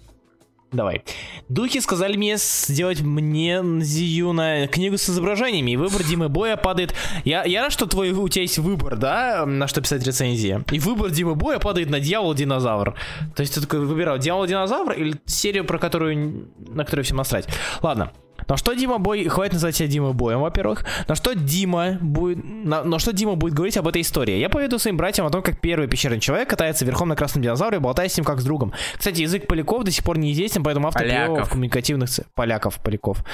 Давай. 0.70 1.02
Духи 1.48 1.80
сказали 1.80 2.16
мне 2.16 2.36
сделать 2.36 3.00
мне 3.00 3.62
Зию 3.80 4.32
на 4.32 4.66
книгу 4.66 4.98
с 4.98 5.08
изображениями, 5.08 5.70
и 5.70 5.76
выбор 5.76 6.02
Димы 6.02 6.28
Боя 6.28 6.56
падает... 6.56 6.94
Я, 7.24 7.44
я 7.44 7.62
рад, 7.62 7.72
что 7.72 7.86
твой, 7.86 8.10
у 8.10 8.28
тебя 8.28 8.42
есть 8.42 8.58
выбор, 8.58 8.96
да, 8.96 9.46
на 9.46 9.66
что 9.66 9.80
писать 9.80 10.06
рецензии. 10.06 10.62
И 10.70 10.78
выбор 10.78 11.10
Димы 11.10 11.36
Боя 11.36 11.58
падает 11.58 11.88
на 11.88 12.00
Дьявол-динозавр. 12.00 12.94
То 13.34 13.40
есть 13.40 13.54
ты 13.54 13.62
такой 13.62 13.80
выбирал 13.80 14.18
Дьявол-динозавр 14.18 14.92
или 14.92 15.14
серию, 15.24 15.64
про 15.64 15.78
которую, 15.78 16.48
на 16.58 16.84
которую 16.84 17.04
всем 17.04 17.16
насрать. 17.16 17.46
Ладно, 17.80 18.12
на 18.48 18.56
что 18.56 18.72
Дима 18.72 18.98
Бой, 18.98 19.24
хватит 19.24 19.54
называть 19.54 19.76
себя 19.76 19.88
Дима 19.88 20.12
Боем, 20.12 20.40
во-первых. 20.40 20.84
На 21.06 21.14
что 21.14 21.34
Дима 21.34 21.98
будет, 22.00 22.38
на, 22.42 22.82
на 22.82 22.98
что 22.98 23.12
Дима 23.12 23.34
будет 23.34 23.54
говорить 23.54 23.76
об 23.76 23.86
этой 23.88 24.02
истории. 24.02 24.38
Я 24.38 24.48
поведу 24.48 24.78
своим 24.78 24.96
братьям 24.96 25.26
о 25.26 25.30
том, 25.30 25.42
как 25.42 25.60
первый 25.60 25.88
пещерный 25.88 26.20
человек 26.20 26.48
катается 26.48 26.84
верхом 26.84 27.08
на 27.08 27.16
красном 27.16 27.42
динозавре, 27.42 27.78
болтая 27.78 28.08
с 28.08 28.16
ним 28.16 28.24
как 28.24 28.40
с 28.40 28.44
другом. 28.44 28.72
Кстати, 28.96 29.20
язык 29.20 29.46
поляков 29.46 29.84
до 29.84 29.90
сих 29.90 30.04
пор 30.04 30.18
неизвестен, 30.18 30.62
поэтому 30.62 30.88
автор 30.88 31.02
перевел 31.02 31.36
его 31.36 31.44
в 31.44 31.50
коммуникативных. 31.50 32.08
Поляков, 32.34 32.78
поляков. 32.82 33.24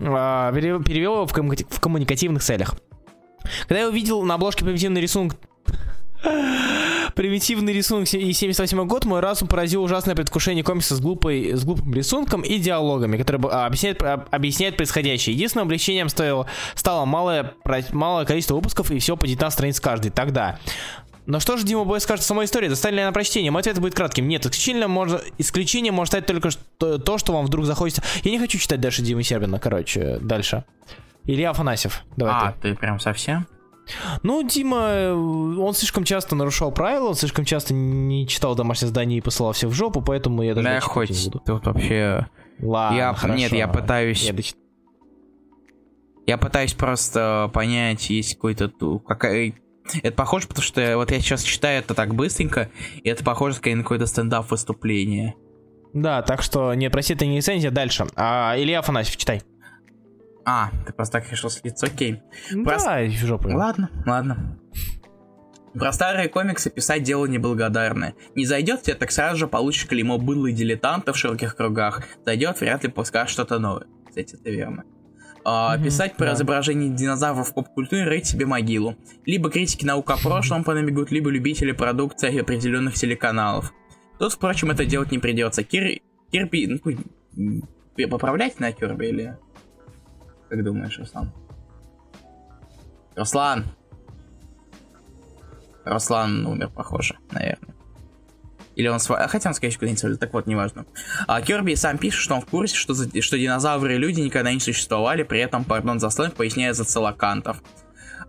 А, 0.00 0.52
перевел 0.52 1.14
его 1.14 1.26
в, 1.26 1.32
комму- 1.32 1.66
в 1.68 1.80
коммуникативных 1.80 2.42
целях. 2.42 2.74
Когда 3.66 3.80
я 3.80 3.88
увидел 3.88 4.22
на 4.22 4.34
обложке 4.34 4.64
примитивный 4.64 5.00
рисунок 5.00 5.36
Примитивный 7.14 7.72
рисунок 7.72 8.12
и 8.12 8.32
78 8.32 8.86
год 8.86 9.04
мой 9.04 9.20
разум 9.20 9.48
поразил 9.48 9.82
ужасное 9.82 10.14
предвкушение 10.14 10.62
комикса 10.62 10.94
с, 10.94 11.00
глупой, 11.00 11.52
с 11.52 11.64
глупым 11.64 11.92
рисунком 11.94 12.42
и 12.42 12.58
диалогами, 12.58 13.16
которые 13.16 13.50
объясняют, 13.50 14.02
объясняют 14.02 14.76
происходящее. 14.76 15.34
Единственным 15.34 15.66
облегчением 15.66 16.08
стоило, 16.08 16.46
стало 16.74 17.04
малое, 17.04 17.54
малое 17.92 18.24
количество 18.24 18.54
выпусков 18.54 18.90
и 18.90 18.98
всего 18.98 19.16
по 19.16 19.26
19 19.26 19.52
страниц 19.52 19.80
каждый. 19.80 20.10
Тогда 20.10 20.58
но 21.28 21.40
что 21.40 21.58
же 21.58 21.64
Дима 21.66 21.84
Бой 21.84 22.00
скажет 22.00 22.24
самой 22.24 22.46
истории? 22.46 22.68
Достали 22.68 22.96
ли 22.96 23.04
на 23.04 23.12
прочтение? 23.12 23.50
Мой 23.50 23.60
ответ 23.60 23.78
будет 23.78 23.94
кратким. 23.94 24.26
Нет, 24.28 24.46
исключение 24.46 24.86
может, 24.86 25.22
исключение 25.36 25.92
может 25.92 26.12
стать 26.12 26.24
только 26.24 26.50
что, 26.50 26.96
то, 26.96 27.18
что 27.18 27.34
вам 27.34 27.44
вдруг 27.44 27.66
захочется. 27.66 28.02
Я 28.24 28.30
не 28.30 28.38
хочу 28.38 28.56
читать 28.56 28.80
дальше 28.80 29.02
Димы 29.02 29.22
Сербина, 29.22 29.58
короче, 29.58 30.18
дальше. 30.22 30.64
Илья 31.24 31.50
Афанасьев. 31.50 32.02
Давай 32.16 32.34
а, 32.34 32.52
ты. 32.52 32.70
ты 32.70 32.74
прям 32.74 32.98
совсем? 32.98 33.46
Ну, 34.22 34.42
Дима, 34.42 35.12
он 35.14 35.74
слишком 35.74 36.04
часто 36.04 36.34
нарушал 36.34 36.72
правила, 36.72 37.08
он 37.08 37.14
слишком 37.14 37.44
часто 37.44 37.74
не 37.74 38.26
читал 38.26 38.54
домашнее 38.54 38.88
задание 38.88 39.18
и 39.18 39.20
посылал 39.20 39.52
все 39.52 39.68
в 39.68 39.72
жопу, 39.72 40.02
поэтому 40.02 40.42
я 40.42 40.54
даже 40.54 40.66
да, 40.66 40.80
хоть 40.80 41.10
не 41.10 41.24
буду. 41.24 41.40
Тут 41.44 41.66
вообще... 41.66 42.28
Ладно, 42.60 42.96
я, 42.96 43.14
хорошо. 43.14 43.38
Нет, 43.38 43.52
я 43.52 43.68
пытаюсь... 43.68 44.24
Я, 44.24 44.32
доч... 44.32 44.54
я 46.26 46.38
пытаюсь 46.38 46.74
просто 46.74 47.50
понять, 47.54 48.10
есть 48.10 48.34
какой-то... 48.34 48.68
Какая... 49.06 49.54
Это 50.02 50.16
похоже, 50.16 50.48
потому 50.48 50.62
что 50.64 50.96
вот 50.96 51.10
я 51.10 51.20
сейчас 51.20 51.42
читаю 51.42 51.78
это 51.78 51.94
так 51.94 52.14
быстренько, 52.14 52.70
и 53.02 53.08
это 53.08 53.24
похоже 53.24 53.56
скорее 53.56 53.76
на 53.76 53.82
какое-то 53.82 54.06
стендап 54.06 54.50
выступление. 54.50 55.34
Да, 55.94 56.22
так 56.22 56.42
что 56.42 56.74
не 56.74 56.90
проси, 56.90 57.14
это 57.14 57.24
не 57.26 57.38
лицензия. 57.38 57.70
Дальше. 57.70 58.06
А, 58.14 58.54
Илья 58.58 58.80
Афанасьев, 58.80 59.16
читай. 59.16 59.42
А, 60.50 60.70
ты 60.86 60.94
просто 60.94 61.20
так 61.20 61.30
решил 61.30 61.50
слиться, 61.50 61.84
окей. 61.84 62.22
Да, 62.50 62.78
Про... 62.78 63.04
в 63.06 63.10
жопу. 63.10 63.50
Ладно, 63.50 63.90
ладно. 64.06 64.58
Про 65.74 65.92
старые 65.92 66.30
комиксы 66.30 66.70
писать 66.70 67.02
дело 67.02 67.26
неблагодарное. 67.26 68.14
Не 68.34 68.46
зайдет 68.46 68.80
тебе, 68.80 68.94
так 68.94 69.10
сразу 69.10 69.36
же 69.36 69.46
получишь 69.46 69.86
клеймо 69.86 70.16
быдлый 70.16 70.54
дилетанта 70.54 71.12
в 71.12 71.18
широких 71.18 71.54
кругах. 71.54 72.02
Зайдет, 72.24 72.58
вряд 72.60 72.82
ли 72.82 72.88
пускаешь 72.88 73.28
что-то 73.28 73.58
новое. 73.58 73.88
Кстати, 74.08 74.36
это 74.36 74.48
верно. 74.48 74.84
А, 75.44 75.76
mm-hmm, 75.76 75.84
писать 75.84 76.16
про 76.16 76.28
да. 76.28 76.32
изображение 76.32 76.96
динозавров 76.96 77.50
в 77.50 77.52
поп-культуре 77.52 78.04
рыть 78.04 78.26
себе 78.26 78.46
могилу. 78.46 78.96
Либо 79.26 79.50
критики 79.50 79.84
наука 79.84 80.14
о 80.14 80.16
прошлом 80.16 80.64
понабегут, 80.64 81.10
либо 81.10 81.28
любители 81.28 81.72
продукции 81.72 82.40
определенных 82.40 82.94
телеканалов. 82.94 83.74
Тут, 84.18 84.32
впрочем, 84.32 84.70
это 84.70 84.86
делать 84.86 85.12
не 85.12 85.18
придется. 85.18 85.62
Кир... 85.62 86.00
Кирпи... 86.32 86.80
Ну, 87.36 87.62
поправлять 88.08 88.60
на 88.60 88.72
Кирби 88.72 89.08
или... 89.08 89.38
Как 90.48 90.64
думаешь, 90.64 90.98
Руслан? 90.98 91.32
Руслан! 93.16 93.64
Руслан 95.84 96.46
умер, 96.46 96.70
похоже, 96.74 97.16
наверное. 97.30 97.74
Или 98.76 98.86
он 98.86 99.00
свой... 99.00 99.18
Хотя 99.26 99.50
он, 99.50 99.54
скорее 99.54 99.70
всего, 99.70 99.88
куда-нибудь 99.90 100.20
Так 100.20 100.32
вот, 100.32 100.46
неважно. 100.46 100.86
А 101.26 101.42
Керби 101.42 101.74
сам 101.74 101.98
пишет, 101.98 102.20
что 102.20 102.36
он 102.36 102.42
в 102.42 102.46
курсе, 102.46 102.76
что, 102.76 102.94
за... 102.94 103.08
что 103.22 103.36
динозавры 103.36 103.96
и 103.96 103.98
люди 103.98 104.20
никогда 104.20 104.52
не 104.52 104.60
существовали, 104.60 105.24
при 105.24 105.40
этом, 105.40 105.64
пардон 105.64 105.98
за 105.98 106.10
сленг, 106.10 106.34
поясняя 106.34 106.72
за 106.72 106.84
целокантов. 106.84 107.60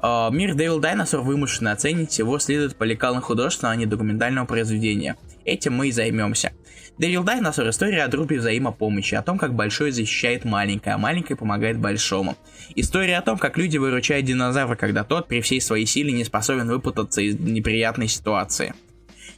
Uh, 0.01 0.31
мир 0.31 0.55
Devil 0.55 0.79
Dinosaur 0.79 1.19
вымышленно 1.19 1.73
оценить 1.73 2.17
его 2.19 2.39
следует 2.39 2.77
по 2.77 2.85
лекалам 2.85 3.21
художественного, 3.21 3.73
а 3.73 3.75
не 3.75 3.85
документального 3.85 4.45
произведения. 4.45 5.17
Этим 5.43 5.75
мы 5.75 5.89
и 5.89 5.91
займемся. 5.91 6.53
Devil 6.99 7.23
Dinosaur— 7.23 7.69
история 7.71 8.03
о 8.03 8.09
дружбе 8.09 8.39
взаимопомощи, 8.39 9.15
о 9.15 9.21
том, 9.21 9.37
как 9.37 9.53
большой 9.53 9.91
защищает 9.91 10.43
маленькое, 10.43 10.95
а 10.95 10.97
маленькое 10.97 11.37
помогает 11.37 11.79
большому. 11.79 12.35
История 12.75 13.17
о 13.17 13.21
том, 13.21 13.37
как 13.37 13.57
люди 13.57 13.77
выручают 13.77 14.25
динозавра, 14.25 14.75
когда 14.75 15.05
тот 15.05 15.29
при 15.29 15.39
всей 15.39 15.61
своей 15.61 15.85
силе 15.85 16.11
не 16.11 16.25
способен 16.25 16.67
выпутаться 16.67 17.21
из 17.21 17.39
неприятной 17.39 18.09
ситуации. 18.09 18.73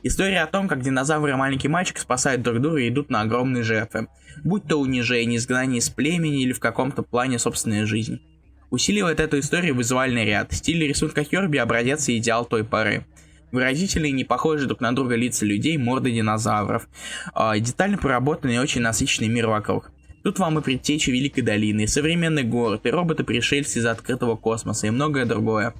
История 0.01 0.41
о 0.41 0.47
том, 0.47 0.67
как 0.67 0.81
динозавр 0.81 1.29
и 1.29 1.33
маленький 1.33 1.67
мальчик 1.67 1.99
спасают 1.99 2.41
друг 2.41 2.61
друга 2.61 2.79
и 2.79 2.89
идут 2.89 3.11
на 3.11 3.21
огромные 3.21 3.61
жертвы. 3.61 4.07
Будь 4.43 4.63
то 4.63 4.77
унижение, 4.77 5.37
изгнание 5.37 5.77
из 5.77 5.89
племени 5.89 6.41
или 6.41 6.53
в 6.53 6.59
каком-то 6.59 7.03
плане 7.03 7.37
собственная 7.37 7.85
жизнь. 7.85 8.21
Усиливает 8.71 9.19
эту 9.19 9.37
историю 9.37 9.75
визуальный 9.75 10.25
ряд. 10.25 10.51
Стиль 10.51 10.83
рисунка 10.87 11.23
Херби 11.23 11.57
образец 11.57 12.09
и 12.09 12.17
идеал 12.17 12.45
той 12.45 12.63
поры. 12.63 13.05
Выразительные, 13.51 14.11
не 14.11 14.23
похожие 14.23 14.67
друг 14.67 14.81
на 14.81 14.95
друга 14.95 15.15
лица 15.15 15.45
людей, 15.45 15.77
морды 15.77 16.11
динозавров. 16.11 16.87
Э, 17.35 17.59
детально 17.59 17.97
проработанный 17.97 18.55
и 18.55 18.59
очень 18.59 18.81
насыщенный 18.81 19.29
мир 19.29 19.47
вокруг. 19.47 19.91
Тут 20.23 20.37
вам 20.39 20.59
и 20.59 20.61
предтечи 20.61 21.09
Великой 21.09 21.41
долины, 21.41 21.81
и 21.83 21.87
современный 21.87 22.43
город, 22.43 22.85
и 22.85 22.89
роботы-пришельцы 22.89 23.79
из 23.79 23.85
открытого 23.85 24.35
космоса, 24.35 24.87
и 24.87 24.91
многое 24.91 25.25
другое. 25.25 25.73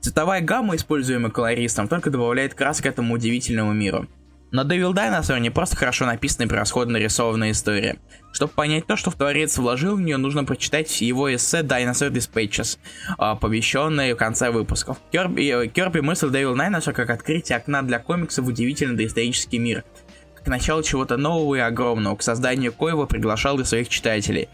Цветовая 0.00 0.40
гамма, 0.40 0.76
используемая 0.76 1.30
колористом, 1.30 1.88
только 1.88 2.10
добавляет 2.10 2.54
красок 2.54 2.86
этому 2.86 3.14
удивительному 3.14 3.72
миру. 3.72 4.06
Но 4.52 4.62
Devil 4.62 4.92
Dinosaur 4.94 5.38
не 5.38 5.50
просто 5.50 5.76
хорошо 5.76 6.06
написанная 6.06 6.46
и 6.46 6.50
превосходно 6.50 6.94
нарисованная 6.94 7.52
история. 7.52 7.98
Чтобы 8.32 8.52
понять 8.52 8.86
то, 8.86 8.96
что 8.96 9.10
творец 9.12 9.56
вложил 9.58 9.96
в 9.96 10.00
нее, 10.00 10.16
нужно 10.16 10.44
прочитать 10.44 11.00
его 11.00 11.32
эссе 11.32 11.60
Dinosaur 11.60 12.10
Dispatches, 12.10 12.78
а, 13.16 13.36
помещенное 13.36 14.12
в 14.14 14.18
конце 14.18 14.50
выпусков. 14.50 14.98
Керби, 15.12 15.68
Керби 15.68 16.00
мыслил 16.00 16.32
Devil 16.32 16.56
Dinosaur 16.56 16.92
как 16.92 17.10
открытие 17.10 17.58
окна 17.58 17.82
для 17.82 18.00
комиксов 18.00 18.44
в 18.44 18.48
удивительный 18.48 18.96
доисторический 18.96 19.58
мир. 19.58 19.84
Как 20.34 20.48
начало 20.48 20.82
чего-то 20.82 21.16
нового 21.16 21.54
и 21.54 21.60
огромного, 21.60 22.16
к 22.16 22.22
созданию 22.22 22.72
коего 22.72 23.06
приглашал 23.06 23.60
и 23.60 23.64
своих 23.64 23.88
читателей. 23.88 24.48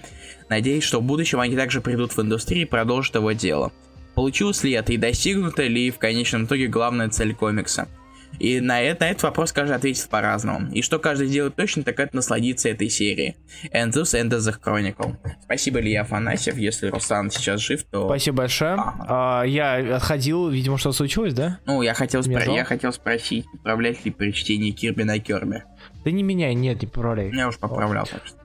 Надеюсь, 0.50 0.84
что 0.84 1.00
в 1.00 1.04
будущем 1.04 1.40
они 1.40 1.56
также 1.56 1.80
придут 1.80 2.14
в 2.14 2.20
индустрию 2.20 2.62
и 2.62 2.68
продолжат 2.68 3.14
его 3.14 3.32
дело. 3.32 3.72
Получилось 4.14 4.62
ли 4.62 4.72
это 4.72 4.92
и 4.92 4.96
достигнуто 4.96 5.62
ли 5.62 5.90
в 5.90 5.98
конечном 5.98 6.44
итоге 6.44 6.66
главная 6.66 7.08
цель 7.08 7.34
комикса– 7.34 7.88
и 8.38 8.60
на, 8.60 8.80
это, 8.80 9.04
на 9.04 9.10
этот 9.10 9.22
вопрос 9.22 9.52
каждый 9.52 9.76
ответит 9.76 10.08
по-разному. 10.08 10.70
И 10.72 10.82
что 10.82 10.98
каждый 10.98 11.28
делает 11.28 11.56
точно, 11.56 11.82
так 11.82 11.98
это 12.00 12.16
насладиться 12.16 12.68
этой 12.68 12.88
серией. 12.88 13.36
And 13.72 13.92
this 13.92 14.14
of 14.14 14.28
the 14.28 14.54
Chronicle. 14.62 15.16
Спасибо, 15.44 15.80
Илья 15.80 16.02
Афанасьев. 16.02 16.56
Если 16.56 16.88
Руслан 16.88 17.30
сейчас 17.30 17.60
жив, 17.60 17.84
то... 17.84 18.06
Спасибо 18.06 18.38
большое. 18.38 18.76
А, 18.78 19.42
я 19.42 19.96
отходил, 19.96 20.48
видимо, 20.48 20.78
что 20.78 20.92
случилось, 20.92 21.34
да? 21.34 21.58
Ну, 21.66 21.82
я 21.82 21.94
хотел, 21.94 22.20
спро- 22.20 22.54
я 22.54 22.64
хотел 22.64 22.92
спросить, 22.92 23.46
поправлять 23.52 24.04
ли 24.04 24.10
при 24.10 24.32
чтении 24.32 24.70
Кирби 24.70 25.02
на 25.02 25.18
Керби. 25.18 25.64
Да 26.04 26.10
не 26.10 26.22
меняй, 26.22 26.54
нет, 26.54 26.80
не 26.80 26.86
поправляй. 26.86 27.32
Я 27.34 27.48
уж 27.48 27.58
поправлял, 27.58 28.06
так 28.06 28.26
что. 28.26 28.38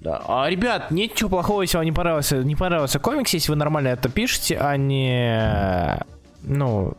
Да. 0.00 0.20
А, 0.26 0.50
ребят, 0.50 0.90
нет 0.90 1.12
ничего 1.12 1.28
плохого, 1.28 1.62
если 1.62 1.76
вам 1.76 1.86
не 1.86 1.92
понравился, 1.92 2.38
не 2.38 2.56
понравился 2.56 2.98
комикс, 2.98 3.32
если 3.34 3.52
вы 3.52 3.56
нормально 3.56 3.88
это 3.88 4.08
пишете, 4.08 4.58
а 4.58 4.76
не... 4.76 6.04
Ну, 6.42 6.96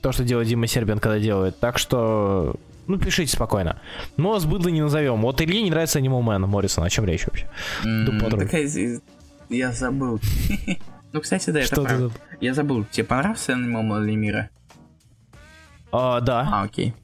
то, 0.00 0.12
что 0.12 0.24
делает 0.24 0.48
Дима 0.48 0.66
Сербин, 0.66 0.98
когда 0.98 1.18
делает. 1.18 1.58
Так 1.58 1.78
что, 1.78 2.56
ну, 2.86 2.98
пишите 2.98 3.32
спокойно. 3.32 3.80
Мы 4.16 4.30
вас 4.30 4.44
быдло 4.44 4.68
не 4.68 4.80
назовем. 4.80 5.22
Вот 5.22 5.40
Илье 5.40 5.62
не 5.62 5.70
нравится 5.70 5.98
Animal 5.98 6.22
Man 6.22 6.46
Моррисон. 6.46 6.84
О 6.84 6.90
чем 6.90 7.04
речь 7.04 7.26
вообще? 7.26 7.48
Mm, 7.84 9.02
я 9.50 9.72
забыл. 9.72 10.20
ну, 11.12 11.20
кстати, 11.20 11.50
да, 11.50 11.60
это 11.60 11.82
правда. 11.82 12.10
Я 12.40 12.54
забыл. 12.54 12.84
Тебе 12.84 13.04
понравился 13.04 13.52
Animal 13.52 13.82
Man 13.82 14.14
Мира? 14.14 14.50
А, 15.92 16.20
да. 16.20 16.48
А, 16.52 16.62
окей. 16.62 16.94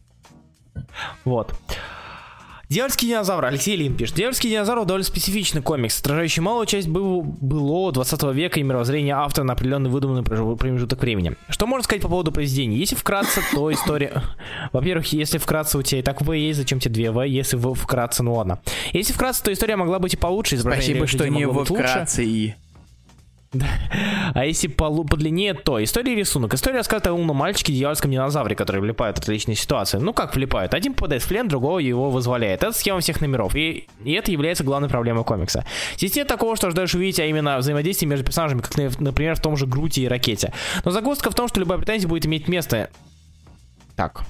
Вот. 1.24 1.54
Дьявольский 2.68 3.08
динозавр, 3.08 3.44
Алексей 3.44 3.76
Лин 3.76 3.96
пишет. 3.96 4.16
Дьявольский 4.16 4.50
динозавр 4.50 4.84
довольно 4.84 5.04
специфичный 5.04 5.62
комикс, 5.62 6.00
отражающий 6.00 6.42
малую 6.42 6.66
часть 6.66 6.88
был, 6.88 7.22
было 7.22 7.92
20 7.92 8.22
века 8.34 8.58
и 8.58 8.64
мировоззрения 8.64 9.14
автора 9.16 9.44
на 9.44 9.52
определенный 9.52 9.88
выдуманный 9.88 10.24
промежуток 10.24 11.00
времени. 11.00 11.36
Что 11.48 11.68
можно 11.68 11.84
сказать 11.84 12.02
по 12.02 12.08
поводу 12.08 12.32
произведения? 12.32 12.76
Если 12.76 12.96
вкратце, 12.96 13.40
то 13.54 13.72
история... 13.72 14.20
Во-первых, 14.72 15.12
если 15.12 15.38
вкратце 15.38 15.78
у 15.78 15.82
тебя 15.82 16.00
и 16.00 16.02
так 16.02 16.20
В 16.22 16.32
есть, 16.32 16.58
зачем 16.58 16.80
тебе 16.80 16.94
две 16.94 17.10
В? 17.12 17.22
Если 17.22 17.56
вкратце, 17.56 18.24
ну 18.24 18.34
ладно. 18.34 18.58
Если 18.92 19.12
вкратце, 19.12 19.44
то 19.44 19.52
история 19.52 19.76
могла 19.76 20.00
быть 20.00 20.14
и 20.14 20.16
получше. 20.16 20.58
Спасибо, 20.58 21.06
что 21.06 21.28
не 21.28 21.46
в 21.46 21.64
вкратце 21.64 22.24
и... 22.24 22.54
А 24.34 24.44
если 24.44 24.68
по, 24.68 24.90
длине, 25.04 25.54
то 25.54 25.82
история 25.82 26.12
и 26.12 26.16
рисунок. 26.16 26.54
История 26.54 26.78
рассказывает 26.78 27.06
о 27.08 27.12
умном 27.12 27.36
мальчике 27.36 27.72
дьявольском 27.72 28.10
динозавре, 28.10 28.54
который 28.54 28.80
влипает 28.80 29.18
в 29.18 29.20
различные 29.20 29.56
ситуации. 29.56 29.98
Ну 29.98 30.12
как 30.12 30.34
влипает? 30.34 30.74
Один 30.74 30.94
попадает 30.94 31.22
в 31.22 31.28
плен, 31.28 31.48
другого 31.48 31.78
его 31.78 32.10
вызволяет. 32.10 32.62
Это 32.62 32.72
схема 32.72 33.00
всех 33.00 33.20
номеров. 33.20 33.54
И, 33.54 33.86
и 34.04 34.12
это 34.12 34.30
является 34.30 34.64
главной 34.64 34.88
проблемой 34.88 35.24
комикса. 35.24 35.64
Здесь 35.96 36.14
нет 36.16 36.26
такого, 36.26 36.56
что 36.56 36.70
ждаешь 36.70 36.94
увидеть, 36.94 37.20
а 37.20 37.24
именно 37.24 37.58
взаимодействие 37.58 38.08
между 38.08 38.24
персонажами, 38.24 38.60
как, 38.60 38.76
например, 39.00 39.36
в 39.36 39.40
том 39.40 39.56
же 39.56 39.66
Груте 39.66 40.02
и 40.02 40.08
Ракете. 40.08 40.52
Но 40.84 40.90
загвоздка 40.90 41.30
в 41.30 41.34
том, 41.34 41.48
что 41.48 41.60
любая 41.60 41.78
претензия 41.78 42.08
будет 42.08 42.26
иметь 42.26 42.48
место. 42.48 42.90
Так, 43.96 44.24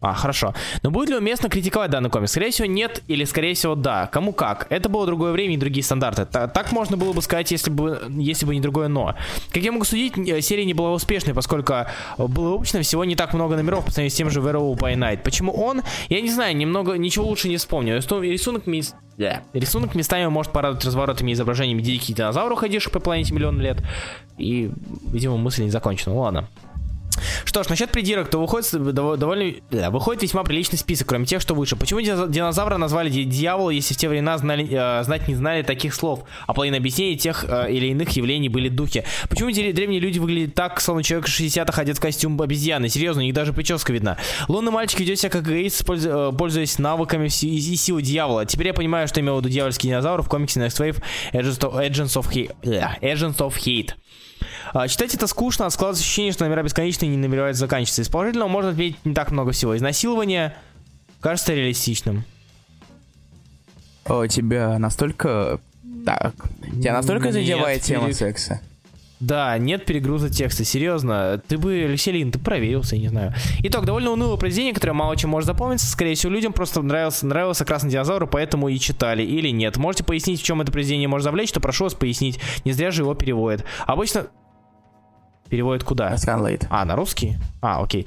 а, 0.00 0.14
хорошо. 0.14 0.54
Но 0.82 0.90
будет 0.90 1.10
ли 1.10 1.16
уместно 1.16 1.48
критиковать 1.48 1.90
данный 1.90 2.08
комикс? 2.08 2.30
Скорее 2.30 2.50
всего, 2.50 2.66
нет 2.66 3.02
или, 3.06 3.24
скорее 3.24 3.54
всего, 3.54 3.74
да. 3.74 4.06
Кому 4.06 4.32
как. 4.32 4.66
Это 4.70 4.88
было 4.88 5.06
другое 5.06 5.32
время 5.32 5.54
и 5.54 5.56
другие 5.58 5.84
стандарты. 5.84 6.24
Так 6.24 6.72
можно 6.72 6.96
было 6.96 7.12
бы 7.12 7.20
сказать, 7.20 7.50
если 7.50 7.70
бы, 7.70 8.00
если 8.08 8.46
бы 8.46 8.54
не 8.54 8.60
другое 8.60 8.88
но. 8.88 9.14
Как 9.52 9.62
я 9.62 9.72
могу 9.72 9.84
судить, 9.84 10.16
э, 10.16 10.40
серия 10.40 10.64
не 10.64 10.74
была 10.74 10.92
успешной, 10.92 11.34
поскольку 11.34 11.74
было 12.16 12.52
выпущено 12.52 12.82
всего 12.82 13.04
не 13.04 13.14
так 13.14 13.34
много 13.34 13.56
номеров 13.56 13.84
по 13.84 13.90
сравнению 13.90 14.10
с 14.10 14.14
тем 14.14 14.30
же 14.30 14.40
Werewolf 14.40 14.78
by 14.78 14.94
Night. 14.94 15.18
Почему 15.22 15.52
он? 15.52 15.82
Я 16.08 16.20
не 16.20 16.30
знаю, 16.30 16.56
немного, 16.56 16.94
ничего 16.94 17.26
лучше 17.26 17.48
не 17.48 17.58
вспомню. 17.58 17.96
Рисунок, 17.96 18.66
мис... 18.66 18.94
yeah. 19.18 19.40
Рисунок 19.52 19.94
местами 19.94 20.26
может 20.26 20.52
порадовать 20.52 20.84
разворотами 20.84 21.30
и 21.30 21.34
изображениями 21.34 21.82
диких 21.82 22.16
динозавров, 22.16 22.58
ходивших 22.58 22.92
по 22.92 23.00
планете 23.00 23.34
миллион 23.34 23.60
лет. 23.60 23.78
И, 24.38 24.70
видимо, 25.12 25.36
мысль 25.36 25.64
не 25.64 25.70
закончена. 25.70 26.14
Ну 26.14 26.20
ладно. 26.20 26.48
Что 27.44 27.62
ж, 27.62 27.68
насчет 27.68 27.90
придирок, 27.90 28.28
то 28.28 28.38
выходит 28.38 28.70
довольно... 28.94 29.54
Да, 29.70 29.90
выходит 29.90 30.22
весьма 30.22 30.42
приличный 30.44 30.78
список, 30.78 31.08
кроме 31.08 31.26
тех, 31.26 31.40
что 31.40 31.54
выше. 31.54 31.76
Почему 31.76 32.00
динозавра 32.00 32.76
назвали 32.76 33.10
дьявол, 33.10 33.70
если 33.70 33.94
в 33.94 33.96
те 33.96 34.08
времена 34.08 34.36
знали, 34.38 34.68
э, 34.70 35.04
знать 35.04 35.28
не 35.28 35.34
знали 35.34 35.62
таких 35.62 35.94
слов? 35.94 36.24
А 36.46 36.54
половина 36.54 36.78
объяснений 36.78 37.16
тех 37.16 37.44
э, 37.48 37.72
или 37.72 37.86
иных 37.86 38.10
явлений 38.10 38.48
были 38.48 38.68
духи. 38.68 39.04
Почему 39.28 39.50
древние 39.50 40.00
люди 40.00 40.18
выглядят 40.18 40.54
так, 40.54 40.80
словно 40.80 41.02
человек 41.02 41.28
60-х 41.28 41.80
одет 41.80 41.98
в 41.98 42.00
костюм 42.00 42.40
обезьяны? 42.40 42.88
Серьезно, 42.88 43.22
у 43.22 43.24
них 43.24 43.34
даже 43.34 43.52
прическа 43.52 43.92
видна. 43.92 44.16
Лунный 44.48 44.72
мальчик 44.72 45.00
ведет 45.00 45.18
себя 45.18 45.30
как 45.30 45.42
эгоист, 45.42 45.88
э, 45.88 46.32
пользуясь 46.36 46.78
навыками 46.78 47.26
и 47.26 47.76
силой 47.76 48.02
дьявола. 48.02 48.46
Теперь 48.46 48.68
я 48.68 48.74
понимаю, 48.74 49.08
что 49.08 49.20
имел 49.20 49.36
в 49.36 49.40
виду 49.40 49.48
дьявольский 49.48 49.90
динозавр 49.90 50.22
в 50.22 50.28
комиксе 50.28 50.60
Next 50.60 50.80
Wave 50.80 51.02
Agents 51.32 51.60
of, 51.60 51.74
Agents 51.74 52.20
of, 52.20 52.30
Hate. 52.30 53.00
Agents 53.02 53.36
of 53.38 53.54
Hate. 53.56 53.94
А, 54.72 54.88
читать 54.88 55.14
это 55.14 55.26
скучно, 55.26 55.66
а 55.66 55.70
складывается 55.70 56.02
ощущение, 56.02 56.32
что 56.32 56.44
номера 56.44 56.62
бесконечные 56.62 57.08
и 57.08 57.12
не 57.12 57.18
намереваются 57.18 57.60
заканчиваться. 57.60 58.02
Из 58.02 58.08
положительного 58.08 58.48
можно 58.48 58.70
отметить 58.70 59.04
не 59.04 59.14
так 59.14 59.30
много 59.30 59.52
всего. 59.52 59.76
Изнасилование 59.76 60.56
кажется 61.20 61.54
реалистичным. 61.54 62.24
О, 64.04 64.26
тебя 64.26 64.78
настолько... 64.78 65.60
Так, 66.04 66.34
тебя 66.62 66.94
настолько 66.94 67.32
задевает 67.32 67.82
тема 67.82 68.12
секса? 68.12 68.60
Да, 69.20 69.56
нет 69.58 69.84
перегруза 69.84 70.30
текста, 70.30 70.64
серьезно. 70.64 71.42
Ты 71.46 71.58
бы, 71.58 71.84
Алексей 71.84 72.24
ты 72.30 72.38
проверился, 72.38 72.96
я 72.96 73.02
не 73.02 73.08
знаю. 73.08 73.34
Итог, 73.58 73.84
довольно 73.84 74.10
унылое 74.12 74.38
произведение, 74.38 74.72
которое 74.72 74.94
мало 74.94 75.14
чем 75.14 75.30
может 75.30 75.46
запомниться. 75.46 75.86
Скорее 75.86 76.14
всего, 76.14 76.32
людям 76.32 76.54
просто 76.54 76.80
нравился, 76.80 77.26
нравился 77.26 77.66
Красный 77.66 77.90
Динозавр, 77.90 78.26
поэтому 78.26 78.68
и 78.68 78.78
читали, 78.78 79.22
или 79.22 79.50
нет. 79.50 79.76
Можете 79.76 80.04
пояснить, 80.04 80.40
в 80.40 80.44
чем 80.44 80.62
это 80.62 80.72
произведение 80.72 81.06
может 81.06 81.24
завлечь, 81.24 81.52
то 81.52 81.60
прошу 81.60 81.84
вас 81.84 81.94
пояснить. 81.94 82.40
Не 82.64 82.72
зря 82.72 82.90
же 82.90 83.02
его 83.02 83.14
переводят. 83.14 83.64
Обычно... 83.86 84.28
Переводят 85.50 85.84
куда? 85.84 86.14
Scanlate. 86.14 86.66
А, 86.70 86.84
на 86.84 86.96
русский? 86.96 87.36
А, 87.60 87.82
окей. 87.82 88.06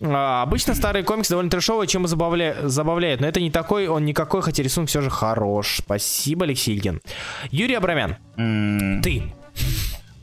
А, 0.00 0.42
обычно 0.42 0.74
старые 0.74 1.02
комиксы 1.02 1.30
довольно 1.30 1.50
трешовые, 1.50 1.88
чем 1.88 2.04
и 2.04 2.08
забавля... 2.08 2.56
забавляет. 2.62 3.20
Но 3.20 3.26
это 3.26 3.40
не 3.40 3.50
такой, 3.50 3.88
он 3.88 4.04
никакой, 4.04 4.42
хотя 4.42 4.62
рисунок 4.62 4.88
все 4.88 5.00
же 5.00 5.10
хорош. 5.10 5.78
Спасибо, 5.78 6.44
Алексей 6.44 6.76
Ильин. 6.76 7.00
Юрий 7.50 7.74
Абрамян. 7.74 8.18
Mm. 8.36 9.02
Ты. 9.02 9.22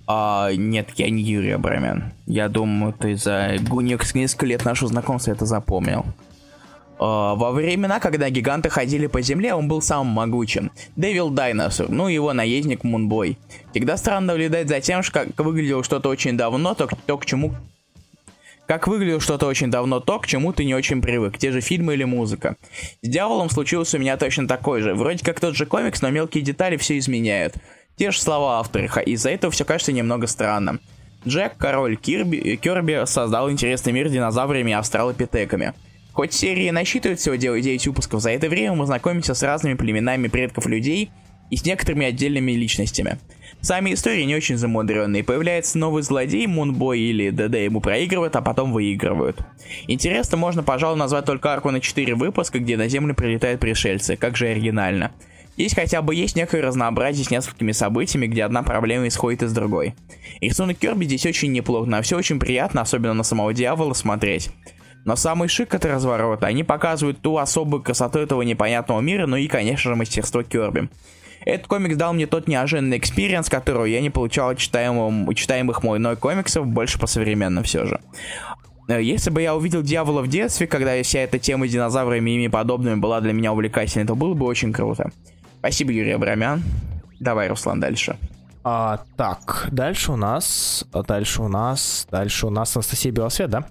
А, 0.08 0.52
нет, 0.54 0.90
я 0.96 1.10
не 1.10 1.22
Юрий 1.22 1.52
Абрамян. 1.52 2.14
Я 2.26 2.50
думаю, 2.50 2.94
ты 2.94 3.16
за 3.16 3.58
несколько 3.58 4.46
лет 4.46 4.66
нашего 4.66 4.90
знакомства 4.90 5.32
это 5.32 5.46
запомнил. 5.46 6.06
Uh, 7.02 7.36
во 7.36 7.52
времена, 7.52 8.00
когда 8.00 8.30
гиганты 8.30 8.70
ходили 8.70 9.08
по 9.08 9.22
земле, 9.22 9.56
он 9.56 9.68
был 9.68 9.82
самым 9.82 10.14
могучим. 10.14 10.72
Дэвил 10.96 11.32
Дайносор, 11.32 11.90
ну 11.90 12.08
его 12.08 12.32
наездник 12.32 12.84
Мунбой. 12.84 13.40
Всегда 13.72 13.98
странно 13.98 14.34
наблюдать 14.34 14.70
за 14.70 14.82
тем, 14.82 15.02
как 15.12 15.30
выглядело 15.40 15.84
что-то 15.84 16.10
очень 16.10 16.38
давно, 16.38 16.76
то, 16.76 16.88
то 17.08 17.18
к 17.18 17.26
чему... 17.26 17.56
Как 18.68 18.88
выглядело 18.88 19.20
что-то 19.20 19.48
очень 19.48 19.72
давно, 19.72 20.00
то, 20.00 20.20
к 20.20 20.28
чему 20.28 20.54
ты 20.54 20.64
не 20.64 20.76
очень 20.76 21.02
привык, 21.02 21.40
те 21.40 21.52
же 21.52 21.60
фильмы 21.60 21.96
или 21.96 22.04
музыка. 22.04 22.56
С 23.02 23.10
Дьяволом 23.10 23.50
случилось 23.50 23.96
у 23.96 23.98
меня 23.98 24.16
точно 24.16 24.48
такой 24.48 24.82
же. 24.82 24.94
Вроде 24.94 25.26
как 25.26 25.40
тот 25.40 25.56
же 25.56 25.66
комикс, 25.66 26.04
но 26.04 26.12
мелкие 26.12 26.44
детали 26.44 26.78
все 26.78 27.00
изменяют. 27.00 27.56
Те 27.98 28.12
же 28.12 28.20
слова 28.20 28.60
автора, 28.60 28.88
из-за 29.02 29.30
этого 29.30 29.52
все 29.52 29.66
кажется 29.66 29.92
немного 29.92 30.28
странным. 30.28 30.80
Джек, 31.28 31.56
король 31.58 31.98
Кирби, 31.98 32.56
Кирби 32.56 33.06
создал 33.06 33.52
интересный 33.52 33.94
мир 33.94 34.10
динозаврами 34.10 34.72
и 34.72 34.74
австралопитеками. 34.74 35.74
Хоть 36.14 36.34
серии 36.34 36.70
насчитывает 36.72 37.20
всего 37.20 37.36
9 37.36 37.88
выпусков, 37.88 38.22
за 38.22 38.32
это 38.32 38.50
время 38.50 38.74
мы 38.74 38.86
знакомимся 38.86 39.34
с 39.34 39.44
разными 39.44 39.76
племенами 39.76 40.28
предков 40.28 40.66
людей 40.66 41.12
и 41.50 41.58
с 41.58 41.66
некоторыми 41.66 42.08
отдельными 42.08 42.52
личностями. 42.54 43.20
Сами 43.62 43.94
истории 43.94 44.24
не 44.24 44.36
очень 44.36 44.58
замудренные. 44.58 45.24
Появляется 45.24 45.78
новый 45.78 46.02
злодей, 46.02 46.48
Мунбой 46.48 47.00
или 47.00 47.30
ДД 47.30 47.58
ему 47.58 47.80
проигрывают, 47.80 48.36
а 48.36 48.42
потом 48.42 48.72
выигрывают. 48.72 49.40
Интересно, 49.88 50.38
можно, 50.38 50.64
пожалуй, 50.64 50.98
назвать 50.98 51.26
только 51.26 51.54
арку 51.54 51.70
на 51.70 51.80
4 51.80 52.16
выпуска, 52.16 52.58
где 52.60 52.76
на 52.76 52.88
Землю 52.88 53.14
прилетают 53.14 53.62
пришельцы, 53.62 54.16
как 54.16 54.36
же 54.36 54.48
оригинально. 54.48 55.12
Здесь 55.56 55.76
хотя 55.76 56.02
бы 56.02 56.16
есть 56.16 56.36
некое 56.36 56.62
разнообразие 56.62 57.26
с 57.26 57.32
несколькими 57.32 57.72
событиями, 57.72 58.28
где 58.28 58.44
одна 58.44 58.64
проблема 58.64 59.08
исходит 59.08 59.44
из 59.44 59.54
другой. 59.54 59.96
Рисунок 60.40 60.78
Керби 60.78 61.06
здесь 61.06 61.26
очень 61.26 61.52
неплох, 61.52 61.88
на 61.88 62.02
все 62.02 62.18
очень 62.18 62.40
приятно, 62.40 62.82
особенно 62.82 63.14
на 63.14 63.24
самого 63.24 63.54
дьявола 63.54 63.94
смотреть. 63.94 64.50
Но 65.04 65.16
самый 65.16 65.48
шик 65.48 65.74
это 65.74 65.90
разворот, 65.90 66.44
они 66.44 66.64
показывают 66.64 67.22
ту 67.22 67.38
особую 67.38 67.84
красоту 67.84 68.20
этого 68.20 68.44
непонятного 68.44 69.02
мира, 69.02 69.26
ну 69.26 69.36
и, 69.36 69.48
конечно 69.48 69.92
же, 69.92 69.96
мастерство 69.96 70.44
Керби. 70.44 70.90
Этот 71.44 71.68
комикс 71.68 71.96
дал 71.96 72.14
мне 72.14 72.28
тот 72.28 72.48
неожиданный 72.48 73.00
experience, 73.00 73.50
которого 73.50 73.86
я 73.86 74.00
не 74.00 74.12
получал 74.12 74.50
от 74.50 74.60
читаемых, 74.60 75.36
читаемых 75.36 75.82
мной 75.84 76.16
комиксов, 76.16 76.68
больше 76.68 77.00
по 77.00 77.08
современным 77.08 77.64
все 77.64 77.86
же. 77.86 78.00
Э, 78.88 79.02
если 79.02 79.32
бы 79.32 79.42
я 79.42 79.56
увидел 79.56 79.82
дьявола 79.82 80.22
в 80.22 80.28
детстве, 80.28 80.68
когда 80.68 81.02
вся 81.02 81.20
эта 81.20 81.40
тема 81.40 81.68
с 81.68 81.72
динозаврами 81.72 82.30
и 82.30 82.36
ими 82.36 82.48
подобными 82.48 82.96
была 82.96 83.22
для 83.22 83.34
меня 83.34 83.54
увлекательной, 83.54 84.06
то 84.06 84.16
было 84.16 84.34
бы 84.34 84.46
очень 84.46 84.72
круто. 84.72 85.12
Спасибо, 85.62 85.92
Юрий 85.92 86.14
Абрамян. 86.14 86.64
Давай, 87.20 87.48
Руслан, 87.48 87.80
дальше. 87.80 88.18
А, 88.64 89.00
так, 89.16 89.70
дальше 89.72 90.12
у 90.12 90.16
нас, 90.16 90.86
дальше 90.92 91.42
у 91.44 91.48
нас, 91.48 92.08
дальше 92.12 92.48
у 92.48 92.50
нас 92.50 92.76
Анастасия 92.76 93.12
Белосвет, 93.12 93.50
да? 93.50 93.66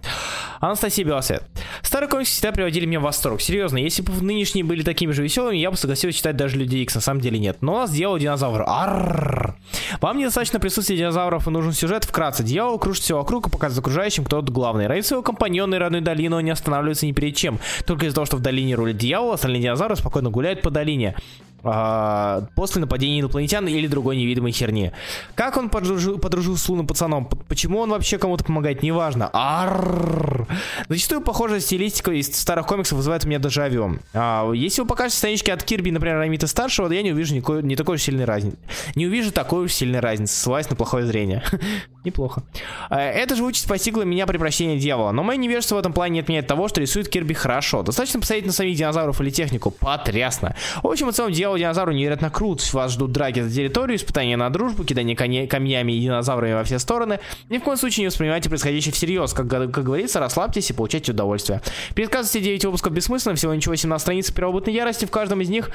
Анастасия 0.61 1.05
Белосвет. 1.05 1.45
Старые 1.83 2.09
комиксы 2.09 2.33
всегда 2.33 2.51
приводили 2.51 2.87
меня 2.87 2.99
в 2.99 3.05
восторг. 3.05 3.41
Серьезно, 3.41 3.79
если 3.79 4.03
бы 4.03 4.13
нынешние 4.21 4.65
были 4.65 4.83
такими 4.83 5.13
же 5.13 5.23
веселыми, 5.23 5.57
я 5.57 5.71
бы 5.71 5.77
согласился 5.77 6.17
читать 6.17 6.37
даже 6.37 6.57
Людей 6.57 6.83
Икс, 6.83 6.95
на 6.95 7.01
самом 7.01 7.21
деле 7.21 7.39
нет. 7.39 7.59
Но 7.61 7.79
нас 7.79 7.93
дьявол 7.93 8.19
динозавр. 8.19 8.65
Аррррр. 8.67 9.57
Вам 10.01 10.19
недостаточно 10.19 10.59
присутствия 10.59 10.97
динозавров 10.97 11.47
и 11.47 11.51
нужен 11.51 11.73
сюжет 11.73 12.05
вкратце. 12.05 12.43
Дьявол 12.43 12.79
кружит 12.79 13.05
все 13.05 13.17
вокруг 13.17 13.47
и 13.47 13.51
показывает 13.51 13.85
окружающим, 13.85 14.25
кто 14.25 14.41
тут 14.41 14.51
главный. 14.51 14.89
Ради 14.89 15.03
своего 15.03 15.23
компаньона 15.23 15.77
и 15.77 15.79
родной 15.79 16.01
долины 16.01 16.37
он 16.37 16.45
не 16.45 16.51
останавливается 16.51 17.07
ни 17.07 17.13
перед 17.13 17.37
чем. 17.37 17.61
Только 17.87 18.07
из-за 18.07 18.17
того, 18.17 18.27
что 18.27 18.37
в 18.37 18.41
долине 18.41 18.75
рулит 18.75 18.97
дьявол, 18.97 19.33
остальные 19.33 19.63
динозавры 19.63 19.95
спокойно 19.95 20.31
гуляют 20.31 20.63
по 20.63 20.71
долине 20.71 21.15
а, 21.63 22.47
после 22.55 22.81
нападения 22.81 23.21
инопланетян 23.21 23.67
или 23.67 23.87
другой 23.87 24.17
невидимой 24.17 24.53
херни. 24.53 24.93
Как 25.35 25.57
он 25.57 25.69
подружил, 25.71 26.19
подружил 26.19 26.57
с 26.57 26.69
лунным 26.69 26.87
пацаном? 26.87 27.27
Почему 27.49 27.79
он 27.81 27.91
вообще 27.91 28.19
кому-то 28.19 28.45
помогает? 28.45 28.83
Неважно. 28.83 29.31
Арррррр. 29.33 30.47
Зачастую 30.89 31.21
похожая 31.21 31.61
стилистика 31.61 32.13
из 32.13 32.35
старых 32.35 32.67
комиксов 32.67 32.97
вызывает 32.97 33.25
у 33.25 33.29
меня 33.29 33.39
дежавю. 33.39 33.99
А, 34.15 34.51
если 34.53 34.83
вы 34.83 34.89
покажете 34.89 35.19
странички 35.19 35.51
от 35.51 35.63
Кирби, 35.63 35.91
например, 35.91 36.19
Рамита 36.19 36.47
старшего, 36.47 36.91
я 36.93 37.03
не 37.03 37.13
увижу 37.13 37.35
никакой, 37.35 37.63
не 37.63 37.77
такой 37.77 37.97
уж 37.97 38.03
сильной 38.03 38.25
разницы. 38.25 38.59
Не 38.95 39.07
увижу 39.07 39.33
такой 39.33 39.65
уж 39.65 39.73
сильной 39.73 40.01
разницы, 40.01 40.35
ссылаясь 40.35 40.69
на 40.71 40.77
плохое 40.77 41.05
зрение. 41.07 41.43
Неплохо. 42.03 42.43
А, 42.89 42.99
это 42.99 43.37
же 43.37 43.45
участь 43.45 43.69
постигла 43.69 44.03
меня 44.03 44.27
при 44.27 44.39
прощении 44.39 44.79
дьявола. 44.79 45.13
Но 45.13 45.23
мое 45.23 45.37
невежество 45.37 45.77
в 45.77 45.79
этом 45.79 45.93
плане 45.93 46.15
не 46.15 46.21
отменяет 46.21 46.47
того, 46.47 46.67
что 46.69 46.81
рисует 46.81 47.09
Кирби 47.09 47.35
хорошо. 47.35 47.83
Достаточно 47.83 48.21
посмотреть 48.21 48.47
на 48.47 48.53
самих 48.53 48.77
динозавров 48.77 49.21
или 49.21 49.29
технику. 49.29 49.71
Потрясно. 49.71 50.57
В 50.83 50.87
общем 50.87 51.11
и 51.11 51.13
целом, 51.13 51.31
дьявол 51.33 51.59
динозавру 51.59 51.93
невероятно 51.93 52.31
крут. 52.31 52.61
Вас 52.73 52.93
ждут 52.93 53.13
драки 53.13 53.41
за 53.41 53.55
территорию, 53.55 53.97
испытания 53.99 54.37
на 54.39 54.49
дружбу, 54.49 54.85
кидание 54.85 55.15
камнями 55.47 55.93
и 55.93 56.01
динозаврами 56.01 56.55
во 56.55 56.65
все 56.65 56.79
стороны. 56.79 57.21
Ни 57.51 57.59
в 57.59 57.63
коем 57.63 57.77
случае 57.77 58.05
не 58.05 58.07
воспринимайте 58.07 58.49
происходящее 58.49 58.95
всерьез. 58.95 59.35
Как, 59.35 59.49
как 59.49 59.85
говорится, 59.85 60.21
расслабьтесь 60.21 60.71
и 60.71 60.73
получайте 60.73 61.13
удовольствие. 61.13 61.61
Пересказывайте 61.95 62.41
9 62.41 62.65
выпусков 62.65 62.95
бессмысленно, 62.95 63.35
всего 63.35 63.55
ничего 63.55 63.77
17 63.77 64.03
страниц 64.03 64.31
первобытной 64.31 64.73
ярости. 64.73 65.05
В 65.05 65.11
каждом 65.11 65.43
из 65.43 65.51
них 65.51 65.71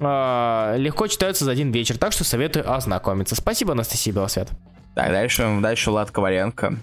э, 0.00 0.74
легко 0.78 1.06
читаются 1.06 1.44
за 1.44 1.52
один 1.52 1.70
вечер. 1.70 1.96
Так 1.96 2.12
что 2.12 2.24
советую 2.24 2.68
ознакомиться. 2.72 3.36
Спасибо, 3.36 3.72
Анастасия 3.72 4.12
Белосвет. 4.12 4.48
Так, 4.94 5.10
дальше, 5.10 5.58
дальше 5.60 5.90
Влад 5.90 6.10
Коваленко. 6.10 6.76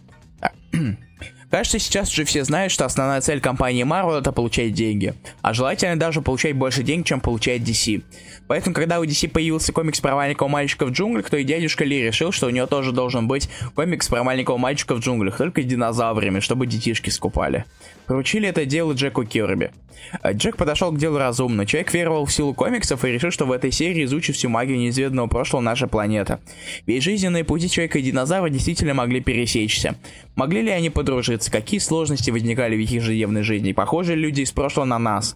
Кажется, 1.49 1.79
сейчас 1.79 2.11
уже 2.11 2.25
все 2.25 2.43
знают, 2.43 2.73
что 2.73 2.85
основная 2.85 3.21
цель 3.21 3.39
компании 3.39 3.85
Marvel 3.85 4.19
это 4.19 4.33
получать 4.33 4.73
деньги. 4.73 5.13
А 5.41 5.53
желательно 5.53 5.97
даже 5.97 6.21
получать 6.21 6.55
больше 6.55 6.83
денег, 6.83 7.05
чем 7.05 7.21
получает 7.21 7.61
DC. 7.61 8.03
Поэтому, 8.47 8.73
когда 8.73 8.99
у 8.99 9.03
DC 9.03 9.29
появился 9.29 9.73
комикс 9.73 9.99
про 9.99 10.15
маленького 10.15 10.47
мальчика 10.47 10.85
в 10.85 10.91
джунглях, 10.91 11.29
то 11.29 11.37
и 11.37 11.43
дядюшка 11.43 11.83
Ли 11.83 12.01
решил, 12.01 12.31
что 12.31 12.47
у 12.47 12.49
него 12.49 12.67
тоже 12.67 12.91
должен 12.91 13.27
быть 13.27 13.49
комикс 13.75 14.07
про 14.07 14.23
маленького 14.23 14.57
мальчика 14.57 14.95
в 14.95 14.99
джунглях, 14.99 15.37
только 15.37 15.61
с 15.61 15.65
динозаврами, 15.65 16.39
чтобы 16.39 16.67
детишки 16.67 17.09
скупали. 17.09 17.65
Поручили 18.07 18.47
это 18.47 18.65
дело 18.65 18.93
Джеку 18.93 19.25
Кирби. 19.25 19.71
А 20.21 20.31
Джек 20.31 20.57
подошел 20.57 20.91
к 20.91 20.97
делу 20.97 21.17
разумно. 21.17 21.65
Человек 21.65 21.93
веровал 21.93 22.25
в 22.25 22.31
силу 22.31 22.53
комиксов 22.53 23.03
и 23.03 23.09
решил, 23.09 23.31
что 23.31 23.45
в 23.45 23.51
этой 23.51 23.71
серии 23.71 24.05
изучит 24.05 24.35
всю 24.35 24.47
магию 24.49 24.77
неизведанного 24.77 25.27
прошлого 25.27 25.61
нашей 25.61 25.87
планеты. 25.87 26.39
Ведь 26.85 27.03
жизненные 27.03 27.43
пути 27.43 27.69
человека 27.69 27.99
и 27.99 28.03
динозавра 28.03 28.49
действительно 28.49 28.93
могли 28.93 29.19
пересечься. 29.19 29.95
Могли 30.35 30.61
ли 30.61 30.69
они 30.69 30.89
подружиться? 30.89 31.51
Какие 31.51 31.79
сложности 31.79 32.31
возникали 32.31 32.75
в 32.75 32.79
их 32.79 32.91
ежедневной 32.91 33.41
жизни? 33.41 33.73
Похожи 33.73 34.15
люди 34.15 34.41
из 34.41 34.51
прошлого 34.51 34.85
на 34.85 34.99
нас? 34.99 35.35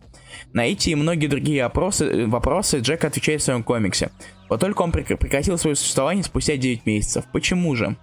На 0.54 0.66
эти 0.66 0.90
и 0.90 0.96
многие 0.96 1.28
другие 1.28 1.64
опросы, 1.64 2.06
э, 2.06 2.26
вопросы 2.26 2.80
Джек 2.80 3.04
отвечает 3.06 3.42
в 3.42 3.46
своем 3.46 3.64
комиксе. 3.64 4.12
Вот 4.50 4.60
только 4.60 4.82
он 4.82 4.92
прекратил 4.92 5.58
свое 5.58 5.76
существование 5.76 6.24
спустя 6.24 6.58
9 6.58 6.86
месяцев. 6.86 7.26
Почему 7.32 7.76
же? 7.76 7.96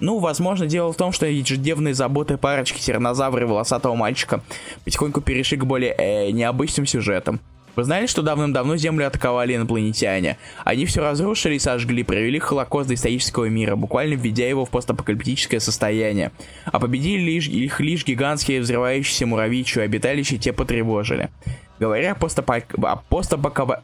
Ну, 0.00 0.18
возможно, 0.18 0.66
дело 0.66 0.92
в 0.92 0.96
том, 0.96 1.12
что 1.12 1.26
ежедневные 1.26 1.94
заботы 1.94 2.36
парочки 2.36 2.80
тиранозавра 2.80 3.42
и 3.42 3.46
волосатого 3.46 3.94
мальчика 3.94 4.42
потихоньку 4.84 5.20
перешли 5.20 5.56
к 5.56 5.64
более 5.64 5.94
э, 5.96 6.30
необычным 6.32 6.86
сюжетам. 6.86 7.40
Вы 7.74 7.84
знали, 7.84 8.06
что 8.06 8.20
давным-давно 8.20 8.76
Землю 8.76 9.06
атаковали 9.06 9.56
инопланетяне? 9.56 10.36
Они 10.64 10.84
все 10.84 11.00
разрушили 11.00 11.54
и 11.54 11.58
сожгли, 11.58 12.02
провели 12.02 12.38
холокост 12.38 12.88
доисторического 12.88 13.46
мира, 13.46 13.76
буквально 13.76 14.14
введя 14.14 14.46
его 14.46 14.66
в 14.66 14.70
постапокалиптическое 14.70 15.58
состояние. 15.58 16.32
А 16.66 16.78
победили 16.78 17.22
лишь, 17.22 17.48
их 17.48 17.80
лишь 17.80 18.04
гигантские 18.04 18.60
взрывающиеся 18.60 19.26
муравьи, 19.26 19.64
чьи 19.64 19.82
обиталище 19.82 20.36
те 20.36 20.52
потревожили. 20.52 21.30
Говоря 21.82 22.12
о 22.12 22.14
постапок... 22.14 22.66
о 22.80 22.94
постапока... 23.08 23.82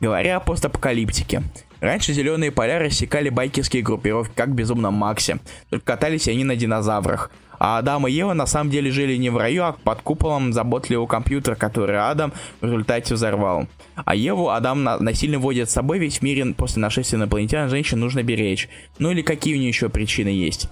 Говоря 0.00 0.36
о 0.36 0.40
постапокалиптике, 0.40 1.42
Раньше 1.80 2.12
зеленые 2.12 2.52
поля 2.52 2.78
рассекали 2.78 3.30
байкерские 3.30 3.82
группировки, 3.82 4.32
как 4.36 4.50
в 4.50 4.54
Безумном 4.54 4.94
Максе, 4.94 5.40
только 5.68 5.84
катались 5.84 6.28
они 6.28 6.44
на 6.44 6.54
динозаврах. 6.54 7.32
А 7.58 7.78
Адам 7.78 8.06
и 8.06 8.12
Ева 8.12 8.32
на 8.32 8.46
самом 8.46 8.70
деле 8.70 8.92
жили 8.92 9.16
не 9.16 9.28
в 9.28 9.36
раю, 9.36 9.64
а 9.64 9.72
под 9.72 10.02
куполом 10.02 10.52
заботливого 10.52 11.08
компьютера, 11.08 11.56
который 11.56 11.98
Адам 11.98 12.32
в 12.60 12.64
результате 12.64 13.14
взорвал. 13.14 13.66
А 13.96 14.14
Еву 14.14 14.50
Адам 14.50 14.84
на 14.84 15.00
насильно 15.00 15.40
водит 15.40 15.68
с 15.68 15.72
собой, 15.72 15.98
ведь 15.98 16.18
в 16.18 16.22
мире 16.22 16.54
после 16.54 16.80
нашествия 16.80 17.18
инопланетян 17.18 17.68
женщин 17.68 17.98
нужно 17.98 18.22
беречь. 18.22 18.68
Ну 19.00 19.10
или 19.10 19.22
какие 19.22 19.54
у 19.54 19.58
нее 19.58 19.68
еще 19.68 19.88
причины 19.88 20.28
есть. 20.28 20.68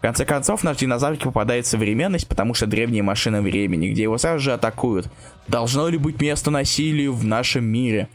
В 0.00 0.02
конце 0.02 0.24
концов, 0.24 0.64
наш 0.64 0.78
динозаврик 0.78 1.24
попадает 1.24 1.66
в 1.66 1.68
современность, 1.68 2.26
потому 2.26 2.54
что 2.54 2.66
древние 2.66 3.02
машины 3.02 3.42
времени, 3.42 3.90
где 3.90 4.04
его 4.04 4.16
сразу 4.16 4.38
же 4.38 4.54
атакуют. 4.54 5.08
Должно 5.46 5.88
ли 5.88 5.98
быть 5.98 6.18
место 6.22 6.50
насилию 6.50 7.12
в 7.12 7.22
нашем 7.26 7.66
мире? 7.66 8.08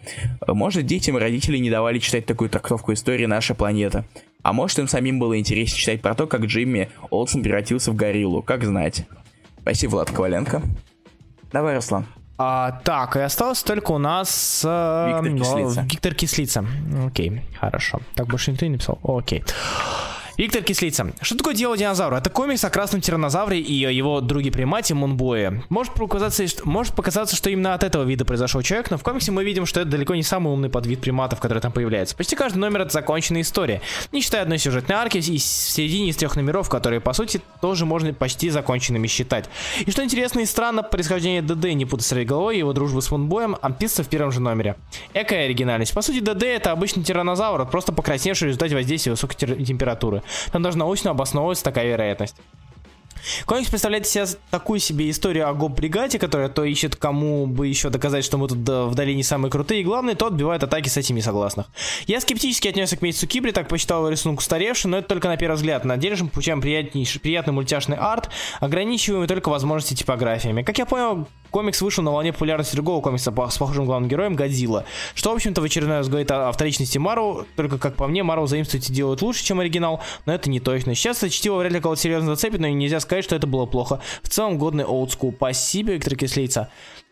Может, 0.48 0.88
детям 0.88 1.16
родители 1.16 1.60
не 1.60 1.70
давали 1.70 2.00
читать 2.00 2.26
такую 2.26 2.50
трактовку 2.50 2.92
истории 2.92 3.28
нашей 3.28 3.56
планеты. 3.56 4.04
А 4.42 4.52
может, 4.52 4.80
им 4.80 4.88
самим 4.88 5.20
было 5.20 5.38
интересно 5.38 5.78
читать 5.78 6.02
про 6.02 6.16
то, 6.16 6.26
как 6.26 6.46
Джимми 6.46 6.90
Олсен 7.12 7.44
превратился 7.44 7.92
в 7.92 7.96
гориллу, 7.96 8.42
как 8.42 8.64
знать. 8.64 9.06
Спасибо, 9.62 9.92
Влад 9.92 10.10
Коваленко. 10.10 10.64
Давай, 11.52 11.76
Руслан. 11.76 12.08
А, 12.40 12.82
так, 12.84 13.16
и 13.16 13.20
осталось 13.20 13.62
только 13.62 13.92
у 13.92 14.00
нас... 14.00 14.64
Э, 14.68 15.22
Виктор 15.22 15.38
Кислица. 15.38 15.82
Виктор 15.84 16.16
Кислица. 16.16 16.66
Окей, 17.06 17.44
хорошо. 17.60 18.00
Так 18.16 18.26
больше 18.26 18.52
никто 18.52 18.66
не 18.66 18.72
написал? 18.72 19.00
Окей. 19.04 19.44
Виктор 20.38 20.64
Кислица. 20.64 21.14
Что 21.22 21.38
такое 21.38 21.54
дело 21.54 21.78
динозавра? 21.78 22.18
Это 22.18 22.30
комикс 22.30 22.62
о 22.66 22.70
красном 22.70 23.00
тиранозавре 23.00 23.60
и 23.62 23.74
его 23.74 24.20
друге 24.20 24.52
примате 24.52 24.94
Мунбое. 24.94 25.64
Может 25.70 25.94
показаться, 25.94 26.44
может 26.66 26.94
показаться, 26.94 27.38
что 27.38 27.50
именно 27.50 27.74
от 27.74 27.84
этого 27.84 28.04
вида 28.04 28.26
произошел 28.26 28.62
человек, 28.62 28.92
но 28.92 28.98
в 28.98 29.04
комиксе 29.04 29.32
мы 29.32 29.46
видим, 29.46 29.66
что 29.66 29.80
это 29.80 29.92
далеко 29.92 30.14
не 30.14 30.24
самый 30.24 30.52
умный 30.52 30.70
подвид 30.70 31.00
приматов, 31.00 31.40
который 31.40 31.60
там 31.60 31.72
появляется. 31.72 32.18
Почти 32.18 32.36
каждый 32.36 32.58
номер 32.58 32.82
это 32.82 32.92
законченная 32.92 33.42
история, 33.42 33.82
не 34.12 34.20
считая 34.20 34.42
одной 34.42 34.58
сюжетной 34.58 34.98
арки 34.98 35.20
и 35.20 35.38
в 35.38 35.42
середине 35.42 36.10
из 36.10 36.18
трех 36.18 36.36
номеров, 36.36 36.68
которые 36.70 37.00
по 37.00 37.14
сути 37.14 37.40
тоже 37.62 37.86
можно 37.86 38.14
почти 38.14 38.50
законченными 38.50 39.08
считать. 39.08 39.50
И 39.86 39.92
что 39.92 40.04
интересно 40.04 40.42
и 40.42 40.46
странно, 40.46 40.84
происхождение 40.84 41.42
ДД 41.44 41.74
не 41.76 41.86
путать 41.86 42.06
с 42.06 42.26
головой 42.26 42.56
и 42.56 42.60
его 42.60 42.74
дружбы 42.74 43.02
с 43.02 43.10
Мунбоем 43.10 43.56
описывается 43.62 44.04
в 44.04 44.10
первом 44.10 44.34
же 44.34 44.42
номере. 44.42 44.76
Экая 45.14 45.46
оригинальность. 45.46 45.94
По 45.94 46.02
сути, 46.02 46.20
ДД 46.20 46.44
это 46.44 46.72
обычный 46.72 47.04
тиранозавр, 47.04 47.66
просто 47.68 47.94
покрасневший 47.94 48.48
в 48.48 48.50
результате 48.50 48.76
воздействия 48.76 49.12
высокой 49.12 49.36
температуры. 49.36 50.24
Там 50.52 50.62
даже 50.64 50.78
научно 50.78 51.12
обосновывается 51.12 51.64
такая 51.64 51.88
вероятность. 51.88 52.36
Комикс 53.46 53.70
представляет 53.70 54.06
себя 54.08 54.26
такую 54.52 54.80
себе 54.80 55.10
историю 55.10 55.50
о 55.50 55.54
гоп-бригаде, 55.54 56.20
которая 56.20 56.50
то 56.50 56.64
ищет 56.64 56.96
кому 56.96 57.48
бы 57.48 57.68
еще 57.68 57.90
доказать, 57.90 58.24
что 58.24 58.38
мы 58.38 58.48
тут 58.48 58.60
в 58.60 58.96
долине 58.96 59.24
самые 59.24 59.52
крутые, 59.52 59.82
и 59.82 59.84
главное, 59.84 60.16
то 60.16 60.28
отбивает 60.28 60.64
атаки 60.64 60.90
с 60.90 60.98
этими 60.98 61.20
согласных. 61.22 61.68
Я 62.08 62.20
скептически 62.22 62.68
отнесся 62.68 62.98
к 62.98 63.02
месяцу 63.02 63.28
Кибри, 63.28 63.52
так 63.52 63.68
посчитал 63.68 64.00
его 64.00 64.10
рисунок 64.10 64.42
но 64.86 64.98
это 64.98 65.08
только 65.08 65.28
на 65.28 65.38
первый 65.38 65.56
взгляд. 65.56 65.86
На 65.86 65.98
деле 65.98 66.16
же 66.16 66.26
мы 66.26 66.30
получаем 66.30 66.62
приятный 66.62 67.54
мультяшный 67.54 67.98
арт, 67.98 68.30
ограничиваемый 68.60 69.28
только 69.28 69.50
возможности 69.50 69.96
типографиями. 69.96 70.62
Как 70.62 70.78
я 70.78 70.86
понял, 70.86 71.28
комикс 71.56 71.82
вышел 71.82 72.04
на 72.04 72.12
волне 72.12 72.34
популярности 72.34 72.76
другого 72.76 73.00
комикса 73.00 73.32
с 73.32 73.58
похожим 73.58 73.86
главным 73.86 74.10
героем 74.10 74.36
Годзилла, 74.36 74.84
что, 75.14 75.32
в 75.32 75.36
общем-то, 75.36 75.62
в 75.62 75.64
очередной 75.64 76.00
раз 76.00 76.10
говорит 76.10 76.30
о, 76.30 76.50
о 76.50 76.52
вторичности 76.52 76.98
Мару, 76.98 77.48
только, 77.56 77.78
как 77.78 77.96
по 77.96 78.10
мне, 78.10 78.24
Мару 78.24 78.46
заимствуют 78.46 78.90
и 78.90 78.94
делают 78.94 79.22
лучше, 79.22 79.42
чем 79.42 79.62
оригинал, 79.62 80.02
но 80.26 80.34
это 80.34 80.50
не 80.50 80.60
точно. 80.60 80.96
Сейчас 80.96 81.20
это 81.20 81.30
чтиво 81.30 81.56
вряд 81.56 81.72
ли 81.72 81.80
кого-то 81.80 82.02
серьезно 82.02 82.36
зацепит, 82.36 82.60
но 82.60 82.68
нельзя 82.68 83.00
сказать, 83.00 83.24
что 83.24 83.38
это 83.38 83.48
было 83.48 83.66
плохо. 83.68 84.02
В 84.22 84.28
целом, 84.28 84.58
годный 84.58 84.84
олдскул. 84.84 85.34
Спасибо, 85.34 85.92
Виктор 85.92 86.18
Кислица. 86.18 86.68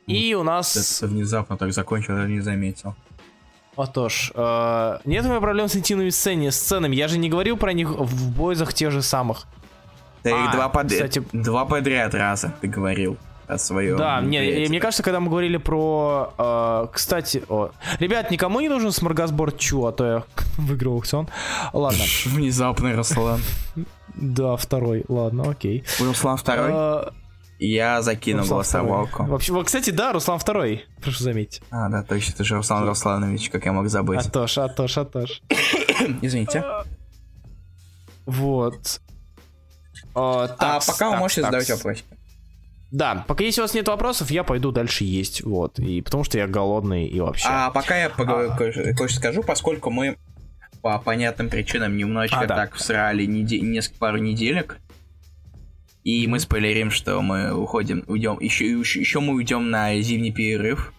И 0.07 0.34
у 0.34 0.44
нас... 0.44 0.76
Это 0.76 1.07
внезапно 1.07 1.56
так 1.56 1.72
закончил, 1.72 2.18
я 2.18 2.26
не 2.26 2.41
заметил. 2.41 2.95
Отож, 3.78 4.34
э, 4.36 4.98
нет 5.06 5.24
у 5.24 5.30
меня 5.30 5.40
проблем 5.40 5.70
с 5.70 5.76
интимными 5.78 6.10
сценами, 6.10 6.49
сценами. 6.49 6.98
Я 6.98 7.07
же 7.07 7.18
не 7.18 7.30
говорил 7.30 7.56
про 7.56 7.72
них 7.72 7.91
в 7.91 8.32
бойзах 8.36 8.74
тех 8.74 8.91
же 8.91 9.03
самых. 9.03 9.45
Ты 10.22 10.32
а, 10.34 10.52
два, 10.52 10.68
под... 10.68 10.88
кстати... 10.91 11.24
два 11.32 11.64
подряд 11.64 12.14
раза 12.14 12.53
ты 12.60 12.68
говорил 12.68 13.18
о 13.48 13.57
своем. 13.57 13.98
Да, 13.98 14.22
мне, 14.22 14.65
мне 14.68 14.80
кажется, 14.80 15.03
когда 15.03 15.20
мы 15.20 15.30
говорили 15.30 15.57
про... 15.57 16.34
Э, 16.38 16.88
кстати, 16.91 17.44
о, 17.49 17.72
ребят, 17.99 18.32
никому 18.32 18.60
не 18.60 18.70
нужен 18.70 18.91
сморгасборд 18.91 19.57
Чу, 19.57 19.86
а 19.86 19.91
то 19.91 20.06
я 20.06 20.24
выиграл 20.57 20.94
аукцион. 20.94 21.30
Ладно. 21.74 22.03
Внезапный 22.26 22.95
Руслан. 22.95 23.41
Да, 24.15 24.56
второй. 24.56 25.06
Ладно, 25.07 25.49
окей. 25.49 25.84
Руслан 25.99 26.38
второй? 26.38 26.72
А, 26.72 27.14
я 27.60 28.02
закину 28.02 28.45
голосовалку. 28.45 29.24
Вообще, 29.24 29.53
вот, 29.53 29.68
кстати, 29.68 29.90
да, 29.90 30.11
Руслан 30.14 30.40
второй, 30.40 30.86
прошу 31.02 31.24
заметить. 31.24 31.61
А, 31.72 31.90
да, 31.90 32.03
точно, 32.03 32.34
ты 32.36 32.44
же 32.44 32.56
Руслан 32.56 32.88
Русланович, 32.88 33.49
как 33.49 33.65
я 33.65 33.74
мог 33.74 33.88
забыть. 33.90 34.26
Атош, 34.26 34.57
Атош, 34.57 34.98
Атош. 34.98 35.41
Извините. 36.22 36.64
Вот. 38.26 39.02
А, 40.15 40.56
а 40.60 40.80
пока 40.80 41.10
вы 41.10 41.18
можете 41.18 41.41
задавать 41.41 41.70
вопросы. 41.70 42.03
Да, 42.94 43.26
пока 43.28 43.44
если 43.44 43.60
у 43.60 43.64
вас 43.64 43.74
нет 43.74 43.88
вопросов, 43.88 44.30
я 44.30 44.44
пойду 44.44 44.72
дальше 44.72 45.03
есть, 45.03 45.41
вот, 45.41 45.80
и 45.80 46.02
потому 46.02 46.24
что 46.24 46.38
я 46.38 46.45
голодный 46.48 47.07
и 47.07 47.20
вообще. 47.20 47.48
А 47.49 47.72
пока 47.72 47.98
я 47.98 48.06
а... 48.15 48.56
кое-что 48.56 49.07
скажу, 49.10 49.41
поскольку 49.41 49.90
мы 49.90 50.15
по 50.84 50.99
понятным 50.99 51.49
причинам 51.49 51.98
немножечко 51.98 52.41
а, 52.41 52.45
да. 52.45 52.56
так 52.56 52.76
всрали 52.76 53.26
неде- 53.26 53.61
несколько 53.61 53.98
пару 53.98 54.18
неделек, 54.20 54.78
и 56.03 56.28
мы 56.28 56.40
спойлерим, 56.40 56.91
что 56.91 57.20
мы 57.24 57.52
уходим, 57.52 58.03
уйдем, 58.06 58.38
еще, 58.40 58.70
еще, 58.70 58.99
еще 58.99 59.20
мы 59.22 59.34
уйдем 59.34 59.72
на 59.72 59.99
зимний 59.99 60.32
перерыв. 60.32 60.94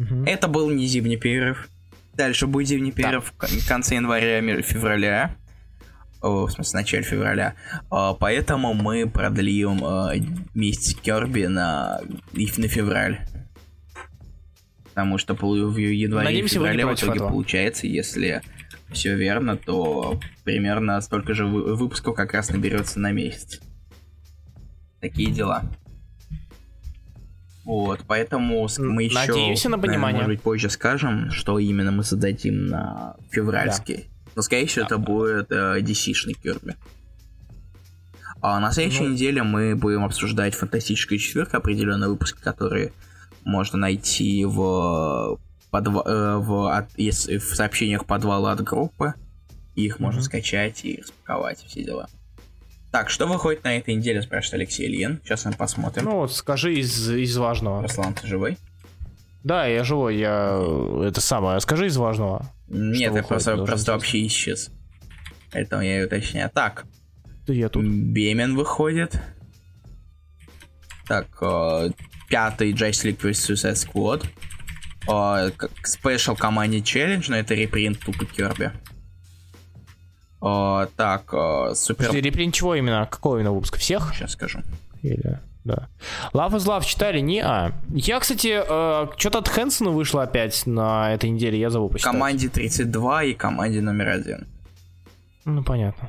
Угу. 0.00 0.24
Это 0.26 0.48
был 0.48 0.70
не 0.70 0.86
зимний 0.86 1.18
перерыв. 1.18 1.68
Дальше 2.14 2.48
будет 2.48 2.66
зимний 2.66 2.90
перерыв 2.90 3.32
да. 3.38 3.46
в 3.46 3.68
конце 3.68 3.94
января-февраля 6.20 6.46
в 6.46 6.50
смысле, 6.50 6.70
в 6.70 6.74
начале 6.74 7.02
февраля. 7.02 7.54
А, 7.90 8.14
поэтому 8.14 8.74
мы 8.74 9.08
продлим 9.08 9.84
а, 9.84 10.12
месяц 10.54 10.94
Керби 10.94 11.44
на, 11.44 12.00
на 12.32 12.68
февраль. 12.68 13.20
Потому 14.84 15.18
что 15.18 15.34
в 15.34 15.76
январе 15.76 16.40
и 16.40 16.46
феврале 16.46 16.84
в 16.84 16.94
итоге 16.94 17.14
этого. 17.14 17.28
получается, 17.30 17.86
если 17.86 18.42
все 18.90 19.16
верно, 19.16 19.56
то 19.56 20.20
примерно 20.44 21.00
столько 21.00 21.32
же 21.32 21.46
выпусков 21.46 22.16
как 22.16 22.34
раз 22.34 22.50
наберется 22.50 22.98
на 23.00 23.12
месяц. 23.12 23.60
Такие 25.00 25.30
дела. 25.30 25.62
Вот, 27.64 28.00
поэтому 28.06 28.66
мы 28.78 29.04
еще, 29.04 29.14
Надеемся 29.14 29.68
на 29.68 29.78
понимание. 29.78 30.00
Наверное, 30.00 30.18
может 30.18 30.28
быть, 30.38 30.42
позже 30.42 30.68
скажем, 30.70 31.30
что 31.30 31.58
именно 31.58 31.92
мы 31.92 32.02
зададим 32.02 32.66
на 32.66 33.16
февральский. 33.30 34.09
Да. 34.30 34.36
Но, 34.36 34.42
скорее 34.42 34.66
всего, 34.66 34.86
это 34.86 34.98
будет 34.98 35.50
э, 35.50 35.80
DC-шный 35.80 36.36
Kirby. 36.42 36.76
А 38.42 38.58
на 38.60 38.72
следующей 38.72 39.04
ну... 39.04 39.10
неделе 39.10 39.42
мы 39.42 39.76
будем 39.76 40.04
обсуждать 40.04 40.54
фантастическую 40.54 41.18
четверку, 41.18 41.56
определенные 41.56 42.08
выпуски, 42.08 42.40
которые 42.40 42.92
можно 43.44 43.78
найти 43.78 44.44
в, 44.44 45.38
подва- 45.70 46.06
э, 46.06 46.36
в, 46.36 46.76
от, 46.76 46.88
если, 46.96 47.38
в 47.38 47.54
сообщениях 47.54 48.06
подвала 48.06 48.52
от 48.52 48.62
группы. 48.62 49.14
Их 49.74 49.96
mm-hmm. 49.96 50.02
можно 50.02 50.22
скачать 50.22 50.84
и 50.84 51.00
распаковать, 51.00 51.62
все 51.64 51.84
дела. 51.84 52.08
Так, 52.90 53.08
что 53.08 53.26
выходит 53.26 53.62
на 53.62 53.76
этой 53.76 53.94
неделе, 53.94 54.20
спрашивает 54.20 54.62
Алексей 54.62 54.86
Ильин. 54.86 55.20
Сейчас 55.22 55.44
мы 55.44 55.52
посмотрим. 55.52 56.04
Ну 56.04 56.16
вот, 56.16 56.32
скажи 56.32 56.74
из, 56.74 57.08
из 57.08 57.36
важного. 57.36 57.82
Руслан, 57.82 58.14
ты 58.14 58.26
живой? 58.26 58.58
Да, 59.42 59.66
я 59.66 59.84
живой, 59.84 60.16
я... 60.18 60.60
Это 61.02 61.20
самое, 61.20 61.60
скажи 61.60 61.86
из 61.86 61.96
важного. 61.96 62.52
Нет, 62.68 63.14
я 63.14 63.22
просто, 63.22 63.56
просто 63.64 63.92
вообще 63.92 64.26
исчез. 64.26 64.70
Поэтому 65.52 65.82
я 65.82 66.02
и 66.02 66.04
уточняю. 66.04 66.50
Так, 66.50 66.84
Ты 67.46 67.54
я 67.54 67.68
тут. 67.68 67.84
Бемен 67.84 68.54
выходит. 68.54 69.18
Так, 71.08 71.26
э, 71.42 71.90
пятый 72.28 72.72
Justice 72.72 73.06
League 73.06 73.20
vs. 73.20 73.50
Suicide 73.50 73.74
Squad. 73.74 74.24
Э, 75.08 75.50
Special 75.84 76.38
Command 76.38 76.82
Challenge, 76.82 77.24
но 77.28 77.36
это 77.36 77.54
репринт 77.54 77.98
тупо 77.98 78.26
Керби. 78.26 78.70
Э, 80.42 80.86
так, 80.96 81.32
э, 81.32 81.74
супер... 81.74 82.06
Подожди, 82.06 82.20
репринт 82.20 82.54
чего 82.54 82.74
именно? 82.74 83.06
Какого 83.10 83.36
именно 83.36 83.52
выпуска? 83.52 83.78
Всех? 83.78 84.12
Сейчас 84.14 84.32
скажу. 84.32 84.60
Или... 85.02 85.40
Да. 85.64 85.88
Love 86.32 86.52
is 86.52 86.66
Love 86.66 86.84
читали? 86.84 87.20
Не, 87.20 87.40
а. 87.40 87.72
Я, 87.90 88.18
кстати, 88.20 88.62
э, 88.66 89.06
что-то 89.16 89.38
от 89.40 89.48
Хэнсона 89.48 89.90
вышло 89.90 90.22
опять 90.22 90.66
на 90.66 91.12
этой 91.12 91.28
неделе, 91.30 91.58
я 91.60 91.70
забыл 91.70 91.90
почитать. 91.90 92.12
Команде 92.12 92.48
32 92.48 93.24
и 93.24 93.34
команде 93.34 93.80
номер 93.82 94.08
один. 94.08 94.46
Ну, 95.44 95.62
понятно. 95.62 96.08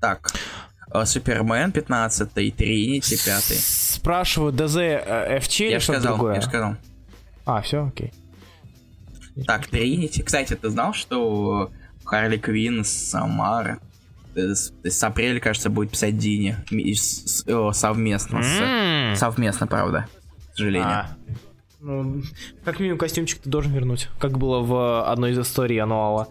Так, 0.00 0.30
э, 0.92 1.04
Супермен 1.06 1.72
15 1.72 2.30
и 2.36 2.50
Тринити 2.50 3.16
5 3.16 3.42
Спрашиваю, 3.58 4.52
ДЗ 4.52 4.76
э, 4.76 5.38
FT 5.38 5.70
или 5.70 5.78
что-то 5.78 6.00
другое? 6.02 6.34
я 6.36 6.42
сказал. 6.42 6.76
А, 7.46 7.62
все, 7.62 7.86
окей. 7.86 8.12
Так, 9.46 9.66
Тринити. 9.68 10.22
Кстати, 10.22 10.54
ты 10.54 10.68
знал, 10.68 10.92
что 10.92 11.70
Харли 12.04 12.36
Квинн 12.36 12.84
с 12.84 12.90
Самар 12.90 13.68
э, 13.68 13.78
с, 14.34 14.72
с 14.84 15.02
апреля, 15.04 15.40
кажется, 15.40 15.70
будет 15.70 15.90
писать 15.90 16.16
Дини 16.18 16.56
Ми- 16.70 16.94
с- 16.94 17.42
с- 17.42 17.44
э, 17.46 17.70
совместно. 17.72 18.42
с- 18.42 19.18
совместно, 19.18 19.66
правда. 19.66 20.06
К 20.52 20.56
сожалению. 20.56 20.88
А. 20.88 21.16
Ну, 21.80 22.22
как 22.64 22.78
минимум 22.80 22.98
костюмчик 22.98 23.40
ты 23.40 23.48
должен 23.48 23.72
вернуть. 23.72 24.08
Как 24.18 24.36
было 24.38 24.60
в 24.60 25.10
одной 25.10 25.32
из 25.32 25.38
историй 25.38 25.78
ануала. 25.80 26.28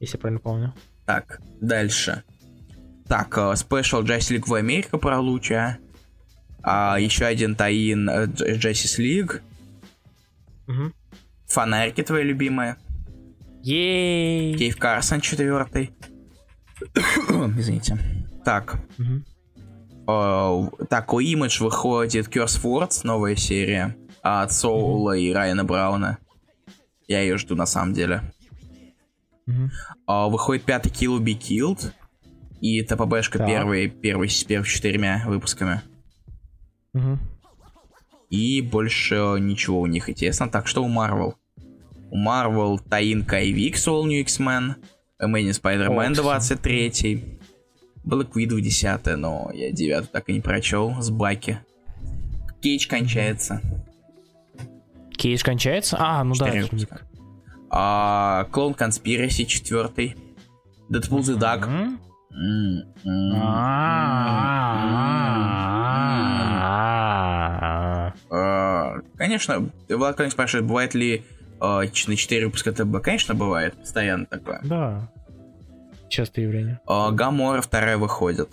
Если 0.00 0.16
я 0.16 0.20
правильно 0.20 0.40
помню. 0.40 0.74
Так, 1.06 1.40
дальше. 1.60 2.24
Так, 3.06 3.36
э, 3.38 3.40
Special 3.52 4.02
Justice 4.02 4.36
League 4.36 4.46
в 4.48 4.54
Америка 4.54 4.98
про 4.98 5.20
Луча. 5.20 5.78
А, 6.62 6.96
еще 6.98 7.26
один 7.26 7.54
таин 7.54 8.08
э, 8.08 8.26
Justice 8.26 8.98
League. 8.98 9.40
Мгм. 10.66 10.94
Фонарики 11.46 12.02
твои 12.02 12.24
любимые. 12.24 12.76
Ей. 13.62 14.56
Кейв 14.56 14.76
Карсон 14.78 15.20
четвертый. 15.20 15.90
Извините. 17.58 17.98
Так. 18.44 18.78
Э, 20.06 20.68
так, 20.88 21.12
у 21.12 21.20
Image 21.20 21.62
выходит 21.62 22.28
Curse 22.28 22.62
Words, 22.62 23.00
новая 23.04 23.36
серия. 23.36 23.96
От 24.22 24.52
Соула 24.52 25.16
и 25.16 25.32
Райана 25.32 25.64
Брауна. 25.64 26.18
Я 27.06 27.20
ее 27.20 27.36
жду 27.36 27.54
на 27.56 27.66
самом 27.66 27.92
деле. 27.92 28.22
А, 30.06 30.28
выходит 30.28 30.64
пятый 30.64 30.90
Kill 30.90 31.18
Be 31.18 31.38
Killed. 31.38 31.92
И 32.60 32.82
ТПБшка 32.82 33.38
Так. 33.38 33.46
первый, 33.46 33.88
первый 33.88 34.30
с 34.30 34.42
первыми 34.42 34.68
четырьмя 34.68 35.22
выпусками. 35.26 35.82
И 38.30 38.62
больше 38.62 39.36
ничего 39.38 39.80
у 39.80 39.86
них 39.86 40.08
интересно. 40.08 40.48
Так, 40.48 40.66
что 40.66 40.82
у 40.82 40.88
Marvel? 40.88 41.34
У 42.10 42.16
Marvel 42.16 42.80
Таин 42.88 43.24
Кайвикс 43.24 43.86
All 43.86 44.04
New 44.04 44.20
X-Men. 44.20 44.76
Amazing 45.24 45.60
Spider-Man 45.60 46.10
О, 46.10 46.12
кстати. 46.12 46.60
23 46.60 47.38
Black 48.04 48.32
Widow 48.34 48.60
10 48.60 49.16
но 49.16 49.50
я 49.54 49.72
9 49.72 50.10
так 50.12 50.28
и 50.28 50.32
не 50.34 50.40
прочел. 50.40 50.94
С 51.00 51.10
Баки. 51.10 51.58
Кейдж 52.60 52.86
кончается. 52.88 53.60
Кейдж 55.16 55.42
кончается? 55.42 55.96
А, 55.98 56.22
ну 56.24 56.34
да. 56.34 56.52
А, 57.70 58.44
Клоун 58.52 58.74
Конспираси 58.74 59.44
4 59.44 60.14
Deadpool 60.90 61.20
the 61.20 61.38
Duck. 61.38 61.66
М? 61.66 61.98
М, 62.30 62.82
м, 63.04 63.42
А. 66.84 68.12
А, 68.30 68.94
Конечно, 69.16 69.70
Влад 69.88 70.16
Клинк 70.16 70.32
спрашивает, 70.32 70.66
бывает 70.66 70.94
ли 70.94 71.22
а, 71.22 71.43
на 72.06 72.16
4 72.16 72.46
выпуска 72.46 72.72
ТБ? 72.72 73.02
Конечно, 73.02 73.34
бывает. 73.34 73.74
Постоянно 73.78 74.26
такое. 74.26 74.60
Да. 74.64 75.08
Частое 76.08 76.44
явление. 76.44 76.80
А, 76.86 77.10
Гамора 77.10 77.60
вторая 77.62 77.96
выходит. 77.98 78.48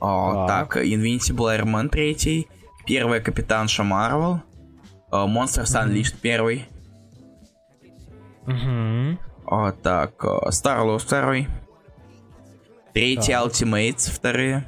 А, 0.00 0.46
Так. 0.46 0.76
Invincible 0.76 1.58
Iron 1.58 1.64
Man 1.74 1.88
третий. 1.88 2.48
Первая 2.86 3.20
Капитанша 3.20 3.82
Марвел. 3.82 4.40
а, 5.10 5.26
Monsters 5.26 5.74
Unleashed 5.74 6.16
первый. 6.22 6.66
Угу. 8.46 9.18
А, 9.46 9.72
так, 9.72 10.22
Star 10.24 10.84
Wars 10.84 10.98
второй. 11.00 11.48
Третий 12.94 13.32
Так. 13.32 13.46
Ultimates 13.46 14.10
вторые. 14.10 14.64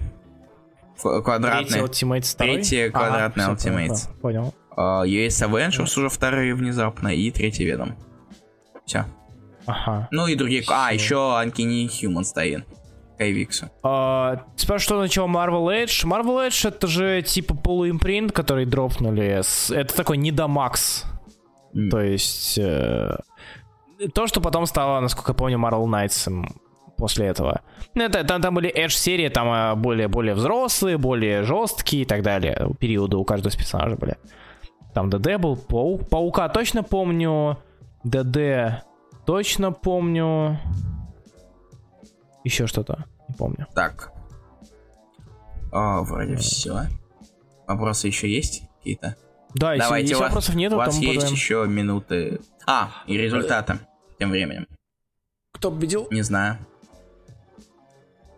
Ф- 0.96 1.22
Квадратные. 1.24 1.66
Третий 1.66 2.04
Ultimates 2.06 2.32
второй? 2.34 2.54
Третий 2.56 2.82
Ага, 2.88 2.98
квадратный 2.98 3.44
всё, 3.44 3.52
Ultimates. 3.70 4.20
Понял. 4.20 4.54
А, 4.80 5.04
US 5.04 5.42
Avengers 5.46 5.98
уже 5.98 6.08
вторые 6.08 6.54
внезапно. 6.54 7.08
И 7.08 7.30
третий 7.30 7.64
Ведом. 7.64 7.96
Все. 8.86 9.04
Ага. 9.66 10.08
Ну 10.10 10.26
и 10.26 10.34
другие. 10.34 10.62
А, 10.68 10.88
Всё. 10.88 10.94
еще 10.94 11.14
Uncanny 11.14 11.86
Human 11.86 12.24
стоит. 12.24 12.64
Кайвиксу. 13.18 13.66
А, 13.82 14.46
спрашиваю, 14.56 14.80
что 14.80 15.00
начало 15.00 15.26
Marvel 15.28 15.66
Edge? 15.84 16.06
Marvel 16.06 16.48
Edge 16.48 16.68
это 16.68 16.86
же 16.86 17.20
типа 17.20 17.54
полуимпринт, 17.54 18.32
который 18.32 18.64
дропнули. 18.64 19.42
Это 19.70 19.94
такой 19.94 20.16
недомакс. 20.16 21.04
М. 21.74 21.90
То 21.90 22.00
есть... 22.00 22.58
э, 22.58 23.16
то, 24.14 24.26
что 24.26 24.40
потом 24.40 24.64
стало, 24.64 25.00
насколько 25.00 25.32
я 25.32 25.34
помню, 25.36 25.58
Marvel 25.58 25.84
Knights 25.84 26.30
после 26.96 27.26
этого. 27.26 27.60
Ну, 27.94 28.04
Это, 28.04 28.24
там, 28.24 28.40
там 28.40 28.54
были 28.54 28.74
Edge 28.74 28.90
серии, 28.90 29.28
там 29.28 29.48
э, 29.48 29.74
более, 29.74 30.08
более 30.08 30.34
взрослые, 30.34 30.96
более 30.96 31.42
жесткие 31.42 32.02
и 32.02 32.06
так 32.06 32.22
далее. 32.22 32.70
Периоды 32.80 33.18
у 33.18 33.24
каждого 33.24 33.50
из 33.52 33.56
персонажей 33.56 33.98
были. 33.98 34.16
Там 34.94 35.08
ДД 35.10 35.36
был, 35.38 35.56
Паук. 35.56 36.08
Паука 36.08 36.48
точно 36.48 36.82
помню. 36.82 37.58
ДД 38.04 38.82
точно 39.26 39.72
помню. 39.72 40.58
Еще 42.44 42.66
что-то. 42.66 43.04
Не 43.28 43.34
помню. 43.34 43.66
Так. 43.74 44.12
А, 45.72 46.00
вроде 46.02 46.36
все. 46.36 46.82
Вопросы 47.68 48.08
еще 48.08 48.28
есть 48.28 48.62
какие-то? 48.78 49.16
Да, 49.54 49.74
если, 49.74 49.86
Давайте, 49.86 50.08
если 50.08 50.20
вас, 50.22 50.30
вопросов 50.30 50.54
нет, 50.54 50.72
у 50.72 50.76
вас 50.76 50.96
есть 50.98 51.14
подаем. 51.16 51.34
еще 51.34 51.66
минуты. 51.68 52.40
А, 52.66 52.90
и 53.06 53.16
результаты. 53.16 53.78
Тем 54.18 54.30
временем. 54.30 54.66
Кто 55.52 55.70
победил? 55.70 56.08
Не 56.10 56.22
знаю. 56.22 56.58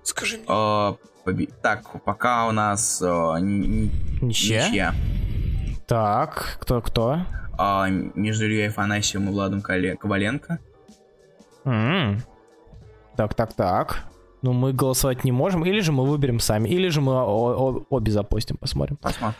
Скажи 0.03 0.37
мне. 0.39 0.47
А, 0.49 0.97
поби- 1.25 1.51
Так, 1.63 2.03
пока 2.05 2.49
у 2.49 2.53
нас 2.53 3.01
н- 3.03 3.91
Ничья? 4.21 4.69
ничья. 4.69 4.95
Так, 5.87 6.59
кто 6.61 6.81
кто? 6.81 7.21
А, 7.59 7.89
между 7.89 8.47
Ильей 8.47 8.69
Афанасьевым 8.69 9.29
и 9.29 9.33
Владом 9.33 9.61
Коваленко. 9.61 10.59
М. 11.65 12.23
Так, 13.17 13.35
так, 13.35 13.53
так. 13.53 14.05
Ну, 14.43 14.53
мы 14.53 14.73
голосовать 14.73 15.23
не 15.23 15.33
можем, 15.33 15.65
или 15.65 15.81
же 15.81 15.93
мы 15.93 16.05
выберем 16.05 16.41
сами, 16.41 16.69
или 16.69 16.89
же 16.89 17.01
мы 17.01 17.23
обе 17.23 18.11
запустим, 18.11 18.57
посмотрим. 18.57 18.97
Посмотрим. 18.97 19.39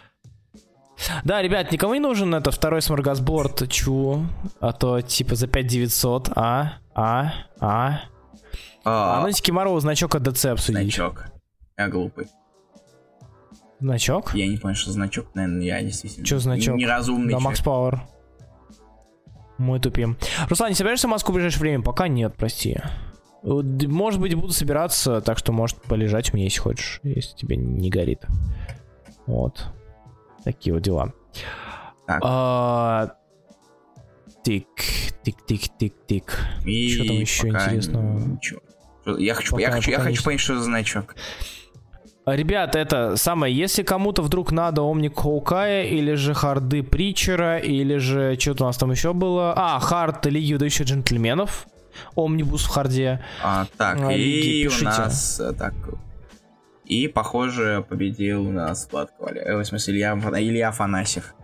Да, 1.25 1.43
ребят, 1.43 1.73
никому 1.73 1.95
не 1.95 2.01
нужен 2.01 2.33
это 2.35 2.51
второй 2.53 2.81
сморгасборд, 2.83 3.69
чу, 3.69 4.25
а 4.61 4.73
то 4.73 5.01
типа 5.01 5.35
за 5.35 5.49
5900, 5.49 6.31
а, 6.37 6.75
а, 6.95 7.33
а. 7.59 8.01
А 8.85 9.21
А, 9.21 9.27
ну 9.27 9.55
Марвел 9.55 9.81
значок 9.81 10.15
от 10.15 10.23
ДЦ 10.23 10.47
обсудить. 10.47 10.83
значок. 10.83 11.25
Я 11.77 11.89
глупый. 11.89 12.27
Значок? 13.83 14.33
Я 14.35 14.47
не 14.47 14.57
понял, 14.59 14.77
что 14.77 14.93
значок, 14.93 15.27
наверное, 15.35 15.65
я 15.65 15.83
действительно. 15.83 16.25
Чё 16.25 16.39
значок? 16.39 16.77
не- 16.77 16.85
Неразумный 16.85 17.33
Да. 17.33 17.41
Макс 17.41 17.61
Пауэр. 17.61 18.01
Мы 19.59 19.81
тупим. 19.81 20.17
Руслан, 20.49 20.71
не 20.71 20.75
собираешься 20.77 21.09
в 21.09 21.11
Москву 21.11 21.33
в 21.33 21.35
ближайшее 21.35 21.61
время? 21.61 21.83
Пока 21.83 22.07
нет, 22.09 22.35
прости. 22.37 22.79
Э, 23.43 23.49
Может 23.49 24.21
быть, 24.21 24.35
буду 24.35 24.53
собираться, 24.53 25.21
так 25.21 25.37
что 25.39 25.51
может 25.53 25.83
полежать 25.83 26.33
у 26.33 26.37
меня, 26.37 26.45
если 26.45 26.61
хочешь, 26.61 27.01
если 27.03 27.37
тебе 27.37 27.57
не 27.57 27.91
горит. 27.91 28.25
Вот. 29.27 29.67
Такие 30.45 30.75
вот 30.75 30.83
дела. 30.83 31.13
Так. 32.07 32.21
А, 32.25 33.15
Тик, 34.45 34.67
тик, 35.25 35.37
тик, 35.47 35.61
тик, 35.79 35.95
тик. 36.07 36.31
Что 36.31 37.07
там 37.07 37.17
еще 37.17 37.49
интересного? 37.49 38.19
Ничего. 38.21 38.61
Я 39.19 39.35
хочу, 39.35 39.59
я 39.59 39.71
хочу, 39.73 39.91
я 39.91 39.99
хочу 39.99 40.23
понять, 40.25 40.41
что 40.41 40.57
за 40.57 40.63
значок. 40.65 41.17
А, 42.25 42.37
Ребят, 42.37 42.77
это 42.77 43.17
самое, 43.17 43.55
если 43.55 43.83
кому-то 43.83 44.23
вдруг 44.23 44.53
надо 44.53 44.83
Омник 44.83 45.19
Хоукая, 45.19 45.85
или 45.85 46.15
же 46.15 46.35
Харды 46.35 46.83
Притчера, 46.83 47.59
или 47.59 47.97
же 47.97 48.39
что-то 48.39 48.65
у 48.65 48.67
нас 48.69 48.77
там 48.77 48.91
еще 48.93 49.13
было. 49.13 49.53
А, 49.57 49.79
Хард 49.81 50.27
Лиги 50.27 50.55
Удающих 50.55 50.87
Джентльменов. 50.87 51.67
Омнибус 52.15 52.65
в 52.65 52.69
Харде. 52.69 53.23
А, 53.43 53.67
так, 53.77 53.99
А, 54.01 54.13
и 54.13 54.17
Лиги, 54.17 54.67
у 54.67 54.71
пишите. 54.71 54.85
нас 54.87 55.41
э, 55.41 55.53
так 55.53 55.75
И, 56.87 57.07
похоже, 57.09 57.85
победил 57.89 58.47
у 58.49 58.53
нас 58.53 58.89
Влад 58.91 59.11
Ковалев. 59.19 59.45
Э, 59.45 59.57
в 59.57 59.65
смысле, 59.65 59.95
Илья, 59.95 60.13
Илья 60.15 60.69
Афанасьев. 60.69 61.35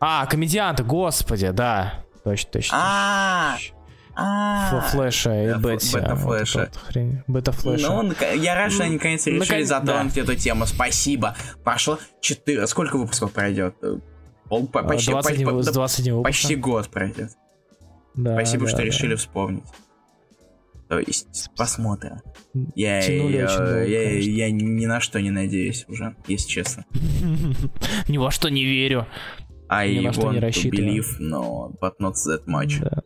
А, 0.00 0.24
комедианты, 0.26 0.82
господи, 0.84 1.50
да. 1.50 1.94
Точно, 2.24 2.50
точно. 2.52 2.78
А, 2.80 2.80
а, 2.82 3.56
а, 3.56 3.56
вот 3.56 3.73
Флэша. 4.16 5.30
эта 5.30 6.14
вот 6.14 6.76
хрень. 6.76 7.22
Бета 7.26 7.52
Флэша. 7.52 7.88
Ну, 8.02 8.12
я 8.36 8.54
рад, 8.54 8.72
что 8.72 8.84
они 8.84 8.94
наконец 8.94 9.26
решили 9.26 9.62
затронуть 9.64 10.16
эту 10.16 10.34
тему. 10.36 10.66
Спасибо. 10.66 11.36
Прошло 11.64 11.98
4... 12.20 12.66
Сколько 12.66 12.96
выпусков 12.98 13.32
пройдет? 13.32 13.74
А, 13.82 14.60
Почти, 14.82 15.10
21 15.10 15.48
по- 15.48 15.62
с 15.62 15.66
да, 15.66 15.72
21 15.72 16.14
выпуска. 16.16 16.28
почти 16.28 16.56
год 16.56 16.88
пройдет. 16.88 17.30
Да, 18.14 18.34
Спасибо, 18.34 18.64
да, 18.64 18.68
что 18.68 18.78
да. 18.78 18.84
решили 18.84 19.14
вспомнить. 19.16 19.64
То 20.88 20.98
есть, 21.00 21.50
посмотрим. 21.56 22.20
Я, 22.76 23.00
Тянули 23.00 23.38
я, 23.38 23.44
очень 23.46 23.56
долго, 23.56 23.84
я- 23.84 24.04
конечно. 24.10 24.30
я 24.30 24.50
ни 24.52 24.86
на 24.86 25.00
что 25.00 25.20
не 25.20 25.30
надеюсь 25.30 25.86
уже, 25.88 26.14
если 26.28 26.46
честно. 26.48 26.84
Ни 28.08 28.18
во 28.18 28.30
что 28.30 28.48
не 28.50 28.64
верю. 28.64 29.06
I 29.68 29.96
Ни 29.98 30.10
что 30.12 30.30
не 30.30 30.38
рассчитываю. 30.40 30.98
believe, 30.98 31.06
но 31.18 31.72
but 31.80 31.94
not 32.00 32.12
that 32.28 32.44
much. 32.46 32.78
Да. 32.80 33.02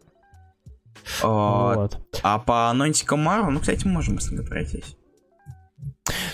А, 1.23 1.75
Вот. 1.75 1.99
а 2.23 2.39
по 2.39 2.69
анонсикам 2.71 3.21
Марвел, 3.23 3.51
ну, 3.51 3.61
кстати, 3.61 3.87
мы 3.87 3.93
можем 3.95 4.17
быстренько 4.17 4.45
пройтись. 4.45 4.97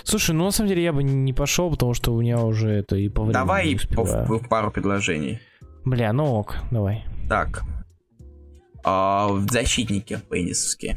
Слушай, 0.04 0.34
ну 0.34 0.44
на 0.44 0.50
самом 0.52 0.68
деле 0.68 0.82
я 0.84 0.92
бы 0.92 1.02
не 1.02 1.32
пошел, 1.32 1.70
потому 1.70 1.94
что 1.94 2.12
у 2.14 2.20
меня 2.20 2.38
уже 2.40 2.70
это 2.70 2.96
и 2.96 3.08
по 3.08 3.22
времени 3.22 3.32
Давай 3.34 3.68
не 3.68 3.76
по- 3.96 4.38
пару 4.48 4.70
предложений. 4.70 5.40
Бля, 5.84 6.12
ну 6.12 6.26
ок, 6.34 6.56
давай. 6.70 7.04
Так. 7.28 7.62
А, 8.84 9.28
защитники 9.50 10.20
бендисовские. 10.30 10.96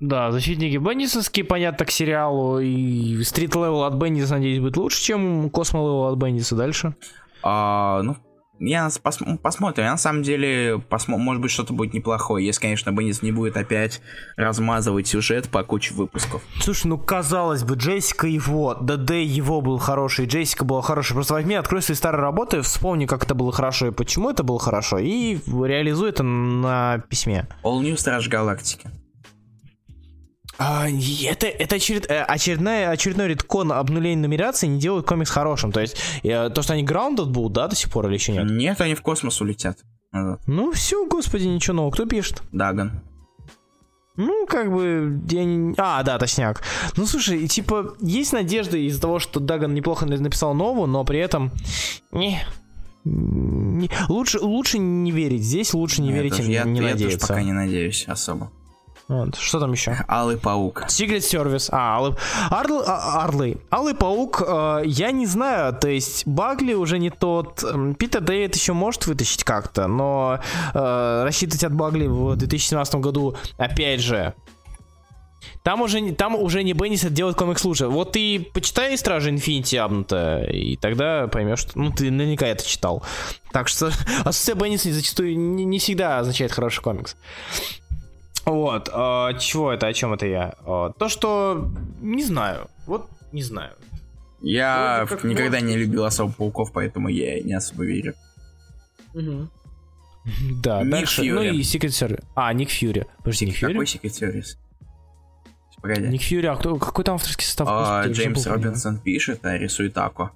Да, 0.00 0.30
защитники 0.30 0.76
бендисовские, 0.76 1.44
понятно, 1.44 1.84
к 1.84 1.90
сериалу. 1.90 2.60
И 2.60 3.20
street 3.24 3.54
level 3.56 3.82
от 3.82 3.94
Бендиса, 3.94 4.34
надеюсь, 4.34 4.60
будет 4.60 4.76
лучше, 4.76 5.02
чем 5.02 5.50
космо 5.50 5.80
level 5.80 6.04
от 6.04 6.16
Бендиса 6.18 6.54
дальше. 6.54 6.94
А, 7.42 8.02
ну, 8.02 8.16
я 8.60 8.86
пос- 8.88 9.38
посмотрим. 9.38 9.84
Я 9.84 9.92
на 9.92 9.96
самом 9.98 10.22
деле, 10.22 10.74
посмо- 10.90 11.16
может 11.16 11.40
быть, 11.42 11.50
что-то 11.50 11.72
будет 11.72 11.94
неплохое, 11.94 12.44
если, 12.46 12.60
конечно, 12.62 12.90
Бендис 12.92 13.22
не 13.22 13.32
будет 13.32 13.56
опять 13.56 14.00
размазывать 14.36 15.06
сюжет 15.06 15.48
по 15.48 15.62
куче 15.62 15.94
выпусков. 15.94 16.42
Слушай, 16.60 16.86
ну 16.88 16.98
казалось 16.98 17.64
бы, 17.64 17.74
Джессика 17.76 18.26
его, 18.26 18.74
ДД 18.74 19.10
его 19.12 19.60
был 19.60 19.78
хороший, 19.78 20.26
Джессика 20.26 20.64
была 20.64 20.82
хорошая. 20.82 21.14
Просто 21.14 21.34
возьми, 21.34 21.54
открой 21.54 21.82
свои 21.82 21.96
старые 21.96 22.22
работы, 22.22 22.62
вспомни, 22.62 23.06
как 23.06 23.24
это 23.24 23.34
было 23.34 23.52
хорошо 23.52 23.88
и 23.88 23.90
почему 23.90 24.30
это 24.30 24.42
было 24.42 24.58
хорошо, 24.58 24.98
и 24.98 25.38
реализуй 25.46 26.10
это 26.10 26.22
на 26.22 26.98
письме. 27.08 27.46
All 27.62 27.80
New 27.80 27.96
Страж 27.96 28.28
Галактики. 28.28 28.90
А, 30.58 30.88
это 30.88 31.46
это 31.46 31.76
очеред- 31.76 32.06
э, 32.10 32.22
очередная, 32.22 32.90
очередной 32.90 33.28
редкон 33.28 33.70
обнуления 33.72 34.20
нумерации 34.20 34.66
не 34.66 34.80
делает 34.80 35.06
комикс 35.06 35.30
хорошим. 35.30 35.70
То 35.70 35.80
есть, 35.80 35.96
э, 36.24 36.50
то, 36.50 36.62
что 36.62 36.72
они 36.72 36.84
grounded 36.84 37.26
будут, 37.26 37.52
да, 37.52 37.68
до 37.68 37.76
сих 37.76 37.90
пор 37.90 38.06
или 38.08 38.14
еще 38.14 38.32
нет? 38.32 38.50
Нет, 38.50 38.80
они 38.80 38.94
в 38.94 39.02
космос 39.02 39.40
улетят. 39.40 39.78
Ну, 40.46 40.72
все, 40.72 41.06
господи, 41.06 41.44
ничего 41.44 41.76
нового. 41.76 41.92
Кто 41.92 42.06
пишет? 42.06 42.42
Даган. 42.50 43.02
Ну, 44.16 44.46
как 44.48 44.72
бы, 44.72 45.20
я 45.30 45.44
не... 45.44 45.74
А, 45.78 46.02
да, 46.02 46.18
точняк. 46.18 46.62
Ну, 46.96 47.06
слушай, 47.06 47.46
типа, 47.46 47.94
есть 48.00 48.32
надежда 48.32 48.76
из-за 48.78 49.00
того, 49.00 49.20
что 49.20 49.38
Даган 49.38 49.74
неплохо 49.74 50.06
на- 50.06 50.16
написал 50.18 50.54
новую, 50.54 50.88
но 50.88 51.04
при 51.04 51.20
этом... 51.20 51.52
Не, 52.10 52.42
не- 53.04 53.90
лучше, 54.08 54.40
лучше 54.40 54.78
не 54.78 55.12
верить. 55.12 55.44
Здесь 55.44 55.72
лучше 55.72 56.02
не 56.02 56.08
Я 56.08 56.14
верить 56.16 56.32
и 56.34 56.36
тоже- 56.38 56.48
не, 56.48 56.54
я, 56.54 56.64
не 56.64 56.80
я 56.80 56.82
тоже 56.82 56.94
надеяться. 56.94 57.28
пока 57.28 57.42
не 57.42 57.52
надеюсь 57.52 58.06
особо. 58.08 58.50
Вот, 59.08 59.36
что 59.36 59.58
там 59.58 59.72
еще? 59.72 59.96
Алый 60.06 60.36
паук. 60.36 60.84
Secret 60.88 61.20
Service. 61.20 61.70
А, 61.72 61.96
Алый... 61.96 62.14
Арл... 62.50 62.82
а, 62.86 63.24
Арлы. 63.24 63.56
Алый 63.70 63.94
паук, 63.94 64.42
э, 64.46 64.82
я 64.84 65.12
не 65.12 65.24
знаю, 65.24 65.72
то 65.72 65.88
есть 65.88 66.26
Багли 66.26 66.74
уже 66.74 66.98
не 66.98 67.08
тот. 67.08 67.64
Питер 67.98 68.20
Дэвид 68.20 68.54
еще 68.54 68.74
может 68.74 69.06
вытащить 69.06 69.44
как-то, 69.44 69.86
но 69.86 70.40
э, 70.74 71.22
рассчитывать 71.24 71.64
от 71.64 71.72
Багли 71.72 72.06
в 72.06 72.36
2017 72.36 72.96
году, 72.96 73.34
опять 73.56 74.00
же, 74.00 74.34
там 75.62 75.80
уже, 75.80 76.00
не- 76.02 76.12
там 76.12 76.34
уже 76.34 76.62
не 76.62 76.74
Беннис 76.74 77.02
это 77.04 77.14
делает 77.14 77.36
комикс 77.36 77.64
лучше. 77.64 77.88
Вот 77.88 78.12
ты 78.12 78.40
почитай 78.52 78.96
Стражи 78.98 79.30
Инфинити 79.30 79.76
Абнута, 79.76 80.42
и 80.44 80.76
тогда 80.76 81.28
поймешь, 81.28 81.60
что... 81.60 81.78
Ну, 81.78 81.90
ты 81.90 82.10
наверняка 82.10 82.46
это 82.46 82.66
читал. 82.66 83.02
Так 83.52 83.68
что 83.68 83.86
отсутствие 84.24 84.54
Бенниса 84.54 84.92
зачастую 84.92 85.38
не, 85.38 85.64
не 85.64 85.78
всегда 85.78 86.18
означает 86.18 86.52
хороший 86.52 86.82
комикс. 86.82 87.16
Вот, 88.44 88.88
а, 88.92 89.34
чего 89.34 89.72
это, 89.72 89.86
о 89.88 89.92
чем 89.92 90.14
это 90.14 90.26
я? 90.26 90.54
А, 90.64 90.90
то, 90.92 91.08
что 91.08 91.70
не 92.00 92.24
знаю, 92.24 92.68
вот 92.86 93.08
не 93.32 93.42
знаю. 93.42 93.72
Я 94.40 95.04
как 95.08 95.24
никогда 95.24 95.58
может. 95.58 95.68
не 95.68 95.76
любил 95.76 96.04
особо 96.04 96.32
пауков, 96.32 96.72
поэтому 96.72 97.08
я 97.08 97.40
не 97.42 97.52
особо 97.54 97.84
верю. 97.84 98.14
Да, 100.62 100.82
Ник 100.82 100.90
дальше, 100.90 101.22
Фьюри. 101.22 101.32
ну 101.50 101.54
и 101.56 101.60
Secret 101.62 101.88
Service. 101.88 102.24
А, 102.34 102.52
Ник 102.52 102.68
Фьюри. 102.68 103.06
Подожди, 103.18 103.46
Ник 103.46 103.54
Фьюри? 103.54 103.72
Какой 103.72 103.86
Secret 103.86 104.10
Service? 104.10 104.56
Погоди. 105.80 106.06
Ник 106.08 106.20
Фьюри, 106.20 106.46
а 106.48 106.56
кто, 106.56 106.76
какой 106.76 107.04
там 107.04 107.14
авторский 107.14 107.46
состав? 107.46 107.66
А, 107.70 108.02
Господи, 108.02 108.12
Джеймс. 108.20 108.46
Робинсон 108.46 108.98
пишет, 108.98 109.44
а 109.46 109.56
рисует 109.56 109.96
Аку. 109.96 110.30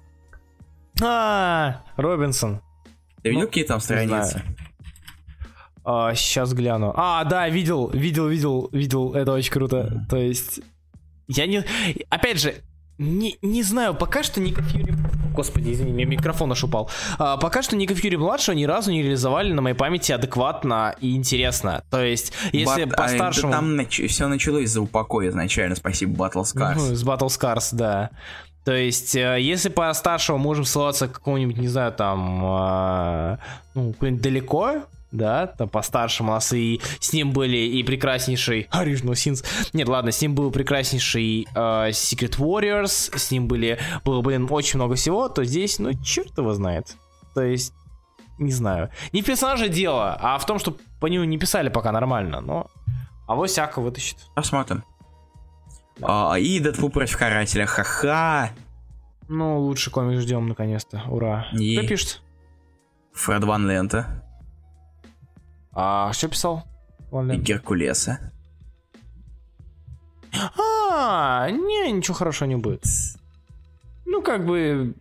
А, 1.01 1.83
Робинсон. 1.95 2.61
Ты 3.21 3.29
видел, 3.29 3.41
Ну, 3.41 3.47
какие 3.47 3.65
там 3.65 3.79
страницы? 3.81 4.41
А, 5.85 6.13
сейчас 6.15 6.53
гляну. 6.53 6.93
А, 6.95 7.23
да, 7.25 7.49
видел, 7.49 7.89
видел, 7.89 8.27
видел, 8.27 8.69
видел. 8.71 9.13
Это 9.13 9.33
очень 9.33 9.51
круто. 9.51 10.05
То 10.09 10.17
есть, 10.17 10.61
я 11.27 11.45
не... 11.45 11.63
Опять 12.09 12.39
же, 12.39 12.55
не, 12.97 13.37
не 13.41 13.63
знаю, 13.63 13.93
пока 13.93 14.23
что 14.23 14.39
Ника 14.39 14.61
Фьюри... 14.61 14.93
Господи, 15.33 15.73
извини, 15.73 15.91
мне 15.91 16.05
микрофон 16.05 16.51
аж 16.51 16.63
упал. 16.63 16.89
А, 17.17 17.37
пока 17.37 17.63
что 17.63 17.75
Ника 17.75 17.95
Фьюри 17.95 18.17
младшего 18.17 18.55
ни 18.55 18.65
разу 18.65 18.91
не 18.91 19.01
реализовали 19.01 19.51
на 19.51 19.61
моей 19.61 19.75
памяти 19.75 20.11
адекватно 20.11 20.95
и 21.01 21.15
интересно. 21.15 21.83
То 21.89 22.03
есть, 22.03 22.33
если 22.51 22.85
Бат- 22.85 22.93
а, 22.93 23.03
по-старшему... 23.03 23.51
да 23.51 23.57
там 23.57 23.87
все 23.89 24.27
началось 24.27 24.69
за 24.69 24.81
упокой 24.81 25.29
изначально, 25.29 25.75
спасибо 25.75 26.27
Battle 26.27 26.43
Scars. 26.43 26.75
Ну, 26.75 26.95
с 26.95 27.03
Battle 27.03 27.27
Scars, 27.27 27.69
да. 27.73 28.11
То 28.63 28.73
есть, 28.73 29.15
э, 29.15 29.41
если 29.41 29.69
по 29.69 29.91
старшему 29.93 30.37
можем 30.37 30.63
ссылаться 30.63 31.07
к 31.07 31.13
какому-нибудь, 31.13 31.57
не 31.57 31.67
знаю, 31.67 31.91
там, 31.91 32.45
э, 32.45 33.37
ну, 33.73 33.93
далеко, 33.99 34.83
да, 35.13 35.47
там 35.47 35.69
по 35.69 35.81
старшему 35.81 36.31
у 36.31 36.35
нас 36.35 36.51
и 36.51 36.81
с 36.99 37.13
ним 37.13 37.31
были 37.31 37.55
и 37.57 37.83
прекраснейший 37.83 38.67
Original 38.73 39.11
Sins. 39.13 39.45
Нет, 39.71 39.87
ладно, 39.87 40.11
с 40.11 40.21
ним 40.21 40.35
был 40.35 40.51
прекраснейший 40.51 41.47
э, 41.55 41.59
Secret 41.91 42.37
Warriors, 42.39 43.15
с 43.17 43.31
ним 43.31 43.47
были, 43.47 43.79
было, 44.03 44.21
блин, 44.21 44.47
очень 44.49 44.79
много 44.79 44.95
всего, 44.95 45.29
то 45.29 45.45
здесь, 45.45 45.79
ну, 45.79 45.93
черт 46.03 46.37
его 46.37 46.53
знает. 46.53 46.97
То 47.35 47.41
есть, 47.43 47.73
не 48.39 48.51
знаю. 48.51 48.89
Не 49.13 49.21
в 49.21 49.25
персонаже 49.25 49.69
дело, 49.69 50.17
а 50.19 50.37
в 50.39 50.45
том, 50.45 50.59
что 50.59 50.75
по 50.99 51.05
нему 51.05 51.23
не 51.23 51.37
писали 51.37 51.69
пока 51.69 51.91
нормально, 51.91 52.41
но... 52.41 52.67
А 53.27 53.35
вот 53.35 53.49
всяко 53.49 53.79
вытащит. 53.79 54.17
Посмотрим. 54.35 54.83
А, 56.01 56.35
и 56.37 56.59
Дэдпул 56.59 56.89
против 56.89 57.17
Карателя, 57.17 57.65
ха-ха. 57.65 58.49
Ну, 59.29 59.59
лучше 59.59 59.91
комикс 59.91 60.21
ждем 60.23 60.47
наконец-то. 60.47 61.03
Ура. 61.07 61.47
И- 61.53 61.77
Кто 61.77 61.87
пишет? 61.87 62.21
Фред 63.13 63.43
Ван 63.43 63.69
Лента 63.69 64.23
А 65.73 66.11
что 66.13 66.27
писал? 66.27 66.63
Геркулеса. 67.11 68.31
А, 70.57 71.49
не, 71.49 71.91
ничего 71.91 72.15
хорошего 72.15 72.47
не 72.47 72.55
будет. 72.55 72.83
Ну, 74.05 74.21
как 74.21 74.45
бы, 74.45 74.93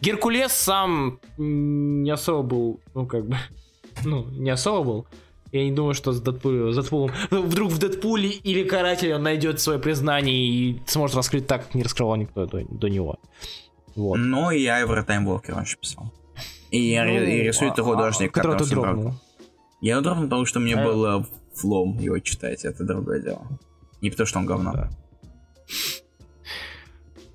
Геркулес 0.00 0.52
сам 0.52 1.20
не 1.36 2.10
особо 2.10 2.42
был, 2.42 2.80
ну, 2.94 3.06
как 3.06 3.26
бы, 3.26 3.36
ну, 4.04 4.24
не 4.30 4.50
особо 4.50 4.84
был. 4.84 5.06
Я 5.52 5.64
не 5.64 5.72
думаю, 5.72 5.94
что 5.94 6.12
с 6.12 6.20
Дэдпулем, 6.20 6.72
с 6.72 6.76
Дэдпулом 6.76 7.12
вдруг 7.30 7.70
в 7.70 7.78
Дэдпуле 7.78 8.28
или 8.28 8.64
Карателе 8.64 9.14
он 9.14 9.22
найдет 9.22 9.60
свое 9.60 9.78
признание 9.78 10.36
и 10.36 10.82
сможет 10.86 11.16
раскрыть 11.16 11.46
так, 11.46 11.66
как 11.66 11.74
не 11.74 11.82
раскрывал 11.82 12.16
никто 12.16 12.46
до, 12.46 12.64
до 12.64 12.88
него. 12.88 13.18
Вот. 13.94 14.16
Ну 14.16 14.50
и 14.50 14.66
Айвора 14.66 15.02
Таймволкер 15.02 15.54
раньше 15.54 15.78
писал. 15.78 16.12
И, 16.70 16.98
Ну, 17.00 17.08
и 17.08 17.42
рисует 17.42 17.78
а- 17.78 17.82
художник, 17.82 18.30
а- 18.30 18.34
которого 18.34 18.58
который 18.58 18.68
ты 18.68 18.74
дорог. 18.74 19.14
Я 19.80 19.92
его 19.94 20.02
дропнул, 20.02 20.24
потому 20.24 20.44
что 20.46 20.60
мне 20.60 20.74
А- 20.76 20.84
было 20.84 21.26
флом 21.54 21.98
его 21.98 22.18
читать, 22.18 22.64
это 22.64 22.84
другое 22.84 23.20
дело. 23.20 23.46
Не 24.00 24.10
потому 24.10 24.26
что 24.26 24.38
он 24.38 24.46
говно. 24.46 24.72
Да. 24.72 24.90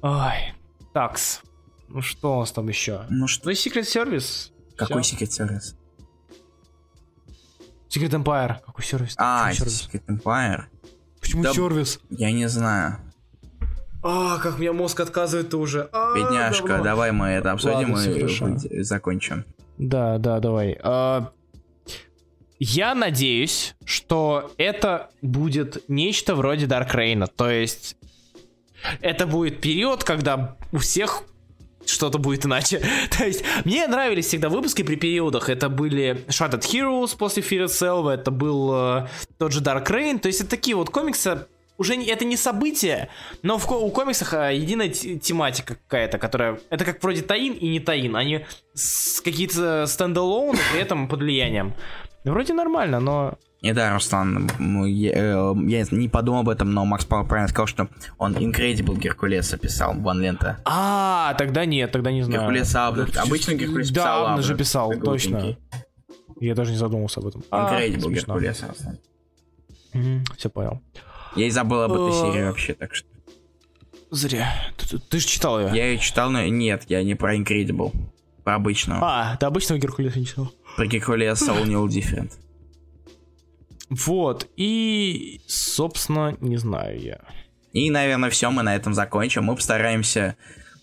Ой, 0.01 0.53
такс. 0.93 1.41
Ну 1.89 2.01
что 2.01 2.37
у 2.37 2.39
нас 2.39 2.51
там 2.51 2.67
еще? 2.67 3.01
Ну 3.09 3.27
что, 3.27 3.45
Ну 3.45 3.51
и 3.51 3.55
Secret 3.55 3.81
Service. 3.83 4.51
какой 4.75 5.01
Всё. 5.03 5.15
Secret 5.17 5.29
Service? 5.29 5.75
Secret 7.89 8.11
Empire. 8.23 8.55
Какой 8.65 8.85
сервис? 8.85 9.15
А, 9.17 9.49
Почему 9.49 9.67
сервис? 9.69 9.89
Secret 9.91 10.05
Empire. 10.07 10.63
Почему 11.19 11.43
да- 11.43 11.53
сервис? 11.53 11.99
Я 12.09 12.31
не 12.31 12.47
знаю. 12.47 12.97
А, 14.03 14.39
как 14.39 14.57
меня 14.59 14.73
мозг 14.73 14.99
отказывает 15.01 15.53
уже. 15.53 15.89
А, 15.91 16.15
Бедняжка, 16.15 16.67
говно. 16.67 16.83
давай 16.83 17.11
мы 17.11 17.27
это 17.27 17.51
обсудим 17.51 17.93
Ладно, 17.93 18.09
и 18.09 18.23
выйди- 18.23 18.81
закончим. 18.81 19.45
Да, 19.77 20.17
да, 20.17 20.39
давай. 20.39 20.79
А, 20.81 21.31
я 22.63 22.93
надеюсь, 22.93 23.73
что 23.85 24.51
это 24.57 25.09
будет 25.23 25.83
нечто 25.89 26.35
вроде 26.35 26.67
Дарк 26.67 26.93
Рейна. 26.93 27.25
То 27.25 27.49
есть 27.49 27.97
Это 29.01 29.25
будет 29.25 29.61
период, 29.61 30.03
когда 30.03 30.57
у 30.71 30.77
всех 30.77 31.23
что-то 31.87 32.19
будет 32.19 32.45
иначе. 32.45 32.79
То 33.17 33.25
есть, 33.25 33.43
мне 33.65 33.87
нравились 33.87 34.27
всегда 34.27 34.49
выпуски 34.49 34.83
при 34.83 34.95
периодах. 34.95 35.49
Это 35.49 35.69
были 35.69 36.23
Shattered 36.27 36.61
Heroes 36.61 37.17
после 37.17 37.41
Fear 37.41 37.65
Itself, 37.65 38.09
это 38.09 38.29
был 38.29 38.71
э, 38.73 39.07
тот 39.39 39.51
же 39.51 39.61
Dark 39.61 39.87
Reign. 39.87 40.19
То 40.19 40.27
есть, 40.27 40.41
это 40.41 40.49
такие 40.51 40.75
вот 40.75 40.89
комиксы, 40.89 41.47
уже 41.77 41.95
не, 41.95 42.05
это 42.05 42.25
не 42.25 42.37
событие, 42.37 43.09
но 43.41 43.57
в, 43.57 43.69
у 43.71 43.89
комиксах 43.89 44.33
а, 44.35 44.51
единая 44.51 44.89
тематика 44.89 45.75
какая-то, 45.75 46.19
которая... 46.19 46.59
Это 46.69 46.85
как 46.85 47.01
вроде 47.01 47.23
Таин 47.23 47.53
и 47.53 47.69
не 47.69 47.79
Таин. 47.79 48.15
Они 48.15 48.45
какие-то 49.23 49.85
стендалоуны, 49.87 50.59
при 50.71 50.81
этом 50.81 51.07
под 51.07 51.21
влиянием. 51.21 51.73
Вроде 52.23 52.53
нормально, 52.53 52.99
но 52.99 53.37
не 53.61 53.73
да, 53.73 53.93
Руслан, 53.93 54.49
я, 54.87 55.11
э, 55.13 55.53
я 55.67 55.85
не 55.91 56.09
подумал 56.09 56.41
об 56.41 56.49
этом, 56.49 56.73
но 56.73 56.83
Макс 56.83 57.05
Пауэр 57.05 57.27
правильно 57.27 57.47
сказал, 57.47 57.67
что 57.67 57.89
он 58.17 58.35
Incredible 58.35 58.97
Геркулеса 58.97 59.57
писал, 59.57 59.93
Ван 59.99 60.19
Лента. 60.19 60.57
А, 60.65 61.35
тогда 61.35 61.65
нет, 61.65 61.91
тогда 61.91 62.11
не 62.11 62.23
знаю. 62.23 62.41
Геркулес 62.41 62.75
Абнер. 62.75 63.11
Обычно 63.17 63.53
Геркулес 63.53 63.89
писал 63.89 64.25
Да, 64.25 64.33
он 64.33 64.41
же 64.41 64.57
писал, 64.57 64.91
точно. 64.99 65.57
Я 66.39 66.55
даже 66.55 66.71
не 66.71 66.77
задумался 66.77 67.19
об 67.19 67.27
этом. 67.27 67.41
Incredible 67.51 68.07
а, 68.07 68.11
Геркулес, 68.11 68.63
Руслан. 68.63 70.25
Все 70.37 70.49
понял. 70.49 70.81
Я 71.35 71.45
и 71.45 71.51
забыл 71.51 71.81
об 71.83 71.93
этой 71.93 72.13
серии 72.13 72.43
вообще, 72.45 72.73
так 72.73 72.95
что... 72.95 73.07
Зря. 74.09 74.51
Ты, 74.75 74.97
ты 74.97 75.19
же 75.19 75.27
читал 75.27 75.59
ее. 75.61 75.69
Я 75.73 75.85
ее 75.85 75.99
читал, 75.99 76.31
но 76.31 76.43
нет, 76.47 76.85
я 76.87 77.03
не 77.03 77.13
про 77.13 77.35
Incredible. 77.37 77.93
Про 78.43 78.55
обычного. 78.55 79.01
А, 79.03 79.37
ты 79.37 79.45
обычного 79.45 79.79
Геркулеса 79.79 80.17
не 80.17 80.25
читал? 80.25 80.51
Про 80.81 80.87
Геркулеса 80.87 81.51
All 81.51 81.67
New 81.67 81.85
Different. 81.85 82.31
Вот, 83.91 84.47
и, 84.57 85.39
собственно, 85.45 86.35
не 86.41 86.57
знаю 86.57 86.99
я. 86.99 87.19
И, 87.71 87.91
наверное, 87.91 88.31
все, 88.31 88.49
мы 88.49 88.63
на 88.63 88.75
этом 88.75 88.95
закончим. 88.95 89.43
Мы 89.43 89.55
постараемся, 89.55 90.37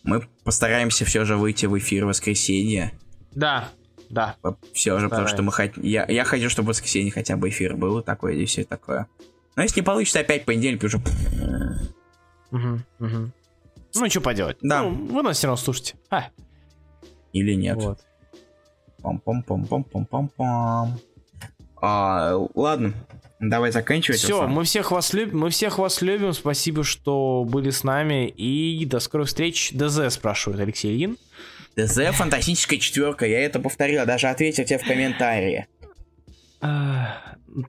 мы 0.05 0.23
постараемся 0.45 1.05
все 1.05 1.25
же 1.25 1.37
выйти 1.37 1.67
в 1.67 1.77
эфир 1.77 2.05
в 2.05 2.09
воскресенье. 2.11 2.93
Да, 3.33 3.71
да. 4.09 4.37
Все 4.73 5.01
же, 5.01 5.09
потому 5.09 5.27
что 5.27 5.43
мы 5.43 5.51
хотим... 5.51 5.83
Я, 5.83 6.07
я 6.09 6.23
хочу, 6.23 6.49
чтобы 6.49 6.67
в 6.67 6.69
воскресенье 6.69 7.11
хотя 7.11 7.37
бы 7.37 7.49
эфир 7.49 7.75
был 7.75 8.01
такой 8.01 8.41
и 8.41 8.45
все 8.45 8.63
такое. 8.63 9.09
Но 9.57 9.65
если 9.65 9.81
не 9.81 9.85
получится, 9.85 10.21
опять 10.21 10.45
понедельник 10.45 10.85
уже... 10.85 10.99
Угу, 12.53 12.79
угу. 13.01 13.33
Ну, 13.97 14.11
что 14.11 14.21
поделать. 14.21 14.59
Да. 14.63 14.85
Ну, 14.85 14.91
вы 15.07 15.25
нас 15.25 15.39
все 15.39 15.49
равно 15.49 15.61
слушайте. 15.61 15.97
А. 16.09 16.27
Или 17.33 17.55
нет. 17.55 17.75
Вот. 17.83 17.99
Пам-пам-пам-пам-пам-пам-пам. 19.03 20.89
А, 21.81 22.35
ладно, 22.55 22.93
давай 23.39 23.71
заканчивать. 23.71 24.21
Все, 24.21 24.49
мы 24.49 24.65
всех 24.65 24.91
вас 24.91 25.13
любим, 25.13 25.39
мы 25.39 25.51
всех 25.51 25.79
вас 25.79 26.03
любим. 26.03 26.33
Спасибо, 26.33 26.83
что 26.83 27.45
были 27.49 27.71
с 27.71 27.85
нами. 27.85 28.29
И 28.29 28.85
до 28.87 28.99
скорых 28.99 29.29
встреч. 29.29 29.73
ДЗ 29.73 30.13
спрашивает 30.13 30.61
Алексей 30.61 30.95
Ильин. 30.95 31.17
ДЗ 31.77 32.13
фантастическая 32.13 32.79
четверка. 32.79 33.27
Я 33.27 33.41
это 33.41 33.61
повторил, 33.61 34.05
даже 34.07 34.27
ответил 34.27 34.65
тебе 34.65 34.79
в 34.79 34.85
комментарии. 34.85 35.67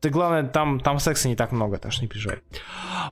Ты 0.02 0.10
главное, 0.10 0.44
там, 0.44 0.80
там 0.80 1.00
секса 1.00 1.28
не 1.28 1.36
так 1.36 1.52
много, 1.52 1.78
так 1.78 1.92
что 1.92 2.02
не 2.02 2.08
переживай. 2.08 2.40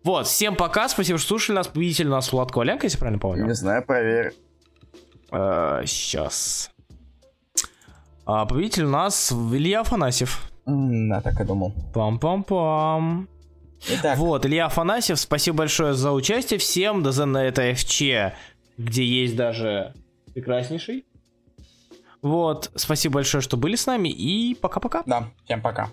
Вот, 0.03 0.25
всем 0.25 0.55
пока, 0.55 0.89
спасибо, 0.89 1.19
что 1.19 1.27
слушали 1.27 1.55
нас. 1.55 1.71
У 1.75 2.03
нас 2.09 2.31
Влад 2.31 2.51
Коваленко, 2.51 2.87
если 2.87 2.97
правильно 2.97 3.19
помню. 3.19 3.45
Не 3.45 3.53
знаю, 3.53 3.85
проверь. 3.85 4.33
сейчас. 5.31 6.71
А, 8.29 8.45
победитель 8.45 8.83
у 8.83 8.89
нас 8.89 9.31
Илья 9.31 9.79
Афанасьев. 9.81 10.51
Да, 10.65 11.21
так 11.21 11.39
и 11.39 11.45
думал. 11.45 11.73
Пам-пам-пам. 11.93 13.29
Итак. 13.89 14.17
Вот, 14.17 14.45
Илья 14.45 14.65
Афанасьев, 14.65 15.17
спасибо 15.17 15.59
большое 15.59 15.93
за 15.93 16.11
участие 16.11 16.59
всем. 16.59 17.03
ДЗ 17.03 17.19
на 17.19 17.45
это 17.45 17.73
ФЧ, 17.73 18.01
где 18.77 19.05
есть 19.05 19.37
даже 19.37 19.93
прекраснейший. 20.33 21.05
Вот, 22.21 22.69
спасибо 22.75 23.15
большое, 23.15 23.41
что 23.41 23.55
были 23.55 23.77
с 23.77 23.85
нами, 23.85 24.09
и 24.09 24.55
пока-пока. 24.55 25.03
Да, 25.05 25.29
всем 25.45 25.61
пока. 25.61 25.89